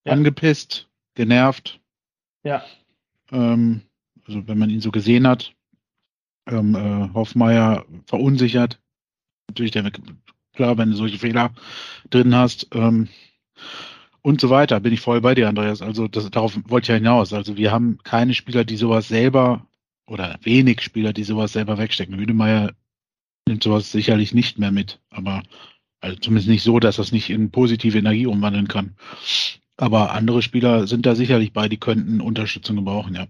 ja. 0.05 0.13
angepisst, 0.13 0.89
genervt. 1.15 1.81
Ja. 2.45 2.63
Ähm, 3.33 3.83
also 4.27 4.47
wenn 4.49 4.59
man 4.59 4.71
ihn 4.71 4.81
so 4.81 4.91
gesehen 4.91 5.27
hat, 5.27 5.55
ähm, 6.47 6.75
äh, 6.75 7.15
Hoffmeier 7.15 7.85
verunsichert. 8.07 8.81
Natürlich, 9.49 9.73
der, 9.73 9.91
klar, 10.55 10.79
wenn 10.79 10.91
du 10.91 10.97
solche 10.97 11.19
Fehler 11.19 11.53
drin 12.11 12.35
hast 12.35 12.69
ähm, 12.73 13.09
und 14.23 14.41
so 14.41 14.51
weiter, 14.51 14.81
bin 14.81 14.93
ich 14.93 15.01
voll 15.01 15.21
bei 15.21 15.35
dir, 15.35 15.49
Andreas. 15.49 15.83
Also 15.83 16.09
das, 16.09 16.31
darauf 16.31 16.59
wollte 16.69 16.87
ich 16.87 16.89
ja 16.89 16.95
hinaus. 16.97 17.33
Also 17.33 17.57
wir 17.57 17.73
haben 17.73 17.99
keine 18.03 18.35
Spieler, 18.35 18.65
die 18.65 18.77
sowas 18.77 19.09
selber 19.09 19.67
oder 20.07 20.39
wenig 20.43 20.81
Spieler, 20.81 21.13
die 21.13 21.25
sowas 21.25 21.53
selber 21.53 21.79
wegstecken. 21.79 22.19
Hünemeyer 22.19 22.73
nimmt 23.49 23.63
sowas 23.63 23.93
sicherlich 23.93 24.35
nicht 24.35 24.59
mehr 24.59 24.73
mit, 24.73 25.01
aber 25.11 25.43
also 26.01 26.17
zumindest 26.19 26.49
nicht 26.49 26.63
so, 26.63 26.79
dass 26.79 26.97
das 26.97 27.13
nicht 27.13 27.31
in 27.31 27.51
positive 27.51 27.99
Energie 27.99 28.27
umwandeln 28.27 28.69
kann. 28.69 28.97
Aber 29.77 30.13
andere 30.13 30.43
Spieler 30.43 30.87
sind 30.87 31.07
da 31.07 31.15
sicherlich 31.15 31.53
bei, 31.53 31.69
die 31.69 31.79
könnten 31.79 32.21
Unterstützung 32.21 32.77
gebrauchen, 32.77 33.15
ja. 33.15 33.27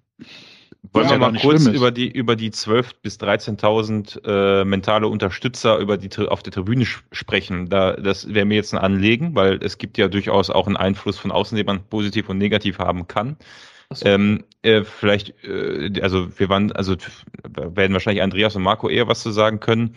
Wollen 0.93 1.11
wir 1.11 1.19
mal 1.19 1.35
kurz 1.39 1.67
über 1.67 1.91
die, 1.91 2.11
über 2.11 2.37
die 2.37 2.51
12.000 2.51 2.93
bis 3.03 3.19
13.000 3.19 4.25
äh, 4.25 4.65
mentale 4.65 5.09
Unterstützer 5.09 5.79
über 5.79 5.97
die, 5.97 6.11
auf 6.27 6.43
der 6.43 6.53
Tribüne 6.53 6.87
sprechen? 7.13 7.69
Da, 7.69 7.95
das 7.95 8.33
wäre 8.33 8.47
mir 8.47 8.55
jetzt 8.55 8.73
ein 8.73 8.79
Anlegen, 8.79 9.35
weil 9.35 9.59
es 9.63 9.79
gibt 9.79 9.99
ja 9.99 10.09
durchaus 10.09 10.51
auch 10.51 10.67
einen 10.67 10.77
Einfluss 10.77 11.19
von 11.19 11.33
außen, 11.33 11.57
den 11.57 11.67
man 11.67 11.85
positiv 11.85 12.29
und 12.29 12.39
negativ 12.39 12.79
haben 12.79 13.07
kann. 13.07 13.37
So. 13.93 14.07
Ähm, 14.07 14.45
äh, 14.63 14.83
vielleicht, 14.85 15.35
äh, 15.45 15.91
also 16.03 16.39
wir 16.39 16.49
waren, 16.49 16.73
also 16.73 16.97
werden 17.45 17.93
wahrscheinlich 17.93 18.23
Andreas 18.23 18.57
und 18.57 18.63
Marco 18.63 18.89
eher 18.89 19.07
was 19.07 19.23
zu 19.23 19.31
sagen 19.31 19.61
können. 19.61 19.95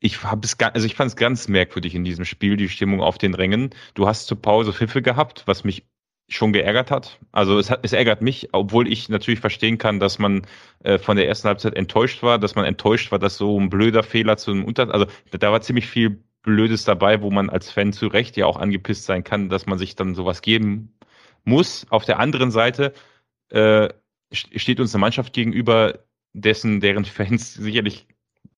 Ich 0.00 0.22
habe 0.22 0.42
es, 0.44 0.56
also 0.58 0.86
ich 0.86 0.94
fand 0.94 1.10
es 1.10 1.16
ganz 1.16 1.48
merkwürdig 1.48 1.94
in 1.94 2.04
diesem 2.04 2.24
Spiel, 2.24 2.56
die 2.56 2.68
Stimmung 2.68 3.00
auf 3.00 3.18
den 3.18 3.34
Rängen. 3.34 3.70
Du 3.94 4.06
hast 4.06 4.26
zur 4.26 4.40
Pause 4.40 4.72
Pfiffe 4.72 5.02
gehabt, 5.02 5.42
was 5.46 5.64
mich 5.64 5.84
schon 6.28 6.52
geärgert 6.52 6.90
hat. 6.90 7.18
Also 7.32 7.58
es 7.58 7.70
hat, 7.70 7.80
es 7.82 7.92
ärgert 7.92 8.20
mich, 8.20 8.50
obwohl 8.52 8.90
ich 8.90 9.08
natürlich 9.08 9.40
verstehen 9.40 9.78
kann, 9.78 9.98
dass 9.98 10.18
man 10.18 10.42
äh, 10.84 10.98
von 10.98 11.16
der 11.16 11.26
ersten 11.26 11.48
Halbzeit 11.48 11.74
enttäuscht 11.74 12.22
war, 12.22 12.38
dass 12.38 12.54
man 12.54 12.66
enttäuscht 12.66 13.10
war, 13.10 13.18
dass 13.18 13.38
so 13.38 13.58
ein 13.58 13.70
blöder 13.70 14.02
Fehler 14.02 14.36
zu 14.36 14.50
einem 14.50 14.64
Unter, 14.64 14.92
also 14.92 15.06
da 15.30 15.50
war 15.50 15.62
ziemlich 15.62 15.86
viel 15.86 16.22
Blödes 16.42 16.84
dabei, 16.84 17.22
wo 17.22 17.30
man 17.30 17.50
als 17.50 17.70
Fan 17.70 17.92
zu 17.92 18.06
Recht 18.06 18.36
ja 18.36 18.46
auch 18.46 18.56
angepisst 18.56 19.04
sein 19.04 19.24
kann, 19.24 19.48
dass 19.48 19.66
man 19.66 19.78
sich 19.78 19.96
dann 19.96 20.14
sowas 20.14 20.42
geben 20.42 20.94
muss. 21.44 21.86
Auf 21.90 22.04
der 22.04 22.20
anderen 22.20 22.50
Seite 22.50 22.92
äh, 23.50 23.88
steht 24.32 24.80
uns 24.80 24.94
eine 24.94 25.00
Mannschaft 25.00 25.32
gegenüber, 25.32 25.98
dessen, 26.34 26.80
deren 26.80 27.04
Fans 27.04 27.54
sicherlich 27.54 28.06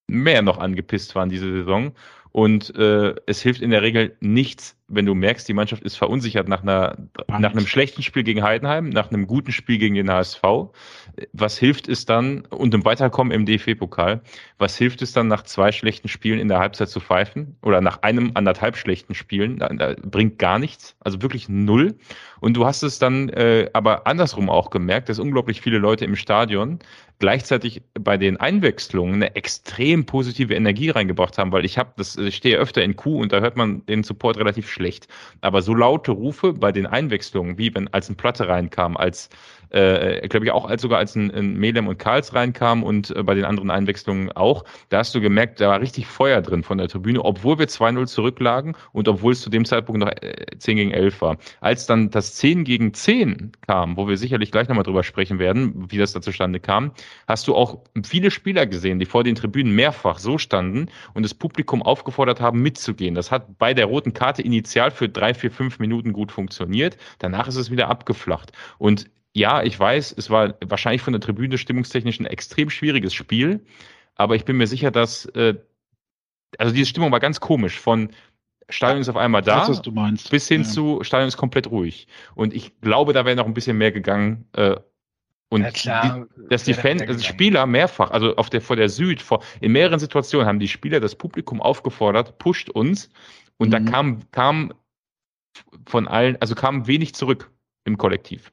mehr 0.08 0.42
noch 0.42 0.58
angepisst 0.58 1.14
waren 1.14 1.30
diese 1.30 1.50
Saison. 1.50 1.92
Und 2.32 2.74
äh, 2.76 3.14
es 3.26 3.42
hilft 3.42 3.62
in 3.62 3.70
der 3.70 3.82
Regel 3.82 4.16
nichts, 4.20 4.76
wenn 4.90 5.06
du 5.06 5.14
merkst, 5.14 5.48
die 5.48 5.54
Mannschaft 5.54 5.82
ist 5.82 5.96
verunsichert 5.96 6.48
nach, 6.48 6.62
einer, 6.62 6.96
nach 7.28 7.52
einem 7.52 7.66
schlechten 7.66 8.02
Spiel 8.02 8.24
gegen 8.24 8.42
Heidenheim, 8.42 8.88
nach 8.88 9.10
einem 9.10 9.26
guten 9.26 9.52
Spiel 9.52 9.78
gegen 9.78 9.94
den 9.94 10.10
HSV. 10.10 10.42
Was 11.32 11.58
hilft 11.58 11.88
es 11.88 12.04
dann, 12.04 12.42
und 12.46 12.74
im 12.74 12.84
Weiterkommen 12.84 13.32
im 13.32 13.46
DFB-Pokal, 13.46 14.20
was 14.58 14.76
hilft 14.76 15.02
es 15.02 15.12
dann 15.12 15.28
nach 15.28 15.44
zwei 15.44 15.72
schlechten 15.72 16.08
Spielen 16.08 16.40
in 16.40 16.48
der 16.48 16.58
Halbzeit 16.58 16.88
zu 16.88 17.00
pfeifen? 17.00 17.56
Oder 17.62 17.80
nach 17.80 18.02
einem 18.02 18.32
anderthalb 18.34 18.76
schlechten 18.76 19.14
Spielen? 19.14 19.58
Da, 19.58 19.94
bringt 20.02 20.38
gar 20.38 20.58
nichts, 20.58 20.96
also 21.00 21.22
wirklich 21.22 21.48
null. 21.48 21.96
Und 22.40 22.56
du 22.56 22.66
hast 22.66 22.82
es 22.82 22.98
dann 22.98 23.28
äh, 23.30 23.70
aber 23.72 24.06
andersrum 24.06 24.50
auch 24.50 24.70
gemerkt, 24.70 25.08
dass 25.08 25.18
unglaublich 25.18 25.60
viele 25.60 25.78
Leute 25.78 26.04
im 26.04 26.16
Stadion 26.16 26.80
gleichzeitig 27.20 27.82
bei 27.94 28.16
den 28.16 28.38
Einwechslungen 28.38 29.16
eine 29.16 29.36
extrem 29.36 30.06
positive 30.06 30.54
Energie 30.54 30.90
reingebracht 30.90 31.38
haben, 31.38 31.52
weil 31.52 31.64
ich 31.64 31.78
habe 31.78 31.92
das, 31.96 32.16
ich 32.16 32.34
stehe 32.34 32.56
öfter 32.56 32.82
in 32.82 32.96
Q 32.96 33.20
und 33.20 33.32
da 33.32 33.40
hört 33.40 33.56
man 33.56 33.84
den 33.86 34.02
Support 34.02 34.38
relativ 34.38 34.68
schlecht. 34.68 34.79
Aber 35.40 35.62
so 35.62 35.74
laute 35.74 36.12
Rufe 36.12 36.52
bei 36.52 36.72
den 36.72 36.86
Einwechslungen, 36.86 37.58
wie 37.58 37.74
wenn 37.74 37.88
als 37.88 38.08
ein 38.08 38.16
Platte 38.16 38.48
reinkam, 38.48 38.96
als 38.96 39.30
äh, 39.70 40.26
glaube 40.28 40.46
ich 40.46 40.52
auch 40.52 40.66
als 40.66 40.82
sogar 40.82 40.98
als 40.98 41.14
ein, 41.14 41.30
ein 41.30 41.54
Melem 41.54 41.86
und 41.88 41.98
Karls 41.98 42.34
reinkam 42.34 42.82
und 42.82 43.14
äh, 43.14 43.22
bei 43.22 43.34
den 43.34 43.44
anderen 43.44 43.70
Einwechslungen 43.70 44.32
auch, 44.32 44.64
da 44.88 44.98
hast 44.98 45.14
du 45.14 45.20
gemerkt, 45.20 45.60
da 45.60 45.68
war 45.68 45.80
richtig 45.80 46.06
Feuer 46.06 46.42
drin 46.42 46.62
von 46.62 46.78
der 46.78 46.88
Tribüne, 46.88 47.24
obwohl 47.24 47.58
wir 47.58 47.66
2-0 47.66 48.06
zurücklagen 48.06 48.76
und 48.92 49.08
obwohl 49.08 49.32
es 49.32 49.40
zu 49.40 49.50
dem 49.50 49.64
Zeitpunkt 49.64 50.00
noch 50.00 50.10
äh, 50.10 50.46
10 50.58 50.76
gegen 50.76 50.90
11 50.90 51.20
war. 51.20 51.36
Als 51.60 51.86
dann 51.86 52.10
das 52.10 52.34
10 52.34 52.64
gegen 52.64 52.94
10 52.94 53.52
kam, 53.66 53.96
wo 53.96 54.08
wir 54.08 54.16
sicherlich 54.16 54.50
gleich 54.50 54.68
nochmal 54.68 54.84
drüber 54.84 55.04
sprechen 55.04 55.38
werden, 55.38 55.90
wie 55.90 55.98
das 55.98 56.12
da 56.12 56.20
zustande 56.20 56.60
kam, 56.60 56.92
hast 57.28 57.46
du 57.48 57.54
auch 57.54 57.78
viele 58.04 58.30
Spieler 58.30 58.66
gesehen, 58.66 58.98
die 58.98 59.06
vor 59.06 59.24
den 59.24 59.34
Tribünen 59.34 59.74
mehrfach 59.74 60.18
so 60.18 60.38
standen 60.38 60.88
und 61.14 61.22
das 61.22 61.34
Publikum 61.34 61.82
aufgefordert 61.82 62.40
haben, 62.40 62.60
mitzugehen. 62.60 63.14
Das 63.14 63.30
hat 63.30 63.58
bei 63.58 63.74
der 63.74 63.86
roten 63.86 64.12
Karte 64.12 64.42
initial 64.70 64.90
für 64.90 65.08
drei, 65.08 65.34
vier, 65.34 65.50
fünf 65.50 65.78
Minuten 65.78 66.12
gut 66.12 66.32
funktioniert. 66.32 66.96
Danach 67.18 67.48
ist 67.48 67.56
es 67.56 67.70
wieder 67.70 67.88
abgeflacht. 67.88 68.52
Und 68.78 69.10
ja, 69.32 69.62
ich 69.62 69.78
weiß, 69.78 70.14
es 70.16 70.30
war 70.30 70.54
wahrscheinlich 70.64 71.02
von 71.02 71.12
der 71.12 71.20
Tribüne 71.20 71.58
stimmungstechnisch 71.58 72.18
ein 72.20 72.26
extrem 72.26 72.70
schwieriges 72.70 73.14
Spiel, 73.14 73.64
aber 74.16 74.34
ich 74.34 74.44
bin 74.44 74.56
mir 74.56 74.66
sicher, 74.66 74.90
dass 74.90 75.26
äh, 75.26 75.54
also 76.58 76.74
diese 76.74 76.86
Stimmung 76.86 77.12
war 77.12 77.20
ganz 77.20 77.40
komisch 77.40 77.78
von 77.78 78.10
Stadion 78.68 79.00
ist 79.00 79.08
auf 79.08 79.16
einmal 79.16 79.42
da, 79.42 79.68
weiß, 79.68 79.82
bis 80.30 80.46
hin 80.46 80.62
ja. 80.62 80.68
zu 80.68 81.00
Stadion 81.02 81.28
ist 81.28 81.36
komplett 81.36 81.70
ruhig. 81.70 82.06
Und 82.34 82.54
ich 82.54 82.80
glaube, 82.80 83.12
da 83.12 83.24
wäre 83.24 83.34
noch 83.36 83.46
ein 83.46 83.54
bisschen 83.54 83.76
mehr 83.78 83.90
gegangen. 83.90 84.48
Äh, 84.52 84.76
und 85.48 85.62
ja, 85.62 85.70
klar, 85.72 86.26
die, 86.36 86.48
dass 86.48 86.62
die 86.62 86.74
Fans, 86.74 87.02
also 87.02 87.24
Spieler 87.24 87.66
mehrfach, 87.66 88.12
also 88.12 88.36
auf 88.36 88.48
der 88.48 88.60
vor 88.60 88.76
der 88.76 88.88
Süd, 88.88 89.20
vor, 89.20 89.42
in 89.60 89.72
mehreren 89.72 89.98
Situationen 89.98 90.46
haben 90.46 90.60
die 90.60 90.68
Spieler 90.68 91.00
das 91.00 91.16
Publikum 91.16 91.60
aufgefordert, 91.60 92.38
pusht 92.38 92.70
uns. 92.70 93.10
Und 93.60 93.68
mhm. 93.68 93.72
da 93.72 93.80
kam, 93.80 94.20
kam 94.32 94.72
von 95.86 96.08
allen, 96.08 96.36
also 96.40 96.54
kam 96.54 96.86
wenig 96.86 97.14
zurück 97.14 97.50
im 97.84 97.98
Kollektiv. 97.98 98.52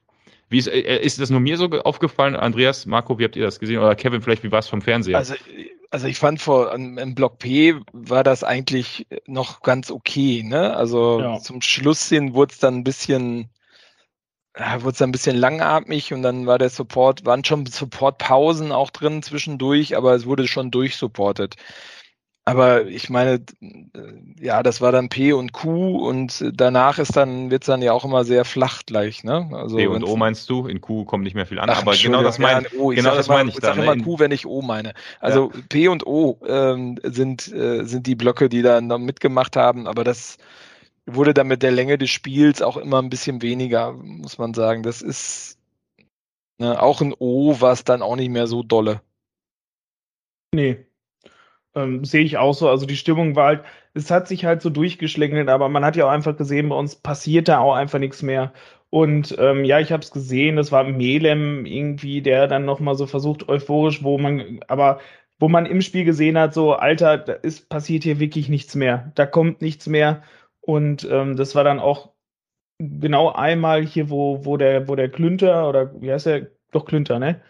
Wie 0.50 0.58
ist, 0.58 0.68
äh, 0.68 0.80
äh, 0.80 1.02
ist 1.04 1.18
das 1.18 1.30
nur 1.30 1.40
mir 1.40 1.56
so 1.56 1.66
aufgefallen, 1.70 2.36
Andreas, 2.36 2.84
Marco, 2.84 3.18
wie 3.18 3.24
habt 3.24 3.34
ihr 3.34 3.44
das 3.44 3.58
gesehen? 3.58 3.78
Oder 3.78 3.94
Kevin, 3.96 4.20
vielleicht, 4.20 4.44
wie 4.44 4.52
war 4.52 4.58
es 4.58 4.68
vom 4.68 4.82
Fernseher? 4.82 5.16
Also, 5.16 5.34
also 5.90 6.06
ich 6.06 6.18
fand 6.18 6.42
vor 6.42 6.74
im 6.74 7.14
Block 7.14 7.38
P 7.38 7.74
war 7.92 8.22
das 8.22 8.44
eigentlich 8.44 9.06
noch 9.26 9.62
ganz 9.62 9.90
okay, 9.90 10.42
ne? 10.42 10.76
Also 10.76 11.20
ja. 11.20 11.38
zum 11.38 11.62
Schluss 11.62 12.06
hin 12.10 12.34
wurde 12.34 12.52
es 12.52 12.58
dann 12.58 12.76
ein 12.76 12.84
bisschen, 12.84 13.48
ja, 14.58 14.82
wurde 14.82 14.92
es 14.92 14.98
dann 14.98 15.08
ein 15.08 15.12
bisschen 15.12 15.36
langatmig 15.36 16.12
und 16.12 16.22
dann 16.22 16.46
war 16.46 16.58
der 16.58 16.68
Support, 16.68 17.24
waren 17.24 17.44
schon 17.44 17.64
Support-Pausen 17.64 18.72
auch 18.72 18.90
drin 18.90 19.22
zwischendurch, 19.22 19.96
aber 19.96 20.14
es 20.14 20.26
wurde 20.26 20.46
schon 20.46 20.70
durchsupportet. 20.70 21.56
Aber 22.48 22.86
ich 22.86 23.10
meine, 23.10 23.40
ja, 24.40 24.62
das 24.62 24.80
war 24.80 24.90
dann 24.90 25.08
P 25.08 25.32
und 25.32 25.52
Q 25.52 25.98
und 26.08 26.50
danach 26.54 26.98
ist 26.98 27.16
dann, 27.16 27.50
wird 27.50 27.62
es 27.62 27.66
dann 27.66 27.82
ja 27.82 27.92
auch 27.92 28.04
immer 28.04 28.24
sehr 28.24 28.44
flach 28.44 28.82
gleich, 28.86 29.22
ne? 29.22 29.50
Also 29.52 29.76
P 29.76 29.86
und 29.86 30.02
O 30.02 30.16
meinst 30.16 30.48
du? 30.48 30.66
In 30.66 30.80
Q 30.80 31.04
kommt 31.04 31.24
nicht 31.24 31.34
mehr 31.34 31.46
viel 31.46 31.58
an, 31.58 31.68
Ach, 31.68 31.82
aber 31.82 31.94
genau 31.94 32.22
das 32.22 32.38
meine 32.38 32.62
ja, 32.62 32.90
ich, 32.90 32.96
genau 32.96 33.14
das 33.14 33.28
meine 33.28 33.50
ich. 33.50 33.56
Ich 33.56 33.62
sage 33.62 33.82
immer 33.82 33.96
Q, 33.96 34.18
wenn 34.18 34.30
ich 34.30 34.46
O 34.46 34.62
meine. 34.62 34.94
Also 35.20 35.50
ja. 35.54 35.60
P 35.68 35.88
und 35.88 36.06
O 36.06 36.38
ähm, 36.46 36.98
sind, 37.02 37.52
äh, 37.52 37.84
sind 37.84 38.06
die 38.06 38.14
Blöcke, 38.14 38.48
die 38.48 38.62
da 38.62 38.80
noch 38.80 38.98
mitgemacht 38.98 39.56
haben, 39.56 39.86
aber 39.86 40.04
das 40.04 40.38
wurde 41.04 41.34
dann 41.34 41.48
mit 41.48 41.62
der 41.62 41.72
Länge 41.72 41.98
des 41.98 42.10
Spiels 42.10 42.62
auch 42.62 42.76
immer 42.76 43.02
ein 43.02 43.10
bisschen 43.10 43.42
weniger, 43.42 43.92
muss 43.92 44.38
man 44.38 44.54
sagen. 44.54 44.82
Das 44.82 45.02
ist 45.02 45.58
ne, 46.58 46.80
auch 46.80 47.00
ein 47.00 47.14
O 47.18 47.60
war 47.60 47.72
es 47.72 47.84
dann 47.84 48.02
auch 48.02 48.16
nicht 48.16 48.30
mehr 48.30 48.46
so 48.46 48.62
dolle. 48.62 49.02
Nee, 50.54 50.87
ähm, 51.74 52.04
sehe 52.04 52.24
ich 52.24 52.38
auch 52.38 52.54
so. 52.54 52.68
Also 52.68 52.86
die 52.86 52.96
Stimmung 52.96 53.36
war 53.36 53.46
halt, 53.46 53.64
es 53.94 54.10
hat 54.10 54.28
sich 54.28 54.44
halt 54.44 54.62
so 54.62 54.70
durchgeschlängelt, 54.70 55.48
aber 55.48 55.68
man 55.68 55.84
hat 55.84 55.96
ja 55.96 56.06
auch 56.06 56.10
einfach 56.10 56.36
gesehen, 56.36 56.68
bei 56.68 56.76
uns 56.76 56.96
passiert 56.96 57.48
da 57.48 57.58
auch 57.60 57.74
einfach 57.74 57.98
nichts 57.98 58.22
mehr. 58.22 58.52
Und 58.90 59.36
ähm, 59.38 59.64
ja, 59.64 59.80
ich 59.80 59.92
habe 59.92 60.02
es 60.02 60.10
gesehen, 60.10 60.56
das 60.56 60.72
war 60.72 60.84
Melem 60.84 61.66
irgendwie, 61.66 62.22
der 62.22 62.46
dann 62.46 62.64
nochmal 62.64 62.94
so 62.94 63.06
versucht, 63.06 63.48
euphorisch, 63.48 64.02
wo 64.02 64.18
man, 64.18 64.60
aber 64.68 65.00
wo 65.38 65.48
man 65.48 65.66
im 65.66 65.82
Spiel 65.82 66.04
gesehen 66.04 66.38
hat, 66.38 66.54
so, 66.54 66.72
Alter, 66.74 67.18
da 67.18 67.32
ist 67.34 67.68
passiert 67.68 68.02
hier 68.04 68.18
wirklich 68.18 68.48
nichts 68.48 68.74
mehr. 68.74 69.12
Da 69.14 69.26
kommt 69.26 69.60
nichts 69.62 69.86
mehr. 69.86 70.22
Und 70.60 71.06
ähm, 71.10 71.36
das 71.36 71.54
war 71.54 71.64
dann 71.64 71.80
auch 71.80 72.12
genau 72.78 73.32
einmal 73.32 73.84
hier, 73.84 74.10
wo, 74.10 74.44
wo 74.44 74.56
der, 74.56 74.88
wo 74.88 74.96
der 74.96 75.10
Klünter 75.10 75.68
oder 75.68 76.00
wie 76.00 76.12
heißt 76.12 76.26
der? 76.26 76.50
Doch 76.72 76.84
Klünter, 76.84 77.18
ne? 77.18 77.40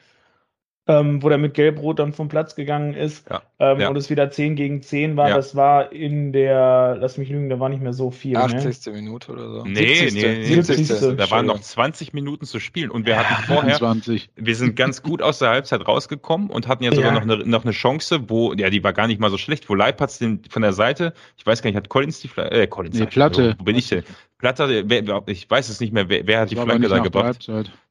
Ähm, 0.88 1.22
wo 1.22 1.28
der 1.28 1.36
mit 1.36 1.52
Gelb-Rot 1.52 1.98
dann 1.98 2.14
vom 2.14 2.28
Platz 2.28 2.54
gegangen 2.54 2.94
ist 2.94 3.28
ja. 3.28 3.42
Ähm, 3.58 3.80
ja. 3.80 3.88
und 3.90 3.96
es 3.96 4.08
wieder 4.08 4.30
10 4.30 4.56
gegen 4.56 4.82
10 4.82 5.16
war. 5.18 5.28
Ja. 5.28 5.36
Das 5.36 5.54
war 5.54 5.92
in 5.92 6.32
der, 6.32 6.96
lass 6.98 7.18
mich 7.18 7.28
lügen, 7.28 7.50
da 7.50 7.60
war 7.60 7.68
nicht 7.68 7.82
mehr 7.82 7.92
so 7.92 8.10
viel. 8.10 8.36
80. 8.36 8.86
Ne? 8.86 8.92
Minute 8.92 9.32
oder 9.32 9.50
so. 9.50 9.64
Nee, 9.64 9.94
70. 9.94 10.14
nee, 10.14 10.38
nee 10.38 10.44
70. 10.44 10.88
70. 10.88 11.16
Da 11.18 11.30
waren 11.30 11.44
noch 11.44 11.60
20 11.60 12.14
Minuten 12.14 12.46
zu 12.46 12.58
spielen 12.58 12.90
und 12.90 13.06
wir 13.06 13.18
hatten 13.18 13.44
vorher, 13.44 13.76
20. 13.76 14.30
wir 14.34 14.56
sind 14.56 14.76
ganz 14.76 15.02
gut 15.02 15.20
aus 15.20 15.38
der 15.38 15.50
Halbzeit 15.50 15.86
rausgekommen 15.86 16.48
und 16.48 16.66
hatten 16.66 16.82
ja 16.82 16.94
sogar 16.94 17.12
noch, 17.12 17.22
eine, 17.22 17.36
noch 17.36 17.64
eine 17.64 17.72
Chance, 17.72 18.28
wo, 18.28 18.54
ja, 18.54 18.70
die 18.70 18.82
war 18.82 18.94
gar 18.94 19.06
nicht 19.06 19.20
mal 19.20 19.30
so 19.30 19.36
schlecht, 19.36 19.68
wo 19.68 19.74
Leipertz 19.74 20.18
den 20.18 20.40
von 20.48 20.62
der 20.62 20.72
Seite, 20.72 21.12
ich 21.36 21.44
weiß 21.44 21.60
gar 21.60 21.68
nicht, 21.68 21.76
hat 21.76 21.90
Collins 21.90 22.20
die 22.20 22.28
Flanke, 22.28 22.62
äh, 22.62 22.66
Collins, 22.66 22.98
nee, 22.98 23.06
Platte. 23.06 23.54
Wo, 23.56 23.60
wo 23.60 23.64
bin 23.64 23.76
ich 23.76 23.88
denn? 23.88 24.04
Platte, 24.38 24.84
wer, 24.86 25.22
ich 25.26 25.50
weiß 25.50 25.68
es 25.68 25.80
nicht 25.80 25.92
mehr, 25.92 26.08
wer, 26.08 26.26
wer 26.26 26.40
hat 26.40 26.50
die 26.50 26.56
Flanke 26.56 26.88
da 26.88 27.00
gebracht? 27.00 27.46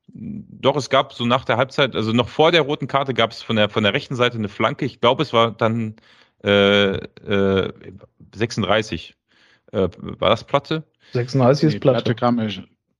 Doch, 0.09 0.75
es 0.77 0.89
gab 0.89 1.13
so 1.13 1.25
nach 1.25 1.45
der 1.45 1.57
Halbzeit, 1.57 1.95
also 1.95 2.13
noch 2.13 2.29
vor 2.29 2.51
der 2.51 2.61
roten 2.61 2.87
Karte 2.87 3.13
gab 3.13 3.31
es 3.31 3.41
von 3.41 3.55
der, 3.55 3.69
von 3.69 3.83
der 3.83 3.93
rechten 3.93 4.15
Seite 4.15 4.37
eine 4.37 4.49
Flanke. 4.49 4.85
Ich 4.85 5.01
glaube, 5.01 5.21
es 5.21 5.33
war 5.33 5.51
dann 5.51 5.95
äh, 6.43 6.95
äh, 6.95 7.73
36. 8.33 9.15
Äh, 9.71 9.89
war 9.97 10.29
das 10.29 10.45
Platte? 10.45 10.83
36 11.13 11.75
ist 11.75 11.79
Platte. 11.81 12.03
Platte 12.03 12.15
kam 12.15 12.39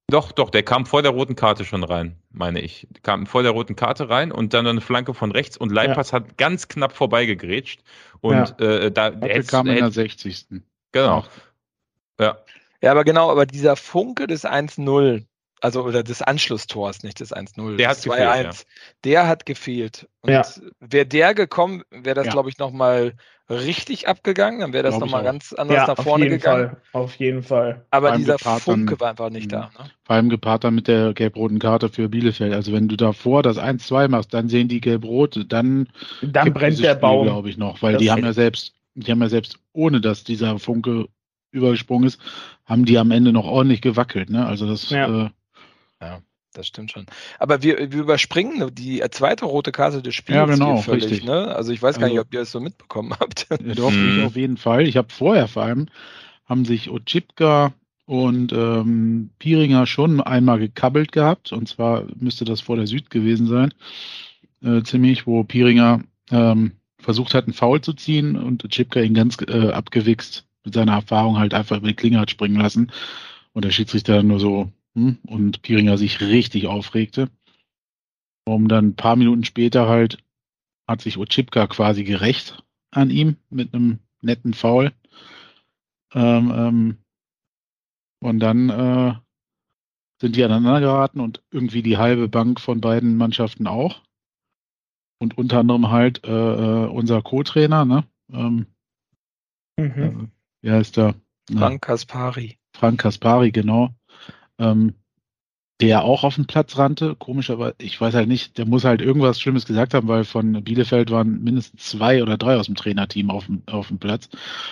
doch, 0.09 0.31
doch, 0.31 0.49
der 0.49 0.63
kam 0.63 0.85
vor 0.85 1.01
der 1.01 1.11
roten 1.11 1.35
Karte 1.35 1.65
schon 1.65 1.83
rein, 1.83 2.15
meine 2.31 2.61
ich. 2.61 2.87
Kam 3.03 3.25
vor 3.25 3.43
der 3.43 3.51
roten 3.51 3.75
Karte 3.75 4.09
rein 4.09 4.31
und 4.31 4.53
dann 4.53 4.65
eine 4.65 4.79
Flanke 4.79 5.13
von 5.13 5.33
rechts 5.33 5.57
und 5.57 5.69
Leipas 5.69 6.11
ja. 6.11 6.19
hat 6.19 6.37
ganz 6.37 6.69
knapp 6.69 6.93
vorbeigegrätscht. 6.93 7.83
Und 8.21 8.55
ja. 8.57 8.65
äh, 8.65 8.91
da 8.91 9.09
der 9.09 9.43
kam 9.43 9.67
in 9.67 9.75
der 9.75 9.91
60. 9.91 10.45
Genau. 10.93 11.25
Ja. 12.19 12.37
Ja, 12.81 12.91
aber 12.91 13.03
genau, 13.03 13.29
aber 13.29 13.45
dieser 13.45 13.75
Funke 13.75 14.27
des 14.27 14.45
1-0, 14.45 15.25
Also, 15.59 15.83
oder 15.83 16.03
des 16.03 16.21
Anschlusstors, 16.21 17.03
nicht 17.03 17.19
des 17.19 17.33
1-0. 17.33 17.77
Der 17.77 17.89
hat 17.89 17.97
2-1. 17.97 18.43
Ja. 18.43 18.51
Der 19.03 19.27
hat 19.27 19.45
gefehlt. 19.45 20.07
Und 20.21 20.31
ja. 20.31 20.45
wäre 20.79 21.05
der 21.05 21.33
gekommen, 21.33 21.83
wäre 21.89 22.15
das, 22.15 22.27
ja. 22.27 22.31
glaube 22.31 22.49
ich, 22.49 22.59
nochmal 22.59 23.13
richtig 23.49 24.07
abgegangen. 24.07 24.59
Dann 24.59 24.73
wäre 24.73 24.83
das 24.83 24.99
nochmal 24.99 25.23
ganz 25.23 25.53
anders 25.53 25.77
ja, 25.77 25.87
nach 25.87 26.03
vorne 26.03 26.29
gegangen. 26.29 26.69
Fall. 26.91 27.01
Auf 27.01 27.15
jeden 27.15 27.41
Fall. 27.41 27.85
Aber 27.89 28.17
dieser 28.17 28.37
Funke 28.37 28.91
dann, 28.91 28.99
war 28.99 29.09
einfach 29.09 29.29
nicht 29.29 29.51
da. 29.51 29.71
Ne? 29.79 29.89
Vor 30.03 30.15
allem 30.15 30.29
gepaart 30.29 30.63
dann 30.63 30.75
mit 30.75 30.87
der 30.87 31.13
gelb-roten 31.13 31.57
Karte 31.57 31.89
für 31.89 32.09
Bielefeld. 32.09 32.53
Also, 32.53 32.71
wenn 32.73 32.87
du 32.87 32.95
davor 32.95 33.41
das 33.41 33.57
1-2 33.57 34.09
machst, 34.09 34.33
dann 34.33 34.49
sehen 34.49 34.67
die 34.67 34.81
gelb-rot, 34.81 35.45
dann, 35.49 35.87
dann 36.21 36.53
brennt 36.53 36.79
der 36.83 36.91
Spiel, 36.91 37.01
Baum. 37.01 37.25
glaube 37.25 37.49
ich, 37.49 37.57
noch. 37.57 37.81
Weil 37.81 37.93
das 37.93 38.01
die 38.01 38.11
haben 38.11 38.23
ja 38.23 38.33
selbst, 38.33 38.73
die 38.93 39.11
haben 39.11 39.21
ja 39.21 39.29
selbst, 39.29 39.57
ohne 39.73 40.01
dass 40.01 40.23
dieser 40.23 40.59
Funke 40.59 41.07
übergesprungen 41.51 42.07
ist, 42.07 42.19
haben 42.65 42.85
die 42.85 42.97
am 42.97 43.11
Ende 43.11 43.31
noch 43.31 43.45
ordentlich 43.45 43.81
gewackelt. 43.81 44.29
Ne? 44.29 44.45
Also 44.45 44.67
das 44.67 44.89
ja. 44.89 45.25
Äh, 45.25 45.29
ja, 46.01 46.21
das 46.53 46.67
stimmt 46.67 46.91
schon. 46.91 47.05
Aber 47.39 47.61
wir, 47.61 47.77
wir 47.77 48.01
überspringen 48.01 48.73
die 48.73 49.03
zweite 49.11 49.45
rote 49.45 49.71
Karte 49.71 50.01
des 50.01 50.15
Spiels 50.15 50.37
ja, 50.37 50.45
genau, 50.45 50.77
völlig. 50.77 51.05
Richtig. 51.05 51.23
Ne? 51.23 51.55
Also 51.55 51.71
ich 51.71 51.81
weiß 51.81 51.95
gar 51.95 52.05
also, 52.05 52.15
nicht, 52.15 52.25
ob 52.25 52.33
ihr 52.33 52.41
es 52.41 52.51
so 52.51 52.59
mitbekommen 52.59 53.13
habt. 53.19 53.47
Ja, 53.49 53.73
doch, 53.75 53.91
hm. 53.91 54.19
ich 54.19 54.25
auf 54.25 54.35
jeden 54.35 54.57
Fall. 54.57 54.87
Ich 54.87 54.97
habe 54.97 55.09
vorher 55.11 55.47
vor 55.47 55.63
allem, 55.63 55.87
haben 56.45 56.65
sich 56.65 56.89
Ochipka 56.89 57.73
und 58.05 58.53
ähm, 58.53 59.31
Piringer 59.37 59.85
schon 59.85 60.21
einmal 60.21 60.59
gekabbelt 60.59 61.11
gehabt. 61.11 61.51
Und 61.51 61.67
zwar 61.67 62.05
müsste 62.19 62.45
das 62.45 62.61
vor 62.61 62.77
der 62.77 62.87
Süd 62.87 63.09
gewesen 63.09 63.47
sein. 63.47 63.73
Äh, 64.63 64.81
ziemlich, 64.83 65.27
wo 65.27 65.43
Piringer 65.43 66.01
ähm, 66.31 66.71
versucht 66.97 67.33
hat, 67.33 67.45
einen 67.45 67.53
Foul 67.53 67.81
zu 67.81 67.93
ziehen 67.93 68.35
und 68.35 68.67
Chipka 68.69 69.01
ihn 69.01 69.13
ganz 69.13 69.37
äh, 69.47 69.71
abgewichst 69.71 70.45
mit 70.63 70.73
seiner 70.73 70.93
Erfahrung 70.93 71.37
halt 71.37 71.53
einfach 71.53 71.77
über 71.77 71.87
die 71.87 71.95
Klinge 71.95 72.19
hat 72.19 72.31
springen 72.31 72.59
lassen. 72.59 72.91
Und 73.53 73.65
der 73.65 73.71
Schiedsrichter 73.71 74.17
dann 74.17 74.27
nur 74.27 74.39
so, 74.39 74.71
und 74.97 75.61
Piringer 75.61 75.97
sich 75.97 76.21
richtig 76.21 76.67
aufregte. 76.67 77.29
Um 78.45 78.67
dann 78.67 78.89
ein 78.89 78.95
paar 78.95 79.15
Minuten 79.15 79.43
später 79.43 79.87
halt 79.87 80.23
hat 80.87 81.01
sich 81.01 81.17
Ochipka 81.17 81.67
quasi 81.67 82.03
gerecht 82.03 82.63
an 82.91 83.09
ihm 83.09 83.35
mit 83.49 83.73
einem 83.73 83.99
netten 84.21 84.53
Foul. 84.53 84.93
Ähm, 86.13 86.51
ähm, 86.55 86.97
und 88.21 88.39
dann 88.39 88.69
äh, 88.69 89.13
sind 90.19 90.35
die 90.35 90.43
aneinander 90.43 90.79
geraten 90.79 91.19
und 91.19 91.43
irgendwie 91.51 91.83
die 91.83 91.97
halbe 91.97 92.27
Bank 92.27 92.59
von 92.59 92.81
beiden 92.81 93.17
Mannschaften 93.17 93.67
auch. 93.67 94.01
Und 95.19 95.37
unter 95.37 95.59
anderem 95.59 95.89
halt 95.89 96.25
äh, 96.25 96.31
äh 96.31 96.87
unser 96.87 97.21
Co-Trainer, 97.21 97.85
ne? 97.85 98.03
Ähm, 98.31 98.67
mhm. 99.77 100.31
Wie 100.61 100.71
heißt 100.71 100.97
der? 100.97 101.15
Frank 101.51 101.81
Kaspari. 101.81 102.57
Frank 102.73 103.01
Kaspari, 103.01 103.51
genau. 103.51 103.89
Ähm, 104.59 104.93
der 105.79 106.03
auch 106.03 106.23
auf 106.23 106.35
den 106.35 106.47
Platz 106.47 106.77
rannte. 106.77 107.15
Komisch, 107.15 107.51
aber 107.51 107.75
ich 107.77 108.01
weiß 108.01 108.15
halt 108.15 108.27
nicht, 108.27 108.57
der 108.57 108.65
muss 108.65 108.83
halt 108.83 108.99
irgendwas 108.99 109.39
Schlimmes 109.39 109.65
gesagt 109.65 109.93
haben, 109.93 110.07
weil 110.07 110.23
von 110.23 110.63
Bielefeld 110.63 111.11
waren 111.11 111.43
mindestens 111.43 111.85
zwei 111.85 112.23
oder 112.23 112.35
drei 112.35 112.57
aus 112.57 112.65
dem 112.65 112.73
Trainerteam 112.73 113.29
auf 113.29 113.45
dem, 113.45 113.61
auf 113.67 113.89
dem 113.89 113.99
Platz. 113.99 114.29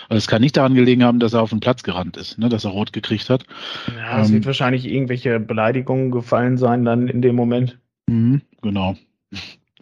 Also 0.09 0.17
es 0.17 0.27
kann 0.27 0.41
nicht 0.41 0.57
daran 0.57 0.73
gelegen 0.73 1.03
haben, 1.03 1.19
dass 1.19 1.33
er 1.33 1.43
auf 1.43 1.51
den 1.51 1.59
Platz 1.59 1.83
gerannt 1.83 2.17
ist, 2.17 2.39
ne, 2.39 2.49
dass 2.49 2.65
er 2.65 2.71
rot 2.71 2.91
gekriegt 2.91 3.29
hat. 3.29 3.45
Ja, 3.95 4.21
es 4.21 4.29
ähm, 4.29 4.35
wird 4.35 4.45
wahrscheinlich 4.47 4.85
irgendwelche 4.87 5.39
Beleidigungen 5.39 6.09
gefallen 6.09 6.57
sein 6.57 6.85
dann 6.85 7.07
in 7.07 7.21
dem 7.21 7.35
Moment. 7.35 7.77
Mhm, 8.07 8.41
genau 8.63 8.95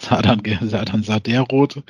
sah 0.03 0.21
dann, 0.21 0.41
sah 0.61 0.85
dann 0.85 1.03
sah 1.03 1.19
der 1.19 1.41
rot. 1.41 1.81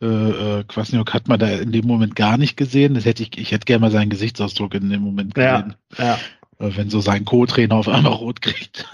Äh, 0.00 0.06
äh, 0.06 0.64
Kwasniok 0.64 1.14
hat 1.14 1.28
man 1.28 1.38
da 1.38 1.48
in 1.48 1.72
dem 1.72 1.86
Moment 1.86 2.16
gar 2.16 2.36
nicht 2.36 2.56
gesehen. 2.56 2.94
Das 2.94 3.04
hätte 3.04 3.22
ich, 3.22 3.38
ich 3.38 3.52
hätte 3.52 3.64
gerne 3.64 3.80
mal 3.80 3.90
seinen 3.90 4.10
Gesichtsausdruck 4.10 4.74
in 4.74 4.90
dem 4.90 5.02
Moment 5.02 5.34
gesehen. 5.34 5.74
Ja, 5.98 6.04
ja. 6.04 6.18
Äh, 6.62 6.76
wenn 6.76 6.90
so 6.90 7.00
sein 7.00 7.24
Co-Trainer 7.24 7.74
auf 7.74 7.88
einmal 7.88 8.12
rot 8.12 8.40
kriegt. 8.40 8.88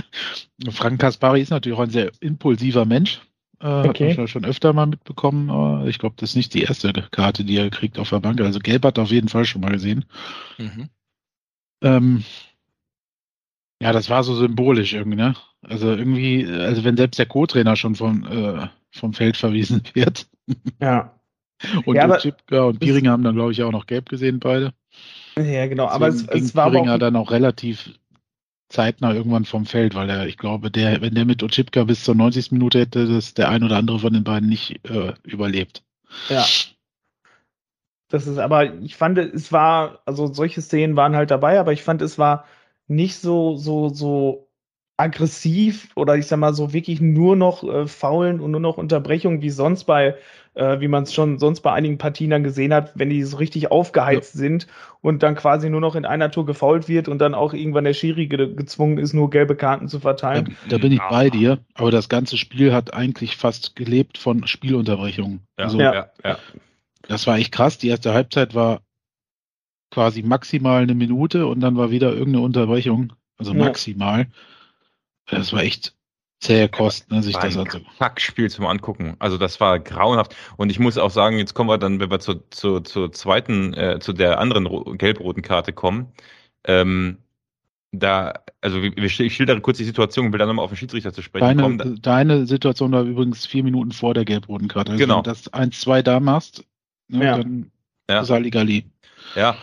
Frank 0.70 1.00
Kaspari 1.00 1.40
ist 1.40 1.50
natürlich 1.50 1.76
auch 1.76 1.82
ein 1.82 1.90
sehr 1.90 2.12
impulsiver 2.20 2.84
Mensch. 2.84 3.20
Äh, 3.60 3.88
okay. 3.88 4.10
Hat 4.10 4.18
man 4.18 4.28
schon 4.28 4.44
öfter 4.44 4.72
mal 4.72 4.86
mitbekommen. 4.86 5.50
Aber 5.50 5.86
ich 5.86 5.98
glaube, 5.98 6.14
das 6.18 6.30
ist 6.30 6.36
nicht 6.36 6.54
die 6.54 6.62
erste 6.62 6.92
Karte, 7.10 7.44
die 7.44 7.56
er 7.56 7.70
kriegt 7.70 7.98
auf 7.98 8.10
der 8.10 8.20
Bank. 8.20 8.40
Also 8.40 8.60
Gelb 8.60 8.84
hat 8.84 8.98
er 8.98 9.04
auf 9.04 9.10
jeden 9.10 9.28
Fall 9.28 9.44
schon 9.44 9.62
mal 9.62 9.72
gesehen. 9.72 10.04
Mhm. 10.58 10.88
Ähm, 11.82 12.24
ja, 13.82 13.92
das 13.92 14.10
war 14.10 14.22
so 14.22 14.34
symbolisch 14.34 14.92
irgendwie, 14.92 15.16
ne? 15.16 15.34
Also 15.62 15.88
irgendwie, 15.88 16.46
also 16.46 16.84
wenn 16.84 16.96
selbst 16.96 17.18
der 17.18 17.26
Co-Trainer 17.26 17.74
schon 17.74 17.96
vom, 17.96 18.24
äh, 18.26 18.68
vom 18.92 19.12
Feld 19.12 19.36
verwiesen 19.36 19.82
wird. 19.94 20.28
Ja. 20.80 21.14
und 21.84 21.96
ja, 21.96 22.16
Chipka 22.18 22.62
und 22.62 22.78
Piringer 22.78 23.10
haben 23.10 23.24
dann, 23.24 23.34
glaube 23.34 23.50
ich, 23.50 23.62
auch 23.64 23.72
noch 23.72 23.86
gelb 23.86 24.08
gesehen, 24.08 24.38
beide. 24.38 24.72
Ja, 25.44 25.66
genau, 25.66 25.86
Deswegen 25.86 26.04
aber 26.04 26.08
es, 26.08 26.26
es 26.28 26.54
war 26.54 26.70
Piringer 26.70 26.94
auch 26.94 26.98
dann 26.98 27.16
auch 27.16 27.30
relativ 27.30 27.90
zeitnah 28.68 29.14
irgendwann 29.14 29.44
vom 29.44 29.66
Feld, 29.66 29.94
weil 29.94 30.10
er, 30.10 30.26
ich 30.26 30.36
glaube, 30.36 30.70
der, 30.70 31.00
wenn 31.00 31.14
der 31.14 31.24
mit 31.24 31.42
Ochipka 31.42 31.84
bis 31.84 32.04
zur 32.04 32.14
90. 32.14 32.52
Minute 32.52 32.80
hätte, 32.80 33.06
das 33.06 33.34
der 33.34 33.48
ein 33.48 33.64
oder 33.64 33.76
andere 33.76 33.98
von 33.98 34.12
den 34.12 34.24
beiden 34.24 34.48
nicht 34.48 34.84
äh, 34.88 35.14
überlebt. 35.24 35.82
Ja. 36.28 36.44
Das 38.08 38.26
ist 38.26 38.38
aber, 38.38 38.74
ich 38.80 38.96
fand, 38.96 39.18
es 39.18 39.52
war, 39.52 40.00
also 40.06 40.32
solche 40.32 40.62
Szenen 40.62 40.96
waren 40.96 41.16
halt 41.16 41.30
dabei, 41.30 41.60
aber 41.60 41.72
ich 41.72 41.82
fand, 41.82 42.02
es 42.02 42.18
war 42.18 42.44
nicht 42.86 43.16
so, 43.16 43.56
so, 43.56 43.90
so 43.90 44.47
aggressiv 44.98 45.88
oder 45.94 46.16
ich 46.16 46.26
sag 46.26 46.38
mal 46.38 46.52
so 46.52 46.72
wirklich 46.72 47.00
nur 47.00 47.36
noch 47.36 47.62
äh, 47.62 47.86
Faulen 47.86 48.40
und 48.40 48.50
nur 48.50 48.60
noch 48.60 48.78
Unterbrechungen 48.78 49.40
wie 49.42 49.50
sonst 49.50 49.84
bei, 49.84 50.16
äh, 50.54 50.80
wie 50.80 50.88
man 50.88 51.04
es 51.04 51.14
schon 51.14 51.38
sonst 51.38 51.60
bei 51.60 51.72
einigen 51.72 51.98
Partien 51.98 52.30
dann 52.30 52.42
gesehen 52.42 52.74
hat, 52.74 52.92
wenn 52.96 53.08
die 53.08 53.22
so 53.22 53.36
richtig 53.36 53.70
aufgeheizt 53.70 54.34
ja. 54.34 54.40
sind 54.40 54.66
und 55.00 55.22
dann 55.22 55.36
quasi 55.36 55.70
nur 55.70 55.80
noch 55.80 55.94
in 55.94 56.04
einer 56.04 56.32
Tour 56.32 56.46
gefault 56.46 56.88
wird 56.88 57.06
und 57.06 57.20
dann 57.20 57.34
auch 57.34 57.54
irgendwann 57.54 57.84
der 57.84 57.94
Schiri 57.94 58.26
ge 58.26 58.52
gezwungen 58.54 58.98
ist, 58.98 59.14
nur 59.14 59.30
gelbe 59.30 59.54
Karten 59.54 59.86
zu 59.86 60.00
verteilen. 60.00 60.56
Da, 60.64 60.76
da 60.76 60.78
bin 60.78 60.90
ich 60.90 61.00
bei 61.08 61.30
dir, 61.30 61.58
aber 61.74 61.92
das 61.92 62.08
ganze 62.08 62.36
Spiel 62.36 62.74
hat 62.74 62.92
eigentlich 62.92 63.36
fast 63.36 63.76
gelebt 63.76 64.18
von 64.18 64.48
Spielunterbrechungen. 64.48 65.42
Ja, 65.58 65.64
also, 65.64 65.78
ja, 65.78 66.10
ja. 66.24 66.38
Das 67.06 67.28
war 67.28 67.38
echt 67.38 67.52
krass. 67.52 67.78
Die 67.78 67.88
erste 67.88 68.12
Halbzeit 68.12 68.56
war 68.56 68.80
quasi 69.92 70.22
maximal 70.22 70.82
eine 70.82 70.94
Minute 70.94 71.46
und 71.46 71.60
dann 71.60 71.76
war 71.76 71.92
wieder 71.92 72.12
irgendeine 72.12 72.40
Unterbrechung. 72.40 73.12
Also 73.38 73.54
maximal. 73.54 74.26
Das 75.30 75.52
war 75.52 75.62
echt 75.62 75.94
zähe 76.40 76.68
Kost, 76.68 77.10
ne, 77.10 77.22
sich 77.22 77.34
das 77.34 77.56
anzugucken. 77.56 77.86
Fuck-Spiel 77.96 78.50
zum 78.50 78.66
Angucken. 78.66 79.16
Also 79.18 79.38
das 79.38 79.60
war 79.60 79.78
grauenhaft. 79.80 80.36
Und 80.56 80.70
ich 80.70 80.78
muss 80.78 80.98
auch 80.98 81.10
sagen, 81.10 81.38
jetzt 81.38 81.54
kommen 81.54 81.68
wir 81.68 81.78
dann, 81.78 82.00
wenn 82.00 82.10
wir 82.10 82.20
zur, 82.20 82.48
zur, 82.50 82.84
zur 82.84 83.12
zweiten, 83.12 83.74
äh, 83.74 83.98
zu 84.00 84.12
der 84.12 84.38
anderen 84.38 84.96
gelb-roten 84.98 85.42
Karte 85.42 85.72
kommen. 85.72 86.12
Ähm, 86.64 87.18
da, 87.90 88.34
also 88.60 88.82
ich 88.82 89.14
schildere 89.14 89.60
kurz 89.60 89.78
die 89.78 89.84
Situation, 89.84 90.30
will 90.30 90.38
dann 90.38 90.48
nochmal 90.48 90.64
auf 90.64 90.70
den 90.70 90.76
Schiedsrichter 90.76 91.12
zu 91.12 91.22
sprechen 91.22 91.44
deine, 91.44 91.62
kommen. 91.62 92.02
Deine 92.02 92.46
Situation 92.46 92.92
war 92.92 93.02
übrigens 93.02 93.46
vier 93.46 93.64
Minuten 93.64 93.92
vor 93.92 94.14
der 94.14 94.24
gelb-roten 94.24 94.68
Karte. 94.68 94.92
Also 94.92 95.02
genau. 95.02 95.16
Wenn 95.16 95.22
du 95.24 95.30
das 95.30 95.52
1-2 95.52 96.02
da 96.02 96.20
machst, 96.20 96.64
ne, 97.08 97.24
ja. 97.24 97.38
dann 97.38 97.72
ja. 98.10 98.20
ist 98.20 98.30
Halligalli. 98.30 98.84
Ja, 99.34 99.56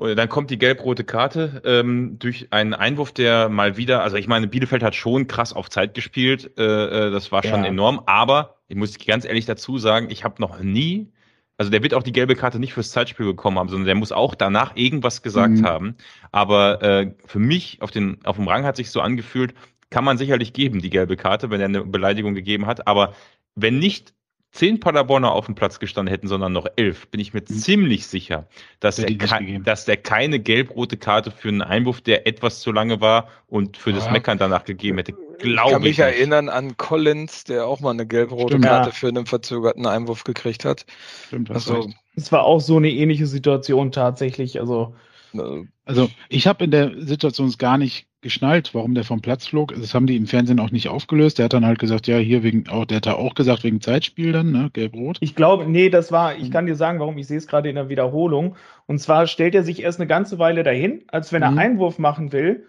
und 0.00 0.16
dann 0.16 0.30
kommt 0.30 0.50
die 0.50 0.56
gelb-rote 0.56 1.04
Karte 1.04 1.60
ähm, 1.66 2.18
durch 2.18 2.48
einen 2.52 2.72
Einwurf, 2.72 3.12
der 3.12 3.50
mal 3.50 3.76
wieder, 3.76 4.02
also 4.02 4.16
ich 4.16 4.28
meine, 4.28 4.46
Bielefeld 4.46 4.82
hat 4.82 4.94
schon 4.94 5.26
krass 5.26 5.52
auf 5.52 5.68
Zeit 5.68 5.92
gespielt, 5.92 6.52
äh, 6.56 7.08
äh 7.08 7.10
das 7.10 7.30
war 7.32 7.42
schon 7.42 7.64
ja. 7.64 7.68
enorm, 7.68 8.00
aber 8.06 8.56
ich 8.68 8.76
muss 8.76 8.96
ganz 8.96 9.26
ehrlich 9.26 9.44
dazu 9.44 9.76
sagen, 9.76 10.08
ich 10.08 10.24
habe 10.24 10.40
noch 10.40 10.58
nie, 10.60 11.12
also 11.58 11.70
der 11.70 11.82
wird 11.82 11.92
auch 11.92 12.02
die 12.02 12.12
gelbe 12.12 12.34
Karte 12.34 12.58
nicht 12.58 12.72
fürs 12.72 12.92
Zeitspiel 12.92 13.26
bekommen 13.26 13.58
haben, 13.58 13.68
sondern 13.68 13.84
der 13.84 13.94
muss 13.94 14.10
auch 14.10 14.34
danach 14.34 14.74
irgendwas 14.74 15.20
gesagt 15.20 15.58
mhm. 15.58 15.66
haben. 15.66 15.96
Aber 16.32 16.82
äh, 16.82 17.12
für 17.26 17.38
mich 17.38 17.82
auf, 17.82 17.90
den, 17.90 18.24
auf 18.24 18.36
dem 18.36 18.48
Rang 18.48 18.64
hat 18.64 18.76
sich 18.76 18.90
so 18.90 19.02
angefühlt, 19.02 19.52
kann 19.90 20.04
man 20.04 20.16
sicherlich 20.16 20.54
geben, 20.54 20.80
die 20.80 20.88
gelbe 20.88 21.18
Karte, 21.18 21.50
wenn 21.50 21.60
er 21.60 21.66
eine 21.66 21.84
Beleidigung 21.84 22.34
gegeben 22.34 22.64
hat, 22.64 22.86
aber 22.86 23.12
wenn 23.54 23.78
nicht 23.78 24.14
zehn 24.52 24.80
Paderborner 24.80 25.32
auf 25.32 25.46
dem 25.46 25.54
Platz 25.54 25.78
gestanden 25.78 26.12
hätten, 26.12 26.28
sondern 26.28 26.52
noch 26.52 26.66
elf, 26.76 27.08
bin 27.08 27.20
ich 27.20 27.32
mir 27.32 27.40
mhm. 27.40 27.46
ziemlich 27.46 28.06
sicher, 28.06 28.46
dass 28.80 28.98
er, 28.98 29.10
dass 29.60 29.84
der 29.84 29.96
keine 29.96 30.40
gelb-rote 30.40 30.96
Karte 30.96 31.30
für 31.30 31.48
einen 31.48 31.62
Einwurf, 31.62 32.00
der 32.00 32.26
etwas 32.26 32.60
zu 32.60 32.72
lange 32.72 33.00
war 33.00 33.28
und 33.46 33.76
für 33.76 33.90
ja. 33.90 33.96
das 33.96 34.10
Meckern 34.10 34.38
danach 34.38 34.64
gegeben 34.64 34.98
hätte. 34.98 35.14
Glaube 35.38 35.48
ich 35.48 35.54
kann 35.72 35.82
mich 35.82 35.98
nicht. 35.98 35.98
erinnern 36.00 36.48
an 36.48 36.76
Collins, 36.76 37.44
der 37.44 37.66
auch 37.66 37.80
mal 37.80 37.90
eine 37.90 38.06
gelb-rote 38.06 38.60
Karte 38.60 38.90
ja. 38.90 38.94
für 38.94 39.08
einen 39.08 39.26
verzögerten 39.26 39.86
Einwurf 39.86 40.24
gekriegt 40.24 40.64
hat. 40.64 40.84
Stimmt, 41.28 41.50
also, 41.50 41.88
es 42.16 42.30
war 42.32 42.44
auch 42.44 42.60
so 42.60 42.76
eine 42.76 42.90
ähnliche 42.90 43.26
Situation 43.26 43.92
tatsächlich. 43.92 44.60
Also, 44.60 44.94
also 45.90 46.08
ich 46.28 46.46
habe 46.46 46.64
in 46.64 46.70
der 46.70 46.92
Situation 47.02 47.52
gar 47.58 47.76
nicht 47.76 48.06
geschnallt, 48.20 48.74
warum 48.74 48.94
der 48.94 49.04
vom 49.04 49.20
Platz 49.20 49.46
flog. 49.46 49.74
Das 49.74 49.94
haben 49.94 50.06
die 50.06 50.16
im 50.16 50.26
Fernsehen 50.26 50.60
auch 50.60 50.70
nicht 50.70 50.88
aufgelöst. 50.88 51.38
Der 51.38 51.46
hat 51.46 51.52
dann 51.52 51.66
halt 51.66 51.78
gesagt, 51.78 52.06
ja, 52.06 52.16
hier 52.18 52.42
wegen, 52.42 52.68
auch, 52.68 52.84
der 52.84 52.98
hat 52.98 53.06
da 53.06 53.14
auch 53.14 53.34
gesagt, 53.34 53.64
wegen 53.64 53.80
Zeitspiel 53.80 54.32
dann, 54.32 54.52
ne, 54.52 54.70
gelb-rot. 54.72 55.18
Ich 55.20 55.34
glaube, 55.34 55.66
nee, 55.66 55.90
das 55.90 56.12
war, 56.12 56.36
ich 56.36 56.50
kann 56.50 56.66
dir 56.66 56.76
sagen, 56.76 57.00
warum, 57.00 57.18
ich 57.18 57.26
sehe 57.26 57.38
es 57.38 57.46
gerade 57.46 57.68
in 57.68 57.74
der 57.74 57.88
Wiederholung. 57.88 58.56
Und 58.86 59.00
zwar 59.00 59.26
stellt 59.26 59.54
er 59.54 59.64
sich 59.64 59.82
erst 59.82 59.98
eine 59.98 60.06
ganze 60.06 60.38
Weile 60.38 60.62
dahin, 60.62 61.02
als 61.08 61.32
wenn 61.32 61.42
er 61.42 61.50
mhm. 61.50 61.58
Einwurf 61.58 61.98
machen 61.98 62.32
will. 62.32 62.66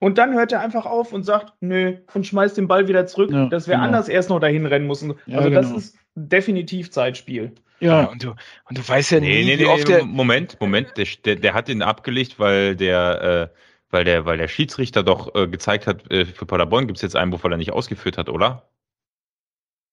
Und 0.00 0.18
dann 0.18 0.34
hört 0.34 0.52
er 0.52 0.60
einfach 0.60 0.86
auf 0.86 1.12
und 1.12 1.24
sagt, 1.24 1.54
nö, 1.60 1.96
und 2.14 2.26
schmeißt 2.26 2.56
den 2.56 2.68
Ball 2.68 2.88
wieder 2.88 3.06
zurück, 3.06 3.30
ja, 3.30 3.46
dass 3.46 3.68
wir 3.68 3.74
genau. 3.74 3.86
anders 3.86 4.08
erst 4.08 4.30
noch 4.30 4.40
dahin 4.40 4.64
rennen 4.64 4.86
müssen. 4.86 5.14
Ja, 5.26 5.38
also 5.38 5.50
genau. 5.50 5.60
das 5.60 5.70
ist 5.72 5.98
definitiv 6.14 6.90
Zeitspiel. 6.90 7.52
Ja, 7.80 8.04
und 8.04 8.24
du, 8.24 8.30
und 8.30 8.78
du 8.78 8.88
weißt 8.88 9.12
ja 9.12 9.20
nee, 9.20 9.40
nie, 9.40 9.44
nee, 9.44 9.58
wie 9.58 9.62
nee, 9.62 9.68
oft 9.68 9.88
der. 9.88 10.04
Moment, 10.04 10.60
Moment, 10.60 10.96
der, 10.96 11.06
der, 11.24 11.36
der 11.36 11.54
hat 11.54 11.68
ihn 11.68 11.82
abgelegt, 11.82 12.38
weil 12.38 12.74
der, 12.74 13.50
äh, 13.52 13.58
weil 13.90 14.04
der, 14.04 14.24
weil 14.24 14.38
der 14.38 14.48
Schiedsrichter 14.48 15.02
doch 15.02 15.34
äh, 15.34 15.46
gezeigt 15.46 15.86
hat, 15.86 16.10
äh, 16.10 16.24
für 16.24 16.46
Paderborn 16.46 16.86
gibt 16.86 16.98
es 16.98 17.02
jetzt 17.02 17.16
einen, 17.16 17.32
wovon 17.32 17.52
er 17.52 17.58
nicht 17.58 17.72
ausgeführt 17.72 18.18
hat, 18.18 18.28
oder? 18.28 18.68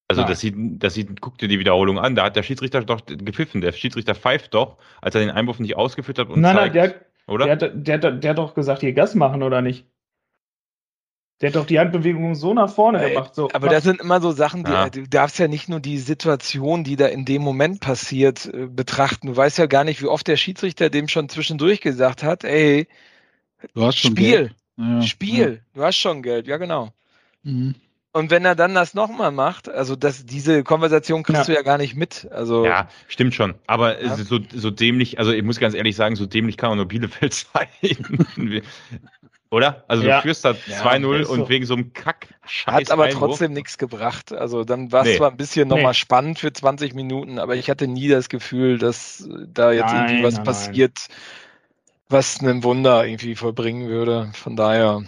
Also 0.07 0.23
das 0.23 0.39
sieht, 0.39 0.55
das 0.55 0.93
sieht, 0.93 1.19
guck 1.19 1.39
dir 1.39 1.47
die 1.47 1.57
Wiederholung 1.57 1.97
an, 1.97 2.13
da 2.13 2.25
hat 2.25 2.35
der 2.35 2.43
Schiedsrichter 2.43 2.83
doch 2.83 3.01
gepfiffen. 3.07 3.61
Der 3.61 3.71
Schiedsrichter 3.71 4.13
pfeift 4.13 4.53
doch, 4.53 4.77
als 5.01 5.15
er 5.15 5.21
den 5.21 5.31
Einwurf 5.31 5.59
nicht 5.59 5.75
ausgeführt 5.75 6.19
hat 6.19 6.29
und 6.29 6.41
nein, 6.41 6.55
zeigt, 6.55 6.75
nein, 6.75 6.89
der, 6.91 7.33
oder? 7.33 7.55
Der, 7.55 7.69
der, 7.69 7.97
der, 7.97 8.11
der 8.11 8.29
hat 8.29 8.37
doch 8.37 8.53
gesagt, 8.53 8.81
hier 8.81 8.93
Gas 8.93 9.15
machen 9.15 9.41
oder 9.41 9.61
nicht? 9.63 9.87
Der 11.41 11.49
hat 11.49 11.55
doch 11.57 11.65
die 11.65 11.79
Handbewegung 11.79 12.33
so 12.35 12.53
nach 12.53 12.69
vorne 12.69 13.03
Ey, 13.03 13.13
gemacht. 13.13 13.35
So. 13.35 13.49
Aber 13.51 13.67
das 13.67 13.83
sind 13.83 13.99
immer 13.99 14.21
so 14.21 14.31
Sachen, 14.31 14.63
die, 14.63 14.71
ja. 14.71 14.89
du 14.89 15.05
darfst 15.07 15.37
ja 15.37 15.49
nicht 15.49 15.67
nur 15.67 15.81
die 15.81 15.97
Situation, 15.97 16.85
die 16.85 16.95
da 16.95 17.07
in 17.07 17.25
dem 17.25 17.41
Moment 17.41 17.81
passiert, 17.81 18.45
äh, 18.45 18.67
betrachten. 18.67 19.27
Du 19.27 19.35
weißt 19.35 19.57
ja 19.57 19.65
gar 19.65 19.83
nicht, 19.83 20.01
wie 20.01 20.07
oft 20.07 20.27
der 20.27 20.37
Schiedsrichter 20.37 20.89
dem 20.89 21.09
schon 21.09 21.27
zwischendurch 21.27 21.81
gesagt 21.81 22.23
hat, 22.23 22.45
ey, 22.45 22.87
du 23.73 23.83
hast 23.83 23.97
schon 23.97 24.11
Spiel, 24.11 24.31
Geld. 24.31 24.55
Ja, 24.77 25.01
Spiel, 25.01 25.53
ja. 25.53 25.71
du 25.73 25.83
hast 25.83 25.97
schon 25.97 26.23
Geld, 26.23 26.47
ja 26.47 26.55
genau. 26.55 26.93
Mhm. 27.43 27.75
Und 28.15 28.31
wenn 28.31 28.45
er 28.45 28.55
dann 28.55 28.73
das 28.73 28.93
nochmal 28.93 29.33
macht, 29.33 29.67
also 29.67 29.97
das, 29.97 30.25
diese 30.25 30.63
Konversation 30.63 31.23
kriegst 31.23 31.41
ja. 31.41 31.45
du 31.47 31.53
ja 31.53 31.63
gar 31.63 31.77
nicht 31.77 31.95
mit. 31.95 32.29
Also 32.31 32.63
ja, 32.65 32.87
stimmt 33.09 33.35
schon. 33.35 33.55
Aber 33.67 34.01
ja. 34.01 34.15
so, 34.15 34.39
so 34.53 34.71
dämlich, 34.71 35.19
also 35.19 35.33
ich 35.33 35.43
muss 35.43 35.59
ganz 35.59 35.73
ehrlich 35.73 35.97
sagen, 35.97 36.15
so 36.15 36.25
dämlich 36.25 36.55
kann 36.55 36.69
man 36.69 36.77
nur 36.77 36.87
Bielefeld 36.87 37.33
sein. 37.53 37.67
Oder? 39.55 39.85
Also 39.87 40.03
ja. 40.03 40.17
du 40.17 40.23
führst 40.23 40.43
da 40.43 40.49
2-0 40.49 41.21
ja, 41.21 41.27
und 41.29 41.39
so. 41.39 41.49
wegen 41.49 41.65
so 41.65 41.75
einem 41.75 41.93
Kack 41.93 42.27
Hat 42.67 42.91
aber 42.91 43.09
trotzdem 43.09 43.53
nichts 43.53 43.77
gebracht. 43.77 44.33
Also 44.33 44.65
dann 44.65 44.91
war 44.91 45.03
es 45.03 45.11
nee. 45.11 45.15
zwar 45.15 45.31
ein 45.31 45.37
bisschen 45.37 45.69
nochmal 45.69 45.91
nee. 45.91 45.93
spannend 45.93 46.39
für 46.39 46.51
20 46.51 46.93
Minuten, 46.93 47.39
aber 47.39 47.55
ich 47.55 47.69
hatte 47.69 47.87
nie 47.87 48.09
das 48.09 48.27
Gefühl, 48.27 48.79
dass 48.79 49.25
da 49.47 49.71
jetzt 49.71 49.93
nein, 49.93 50.09
irgendwie 50.09 50.23
was 50.25 50.33
nein, 50.35 50.43
passiert, 50.43 51.05
nein. 51.07 51.17
was 52.09 52.41
ein 52.41 52.65
Wunder 52.65 53.07
irgendwie 53.07 53.35
vollbringen 53.35 53.87
würde. 53.87 54.29
Von 54.33 54.57
daher. 54.57 55.03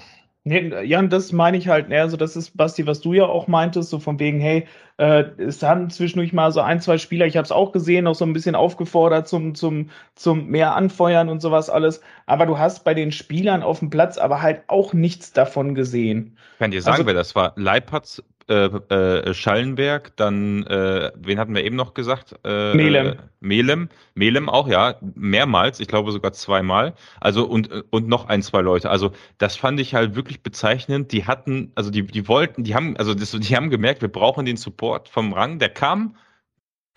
Nee, 0.47 0.83
Jan, 0.85 1.09
das 1.09 1.33
meine 1.33 1.57
ich 1.57 1.67
halt. 1.67 1.89
Ne? 1.89 1.99
Also, 1.99 2.15
das 2.15 2.37
ist, 2.37 2.55
Basti, 2.55 2.87
was 2.87 3.01
du 3.01 3.11
ja 3.11 3.25
auch 3.25 3.47
meintest, 3.47 3.89
so 3.89 3.99
von 3.99 4.17
wegen, 4.17 4.39
hey, 4.39 4.65
äh, 4.95 5.25
es 5.37 5.61
haben 5.61 5.89
zwischendurch 5.89 6.31
mal 6.31 6.53
so 6.53 6.61
ein, 6.61 6.79
zwei 6.79 6.97
Spieler, 6.97 7.25
ich 7.25 7.35
habe 7.35 7.43
es 7.43 7.51
auch 7.51 7.73
gesehen, 7.73 8.07
auch 8.07 8.15
so 8.15 8.23
ein 8.23 8.31
bisschen 8.31 8.55
aufgefordert 8.55 9.27
zum, 9.27 9.55
zum, 9.55 9.89
zum 10.15 10.47
mehr 10.47 10.73
Anfeuern 10.73 11.27
und 11.27 11.41
sowas 11.41 11.69
alles. 11.69 11.99
Aber 12.27 12.45
du 12.45 12.57
hast 12.57 12.85
bei 12.85 12.93
den 12.93 13.11
Spielern 13.11 13.61
auf 13.61 13.79
dem 13.79 13.89
Platz 13.89 14.17
aber 14.17 14.41
halt 14.41 14.61
auch 14.67 14.93
nichts 14.93 15.33
davon 15.33 15.75
gesehen. 15.75 16.37
Ich 16.53 16.59
kann 16.59 16.71
dir 16.71 16.81
sagen, 16.81 16.95
also, 16.95 17.07
wer 17.07 17.13
das 17.13 17.35
war. 17.35 17.51
Leipertz, 17.57 18.23
äh, 18.49 18.65
äh, 18.65 19.33
Schallenberg, 19.33 20.15
dann, 20.15 20.65
äh, 20.67 21.11
wen 21.15 21.37
hatten 21.37 21.53
wir 21.53 21.65
eben 21.65 21.75
noch 21.75 21.93
gesagt? 21.93 22.35
Äh, 22.45 22.73
Melem. 22.75 23.15
Melem. 23.39 23.89
Melem 24.15 24.47
auch, 24.47 24.67
ja, 24.67 24.95
mehrmals, 25.15 25.79
ich 25.79 25.87
glaube 25.87 26.11
sogar 26.11 26.31
zweimal. 26.31 26.93
Also 27.19 27.45
und, 27.45 27.69
und 27.89 28.07
noch 28.07 28.29
ein, 28.29 28.41
zwei 28.41 28.61
Leute. 28.61 28.89
Also 28.89 29.11
das 29.37 29.57
fand 29.57 29.79
ich 29.79 29.93
halt 29.95 30.15
wirklich 30.15 30.43
bezeichnend. 30.43 31.11
Die 31.11 31.25
hatten, 31.25 31.71
also 31.75 31.91
die, 31.91 32.05
die 32.05 32.27
wollten, 32.27 32.63
die 32.63 32.73
haben, 32.73 32.95
also 32.97 33.13
das, 33.13 33.31
die 33.31 33.55
haben 33.55 33.69
gemerkt, 33.69 34.01
wir 34.01 34.11
brauchen 34.11 34.45
den 34.45 34.57
Support 34.57 35.09
vom 35.09 35.33
Rang. 35.33 35.59
Der 35.59 35.69
kam, 35.69 36.15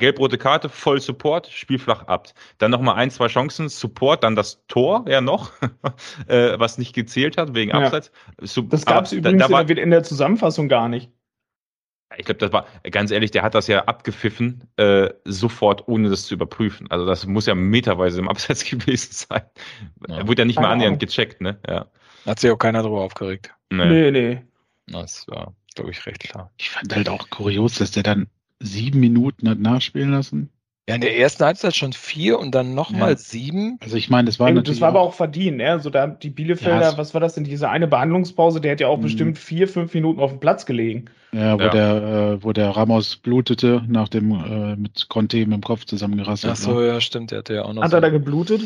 Gelb-rote 0.00 0.38
Karte, 0.38 0.68
voll 0.68 1.00
Support, 1.00 1.48
Spielflach 1.48 2.06
ab. 2.06 2.28
Dann 2.58 2.70
nochmal 2.70 2.94
ein, 2.94 3.10
zwei 3.10 3.26
Chancen, 3.26 3.68
Support, 3.68 4.24
dann 4.24 4.34
das 4.34 4.64
Tor 4.66 5.04
ja 5.06 5.20
noch, 5.20 5.52
äh, 6.26 6.58
was 6.58 6.78
nicht 6.78 6.94
gezählt 6.94 7.36
hat 7.36 7.54
wegen 7.54 7.72
Abseits. 7.72 8.10
Ja. 8.40 8.62
Das 8.62 8.86
gab 8.86 9.04
es 9.04 9.12
übrigens 9.12 9.42
da, 9.42 9.48
da 9.48 9.52
war, 9.52 9.68
in 9.68 9.90
der 9.90 10.02
Zusammenfassung 10.02 10.68
gar 10.68 10.88
nicht. 10.88 11.10
Ich 12.16 12.24
glaube, 12.24 12.38
das 12.38 12.52
war, 12.52 12.66
ganz 12.90 13.12
ehrlich, 13.12 13.30
der 13.30 13.42
hat 13.42 13.54
das 13.54 13.68
ja 13.68 13.84
abgepfiffen, 13.84 14.64
äh, 14.76 15.10
sofort, 15.24 15.86
ohne 15.86 16.10
das 16.10 16.24
zu 16.24 16.34
überprüfen. 16.34 16.90
Also 16.90 17.06
das 17.06 17.24
muss 17.26 17.46
ja 17.46 17.54
meterweise 17.54 18.18
im 18.20 18.28
Abseits 18.28 18.64
gewesen 18.64 19.12
sein. 19.12 19.42
Ja. 20.08 20.18
Er 20.18 20.28
wurde 20.28 20.42
ja 20.42 20.46
nicht 20.46 20.56
Keine 20.56 20.66
mal 20.66 20.72
annähernd 20.72 20.94
Ahnung. 20.94 20.98
gecheckt, 20.98 21.40
ne? 21.40 21.58
Ja. 21.68 21.86
Hat 22.26 22.40
sich 22.40 22.50
auch 22.50 22.58
keiner 22.58 22.82
darüber 22.82 23.02
aufgeregt. 23.02 23.54
Nee, 23.70 24.10
nee. 24.10 24.10
nee. 24.10 24.42
Das 24.88 25.26
war, 25.28 25.54
glaube 25.76 25.92
ich, 25.92 26.04
recht 26.04 26.20
klar. 26.20 26.50
Ich 26.58 26.70
fand 26.70 26.94
halt 26.94 27.08
auch 27.08 27.30
kurios, 27.30 27.76
dass 27.76 27.92
der 27.92 28.02
dann 28.02 28.26
sieben 28.58 28.98
Minuten 29.00 29.48
hat 29.48 29.58
nachspielen 29.60 30.10
lassen. 30.10 30.50
Ja, 30.90 30.96
in 30.96 31.00
der 31.00 31.16
ersten 31.16 31.44
Halbzeit 31.44 31.76
schon 31.76 31.92
vier 31.92 32.38
und 32.38 32.54
dann 32.54 32.74
nochmal 32.74 33.10
ja. 33.10 33.16
sieben. 33.16 33.78
Also 33.80 33.96
ich 33.96 34.10
meine, 34.10 34.26
das 34.26 34.40
war 34.40 34.50
ja, 34.50 34.60
Das 34.60 34.80
war 34.80 34.88
aber 34.88 35.00
auch 35.00 35.14
verdient, 35.14 35.58
ne? 35.58 35.70
Also 35.70 35.88
da 35.88 36.08
die 36.08 36.30
Bielefelder, 36.30 36.80
ja, 36.80 36.98
was 36.98 37.14
war 37.14 37.20
das 37.20 37.34
denn? 37.34 37.44
Diese 37.44 37.68
eine 37.68 37.86
Behandlungspause, 37.86 38.60
der 38.60 38.72
hat 38.72 38.80
ja 38.80 38.88
auch 38.88 38.98
mhm. 38.98 39.02
bestimmt 39.02 39.38
vier, 39.38 39.68
fünf 39.68 39.94
Minuten 39.94 40.20
auf 40.20 40.30
dem 40.30 40.40
Platz 40.40 40.66
gelegen. 40.66 41.06
Ja, 41.32 41.54
wo 41.54 41.68
der, 41.68 42.38
äh, 42.38 42.42
wo 42.42 42.52
der 42.52 42.70
Ramos 42.70 43.16
blutete, 43.16 43.84
nach 43.86 44.08
dem 44.08 44.32
äh, 44.32 44.74
mit 44.74 45.08
Conte 45.08 45.38
mit 45.38 45.52
dem 45.52 45.62
Kopf 45.62 45.84
zusammengerasselt. 45.84 46.54
Ach 46.54 46.56
so, 46.56 46.80
ne? 46.80 46.88
ja, 46.88 47.00
stimmt, 47.00 47.30
der 47.30 47.38
hatte 47.38 47.54
ja 47.54 47.64
auch 47.64 47.72
noch. 47.72 47.82
Hat 47.82 47.92
so 47.92 47.96
er 47.98 48.00
da 48.00 48.08
geblutet? 48.08 48.62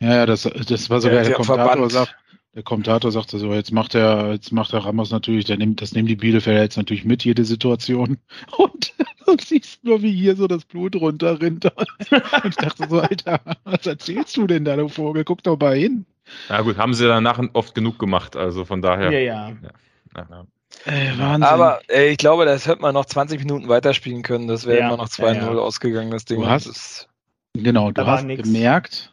Ja, 0.00 0.16
ja, 0.16 0.26
das, 0.26 0.42
das 0.42 0.90
war 0.90 1.00
sogar 1.00 1.18
der, 1.18 1.26
der 1.26 1.34
Kommentator 1.34 1.88
sagt, 1.88 2.16
der 2.54 2.62
Kommentator 2.64 3.12
sagte 3.12 3.38
so, 3.38 3.52
jetzt 3.52 3.72
macht 3.72 3.94
er, 3.94 4.32
jetzt 4.32 4.52
macht 4.52 4.72
der 4.72 4.84
Ramos 4.84 5.10
natürlich, 5.10 5.44
der 5.44 5.56
nimmt, 5.56 5.80
das 5.80 5.92
nehmen 5.92 6.08
die 6.08 6.16
Bielefelder 6.16 6.62
jetzt 6.62 6.76
natürlich 6.76 7.04
mit, 7.04 7.24
jede 7.24 7.44
Situation. 7.44 8.18
Und 8.56 8.92
du 9.26 9.36
siehst 9.40 9.84
nur, 9.84 10.02
wie 10.02 10.12
hier 10.12 10.34
so 10.34 10.48
das 10.48 10.64
Blut 10.64 10.96
runterrinnt. 10.96 11.64
Und 11.76 12.44
ich 12.44 12.56
dachte 12.56 12.88
so, 12.88 13.00
Alter, 13.00 13.40
was 13.64 13.86
erzählst 13.86 14.36
du 14.36 14.46
denn 14.46 14.64
da, 14.64 14.76
du 14.76 14.88
Vogel? 14.88 15.24
Guck 15.24 15.42
doch 15.44 15.58
mal 15.58 15.76
hin. 15.76 16.06
Na 16.48 16.60
gut, 16.62 16.76
haben 16.76 16.94
sie 16.94 17.06
danach 17.06 17.40
oft 17.52 17.74
genug 17.74 17.98
gemacht, 17.98 18.36
also 18.36 18.64
von 18.64 18.82
daher. 18.82 19.12
Ja, 19.12 19.18
ja. 19.20 19.48
ja. 19.50 20.26
ja. 20.28 20.46
Ey, 20.84 21.18
Wahnsinn. 21.18 21.42
Aber 21.42 21.80
ey, 21.88 22.10
ich 22.10 22.18
glaube, 22.18 22.44
das 22.44 22.66
hätte 22.66 22.80
man 22.80 22.94
noch 22.94 23.04
20 23.04 23.40
Minuten 23.40 23.68
weiterspielen 23.68 24.22
können. 24.22 24.48
Das 24.48 24.66
wäre 24.66 24.80
ja, 24.80 24.86
immer 24.86 24.96
noch 24.96 25.08
2-0 25.08 25.34
ja, 25.34 25.48
ausgegangen, 25.48 26.10
das 26.10 26.24
Ding. 26.24 26.40
Du 26.40 26.48
hast, 26.48 27.08
genau, 27.54 27.90
du 27.90 28.06
hast 28.06 28.26
gemerkt, 28.26 29.09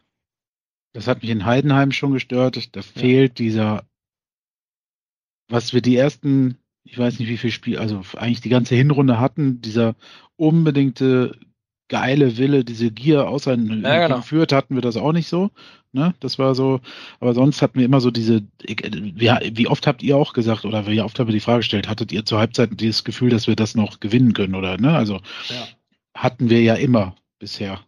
das 0.97 1.05
hat 1.05 1.21
mich 1.21 1.29
in 1.29 1.45
Heidenheim 1.45 1.91
schon 1.91 2.13
gestört. 2.13 2.75
Da 2.75 2.81
fehlt 2.81 3.37
dieser, 3.37 3.83
was 5.47 5.71
wir 5.71 5.81
die 5.81 5.95
ersten, 5.95 6.57
ich 6.85 6.97
weiß 6.97 7.19
nicht 7.19 7.29
wie 7.29 7.37
viel 7.37 7.51
Spiel, 7.51 7.77
also 7.77 8.01
eigentlich 8.15 8.41
die 8.41 8.49
ganze 8.49 8.73
Hinrunde 8.73 9.19
hatten, 9.19 9.61
dieser 9.61 9.93
unbedingte 10.37 11.37
geile 11.87 12.37
Wille, 12.37 12.65
diese 12.65 12.89
Gier 12.89 13.27
außer 13.27 13.53
in 13.53 13.83
ja, 13.83 14.07
genau. 14.07 14.21
Fürth 14.21 14.51
hatten 14.51 14.73
wir 14.73 14.81
das 14.81 14.97
auch 14.97 15.11
nicht 15.11 15.27
so. 15.27 15.51
Ne? 15.91 16.15
Das 16.19 16.39
war 16.39 16.55
so, 16.55 16.81
aber 17.19 17.35
sonst 17.35 17.61
hatten 17.61 17.77
wir 17.77 17.85
immer 17.85 18.01
so 18.01 18.09
diese, 18.09 18.41
wie, 18.67 19.29
wie 19.53 19.67
oft 19.67 19.85
habt 19.85 20.01
ihr 20.01 20.17
auch 20.17 20.33
gesagt, 20.33 20.65
oder 20.65 20.87
wie 20.87 21.01
oft 21.01 21.19
haben 21.19 21.27
wir 21.27 21.33
die 21.33 21.41
Frage 21.41 21.59
gestellt, 21.59 21.87
hattet 21.87 22.11
ihr 22.11 22.25
zur 22.25 22.39
Halbzeit 22.39 22.71
dieses 22.73 23.03
Gefühl, 23.03 23.29
dass 23.29 23.45
wir 23.45 23.55
das 23.55 23.75
noch 23.75 23.99
gewinnen 23.99 24.33
können, 24.33 24.55
oder 24.55 24.79
ne? 24.79 24.95
Also 24.95 25.21
ja. 25.49 25.67
hatten 26.15 26.49
wir 26.49 26.63
ja 26.63 26.73
immer 26.73 27.15
bisher. 27.37 27.86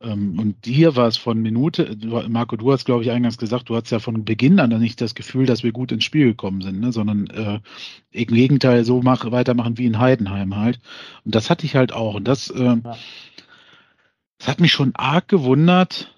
Ähm, 0.00 0.38
und 0.38 0.56
hier 0.64 0.94
war 0.96 1.08
es 1.08 1.16
von 1.16 1.40
Minute, 1.40 1.96
Marco, 2.28 2.56
du 2.56 2.72
hast, 2.72 2.84
glaube 2.84 3.02
ich, 3.02 3.10
eingangs 3.10 3.36
gesagt, 3.36 3.68
du 3.68 3.76
hast 3.76 3.90
ja 3.90 3.98
von 3.98 4.24
Beginn 4.24 4.60
an 4.60 4.78
nicht 4.78 5.00
das 5.00 5.14
Gefühl, 5.14 5.46
dass 5.46 5.62
wir 5.64 5.72
gut 5.72 5.90
ins 5.90 6.04
Spiel 6.04 6.26
gekommen 6.26 6.62
sind, 6.62 6.80
ne? 6.80 6.92
sondern 6.92 7.26
äh, 7.28 7.60
im 8.12 8.26
Gegenteil 8.26 8.84
so 8.84 9.02
mach, 9.02 9.30
weitermachen 9.30 9.76
wie 9.78 9.86
in 9.86 9.98
Heidenheim 9.98 10.56
halt. 10.56 10.78
Und 11.24 11.34
das 11.34 11.50
hatte 11.50 11.66
ich 11.66 11.74
halt 11.74 11.92
auch. 11.92 12.14
Und 12.14 12.28
das, 12.28 12.50
äh, 12.50 12.76
das 14.38 14.48
hat 14.48 14.60
mich 14.60 14.72
schon 14.72 14.94
arg 14.94 15.26
gewundert 15.26 16.14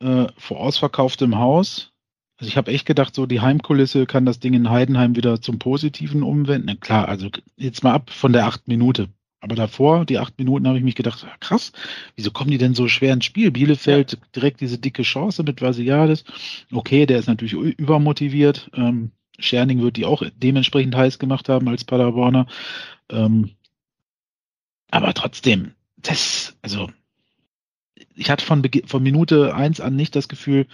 äh, 0.00 0.26
vor 0.36 0.60
ausverkauftem 0.60 1.36
Haus. 1.36 1.92
Also 2.38 2.48
ich 2.48 2.56
habe 2.56 2.72
echt 2.72 2.86
gedacht, 2.86 3.14
so 3.14 3.26
die 3.26 3.40
Heimkulisse 3.40 4.06
kann 4.06 4.24
das 4.24 4.40
Ding 4.40 4.54
in 4.54 4.70
Heidenheim 4.70 5.16
wieder 5.16 5.42
zum 5.42 5.58
Positiven 5.58 6.22
umwenden. 6.22 6.80
Klar, 6.80 7.08
also 7.08 7.28
jetzt 7.56 7.82
mal 7.84 7.92
ab 7.92 8.10
von 8.10 8.32
der 8.32 8.46
acht 8.46 8.66
Minute. 8.66 9.08
Aber 9.40 9.54
davor, 9.54 10.04
die 10.04 10.18
acht 10.18 10.38
Minuten, 10.38 10.68
habe 10.68 10.78
ich 10.78 10.84
mich 10.84 10.94
gedacht, 10.94 11.26
krass, 11.40 11.72
wieso 12.14 12.30
kommen 12.30 12.50
die 12.50 12.58
denn 12.58 12.74
so 12.74 12.88
schwer 12.88 13.14
ins 13.14 13.24
Spiel? 13.24 13.50
Bielefeld 13.50 14.18
direkt 14.36 14.60
diese 14.60 14.78
dicke 14.78 15.02
Chance 15.02 15.42
mit 15.42 15.62
Vasiliades. 15.62 16.24
Okay, 16.70 17.06
der 17.06 17.18
ist 17.18 17.26
natürlich 17.26 17.54
übermotiviert. 17.54 18.70
Ähm, 18.74 19.12
Scherning 19.38 19.80
wird 19.80 19.96
die 19.96 20.04
auch 20.04 20.22
dementsprechend 20.36 20.94
heiß 20.94 21.18
gemacht 21.18 21.48
haben 21.48 21.68
als 21.68 21.84
Paderborner. 21.84 22.46
Ähm, 23.08 23.52
aber 24.90 25.14
trotzdem, 25.14 25.72
das, 25.96 26.56
also, 26.60 26.90
ich 28.14 28.28
hatte 28.28 28.44
von, 28.44 28.62
von 28.86 29.02
Minute 29.02 29.54
eins 29.54 29.80
an 29.80 29.96
nicht 29.96 30.16
das 30.16 30.28
Gefühl, 30.28 30.66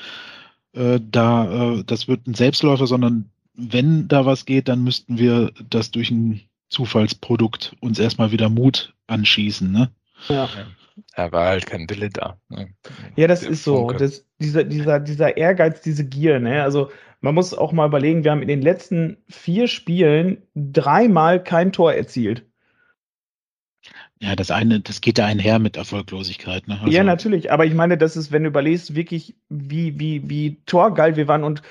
äh, 0.72 1.00
da, 1.00 1.74
äh, 1.78 1.84
das 1.84 2.08
wird 2.08 2.26
ein 2.26 2.34
Selbstläufer, 2.34 2.88
sondern 2.88 3.30
wenn 3.54 4.08
da 4.08 4.26
was 4.26 4.44
geht, 4.44 4.68
dann 4.68 4.82
müssten 4.82 5.18
wir 5.18 5.52
das 5.70 5.90
durch 5.90 6.10
ein 6.10 6.42
Zufallsprodukt 6.68 7.76
uns 7.80 7.98
erstmal 7.98 8.32
wieder 8.32 8.48
Mut 8.48 8.94
anschießen, 9.06 9.70
ne? 9.70 9.90
Ja. 10.28 10.48
Er 11.12 11.32
war 11.32 11.48
halt 11.48 11.66
kein 11.66 11.88
Wille 11.90 12.08
da. 12.08 12.38
Ne? 12.48 12.74
Ja, 13.16 13.28
das 13.28 13.40
Der 13.40 13.50
ist 13.50 13.64
so. 13.64 13.90
Das, 13.90 14.24
dieser, 14.38 14.64
dieser, 14.64 14.98
dieser 14.98 15.36
Ehrgeiz, 15.36 15.82
diese 15.82 16.06
Gier, 16.06 16.40
ne? 16.40 16.62
Also 16.62 16.90
man 17.20 17.34
muss 17.34 17.54
auch 17.54 17.72
mal 17.72 17.86
überlegen, 17.86 18.24
wir 18.24 18.30
haben 18.30 18.42
in 18.42 18.48
den 18.48 18.62
letzten 18.62 19.18
vier 19.28 19.68
Spielen 19.68 20.42
dreimal 20.54 21.42
kein 21.42 21.72
Tor 21.72 21.92
erzielt. 21.92 22.44
Ja, 24.20 24.34
das 24.34 24.50
eine, 24.50 24.80
das 24.80 25.02
geht 25.02 25.18
da 25.18 25.26
einher 25.26 25.58
mit 25.58 25.76
Erfolglosigkeit. 25.76 26.68
Ne? 26.68 26.78
Also 26.80 26.90
ja, 26.90 27.04
natürlich. 27.04 27.52
Aber 27.52 27.66
ich 27.66 27.74
meine, 27.74 27.98
das 27.98 28.16
ist, 28.16 28.32
wenn 28.32 28.44
du 28.44 28.48
überlegst, 28.48 28.94
wirklich, 28.94 29.36
wie, 29.50 30.00
wie, 30.00 30.28
wie 30.28 30.56
torgeil 30.64 31.16
wir 31.16 31.28
waren 31.28 31.44
und 31.44 31.62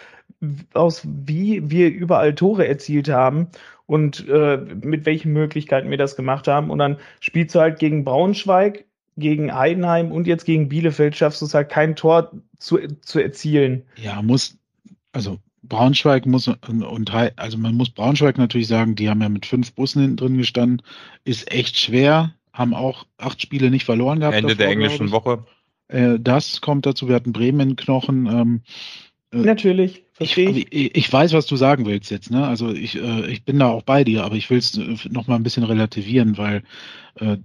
aus 0.74 1.06
wie 1.06 1.70
wir 1.70 1.90
überall 1.90 2.36
Tore 2.36 2.68
erzielt 2.68 3.10
haben 3.10 3.48
und 3.86 4.28
äh, 4.28 4.58
mit 4.58 5.06
welchen 5.06 5.34
Möglichkeiten 5.34 5.90
wir 5.90 5.98
das 5.98 6.16
gemacht 6.16 6.48
haben. 6.48 6.70
Und 6.70 6.80
dann 6.80 6.98
spielst 7.20 7.56
du 7.56 7.60
halt 7.60 7.80
gegen 7.80 8.04
Braunschweig, 8.04 8.86
gegen 9.18 9.54
Heidenheim 9.54 10.12
und 10.12 10.28
jetzt 10.28 10.46
gegen 10.46 10.70
Bielefeld, 10.70 11.16
schaffst 11.16 11.42
du 11.42 11.46
es 11.46 11.54
halt 11.54 11.70
kein 11.70 11.96
Tor 11.96 12.32
zu, 12.58 12.80
zu 13.02 13.20
erzielen. 13.20 13.84
Ja, 13.96 14.22
muss, 14.22 14.58
also 15.14 15.40
Braunschweig 15.64 16.26
muss 16.26 16.48
und 16.48 17.12
also 17.38 17.58
man 17.58 17.76
muss 17.76 17.90
Braunschweig 17.90 18.38
natürlich 18.38 18.68
sagen, 18.68 18.96
die 18.96 19.10
haben 19.10 19.22
ja 19.22 19.30
mit 19.30 19.46
fünf 19.46 19.74
Bussen 19.74 20.02
hinten 20.02 20.18
drin 20.18 20.38
gestanden, 20.38 20.82
ist 21.24 21.52
echt 21.52 21.78
schwer, 21.78 22.34
haben 22.54 22.74
auch 22.74 23.06
acht 23.18 23.42
Spiele 23.42 23.72
nicht 23.72 23.86
verloren 23.86 24.20
gehabt. 24.20 24.36
Ende 24.36 24.50
davor, 24.50 24.66
der 24.66 24.70
englischen 24.70 25.12
Woche. 25.12 25.46
Äh, 25.88 26.20
das 26.20 26.62
kommt 26.62 26.86
dazu. 26.86 27.08
Wir 27.08 27.16
hatten 27.16 27.34
Bremen 27.34 27.70
in 27.70 27.76
Knochen. 27.76 28.28
Ähm, 28.28 28.62
äh, 28.64 29.05
Natürlich. 29.32 30.06
Ich, 30.20 30.38
ich. 30.38 30.96
ich, 30.96 31.12
weiß, 31.12 31.34
was 31.34 31.46
du 31.46 31.58
sagen 31.58 31.86
willst 31.86 32.10
jetzt. 32.10 32.32
Ne? 32.32 32.48
Also 32.48 32.72
ich, 32.72 32.96
äh, 32.96 33.28
ich 33.30 33.44
bin 33.44 33.60
da 33.60 33.70
auch 33.70 33.84
bei 33.84 34.04
dir, 34.04 34.24
aber 34.24 34.36
ich 34.36 34.50
will 34.50 34.60
es 34.60 34.78
äh, 34.78 34.96
noch 35.10 35.28
mal 35.28 35.36
ein 35.36 35.44
bisschen 35.44 35.64
relativieren, 35.64 36.38
weil 36.38 36.64
äh, 37.16 37.38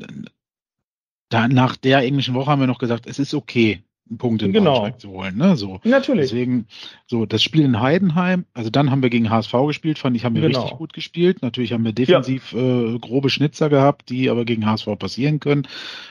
da, 1.30 1.48
nach 1.48 1.76
der 1.76 2.00
englischen 2.00 2.34
Woche 2.34 2.50
haben 2.50 2.60
wir 2.60 2.66
noch 2.66 2.78
gesagt, 2.78 3.06
es 3.06 3.18
ist 3.18 3.34
okay 3.34 3.82
Punkt 4.18 4.42
in 4.42 4.52
genau. 4.52 4.80
Braunschweig 4.80 5.00
zu 5.00 5.10
holen. 5.10 5.36
Ne? 5.36 5.56
So. 5.56 5.80
Natürlich. 5.84 6.30
Deswegen, 6.30 6.66
so 7.06 7.26
das 7.26 7.42
Spiel 7.42 7.64
in 7.64 7.80
Heidenheim, 7.80 8.44
also 8.54 8.70
dann 8.70 8.90
haben 8.90 9.02
wir 9.02 9.10
gegen 9.10 9.30
HSV 9.30 9.52
gespielt, 9.66 9.98
fand 9.98 10.16
ich, 10.16 10.24
haben 10.24 10.34
wir 10.34 10.42
genau. 10.42 10.60
richtig 10.60 10.78
gut 10.78 10.92
gespielt. 10.92 11.42
Natürlich 11.42 11.72
haben 11.72 11.84
wir 11.84 11.92
defensiv 11.92 12.52
ja. 12.52 12.58
äh, 12.94 12.98
grobe 12.98 13.30
Schnitzer 13.30 13.68
gehabt, 13.68 14.08
die 14.10 14.30
aber 14.30 14.44
gegen 14.44 14.66
HSV 14.66 14.86
passieren 14.98 15.40
können. 15.40 15.66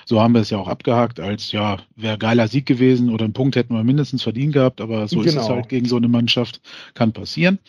So 0.06 0.22
haben 0.22 0.34
wir 0.34 0.42
es 0.42 0.50
ja 0.50 0.58
auch 0.58 0.68
abgehakt, 0.68 1.20
als 1.20 1.52
ja, 1.52 1.78
wäre 1.96 2.18
geiler 2.18 2.48
Sieg 2.48 2.66
gewesen 2.66 3.10
oder 3.10 3.26
einen 3.26 3.34
Punkt 3.34 3.56
hätten 3.56 3.74
wir 3.74 3.84
mindestens 3.84 4.24
verdient 4.24 4.54
gehabt, 4.54 4.82
aber 4.82 5.08
so 5.08 5.18
genau. 5.18 5.28
ist 5.28 5.36
es 5.36 5.42
genau. 5.44 5.56
halt 5.56 5.70
gegen 5.70 5.86
so 5.86 5.98
eine 5.98 6.08
Mannschaft, 6.08 6.62
kann 6.94 7.14
passieren. 7.14 7.60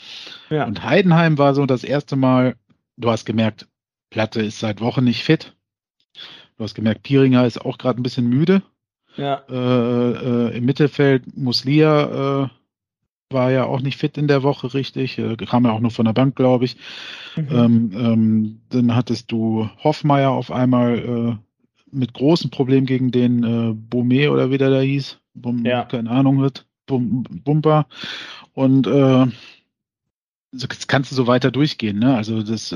Ja. 0.48 0.66
Und 0.66 0.85
Heidenheim 0.85 1.39
war 1.39 1.55
so 1.55 1.66
das 1.66 1.85
erste 1.85 2.16
Mal, 2.16 2.57
du 2.97 3.11
hast 3.11 3.24
gemerkt, 3.24 3.66
Platte 4.11 4.43
ist 4.43 4.59
seit 4.59 4.81
Wochen 4.81 5.05
nicht 5.05 5.23
fit. 5.23 5.55
Du 6.57 6.65
hast 6.65 6.74
gemerkt, 6.74 7.05
Pieringer 7.05 7.47
ist 7.47 7.61
auch 7.61 7.78
gerade 7.78 8.01
ein 8.01 8.02
bisschen 8.02 8.28
müde. 8.28 8.62
Ja. 9.16 9.43
Äh, 9.49 10.12
äh, 10.53 10.57
Im 10.57 10.65
Mittelfeld 10.65 11.37
Muslia 11.37 12.45
äh, 12.45 12.49
war 13.31 13.51
ja 13.53 13.65
auch 13.65 13.81
nicht 13.81 13.97
fit 13.97 14.19
in 14.19 14.28
der 14.28 14.43
Woche 14.43 14.74
richtig, 14.74 15.19
äh, 15.19 15.37
kam 15.37 15.65
ja 15.65 15.73
auch 15.73 15.81
nur 15.81 15.91
von 15.91 16.05
der 16.05 16.12
Bank, 16.12 16.37
glaube 16.37 16.65
ich. 16.65 16.77
Mhm. 17.37 17.49
Ähm, 17.51 17.93
ähm, 17.95 18.61
dann 18.70 18.95
hattest 18.95 19.31
du 19.31 19.69
Hoffmeier 19.82 20.31
auf 20.31 20.51
einmal 20.51 20.99
äh, 20.99 21.37
mit 21.93 22.12
großen 22.12 22.51
Problemen 22.51 22.87
gegen 22.87 23.11
den 23.11 23.45
äh, 23.45 23.73
Bome 23.73 24.31
oder 24.31 24.51
wie 24.51 24.59
der 24.59 24.70
da 24.70 24.81
hieß. 24.81 25.19
Bum, 25.35 25.65
ja. 25.65 25.85
Keine 25.85 26.11
Ahnung 26.11 26.41
wird. 26.41 26.66
Bum, 26.87 27.23
Bumper. 27.23 27.87
Und 28.53 28.87
äh, 28.87 29.27
jetzt 30.53 30.89
kannst 30.89 31.11
du 31.11 31.15
so 31.15 31.27
weiter 31.27 31.51
durchgehen, 31.51 31.99
ne? 31.99 32.16
Also 32.16 32.43
das 32.43 32.73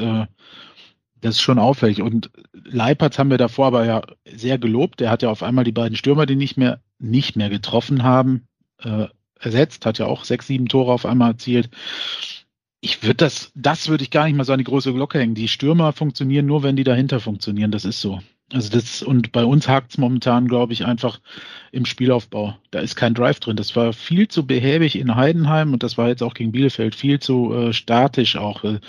das 1.24 1.36
ist 1.36 1.42
schon 1.42 1.58
auffällig. 1.58 2.02
Und 2.02 2.30
Leipertz 2.52 3.18
haben 3.18 3.30
wir 3.30 3.38
davor 3.38 3.68
aber 3.68 3.86
ja 3.86 4.02
sehr 4.26 4.58
gelobt. 4.58 5.00
Der 5.00 5.10
hat 5.10 5.22
ja 5.22 5.30
auf 5.30 5.42
einmal 5.42 5.64
die 5.64 5.72
beiden 5.72 5.96
Stürmer, 5.96 6.26
die 6.26 6.36
nicht 6.36 6.58
mehr, 6.58 6.82
nicht 6.98 7.34
mehr 7.34 7.48
getroffen 7.48 8.02
haben, 8.02 8.46
äh, 8.82 9.06
ersetzt, 9.40 9.86
hat 9.86 9.98
ja 9.98 10.06
auch 10.06 10.24
sechs, 10.24 10.46
sieben 10.46 10.68
Tore 10.68 10.92
auf 10.92 11.06
einmal 11.06 11.32
erzielt. 11.32 11.70
Ich 12.82 13.02
würde 13.02 13.14
das, 13.14 13.52
das 13.54 13.88
würde 13.88 14.04
ich 14.04 14.10
gar 14.10 14.26
nicht 14.26 14.36
mal 14.36 14.44
so 14.44 14.52
an 14.52 14.58
die 14.58 14.64
große 14.64 14.92
Glocke 14.92 15.18
hängen. 15.18 15.34
Die 15.34 15.48
Stürmer 15.48 15.94
funktionieren 15.94 16.44
nur, 16.44 16.62
wenn 16.62 16.76
die 16.76 16.84
dahinter 16.84 17.20
funktionieren. 17.20 17.70
Das 17.70 17.86
ist 17.86 18.02
so. 18.02 18.20
Also 18.52 18.70
das, 18.70 19.02
und 19.02 19.32
bei 19.32 19.46
uns 19.46 19.66
hakt 19.66 19.92
es 19.92 19.98
momentan, 19.98 20.46
glaube 20.46 20.74
ich, 20.74 20.84
einfach 20.84 21.20
im 21.72 21.86
Spielaufbau. 21.86 22.58
Da 22.70 22.80
ist 22.80 22.96
kein 22.96 23.14
Drive 23.14 23.40
drin. 23.40 23.56
Das 23.56 23.74
war 23.74 23.94
viel 23.94 24.28
zu 24.28 24.46
behäbig 24.46 24.96
in 24.96 25.16
Heidenheim 25.16 25.72
und 25.72 25.82
das 25.82 25.96
war 25.96 26.08
jetzt 26.08 26.22
auch 26.22 26.34
gegen 26.34 26.52
Bielefeld 26.52 26.94
viel 26.94 27.18
zu 27.18 27.54
äh, 27.54 27.72
statisch 27.72 28.36
auch. 28.36 28.62
Äh, 28.64 28.80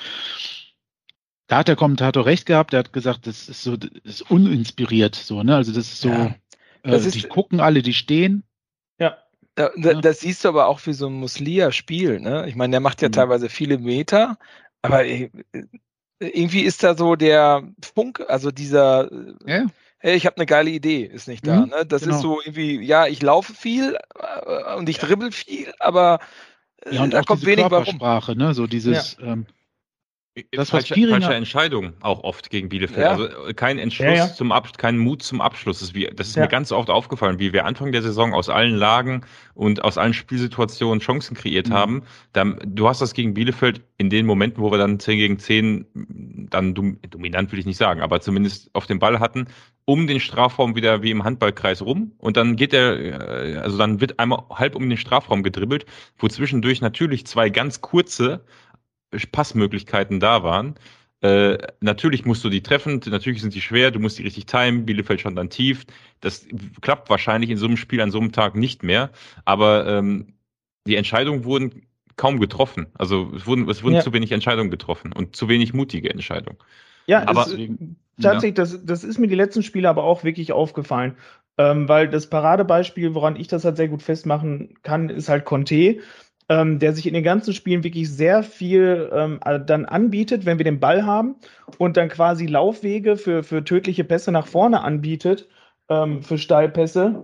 da 1.47 1.57
hat 1.57 1.67
der 1.67 1.75
Kommentator 1.75 2.25
recht 2.25 2.45
gehabt, 2.45 2.73
der 2.73 2.79
hat 2.79 2.93
gesagt, 2.93 3.27
das 3.27 3.49
ist 3.49 3.63
so, 3.63 3.77
das 3.77 3.91
ist 4.03 4.31
uninspiriert, 4.31 5.15
so, 5.15 5.43
ne? 5.43 5.55
Also 5.55 5.71
das 5.71 5.85
ist 5.85 6.01
so, 6.01 6.09
ja, 6.09 6.25
äh, 6.83 6.91
das 6.91 7.03
äh, 7.03 7.07
ist, 7.07 7.15
die 7.15 7.23
gucken 7.23 7.59
alle, 7.59 7.81
die 7.81 7.93
stehen. 7.93 8.43
Ja. 8.99 9.17
Da, 9.53 9.69
da, 9.77 9.91
ja. 9.91 10.01
Das 10.01 10.21
siehst 10.21 10.43
du 10.43 10.49
aber 10.49 10.67
auch 10.67 10.85
wie 10.85 10.93
so 10.93 11.07
ein 11.07 11.13
Muslia-Spiel, 11.13 12.19
ne? 12.19 12.47
Ich 12.47 12.55
meine, 12.55 12.71
der 12.71 12.79
macht 12.79 13.01
ja 13.01 13.09
mhm. 13.09 13.13
teilweise 13.13 13.49
viele 13.49 13.77
Meter, 13.77 14.37
aber 14.81 15.05
äh, 15.05 15.29
irgendwie 16.19 16.61
ist 16.61 16.83
da 16.83 16.95
so 16.95 17.15
der 17.15 17.63
Funk, 17.93 18.23
also 18.27 18.49
dieser, 18.49 19.11
ja. 19.45 19.65
hey, 19.99 20.15
ich 20.15 20.25
habe 20.25 20.37
eine 20.37 20.45
geile 20.45 20.71
Idee, 20.71 21.03
ist 21.03 21.27
nicht 21.27 21.45
da. 21.45 21.61
Mhm, 21.61 21.69
ne? 21.69 21.85
Das 21.85 22.03
genau. 22.03 22.15
ist 22.15 22.21
so 22.21 22.41
irgendwie, 22.41 22.81
ja, 22.81 23.05
ich 23.05 23.21
laufe 23.21 23.53
viel 23.53 23.97
und 24.77 24.89
ich 24.89 24.97
dribbel 24.97 25.31
viel, 25.31 25.73
aber 25.79 26.19
ja, 26.89 27.03
und 27.03 27.13
da 27.13 27.21
kommt 27.21 27.45
wenig 27.45 27.67
Körpersprache, 27.67 28.35
ne? 28.35 28.53
So 28.53 28.67
dieses, 28.67 29.17
ähm, 29.21 29.45
das 30.51 30.69
falsche, 30.69 30.95
falsche 31.07 31.33
Entscheidung 31.33 31.93
auch 32.01 32.23
oft 32.23 32.49
gegen 32.49 32.67
Bielefeld. 32.67 32.99
Ja. 32.99 33.11
Also 33.11 33.47
äh, 33.47 33.53
kein 33.53 33.79
Entschluss 33.79 34.07
ja, 34.07 34.13
ja. 34.15 34.33
zum 34.33 34.51
Ab 34.51 34.77
kein 34.77 34.97
Mut 34.97 35.23
zum 35.23 35.39
Abschluss. 35.39 35.79
Das 35.79 35.89
ist, 35.89 35.95
wie, 35.95 36.09
das 36.13 36.27
ist 36.27 36.35
mir 36.35 36.47
ganz 36.49 36.73
oft 36.73 36.89
aufgefallen, 36.89 37.39
wie 37.39 37.53
wir 37.53 37.65
Anfang 37.65 37.93
der 37.93 38.01
Saison 38.01 38.33
aus 38.33 38.49
allen 38.49 38.75
Lagen 38.75 39.21
und 39.53 39.83
aus 39.83 39.97
allen 39.97 40.13
Spielsituationen 40.13 40.99
Chancen 40.99 41.35
kreiert 41.37 41.69
mhm. 41.69 41.73
haben. 41.73 42.03
Dann, 42.33 42.59
du 42.65 42.89
hast 42.89 43.01
das 43.01 43.13
gegen 43.13 43.33
Bielefeld 43.33 43.81
in 43.97 44.09
den 44.09 44.25
Momenten, 44.25 44.61
wo 44.61 44.71
wir 44.71 44.77
dann 44.77 44.99
10 44.99 45.17
gegen 45.17 45.39
10 45.39 45.85
dann 46.49 46.73
dominant 46.73 47.51
will 47.51 47.59
ich 47.59 47.65
nicht 47.65 47.77
sagen, 47.77 48.01
aber 48.01 48.19
zumindest 48.19 48.69
auf 48.73 48.87
den 48.87 48.99
Ball 48.99 49.19
hatten, 49.19 49.47
um 49.85 50.07
den 50.07 50.19
Strafraum 50.19 50.75
wieder 50.75 51.01
wie 51.01 51.11
im 51.11 51.23
Handballkreis 51.23 51.81
rum 51.81 52.11
und 52.17 52.37
dann 52.37 52.55
geht 52.55 52.73
er, 52.73 52.99
äh, 52.99 53.57
also 53.57 53.77
dann 53.77 54.01
wird 54.01 54.19
einmal 54.19 54.43
halb 54.49 54.75
um 54.75 54.89
den 54.89 54.97
Strafraum 54.97 55.43
gedribbelt, 55.43 55.85
wo 56.17 56.27
zwischendurch 56.27 56.81
natürlich 56.81 57.25
zwei 57.25 57.49
ganz 57.49 57.81
kurze 57.81 58.43
Passmöglichkeiten 59.31 60.19
da 60.19 60.43
waren. 60.43 60.75
Äh, 61.21 61.57
natürlich 61.79 62.25
musst 62.25 62.43
du 62.43 62.49
die 62.49 62.61
treffen, 62.61 63.01
natürlich 63.07 63.41
sind 63.41 63.55
die 63.55 63.61
schwer, 63.61 63.91
du 63.91 63.99
musst 63.99 64.19
die 64.19 64.23
richtig 64.23 64.45
timen, 64.45 64.85
Bielefeld 64.85 65.21
schon 65.21 65.35
dann 65.35 65.49
tief. 65.49 65.85
Das 66.21 66.45
klappt 66.81 67.09
wahrscheinlich 67.09 67.49
in 67.49 67.57
so 67.57 67.65
einem 67.65 67.77
Spiel 67.77 68.01
an 68.01 68.11
so 68.11 68.19
einem 68.19 68.31
Tag 68.31 68.55
nicht 68.55 68.83
mehr, 68.83 69.11
aber 69.43 69.87
ähm, 69.87 70.33
die 70.85 70.95
Entscheidungen 70.95 71.43
wurden 71.45 71.87
kaum 72.17 72.39
getroffen. 72.39 72.87
Also 72.93 73.31
es 73.35 73.47
wurden, 73.47 73.67
es 73.69 73.83
wurden 73.83 73.95
ja. 73.95 74.01
zu 74.01 74.13
wenig 74.13 74.31
Entscheidungen 74.31 74.69
getroffen 74.69 75.13
und 75.13 75.35
zu 75.35 75.49
wenig 75.49 75.73
mutige 75.73 76.09
Entscheidungen. 76.09 76.57
Ja, 77.07 77.27
aber 77.27 77.41
es, 77.41 77.57
tatsächlich, 78.21 78.57
ja. 78.57 78.63
das, 78.63 78.85
das 78.85 79.03
ist 79.03 79.19
mir 79.19 79.27
die 79.27 79.35
letzten 79.35 79.63
Spiele 79.63 79.89
aber 79.89 80.03
auch 80.03 80.23
wirklich 80.23 80.51
aufgefallen. 80.51 81.17
Ähm, 81.57 81.87
weil 81.87 82.09
das 82.09 82.29
Paradebeispiel, 82.29 83.13
woran 83.13 83.37
ich 83.37 83.47
das 83.47 83.63
halt 83.63 83.77
sehr 83.77 83.87
gut 83.87 84.03
festmachen 84.03 84.75
kann, 84.83 85.09
ist 85.09 85.29
halt 85.29 85.45
Conte 85.45 85.99
ähm, 86.49 86.79
der 86.79 86.93
sich 86.93 87.07
in 87.07 87.13
den 87.13 87.23
ganzen 87.23 87.53
Spielen 87.53 87.83
wirklich 87.83 88.11
sehr 88.11 88.43
viel 88.43 89.09
ähm, 89.11 89.39
dann 89.65 89.85
anbietet, 89.85 90.45
wenn 90.45 90.57
wir 90.57 90.65
den 90.65 90.79
Ball 90.79 91.05
haben 91.05 91.35
und 91.77 91.97
dann 91.97 92.09
quasi 92.09 92.45
Laufwege 92.45 93.17
für, 93.17 93.43
für 93.43 93.63
tödliche 93.63 94.03
Pässe 94.03 94.31
nach 94.31 94.47
vorne 94.47 94.83
anbietet, 94.83 95.47
ähm, 95.89 96.21
für 96.21 96.37
Steilpässe. 96.37 97.23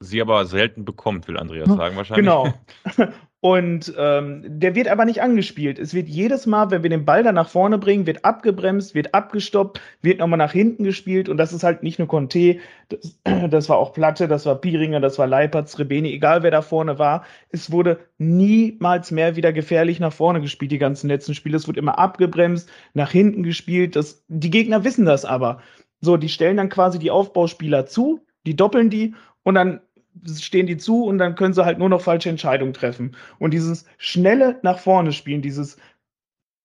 Sie 0.00 0.20
aber 0.20 0.44
selten 0.44 0.84
bekommt, 0.84 1.26
will 1.26 1.38
Andreas 1.38 1.68
sagen 1.68 1.96
wahrscheinlich. 1.96 2.26
Genau. 2.26 2.52
Und 3.40 3.92
ähm, 3.98 4.42
der 4.46 4.74
wird 4.74 4.88
aber 4.88 5.04
nicht 5.04 5.20
angespielt. 5.20 5.78
Es 5.78 5.92
wird 5.92 6.08
jedes 6.08 6.46
Mal, 6.46 6.70
wenn 6.70 6.82
wir 6.82 6.90
den 6.90 7.04
Ball 7.04 7.22
dann 7.22 7.34
nach 7.34 7.50
vorne 7.50 7.76
bringen, 7.76 8.06
wird 8.06 8.24
abgebremst, 8.24 8.94
wird 8.94 9.14
abgestoppt, 9.14 9.80
wird 10.00 10.18
nochmal 10.18 10.38
nach 10.38 10.52
hinten 10.52 10.84
gespielt. 10.84 11.28
Und 11.28 11.36
das 11.36 11.52
ist 11.52 11.62
halt 11.62 11.82
nicht 11.82 11.98
nur 11.98 12.08
Conte, 12.08 12.58
das, 12.88 13.20
das 13.50 13.68
war 13.68 13.76
auch 13.76 13.92
Platte, 13.92 14.26
das 14.26 14.46
war 14.46 14.56
Pieringer, 14.56 15.00
das 15.00 15.18
war 15.18 15.26
Leipertz, 15.26 15.78
Rebeni, 15.78 16.12
egal 16.12 16.42
wer 16.42 16.50
da 16.50 16.62
vorne 16.62 16.98
war. 16.98 17.24
Es 17.50 17.70
wurde 17.70 18.00
niemals 18.16 19.10
mehr 19.10 19.36
wieder 19.36 19.52
gefährlich 19.52 20.00
nach 20.00 20.14
vorne 20.14 20.40
gespielt, 20.40 20.72
die 20.72 20.78
ganzen 20.78 21.08
letzten 21.08 21.34
Spiele. 21.34 21.58
Es 21.58 21.68
wurde 21.68 21.78
immer 21.78 21.98
abgebremst, 21.98 22.70
nach 22.94 23.10
hinten 23.10 23.42
gespielt. 23.42 23.96
Das, 23.96 24.24
die 24.28 24.50
Gegner 24.50 24.82
wissen 24.82 25.04
das 25.04 25.26
aber. 25.26 25.60
So, 26.00 26.16
die 26.16 26.30
stellen 26.30 26.56
dann 26.56 26.70
quasi 26.70 26.98
die 26.98 27.10
Aufbauspieler 27.10 27.86
zu, 27.86 28.20
die 28.46 28.56
doppeln 28.56 28.90
die 28.90 29.14
und 29.42 29.54
dann 29.54 29.80
stehen 30.24 30.66
die 30.66 30.76
zu 30.76 31.04
und 31.04 31.18
dann 31.18 31.34
können 31.34 31.54
sie 31.54 31.64
halt 31.64 31.78
nur 31.78 31.88
noch 31.88 32.00
falsche 32.00 32.28
Entscheidungen 32.28 32.72
treffen. 32.72 33.16
Und 33.38 33.52
dieses 33.52 33.84
schnelle 33.98 34.58
nach 34.62 34.78
vorne 34.78 35.12
spielen, 35.12 35.42
dieses 35.42 35.76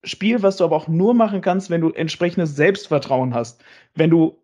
Spiel, 0.03 0.41
was 0.41 0.57
du 0.57 0.63
aber 0.63 0.75
auch 0.75 0.87
nur 0.87 1.13
machen 1.13 1.41
kannst, 1.41 1.69
wenn 1.69 1.81
du 1.81 1.91
entsprechendes 1.91 2.55
Selbstvertrauen 2.55 3.33
hast. 3.33 3.63
Wenn 3.93 4.09
du 4.09 4.37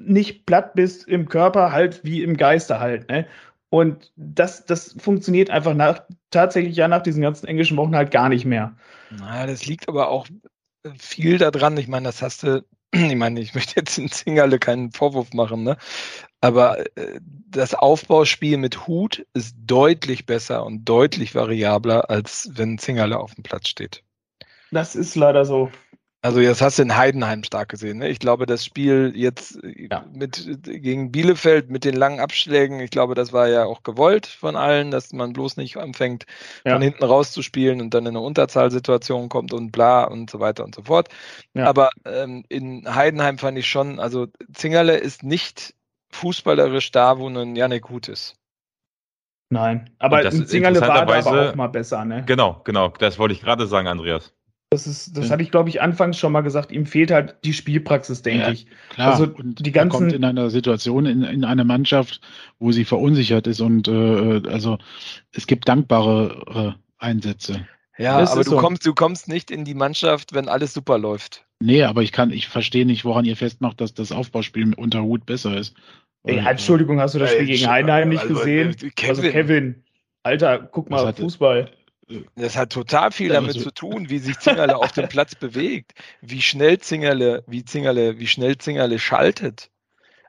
nicht 0.00 0.46
platt 0.46 0.74
bist 0.74 1.06
im 1.08 1.28
Körper, 1.28 1.72
halt 1.72 2.04
wie 2.04 2.22
im 2.22 2.36
Geiste 2.36 2.80
halt. 2.80 3.08
Ne? 3.08 3.26
Und 3.70 4.12
das, 4.16 4.66
das 4.66 4.96
funktioniert 4.98 5.50
einfach 5.50 5.74
nach, 5.74 6.02
tatsächlich 6.30 6.76
ja 6.76 6.88
nach 6.88 7.02
diesen 7.02 7.22
ganzen 7.22 7.46
englischen 7.46 7.76
Wochen 7.76 7.94
halt 7.94 8.10
gar 8.10 8.28
nicht 8.28 8.44
mehr. 8.44 8.76
Naja, 9.10 9.46
das 9.46 9.66
liegt 9.66 9.88
aber 9.88 10.08
auch 10.08 10.26
viel 10.98 11.38
daran. 11.38 11.76
Ich 11.76 11.88
meine, 11.88 12.06
das 12.06 12.22
hast 12.22 12.42
du 12.42 12.64
ich 12.92 13.14
meine, 13.14 13.40
ich 13.40 13.54
möchte 13.54 13.76
jetzt 13.76 13.98
in 13.98 14.10
Zingerle 14.10 14.58
keinen 14.58 14.92
Vorwurf 14.92 15.32
machen, 15.32 15.62
ne? 15.62 15.76
Aber 16.40 16.78
äh, 16.96 17.20
das 17.48 17.74
Aufbauspiel 17.74 18.56
mit 18.56 18.86
Hut 18.86 19.26
ist 19.34 19.54
deutlich 19.58 20.26
besser 20.26 20.64
und 20.64 20.84
deutlich 20.84 21.34
variabler, 21.34 22.10
als 22.10 22.50
wenn 22.54 22.78
Zingerle 22.78 23.18
auf 23.18 23.34
dem 23.34 23.42
Platz 23.42 23.68
steht. 23.68 24.02
Das 24.70 24.94
ist 24.94 25.14
leider 25.16 25.44
so. 25.44 25.70
Also 26.22 26.42
das 26.42 26.60
hast 26.60 26.78
du 26.78 26.82
in 26.82 26.96
Heidenheim 26.96 27.42
stark 27.44 27.70
gesehen. 27.70 27.98
Ne? 27.98 28.08
Ich 28.08 28.18
glaube, 28.18 28.44
das 28.44 28.62
Spiel 28.62 29.12
jetzt 29.14 29.58
ja. 29.62 30.04
mit 30.12 30.60
gegen 30.64 31.10
Bielefeld 31.10 31.70
mit 31.70 31.84
den 31.84 31.96
langen 31.96 32.20
Abschlägen, 32.20 32.78
ich 32.80 32.90
glaube, 32.90 33.14
das 33.14 33.32
war 33.32 33.48
ja 33.48 33.64
auch 33.64 33.82
gewollt 33.82 34.26
von 34.26 34.54
allen, 34.54 34.90
dass 34.90 35.14
man 35.14 35.32
bloß 35.32 35.56
nicht 35.56 35.78
anfängt, 35.78 36.26
ja. 36.66 36.74
von 36.74 36.82
hinten 36.82 37.04
rauszuspielen 37.04 37.80
und 37.80 37.94
dann 37.94 38.04
in 38.04 38.10
eine 38.10 38.20
Unterzahlsituation 38.20 39.30
kommt 39.30 39.54
und 39.54 39.72
bla 39.72 40.04
und 40.04 40.28
so 40.28 40.40
weiter 40.40 40.62
und 40.64 40.74
so 40.74 40.82
fort. 40.82 41.08
Ja. 41.54 41.66
Aber 41.66 41.88
ähm, 42.04 42.44
in 42.50 42.94
Heidenheim 42.94 43.38
fand 43.38 43.56
ich 43.56 43.70
schon, 43.70 43.98
also 43.98 44.26
Zingerle 44.52 44.98
ist 44.98 45.22
nicht 45.22 45.74
fußballerisch 46.12 46.90
da, 46.90 47.18
wo 47.18 47.28
ein 47.28 47.56
Janik 47.56 47.84
Gut 47.84 48.08
ist. 48.08 48.36
Nein, 49.48 49.88
aber 49.98 50.30
Zingerle 50.30 50.82
war 50.82 50.88
da 50.88 51.16
aber 51.16 51.50
auch 51.50 51.54
mal 51.54 51.68
besser, 51.68 52.04
ne? 52.04 52.24
Genau, 52.26 52.60
genau. 52.62 52.88
Das 52.88 53.18
wollte 53.18 53.34
ich 53.34 53.40
gerade 53.40 53.66
sagen, 53.66 53.88
Andreas. 53.88 54.34
Das 54.72 54.86
ist, 54.86 55.16
das 55.16 55.26
Ja. 55.26 55.32
hatte 55.32 55.42
ich, 55.42 55.50
glaube 55.50 55.68
ich, 55.68 55.82
anfangs 55.82 56.16
schon 56.16 56.30
mal 56.30 56.42
gesagt. 56.42 56.70
Ihm 56.70 56.86
fehlt 56.86 57.10
halt 57.10 57.34
die 57.42 57.52
Spielpraxis, 57.52 58.22
denke 58.22 58.42
Ja. 58.44 58.52
ich. 58.52 58.66
Klar, 58.90 59.10
Also 59.12 59.24
und 59.26 59.58
die 59.66 59.70
er 59.70 59.72
ganzen- 59.72 59.90
kommt 59.98 60.12
in 60.12 60.24
einer 60.24 60.48
Situation, 60.48 61.06
in, 61.06 61.24
in 61.24 61.44
einer 61.44 61.64
Mannschaft, 61.64 62.20
wo 62.60 62.70
sie 62.70 62.84
verunsichert 62.84 63.48
ist 63.48 63.60
und 63.60 63.88
äh, 63.88 64.42
also 64.48 64.78
es 65.32 65.48
gibt 65.48 65.68
dankbare 65.68 66.76
äh, 66.78 67.04
Einsätze. 67.04 67.66
Ja, 67.98 68.20
Das 68.20 68.30
aber 68.30 68.44
du 68.44 68.50
so. 68.50 68.56
kommst, 68.58 68.86
du 68.86 68.94
kommst 68.94 69.26
nicht 69.26 69.50
in 69.50 69.64
die 69.64 69.74
Mannschaft, 69.74 70.34
wenn 70.34 70.48
alles 70.48 70.72
super 70.72 70.98
läuft. 70.98 71.44
Nee, 71.58 71.82
aber 71.82 72.02
ich 72.02 72.12
kann, 72.12 72.30
ich 72.30 72.46
verstehe 72.46 72.86
nicht, 72.86 73.04
woran 73.04 73.24
ihr 73.24 73.36
festmacht, 73.36 73.80
dass 73.80 73.92
das 73.92 74.12
Aufbauspiel 74.12 74.72
unter 74.74 75.02
Hut 75.02 75.26
besser 75.26 75.56
ist. 75.58 75.74
Ey, 76.22 76.36
Weil, 76.36 76.46
Entschuldigung, 76.46 77.00
hast 77.00 77.16
du 77.16 77.18
das 77.18 77.32
Spiel 77.32 77.46
gegen 77.46 77.66
Heidenheim 77.68 78.08
nicht 78.10 78.22
Also, 78.22 78.34
gesehen? 78.34 78.70
äh, 78.80 79.08
Also 79.08 79.22
Kevin, 79.22 79.32
Kevin, 79.32 79.84
Alter, 80.22 80.58
guck 80.70 80.90
Was 80.90 81.00
mal, 81.02 81.08
hat- 81.08 81.18
Fußball. 81.18 81.70
Das 82.36 82.56
hat 82.56 82.70
total 82.70 83.12
viel 83.12 83.28
damit 83.28 83.56
also- 83.56 83.64
zu 83.64 83.70
tun, 83.70 84.10
wie 84.10 84.18
sich 84.18 84.38
Zingerle 84.38 84.76
auf 84.76 84.92
dem 84.92 85.08
Platz 85.08 85.34
bewegt, 85.34 85.92
wie 86.20 86.42
schnell 86.42 86.78
Zingerle, 86.78 87.44
wie 87.46 87.64
Zingerle, 87.64 88.18
wie 88.18 88.26
schnell 88.26 88.58
Zingerle 88.58 88.98
schaltet. 88.98 89.70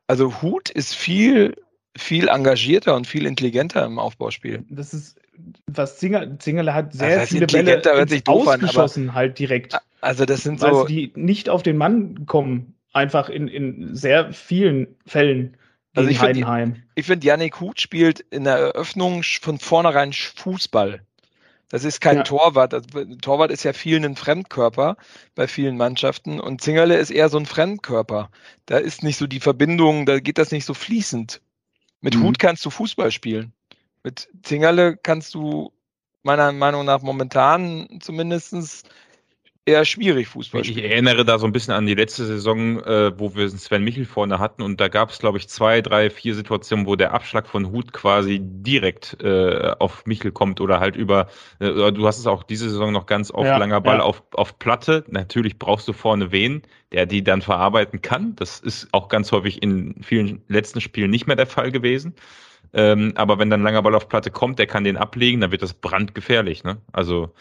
Also 0.08 0.42
Hut 0.42 0.70
ist 0.70 0.96
viel, 0.96 1.56
viel 1.96 2.28
engagierter 2.28 2.96
und 2.96 3.08
viel 3.08 3.26
intelligenter 3.26 3.86
im 3.86 4.00
Aufbauspiel. 4.00 4.66
Das 4.70 4.94
ist, 4.94 5.20
was 5.68 5.98
Zinger, 5.98 6.40
Zingerle 6.40 6.74
hat 6.74 6.94
Das 6.94 7.00
sehr 7.00 7.20
heißt, 7.20 7.32
viele 7.32 7.48
Bälle 7.48 7.82
doof 7.82 7.96
an, 7.96 8.20
aber- 8.22 8.30
ausgeschossen, 8.30 9.14
halt 9.14 9.40
direkt. 9.40 9.78
Also 10.02 10.26
das 10.26 10.42
sind 10.42 10.60
so, 10.60 10.86
die 10.86 11.12
nicht 11.16 11.48
auf 11.48 11.64
den 11.64 11.78
Mann 11.78 12.26
kommen, 12.26 12.76
einfach 12.92 13.30
in, 13.30 13.48
in 13.48 13.96
sehr 13.96 14.34
vielen 14.34 14.96
Fällen 15.06 15.58
Also 15.96 16.10
ich 16.10 16.20
finde, 17.06 17.26
Yannick 17.26 17.60
Huth 17.60 17.80
spielt 17.80 18.20
in 18.20 18.46
der 18.46 18.58
Eröffnung 18.58 19.24
von 19.24 19.60
vornherein 19.60 20.14
Fußball. 20.14 21.02
Das 21.72 21.86
ist 21.86 22.02
kein 22.02 22.18
Ja. 22.18 22.24
Torwart. 22.24 22.74
Das, 22.74 22.84
Torwart 23.22 23.50
ist 23.50 23.64
ja 23.64 23.72
vielen 23.72 24.04
ein 24.04 24.16
Fremdkörper 24.18 24.98
bei 25.36 25.48
vielen 25.48 25.78
Mannschaften 25.78 26.40
und 26.42 26.62
Zingerle 26.62 26.98
ist 26.98 27.12
eher 27.12 27.30
so 27.30 27.38
ein 27.38 27.46
Fremdkörper. 27.46 28.30
Da 28.66 28.78
ist 28.78 29.04
nicht 29.04 29.18
so 29.18 29.26
die 29.26 29.40
Verbindung, 29.40 30.06
da 30.06 30.20
geht 30.20 30.38
das 30.38 30.52
nicht 30.52 30.66
so 30.66 30.74
fließend. 30.74 31.42
Mit 32.02 32.16
Mhm. 32.16 32.24
Hut 32.24 32.40
kannst 32.40 32.66
du 32.66 32.70
Fußball 32.70 33.10
spielen. 33.12 33.54
Mit 34.04 34.28
Zingerle 34.44 34.98
kannst 34.98 35.34
du 35.34 35.72
meiner 36.24 36.52
Meinung 36.52 36.84
nach 36.86 37.02
momentan 37.02 37.88
zumindestens 38.02 38.84
eher 39.66 39.86
schwierig 39.86 40.28
Fußball 40.28 40.62
Ich 40.62 40.78
erinnere 40.78 41.24
da 41.24 41.38
so 41.38 41.46
ein 41.46 41.52
bisschen 41.52 41.74
an 41.74 41.86
die 41.86 41.94
letzte 41.94 42.26
Saison, 42.26 42.84
äh, 42.84 43.18
wo 43.20 43.36
wir 43.36 43.48
Sven 43.50 43.84
Michel 43.84 44.06
vorne 44.06 44.40
hatten 44.40 44.62
und 44.62 44.82
da 44.82 44.88
gab 44.88 45.12
es, 45.12 45.20
glaube 45.20 45.38
ich, 45.38 45.48
zwei, 45.50 45.82
drei, 45.82 46.10
vier 46.10 46.34
Situationen, 46.34 46.88
wo 46.88 46.96
der 46.96 47.14
Abschlag 47.14 47.48
von 47.48 47.72
Hut 47.72 47.94
quasi 47.94 48.40
direkt 48.42 49.18
äh, 49.22 49.74
auf 49.78 50.06
Michel 50.06 50.32
kommt 50.32 50.62
oder 50.62 50.80
halt 50.80 50.96
über, 50.96 51.28
äh, 51.60 51.92
du 51.92 52.08
hast 52.08 52.18
es 52.18 52.28
auch 52.28 52.44
diese 52.44 52.70
Saison 52.70 52.92
noch 52.92 53.06
ganz 53.06 53.32
oft, 53.32 53.46
Ja, 53.46 53.58
langer 53.58 53.82
Ball 53.82 53.98
ja. 53.98 54.04
auf, 54.04 54.24
auf 54.34 54.58
Platte. 54.58 55.04
Natürlich 55.10 55.60
brauchst 55.60 55.88
du 55.88 55.94
vorne 55.94 56.32
wen, 56.32 56.64
der 56.92 57.06
die 57.06 57.24
dann 57.24 57.42
verarbeiten 57.42 58.02
kann. 58.02 58.36
Das 58.36 58.60
ist 58.60 58.88
auch 58.92 59.10
ganz 59.10 59.32
häufig 59.32 59.62
in 59.62 60.02
vielen 60.02 60.42
letzten 60.48 60.82
Spielen 60.82 61.12
nicht 61.12 61.28
mehr 61.28 61.36
der 61.36 61.48
Fall 61.48 61.72
gewesen. 61.72 62.16
Ähm, 62.74 63.14
aber 63.16 63.38
wenn 63.38 63.50
dann 63.50 63.64
langer 63.64 63.82
Ball 63.84 63.96
auf 63.96 64.08
Platte 64.08 64.32
kommt, 64.32 64.58
der 64.58 64.66
kann 64.66 64.84
den 64.84 64.98
ablegen, 64.98 65.42
dann 65.42 65.52
wird 65.52 65.62
das 65.62 65.74
brandgefährlich. 65.74 66.64
Ne? 66.64 66.78
Also 66.92 67.34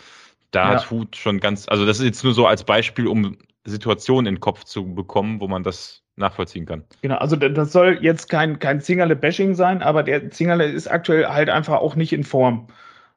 da 0.50 0.72
Ja. 0.72 0.80
hat 0.80 0.90
Hut 0.90 1.16
schon 1.16 1.40
ganz, 1.40 1.68
also 1.68 1.86
das 1.86 1.98
ist 1.98 2.04
jetzt 2.06 2.24
nur 2.24 2.34
so 2.34 2.46
als 2.46 2.64
Beispiel, 2.64 3.06
um 3.06 3.36
Situationen 3.64 4.26
in 4.26 4.34
den 4.36 4.40
Kopf 4.40 4.64
zu 4.64 4.94
bekommen, 4.94 5.40
wo 5.40 5.48
man 5.48 5.62
das 5.62 6.02
nachvollziehen 6.16 6.66
kann. 6.66 6.84
Genau, 7.02 7.16
also 7.16 7.36
das 7.36 7.72
soll 7.72 7.98
jetzt 8.02 8.28
kein, 8.28 8.58
kein 8.58 8.80
Zingerle-Bashing 8.80 9.54
sein, 9.54 9.82
aber 9.82 10.02
der 10.02 10.30
Zingerle 10.30 10.66
ist 10.66 10.86
aktuell 10.88 11.26
halt 11.26 11.48
einfach 11.50 11.80
auch 11.80 11.94
nicht 11.96 12.12
in 12.12 12.24
Form. 12.24 12.68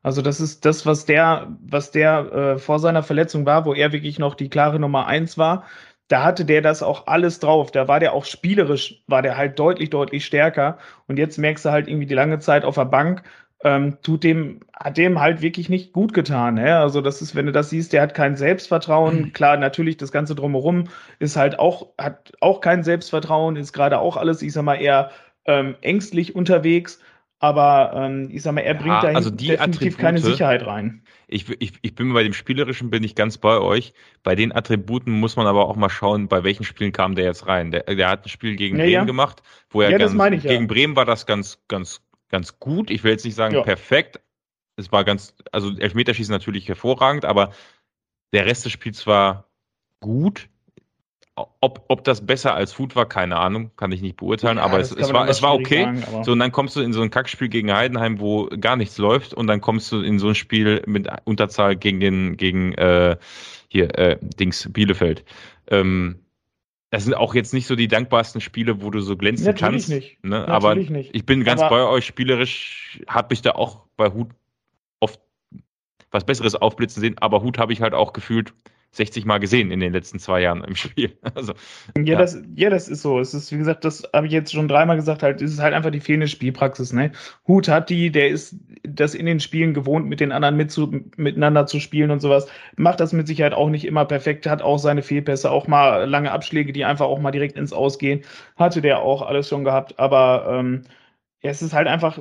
Also 0.03 0.21
das 0.21 0.41
ist 0.41 0.65
das, 0.65 0.85
was 0.85 1.05
der, 1.05 1.57
was 1.61 1.91
der 1.91 2.33
äh, 2.33 2.57
vor 2.59 2.79
seiner 2.79 3.03
Verletzung 3.03 3.45
war, 3.45 3.65
wo 3.65 3.73
er 3.73 3.91
wirklich 3.93 4.19
noch 4.19 4.35
die 4.35 4.49
klare 4.49 4.79
Nummer 4.79 5.07
eins 5.07 5.37
war. 5.37 5.63
Da 6.09 6.23
hatte 6.23 6.45
der 6.45 6.61
das 6.61 6.83
auch 6.83 7.07
alles 7.07 7.39
drauf. 7.39 7.71
Da 7.71 7.87
war 7.87 7.99
der 7.99 8.13
auch 8.13 8.25
spielerisch, 8.25 9.01
war 9.07 9.21
der 9.21 9.37
halt 9.37 9.57
deutlich, 9.57 9.89
deutlich 9.89 10.25
stärker. 10.25 10.77
Und 11.07 11.17
jetzt 11.17 11.37
merkst 11.37 11.65
du 11.65 11.71
halt 11.71 11.87
irgendwie 11.87 12.05
die 12.05 12.13
lange 12.13 12.39
Zeit 12.39 12.65
auf 12.65 12.75
der 12.75 12.85
Bank, 12.85 13.23
ähm, 13.63 13.97
tut 14.01 14.23
dem, 14.23 14.59
hat 14.73 14.97
dem 14.97 15.19
halt 15.19 15.41
wirklich 15.41 15.69
nicht 15.69 15.93
gut 15.93 16.13
getan. 16.13 16.55
Ne? 16.55 16.77
Also 16.77 17.01
das 17.01 17.21
ist, 17.21 17.35
wenn 17.35 17.45
du 17.45 17.51
das 17.51 17.69
siehst, 17.69 17.93
der 17.93 18.01
hat 18.01 18.13
kein 18.13 18.35
Selbstvertrauen. 18.35 19.31
Klar, 19.33 19.57
natürlich 19.57 19.97
das 19.97 20.11
Ganze 20.11 20.35
drumherum 20.35 20.85
ist 21.19 21.35
halt 21.37 21.59
auch, 21.59 21.89
hat 21.97 22.33
auch 22.41 22.61
kein 22.61 22.83
Selbstvertrauen, 22.83 23.55
ist 23.55 23.73
gerade 23.73 23.99
auch 23.99 24.17
alles, 24.17 24.41
ich 24.41 24.53
sag 24.53 24.63
mal, 24.63 24.75
eher 24.75 25.11
ähm, 25.45 25.75
ängstlich 25.81 26.35
unterwegs. 26.35 26.99
Aber 27.39 27.91
ähm, 27.95 28.29
ich 28.31 28.41
sag 28.41 28.53
mal, 28.53 28.61
er 28.61 28.73
Ja, 28.75 28.81
bringt 28.81 29.03
da 29.03 29.07
also 29.09 29.29
definitiv 29.29 29.97
keine 29.97 30.17
Attribute- 30.17 30.31
Sicherheit 30.31 30.65
rein. 30.65 31.01
Ich, 31.27 31.49
ich, 31.59 31.73
ich 31.81 31.95
bin 31.95 32.13
bei 32.13 32.23
dem 32.23 32.33
Spielerischen 32.33 32.89
bin 32.89 33.03
ich 33.03 33.15
ganz 33.15 33.37
bei 33.37 33.57
euch. 33.59 33.93
Bei 34.23 34.35
den 34.35 34.53
Attributen 34.53 35.11
muss 35.11 35.35
man 35.35 35.47
aber 35.47 35.67
auch 35.67 35.75
mal 35.75 35.89
schauen, 35.89 36.27
bei 36.27 36.43
welchen 36.43 36.63
Spielen 36.63 36.91
kam 36.91 37.15
der 37.15 37.25
jetzt 37.25 37.47
rein. 37.47 37.71
Der, 37.71 37.83
der 37.83 38.07
hat 38.09 38.25
ein 38.25 38.29
Spiel 38.29 38.55
gegen 38.55 38.77
Ja, 38.77 38.83
Bremen 38.83 38.93
ja. 38.93 39.03
gemacht, 39.03 39.41
wo 39.69 39.81
er 39.81 39.89
Ja, 39.91 39.97
ganz, 39.97 40.13
ja. 40.13 40.51
gegen 40.51 40.67
Bremen 40.67 40.95
war 40.95 41.05
das 41.05 41.25
ganz, 41.25 41.59
ganz, 41.67 42.01
ganz 42.33 42.59
gut. 42.59 42.89
Ich 42.89 43.03
will 43.03 43.11
jetzt 43.11 43.25
nicht 43.25 43.35
sagen 43.35 43.53
Ja. 43.53 43.61
perfekt. 43.61 44.19
Es 44.75 44.91
war 44.91 45.03
ganz, 45.03 45.35
also 45.51 45.69
Elfmeterschießen 45.77 46.33
natürlich 46.33 46.67
hervorragend, 46.67 47.25
aber 47.25 47.53
der 48.33 48.47
Rest 48.47 48.65
des 48.65 48.71
Spiels 48.71 49.05
war 49.05 49.45
gut. 49.99 50.49
Ob, 51.35 51.85
ob 51.89 52.03
das 52.03 52.25
besser 52.25 52.55
als 52.55 52.73
Food 52.73 52.95
war, 52.95 53.07
keine 53.07 53.37
Ahnung, 53.37 53.71
kann 53.75 53.91
ich 53.91 54.01
nicht 54.01 54.17
beurteilen, 54.17 54.57
Ja, 54.57 54.63
aber 54.63 54.79
es, 54.79 54.91
es 54.91 55.13
war, 55.13 55.27
es 55.27 55.43
war 55.43 55.53
okay. 55.53 55.83
sagen, 55.83 56.23
So, 56.23 56.31
und 56.31 56.39
dann 56.39 56.51
kommst 56.51 56.75
du 56.75 56.81
in 56.81 56.91
so 56.91 57.01
ein 57.01 57.11
Kackspiel 57.11 57.49
gegen 57.49 57.71
Heidenheim, 57.71 58.19
wo 58.19 58.47
gar 58.47 58.75
nichts 58.75 58.97
läuft, 58.97 59.33
und 59.35 59.45
dann 59.45 59.61
kommst 59.61 59.91
du 59.91 60.01
in 60.01 60.17
so 60.17 60.27
ein 60.27 60.35
Spiel 60.35 60.81
mit 60.87 61.07
Unterzahl 61.25 61.75
gegen 61.75 61.99
den, 61.99 62.37
gegen 62.37 62.73
äh, 62.73 63.17
hier, 63.67 63.97
äh, 63.97 64.17
Dings, 64.39 64.67
Bielefeld. 64.71 65.23
Ähm, 65.67 66.22
das 66.93 67.05
sind 67.05 67.15
auch 67.15 67.33
jetzt 67.33 67.55
nicht 67.55 67.65
so 67.65 67.75
die 67.75 67.87
dankbarsten 67.87 68.39
Spiele, 68.39 68.83
wo 68.83 68.91
du 68.91 68.99
so 69.01 69.17
glänzen 69.17 69.47
Natürlich 69.47 69.59
kannst. 69.71 69.89
nicht. 69.89 70.23
Ne? 70.23 70.47
Aber 70.47 70.69
Natürlich 70.69 70.91
nicht. 70.91 71.09
ich 71.15 71.25
bin 71.25 71.43
ganz 71.43 71.59
Aber- 71.59 71.77
bei 71.77 71.83
euch, 71.87 72.05
spielerisch 72.05 73.01
habe 73.07 73.33
ich 73.33 73.41
da 73.41 73.53
auch 73.53 73.81
bei 73.97 74.11
Hut 74.11 74.29
oft 74.99 75.19
was 76.11 76.23
Besseres 76.23 76.53
aufblitzen 76.53 77.01
sehen, 77.01 77.15
aber 77.17 77.41
Hut 77.41 77.57
habe 77.57 77.73
ich 77.73 77.81
halt 77.81 77.95
auch 77.95 78.13
gefühlt 78.13 78.53
60 78.93 79.25
Mal 79.25 79.39
gesehen 79.39 79.71
in 79.71 79.79
den 79.79 79.91
letzten 79.91 80.19
zwei 80.19 80.41
Jahren 80.41 80.63
im 80.63 80.75
Spiel. 80.75 81.17
Also, 81.35 81.53
Ja, 81.97 82.15
Ja. 82.17 82.17
Das, 82.17 82.37
ja, 82.55 82.69
das 82.69 82.87
ist 82.87 83.01
so. 83.01 83.19
Es 83.19 83.33
ist, 83.33 83.51
wie 83.51 83.57
gesagt, 83.57 83.83
das 83.85 84.07
habe 84.13 84.27
ich 84.27 84.33
jetzt 84.33 84.53
schon 84.53 84.67
dreimal 84.67 84.95
gesagt, 84.95 85.23
halt, 85.23 85.41
es 85.41 85.51
ist 85.51 85.59
halt 85.59 85.73
einfach 85.73 85.89
die 85.91 85.99
fehlende 85.99 86.27
Spielpraxis, 86.27 86.93
ne? 86.93 87.11
Hut 87.47 87.67
hat 87.67 87.89
die, 87.89 88.11
der 88.11 88.29
ist 88.29 88.55
das 88.83 89.15
in 89.15 89.25
den 89.25 89.39
Spielen 89.39 89.73
gewohnt, 89.73 90.07
mit 90.07 90.19
den 90.19 90.31
anderen 90.31 90.55
mitzu, 90.57 90.91
miteinander 91.17 91.65
zu 91.65 91.79
spielen 91.79 92.11
und 92.11 92.19
sowas. 92.19 92.47
Macht 92.75 92.99
das 92.99 93.13
mit 93.13 93.27
Sicherheit 93.27 93.53
auch 93.53 93.69
nicht 93.69 93.85
immer 93.85 94.05
perfekt, 94.05 94.45
hat 94.45 94.61
auch 94.61 94.77
seine 94.77 95.01
Fehlpässe, 95.01 95.49
auch 95.49 95.67
mal 95.67 96.07
lange 96.09 96.31
Abschläge, 96.31 96.71
die 96.71 96.85
einfach 96.85 97.07
auch 97.07 97.19
mal 97.19 97.31
direkt 97.31 97.57
ins 97.57 97.73
Ausgehen. 97.73 98.21
Hatte 98.55 98.81
der 98.81 98.99
auch 99.01 99.23
alles 99.23 99.49
schon 99.49 99.63
gehabt, 99.63 99.97
aber 99.99 100.47
ähm, 100.59 100.83
ja, 101.41 101.49
es 101.51 101.61
ist 101.61 101.73
halt 101.73 101.87
einfach, 101.87 102.19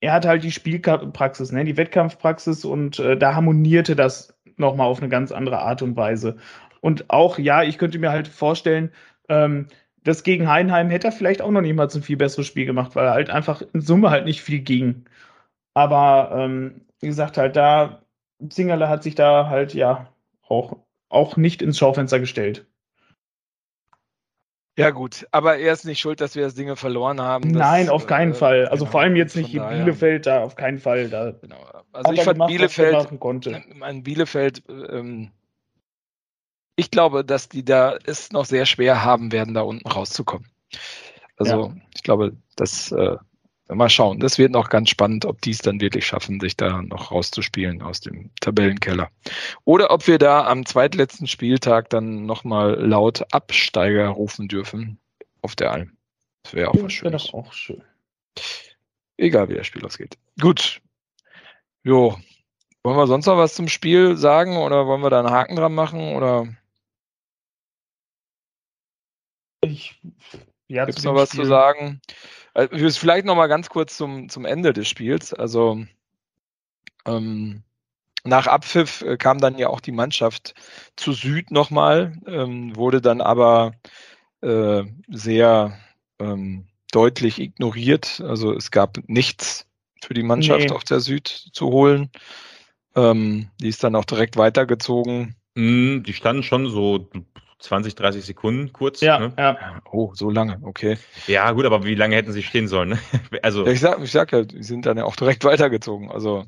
er 0.00 0.12
hat 0.12 0.26
halt 0.26 0.44
die 0.44 0.52
Spielpraxis, 0.52 1.52
ne? 1.52 1.64
Die 1.64 1.76
Wettkampfpraxis 1.76 2.64
und 2.64 2.98
äh, 2.98 3.16
da 3.16 3.34
harmonierte 3.34 3.96
das 3.96 4.33
nochmal 4.56 4.86
auf 4.88 5.00
eine 5.00 5.08
ganz 5.08 5.32
andere 5.32 5.58
Art 5.60 5.82
und 5.82 5.96
Weise. 5.96 6.36
Und 6.80 7.10
auch, 7.10 7.38
ja, 7.38 7.62
ich 7.62 7.78
könnte 7.78 7.98
mir 7.98 8.10
halt 8.10 8.28
vorstellen, 8.28 8.90
ähm, 9.28 9.68
das 10.04 10.22
gegen 10.22 10.48
Heidenheim 10.48 10.90
hätte 10.90 11.08
er 11.08 11.12
vielleicht 11.12 11.40
auch 11.42 11.50
noch 11.50 11.62
niemals 11.62 11.94
ein 11.96 12.02
viel 12.02 12.16
besseres 12.18 12.46
Spiel 12.46 12.66
gemacht, 12.66 12.94
weil 12.94 13.06
er 13.06 13.14
halt 13.14 13.30
einfach 13.30 13.62
in 13.72 13.80
Summe 13.80 14.10
halt 14.10 14.26
nicht 14.26 14.42
viel 14.42 14.60
ging. 14.60 15.06
Aber 15.74 16.30
ähm, 16.34 16.82
wie 17.00 17.08
gesagt, 17.08 17.38
halt 17.38 17.56
da, 17.56 18.02
Zingerle 18.48 18.88
hat 18.88 19.02
sich 19.02 19.14
da 19.14 19.48
halt 19.48 19.74
ja 19.74 20.08
auch, 20.48 20.76
auch 21.08 21.36
nicht 21.36 21.62
ins 21.62 21.78
Schaufenster 21.78 22.20
gestellt. 22.20 22.66
Ja, 24.76 24.90
gut, 24.90 25.26
aber 25.30 25.58
er 25.58 25.72
ist 25.72 25.84
nicht 25.84 26.00
schuld, 26.00 26.20
dass 26.20 26.34
wir 26.34 26.42
das 26.42 26.54
Dinge 26.56 26.74
verloren 26.74 27.20
haben. 27.20 27.52
Das, 27.52 27.60
Nein, 27.60 27.88
auf 27.88 28.06
keinen 28.06 28.32
äh, 28.32 28.34
Fall. 28.34 28.66
Also 28.66 28.84
genau, 28.84 28.92
vor 28.92 29.00
allem 29.02 29.14
jetzt 29.14 29.36
nicht 29.36 29.56
daher- 29.56 29.84
Bielefeld, 29.84 30.26
da 30.26 30.42
auf 30.42 30.56
keinen 30.56 30.78
Fall. 30.78 31.08
Da 31.08 31.30
Genau. 31.30 31.64
Also 31.92 32.12
ich 32.12 32.22
fand 32.22 32.36
gemacht, 32.36 32.48
Bielefeld, 32.48 33.20
konnte. 33.20 33.62
mein 33.74 34.02
Bielefeld, 34.02 34.64
ähm, 34.68 35.30
ich 36.74 36.90
glaube, 36.90 37.24
dass 37.24 37.48
die 37.48 37.64
da 37.64 37.96
es 38.04 38.32
noch 38.32 38.46
sehr 38.46 38.66
schwer 38.66 39.04
haben 39.04 39.30
werden, 39.30 39.54
da 39.54 39.60
unten 39.60 39.86
rauszukommen. 39.86 40.48
Also 41.36 41.72
ich 41.94 42.02
glaube, 42.02 42.36
das 42.56 42.90
äh, 42.90 43.16
mal 43.68 43.88
schauen. 43.88 44.20
Das 44.20 44.38
wird 44.38 44.52
noch 44.52 44.68
ganz 44.68 44.90
spannend, 44.90 45.24
ob 45.24 45.40
die 45.40 45.50
es 45.50 45.58
dann 45.58 45.80
wirklich 45.80 46.06
schaffen, 46.06 46.40
sich 46.40 46.56
da 46.56 46.82
noch 46.82 47.10
rauszuspielen 47.10 47.82
aus 47.82 48.00
dem 48.00 48.30
Tabellenkeller. 48.40 49.10
Oder 49.64 49.90
ob 49.90 50.06
wir 50.06 50.18
da 50.18 50.46
am 50.46 50.66
zweitletzten 50.66 51.26
Spieltag 51.26 51.88
dann 51.90 52.26
nochmal 52.26 52.74
laut 52.74 53.24
Absteiger 53.32 54.08
rufen 54.08 54.48
dürfen 54.48 54.98
auf 55.42 55.56
der 55.56 55.72
Alm. 55.72 55.96
Das 56.42 56.54
wäre 56.54 56.68
auch 56.70 56.74
was 56.74 56.82
Das 56.92 57.02
wäre 57.02 57.12
doch 57.12 57.34
auch 57.34 57.52
schön. 57.52 57.82
Egal, 59.16 59.48
wie 59.48 59.54
das 59.54 59.66
Spiel 59.66 59.84
ausgeht. 59.84 60.18
Gut. 60.40 60.80
Jo. 61.84 62.18
Wollen 62.82 62.96
wir 62.98 63.06
sonst 63.06 63.24
noch 63.26 63.38
was 63.38 63.54
zum 63.54 63.68
Spiel 63.68 64.16
sagen 64.16 64.58
oder 64.58 64.86
wollen 64.86 65.00
wir 65.02 65.08
da 65.08 65.20
einen 65.20 65.30
Haken 65.30 65.56
dran 65.56 65.74
machen 65.74 66.14
oder 66.16 66.48
Ich, 69.62 69.98
ja, 70.68 70.84
gibt 70.84 70.98
es 70.98 71.04
noch 71.04 71.14
was 71.14 71.30
Spiel- 71.30 71.44
zu 71.44 71.48
sagen? 71.48 72.00
Also, 72.54 73.00
vielleicht 73.00 73.26
noch 73.26 73.36
mal 73.36 73.48
ganz 73.48 73.68
kurz 73.68 73.96
zum, 73.96 74.28
zum 74.28 74.44
Ende 74.44 74.72
des 74.72 74.88
Spiels. 74.88 75.34
Also 75.34 75.84
ähm, 77.06 77.62
nach 78.24 78.46
Abpfiff 78.46 79.02
äh, 79.02 79.16
kam 79.16 79.38
dann 79.38 79.58
ja 79.58 79.68
auch 79.68 79.80
die 79.80 79.92
Mannschaft 79.92 80.54
zu 80.96 81.12
Süd 81.12 81.50
nochmal, 81.50 82.16
ähm, 82.26 82.74
wurde 82.76 83.00
dann 83.00 83.20
aber 83.20 83.72
äh, 84.40 84.84
sehr 85.08 85.78
ähm, 86.18 86.66
deutlich 86.92 87.40
ignoriert. 87.40 88.22
Also 88.24 88.54
es 88.54 88.70
gab 88.70 88.98
nichts 89.08 89.66
für 90.02 90.14
die 90.14 90.22
Mannschaft 90.22 90.68
nee. 90.68 90.74
auf 90.74 90.84
der 90.84 91.00
Süd 91.00 91.28
zu 91.28 91.66
holen. 91.66 92.10
Ähm, 92.94 93.50
die 93.60 93.68
ist 93.68 93.82
dann 93.82 93.96
auch 93.96 94.04
direkt 94.04 94.36
weitergezogen. 94.36 95.34
Mm, 95.54 96.02
die 96.02 96.12
standen 96.12 96.42
schon 96.42 96.68
so 96.68 97.10
20, 97.64 97.94
30 97.94 98.24
Sekunden 98.24 98.72
kurz. 98.72 99.00
Ja, 99.00 99.18
ne? 99.18 99.32
ja. 99.38 99.80
Oh, 99.90 100.12
so 100.14 100.30
lange, 100.30 100.58
okay. 100.62 100.98
Ja, 101.26 101.50
gut, 101.52 101.64
aber 101.64 101.84
wie 101.84 101.94
lange 101.94 102.14
hätten 102.14 102.32
sie 102.32 102.42
stehen 102.42 102.68
sollen? 102.68 102.90
Ne? 102.90 102.98
Also, 103.42 103.66
ja, 103.66 103.72
ich 103.72 103.80
sag, 103.80 104.00
ich 104.02 104.12
sag 104.12 104.32
ja, 104.32 104.42
die 104.42 104.62
sind 104.62 104.86
dann 104.86 104.98
ja 104.98 105.04
auch 105.04 105.16
direkt 105.16 105.44
weitergezogen. 105.44 106.10
Also, 106.10 106.44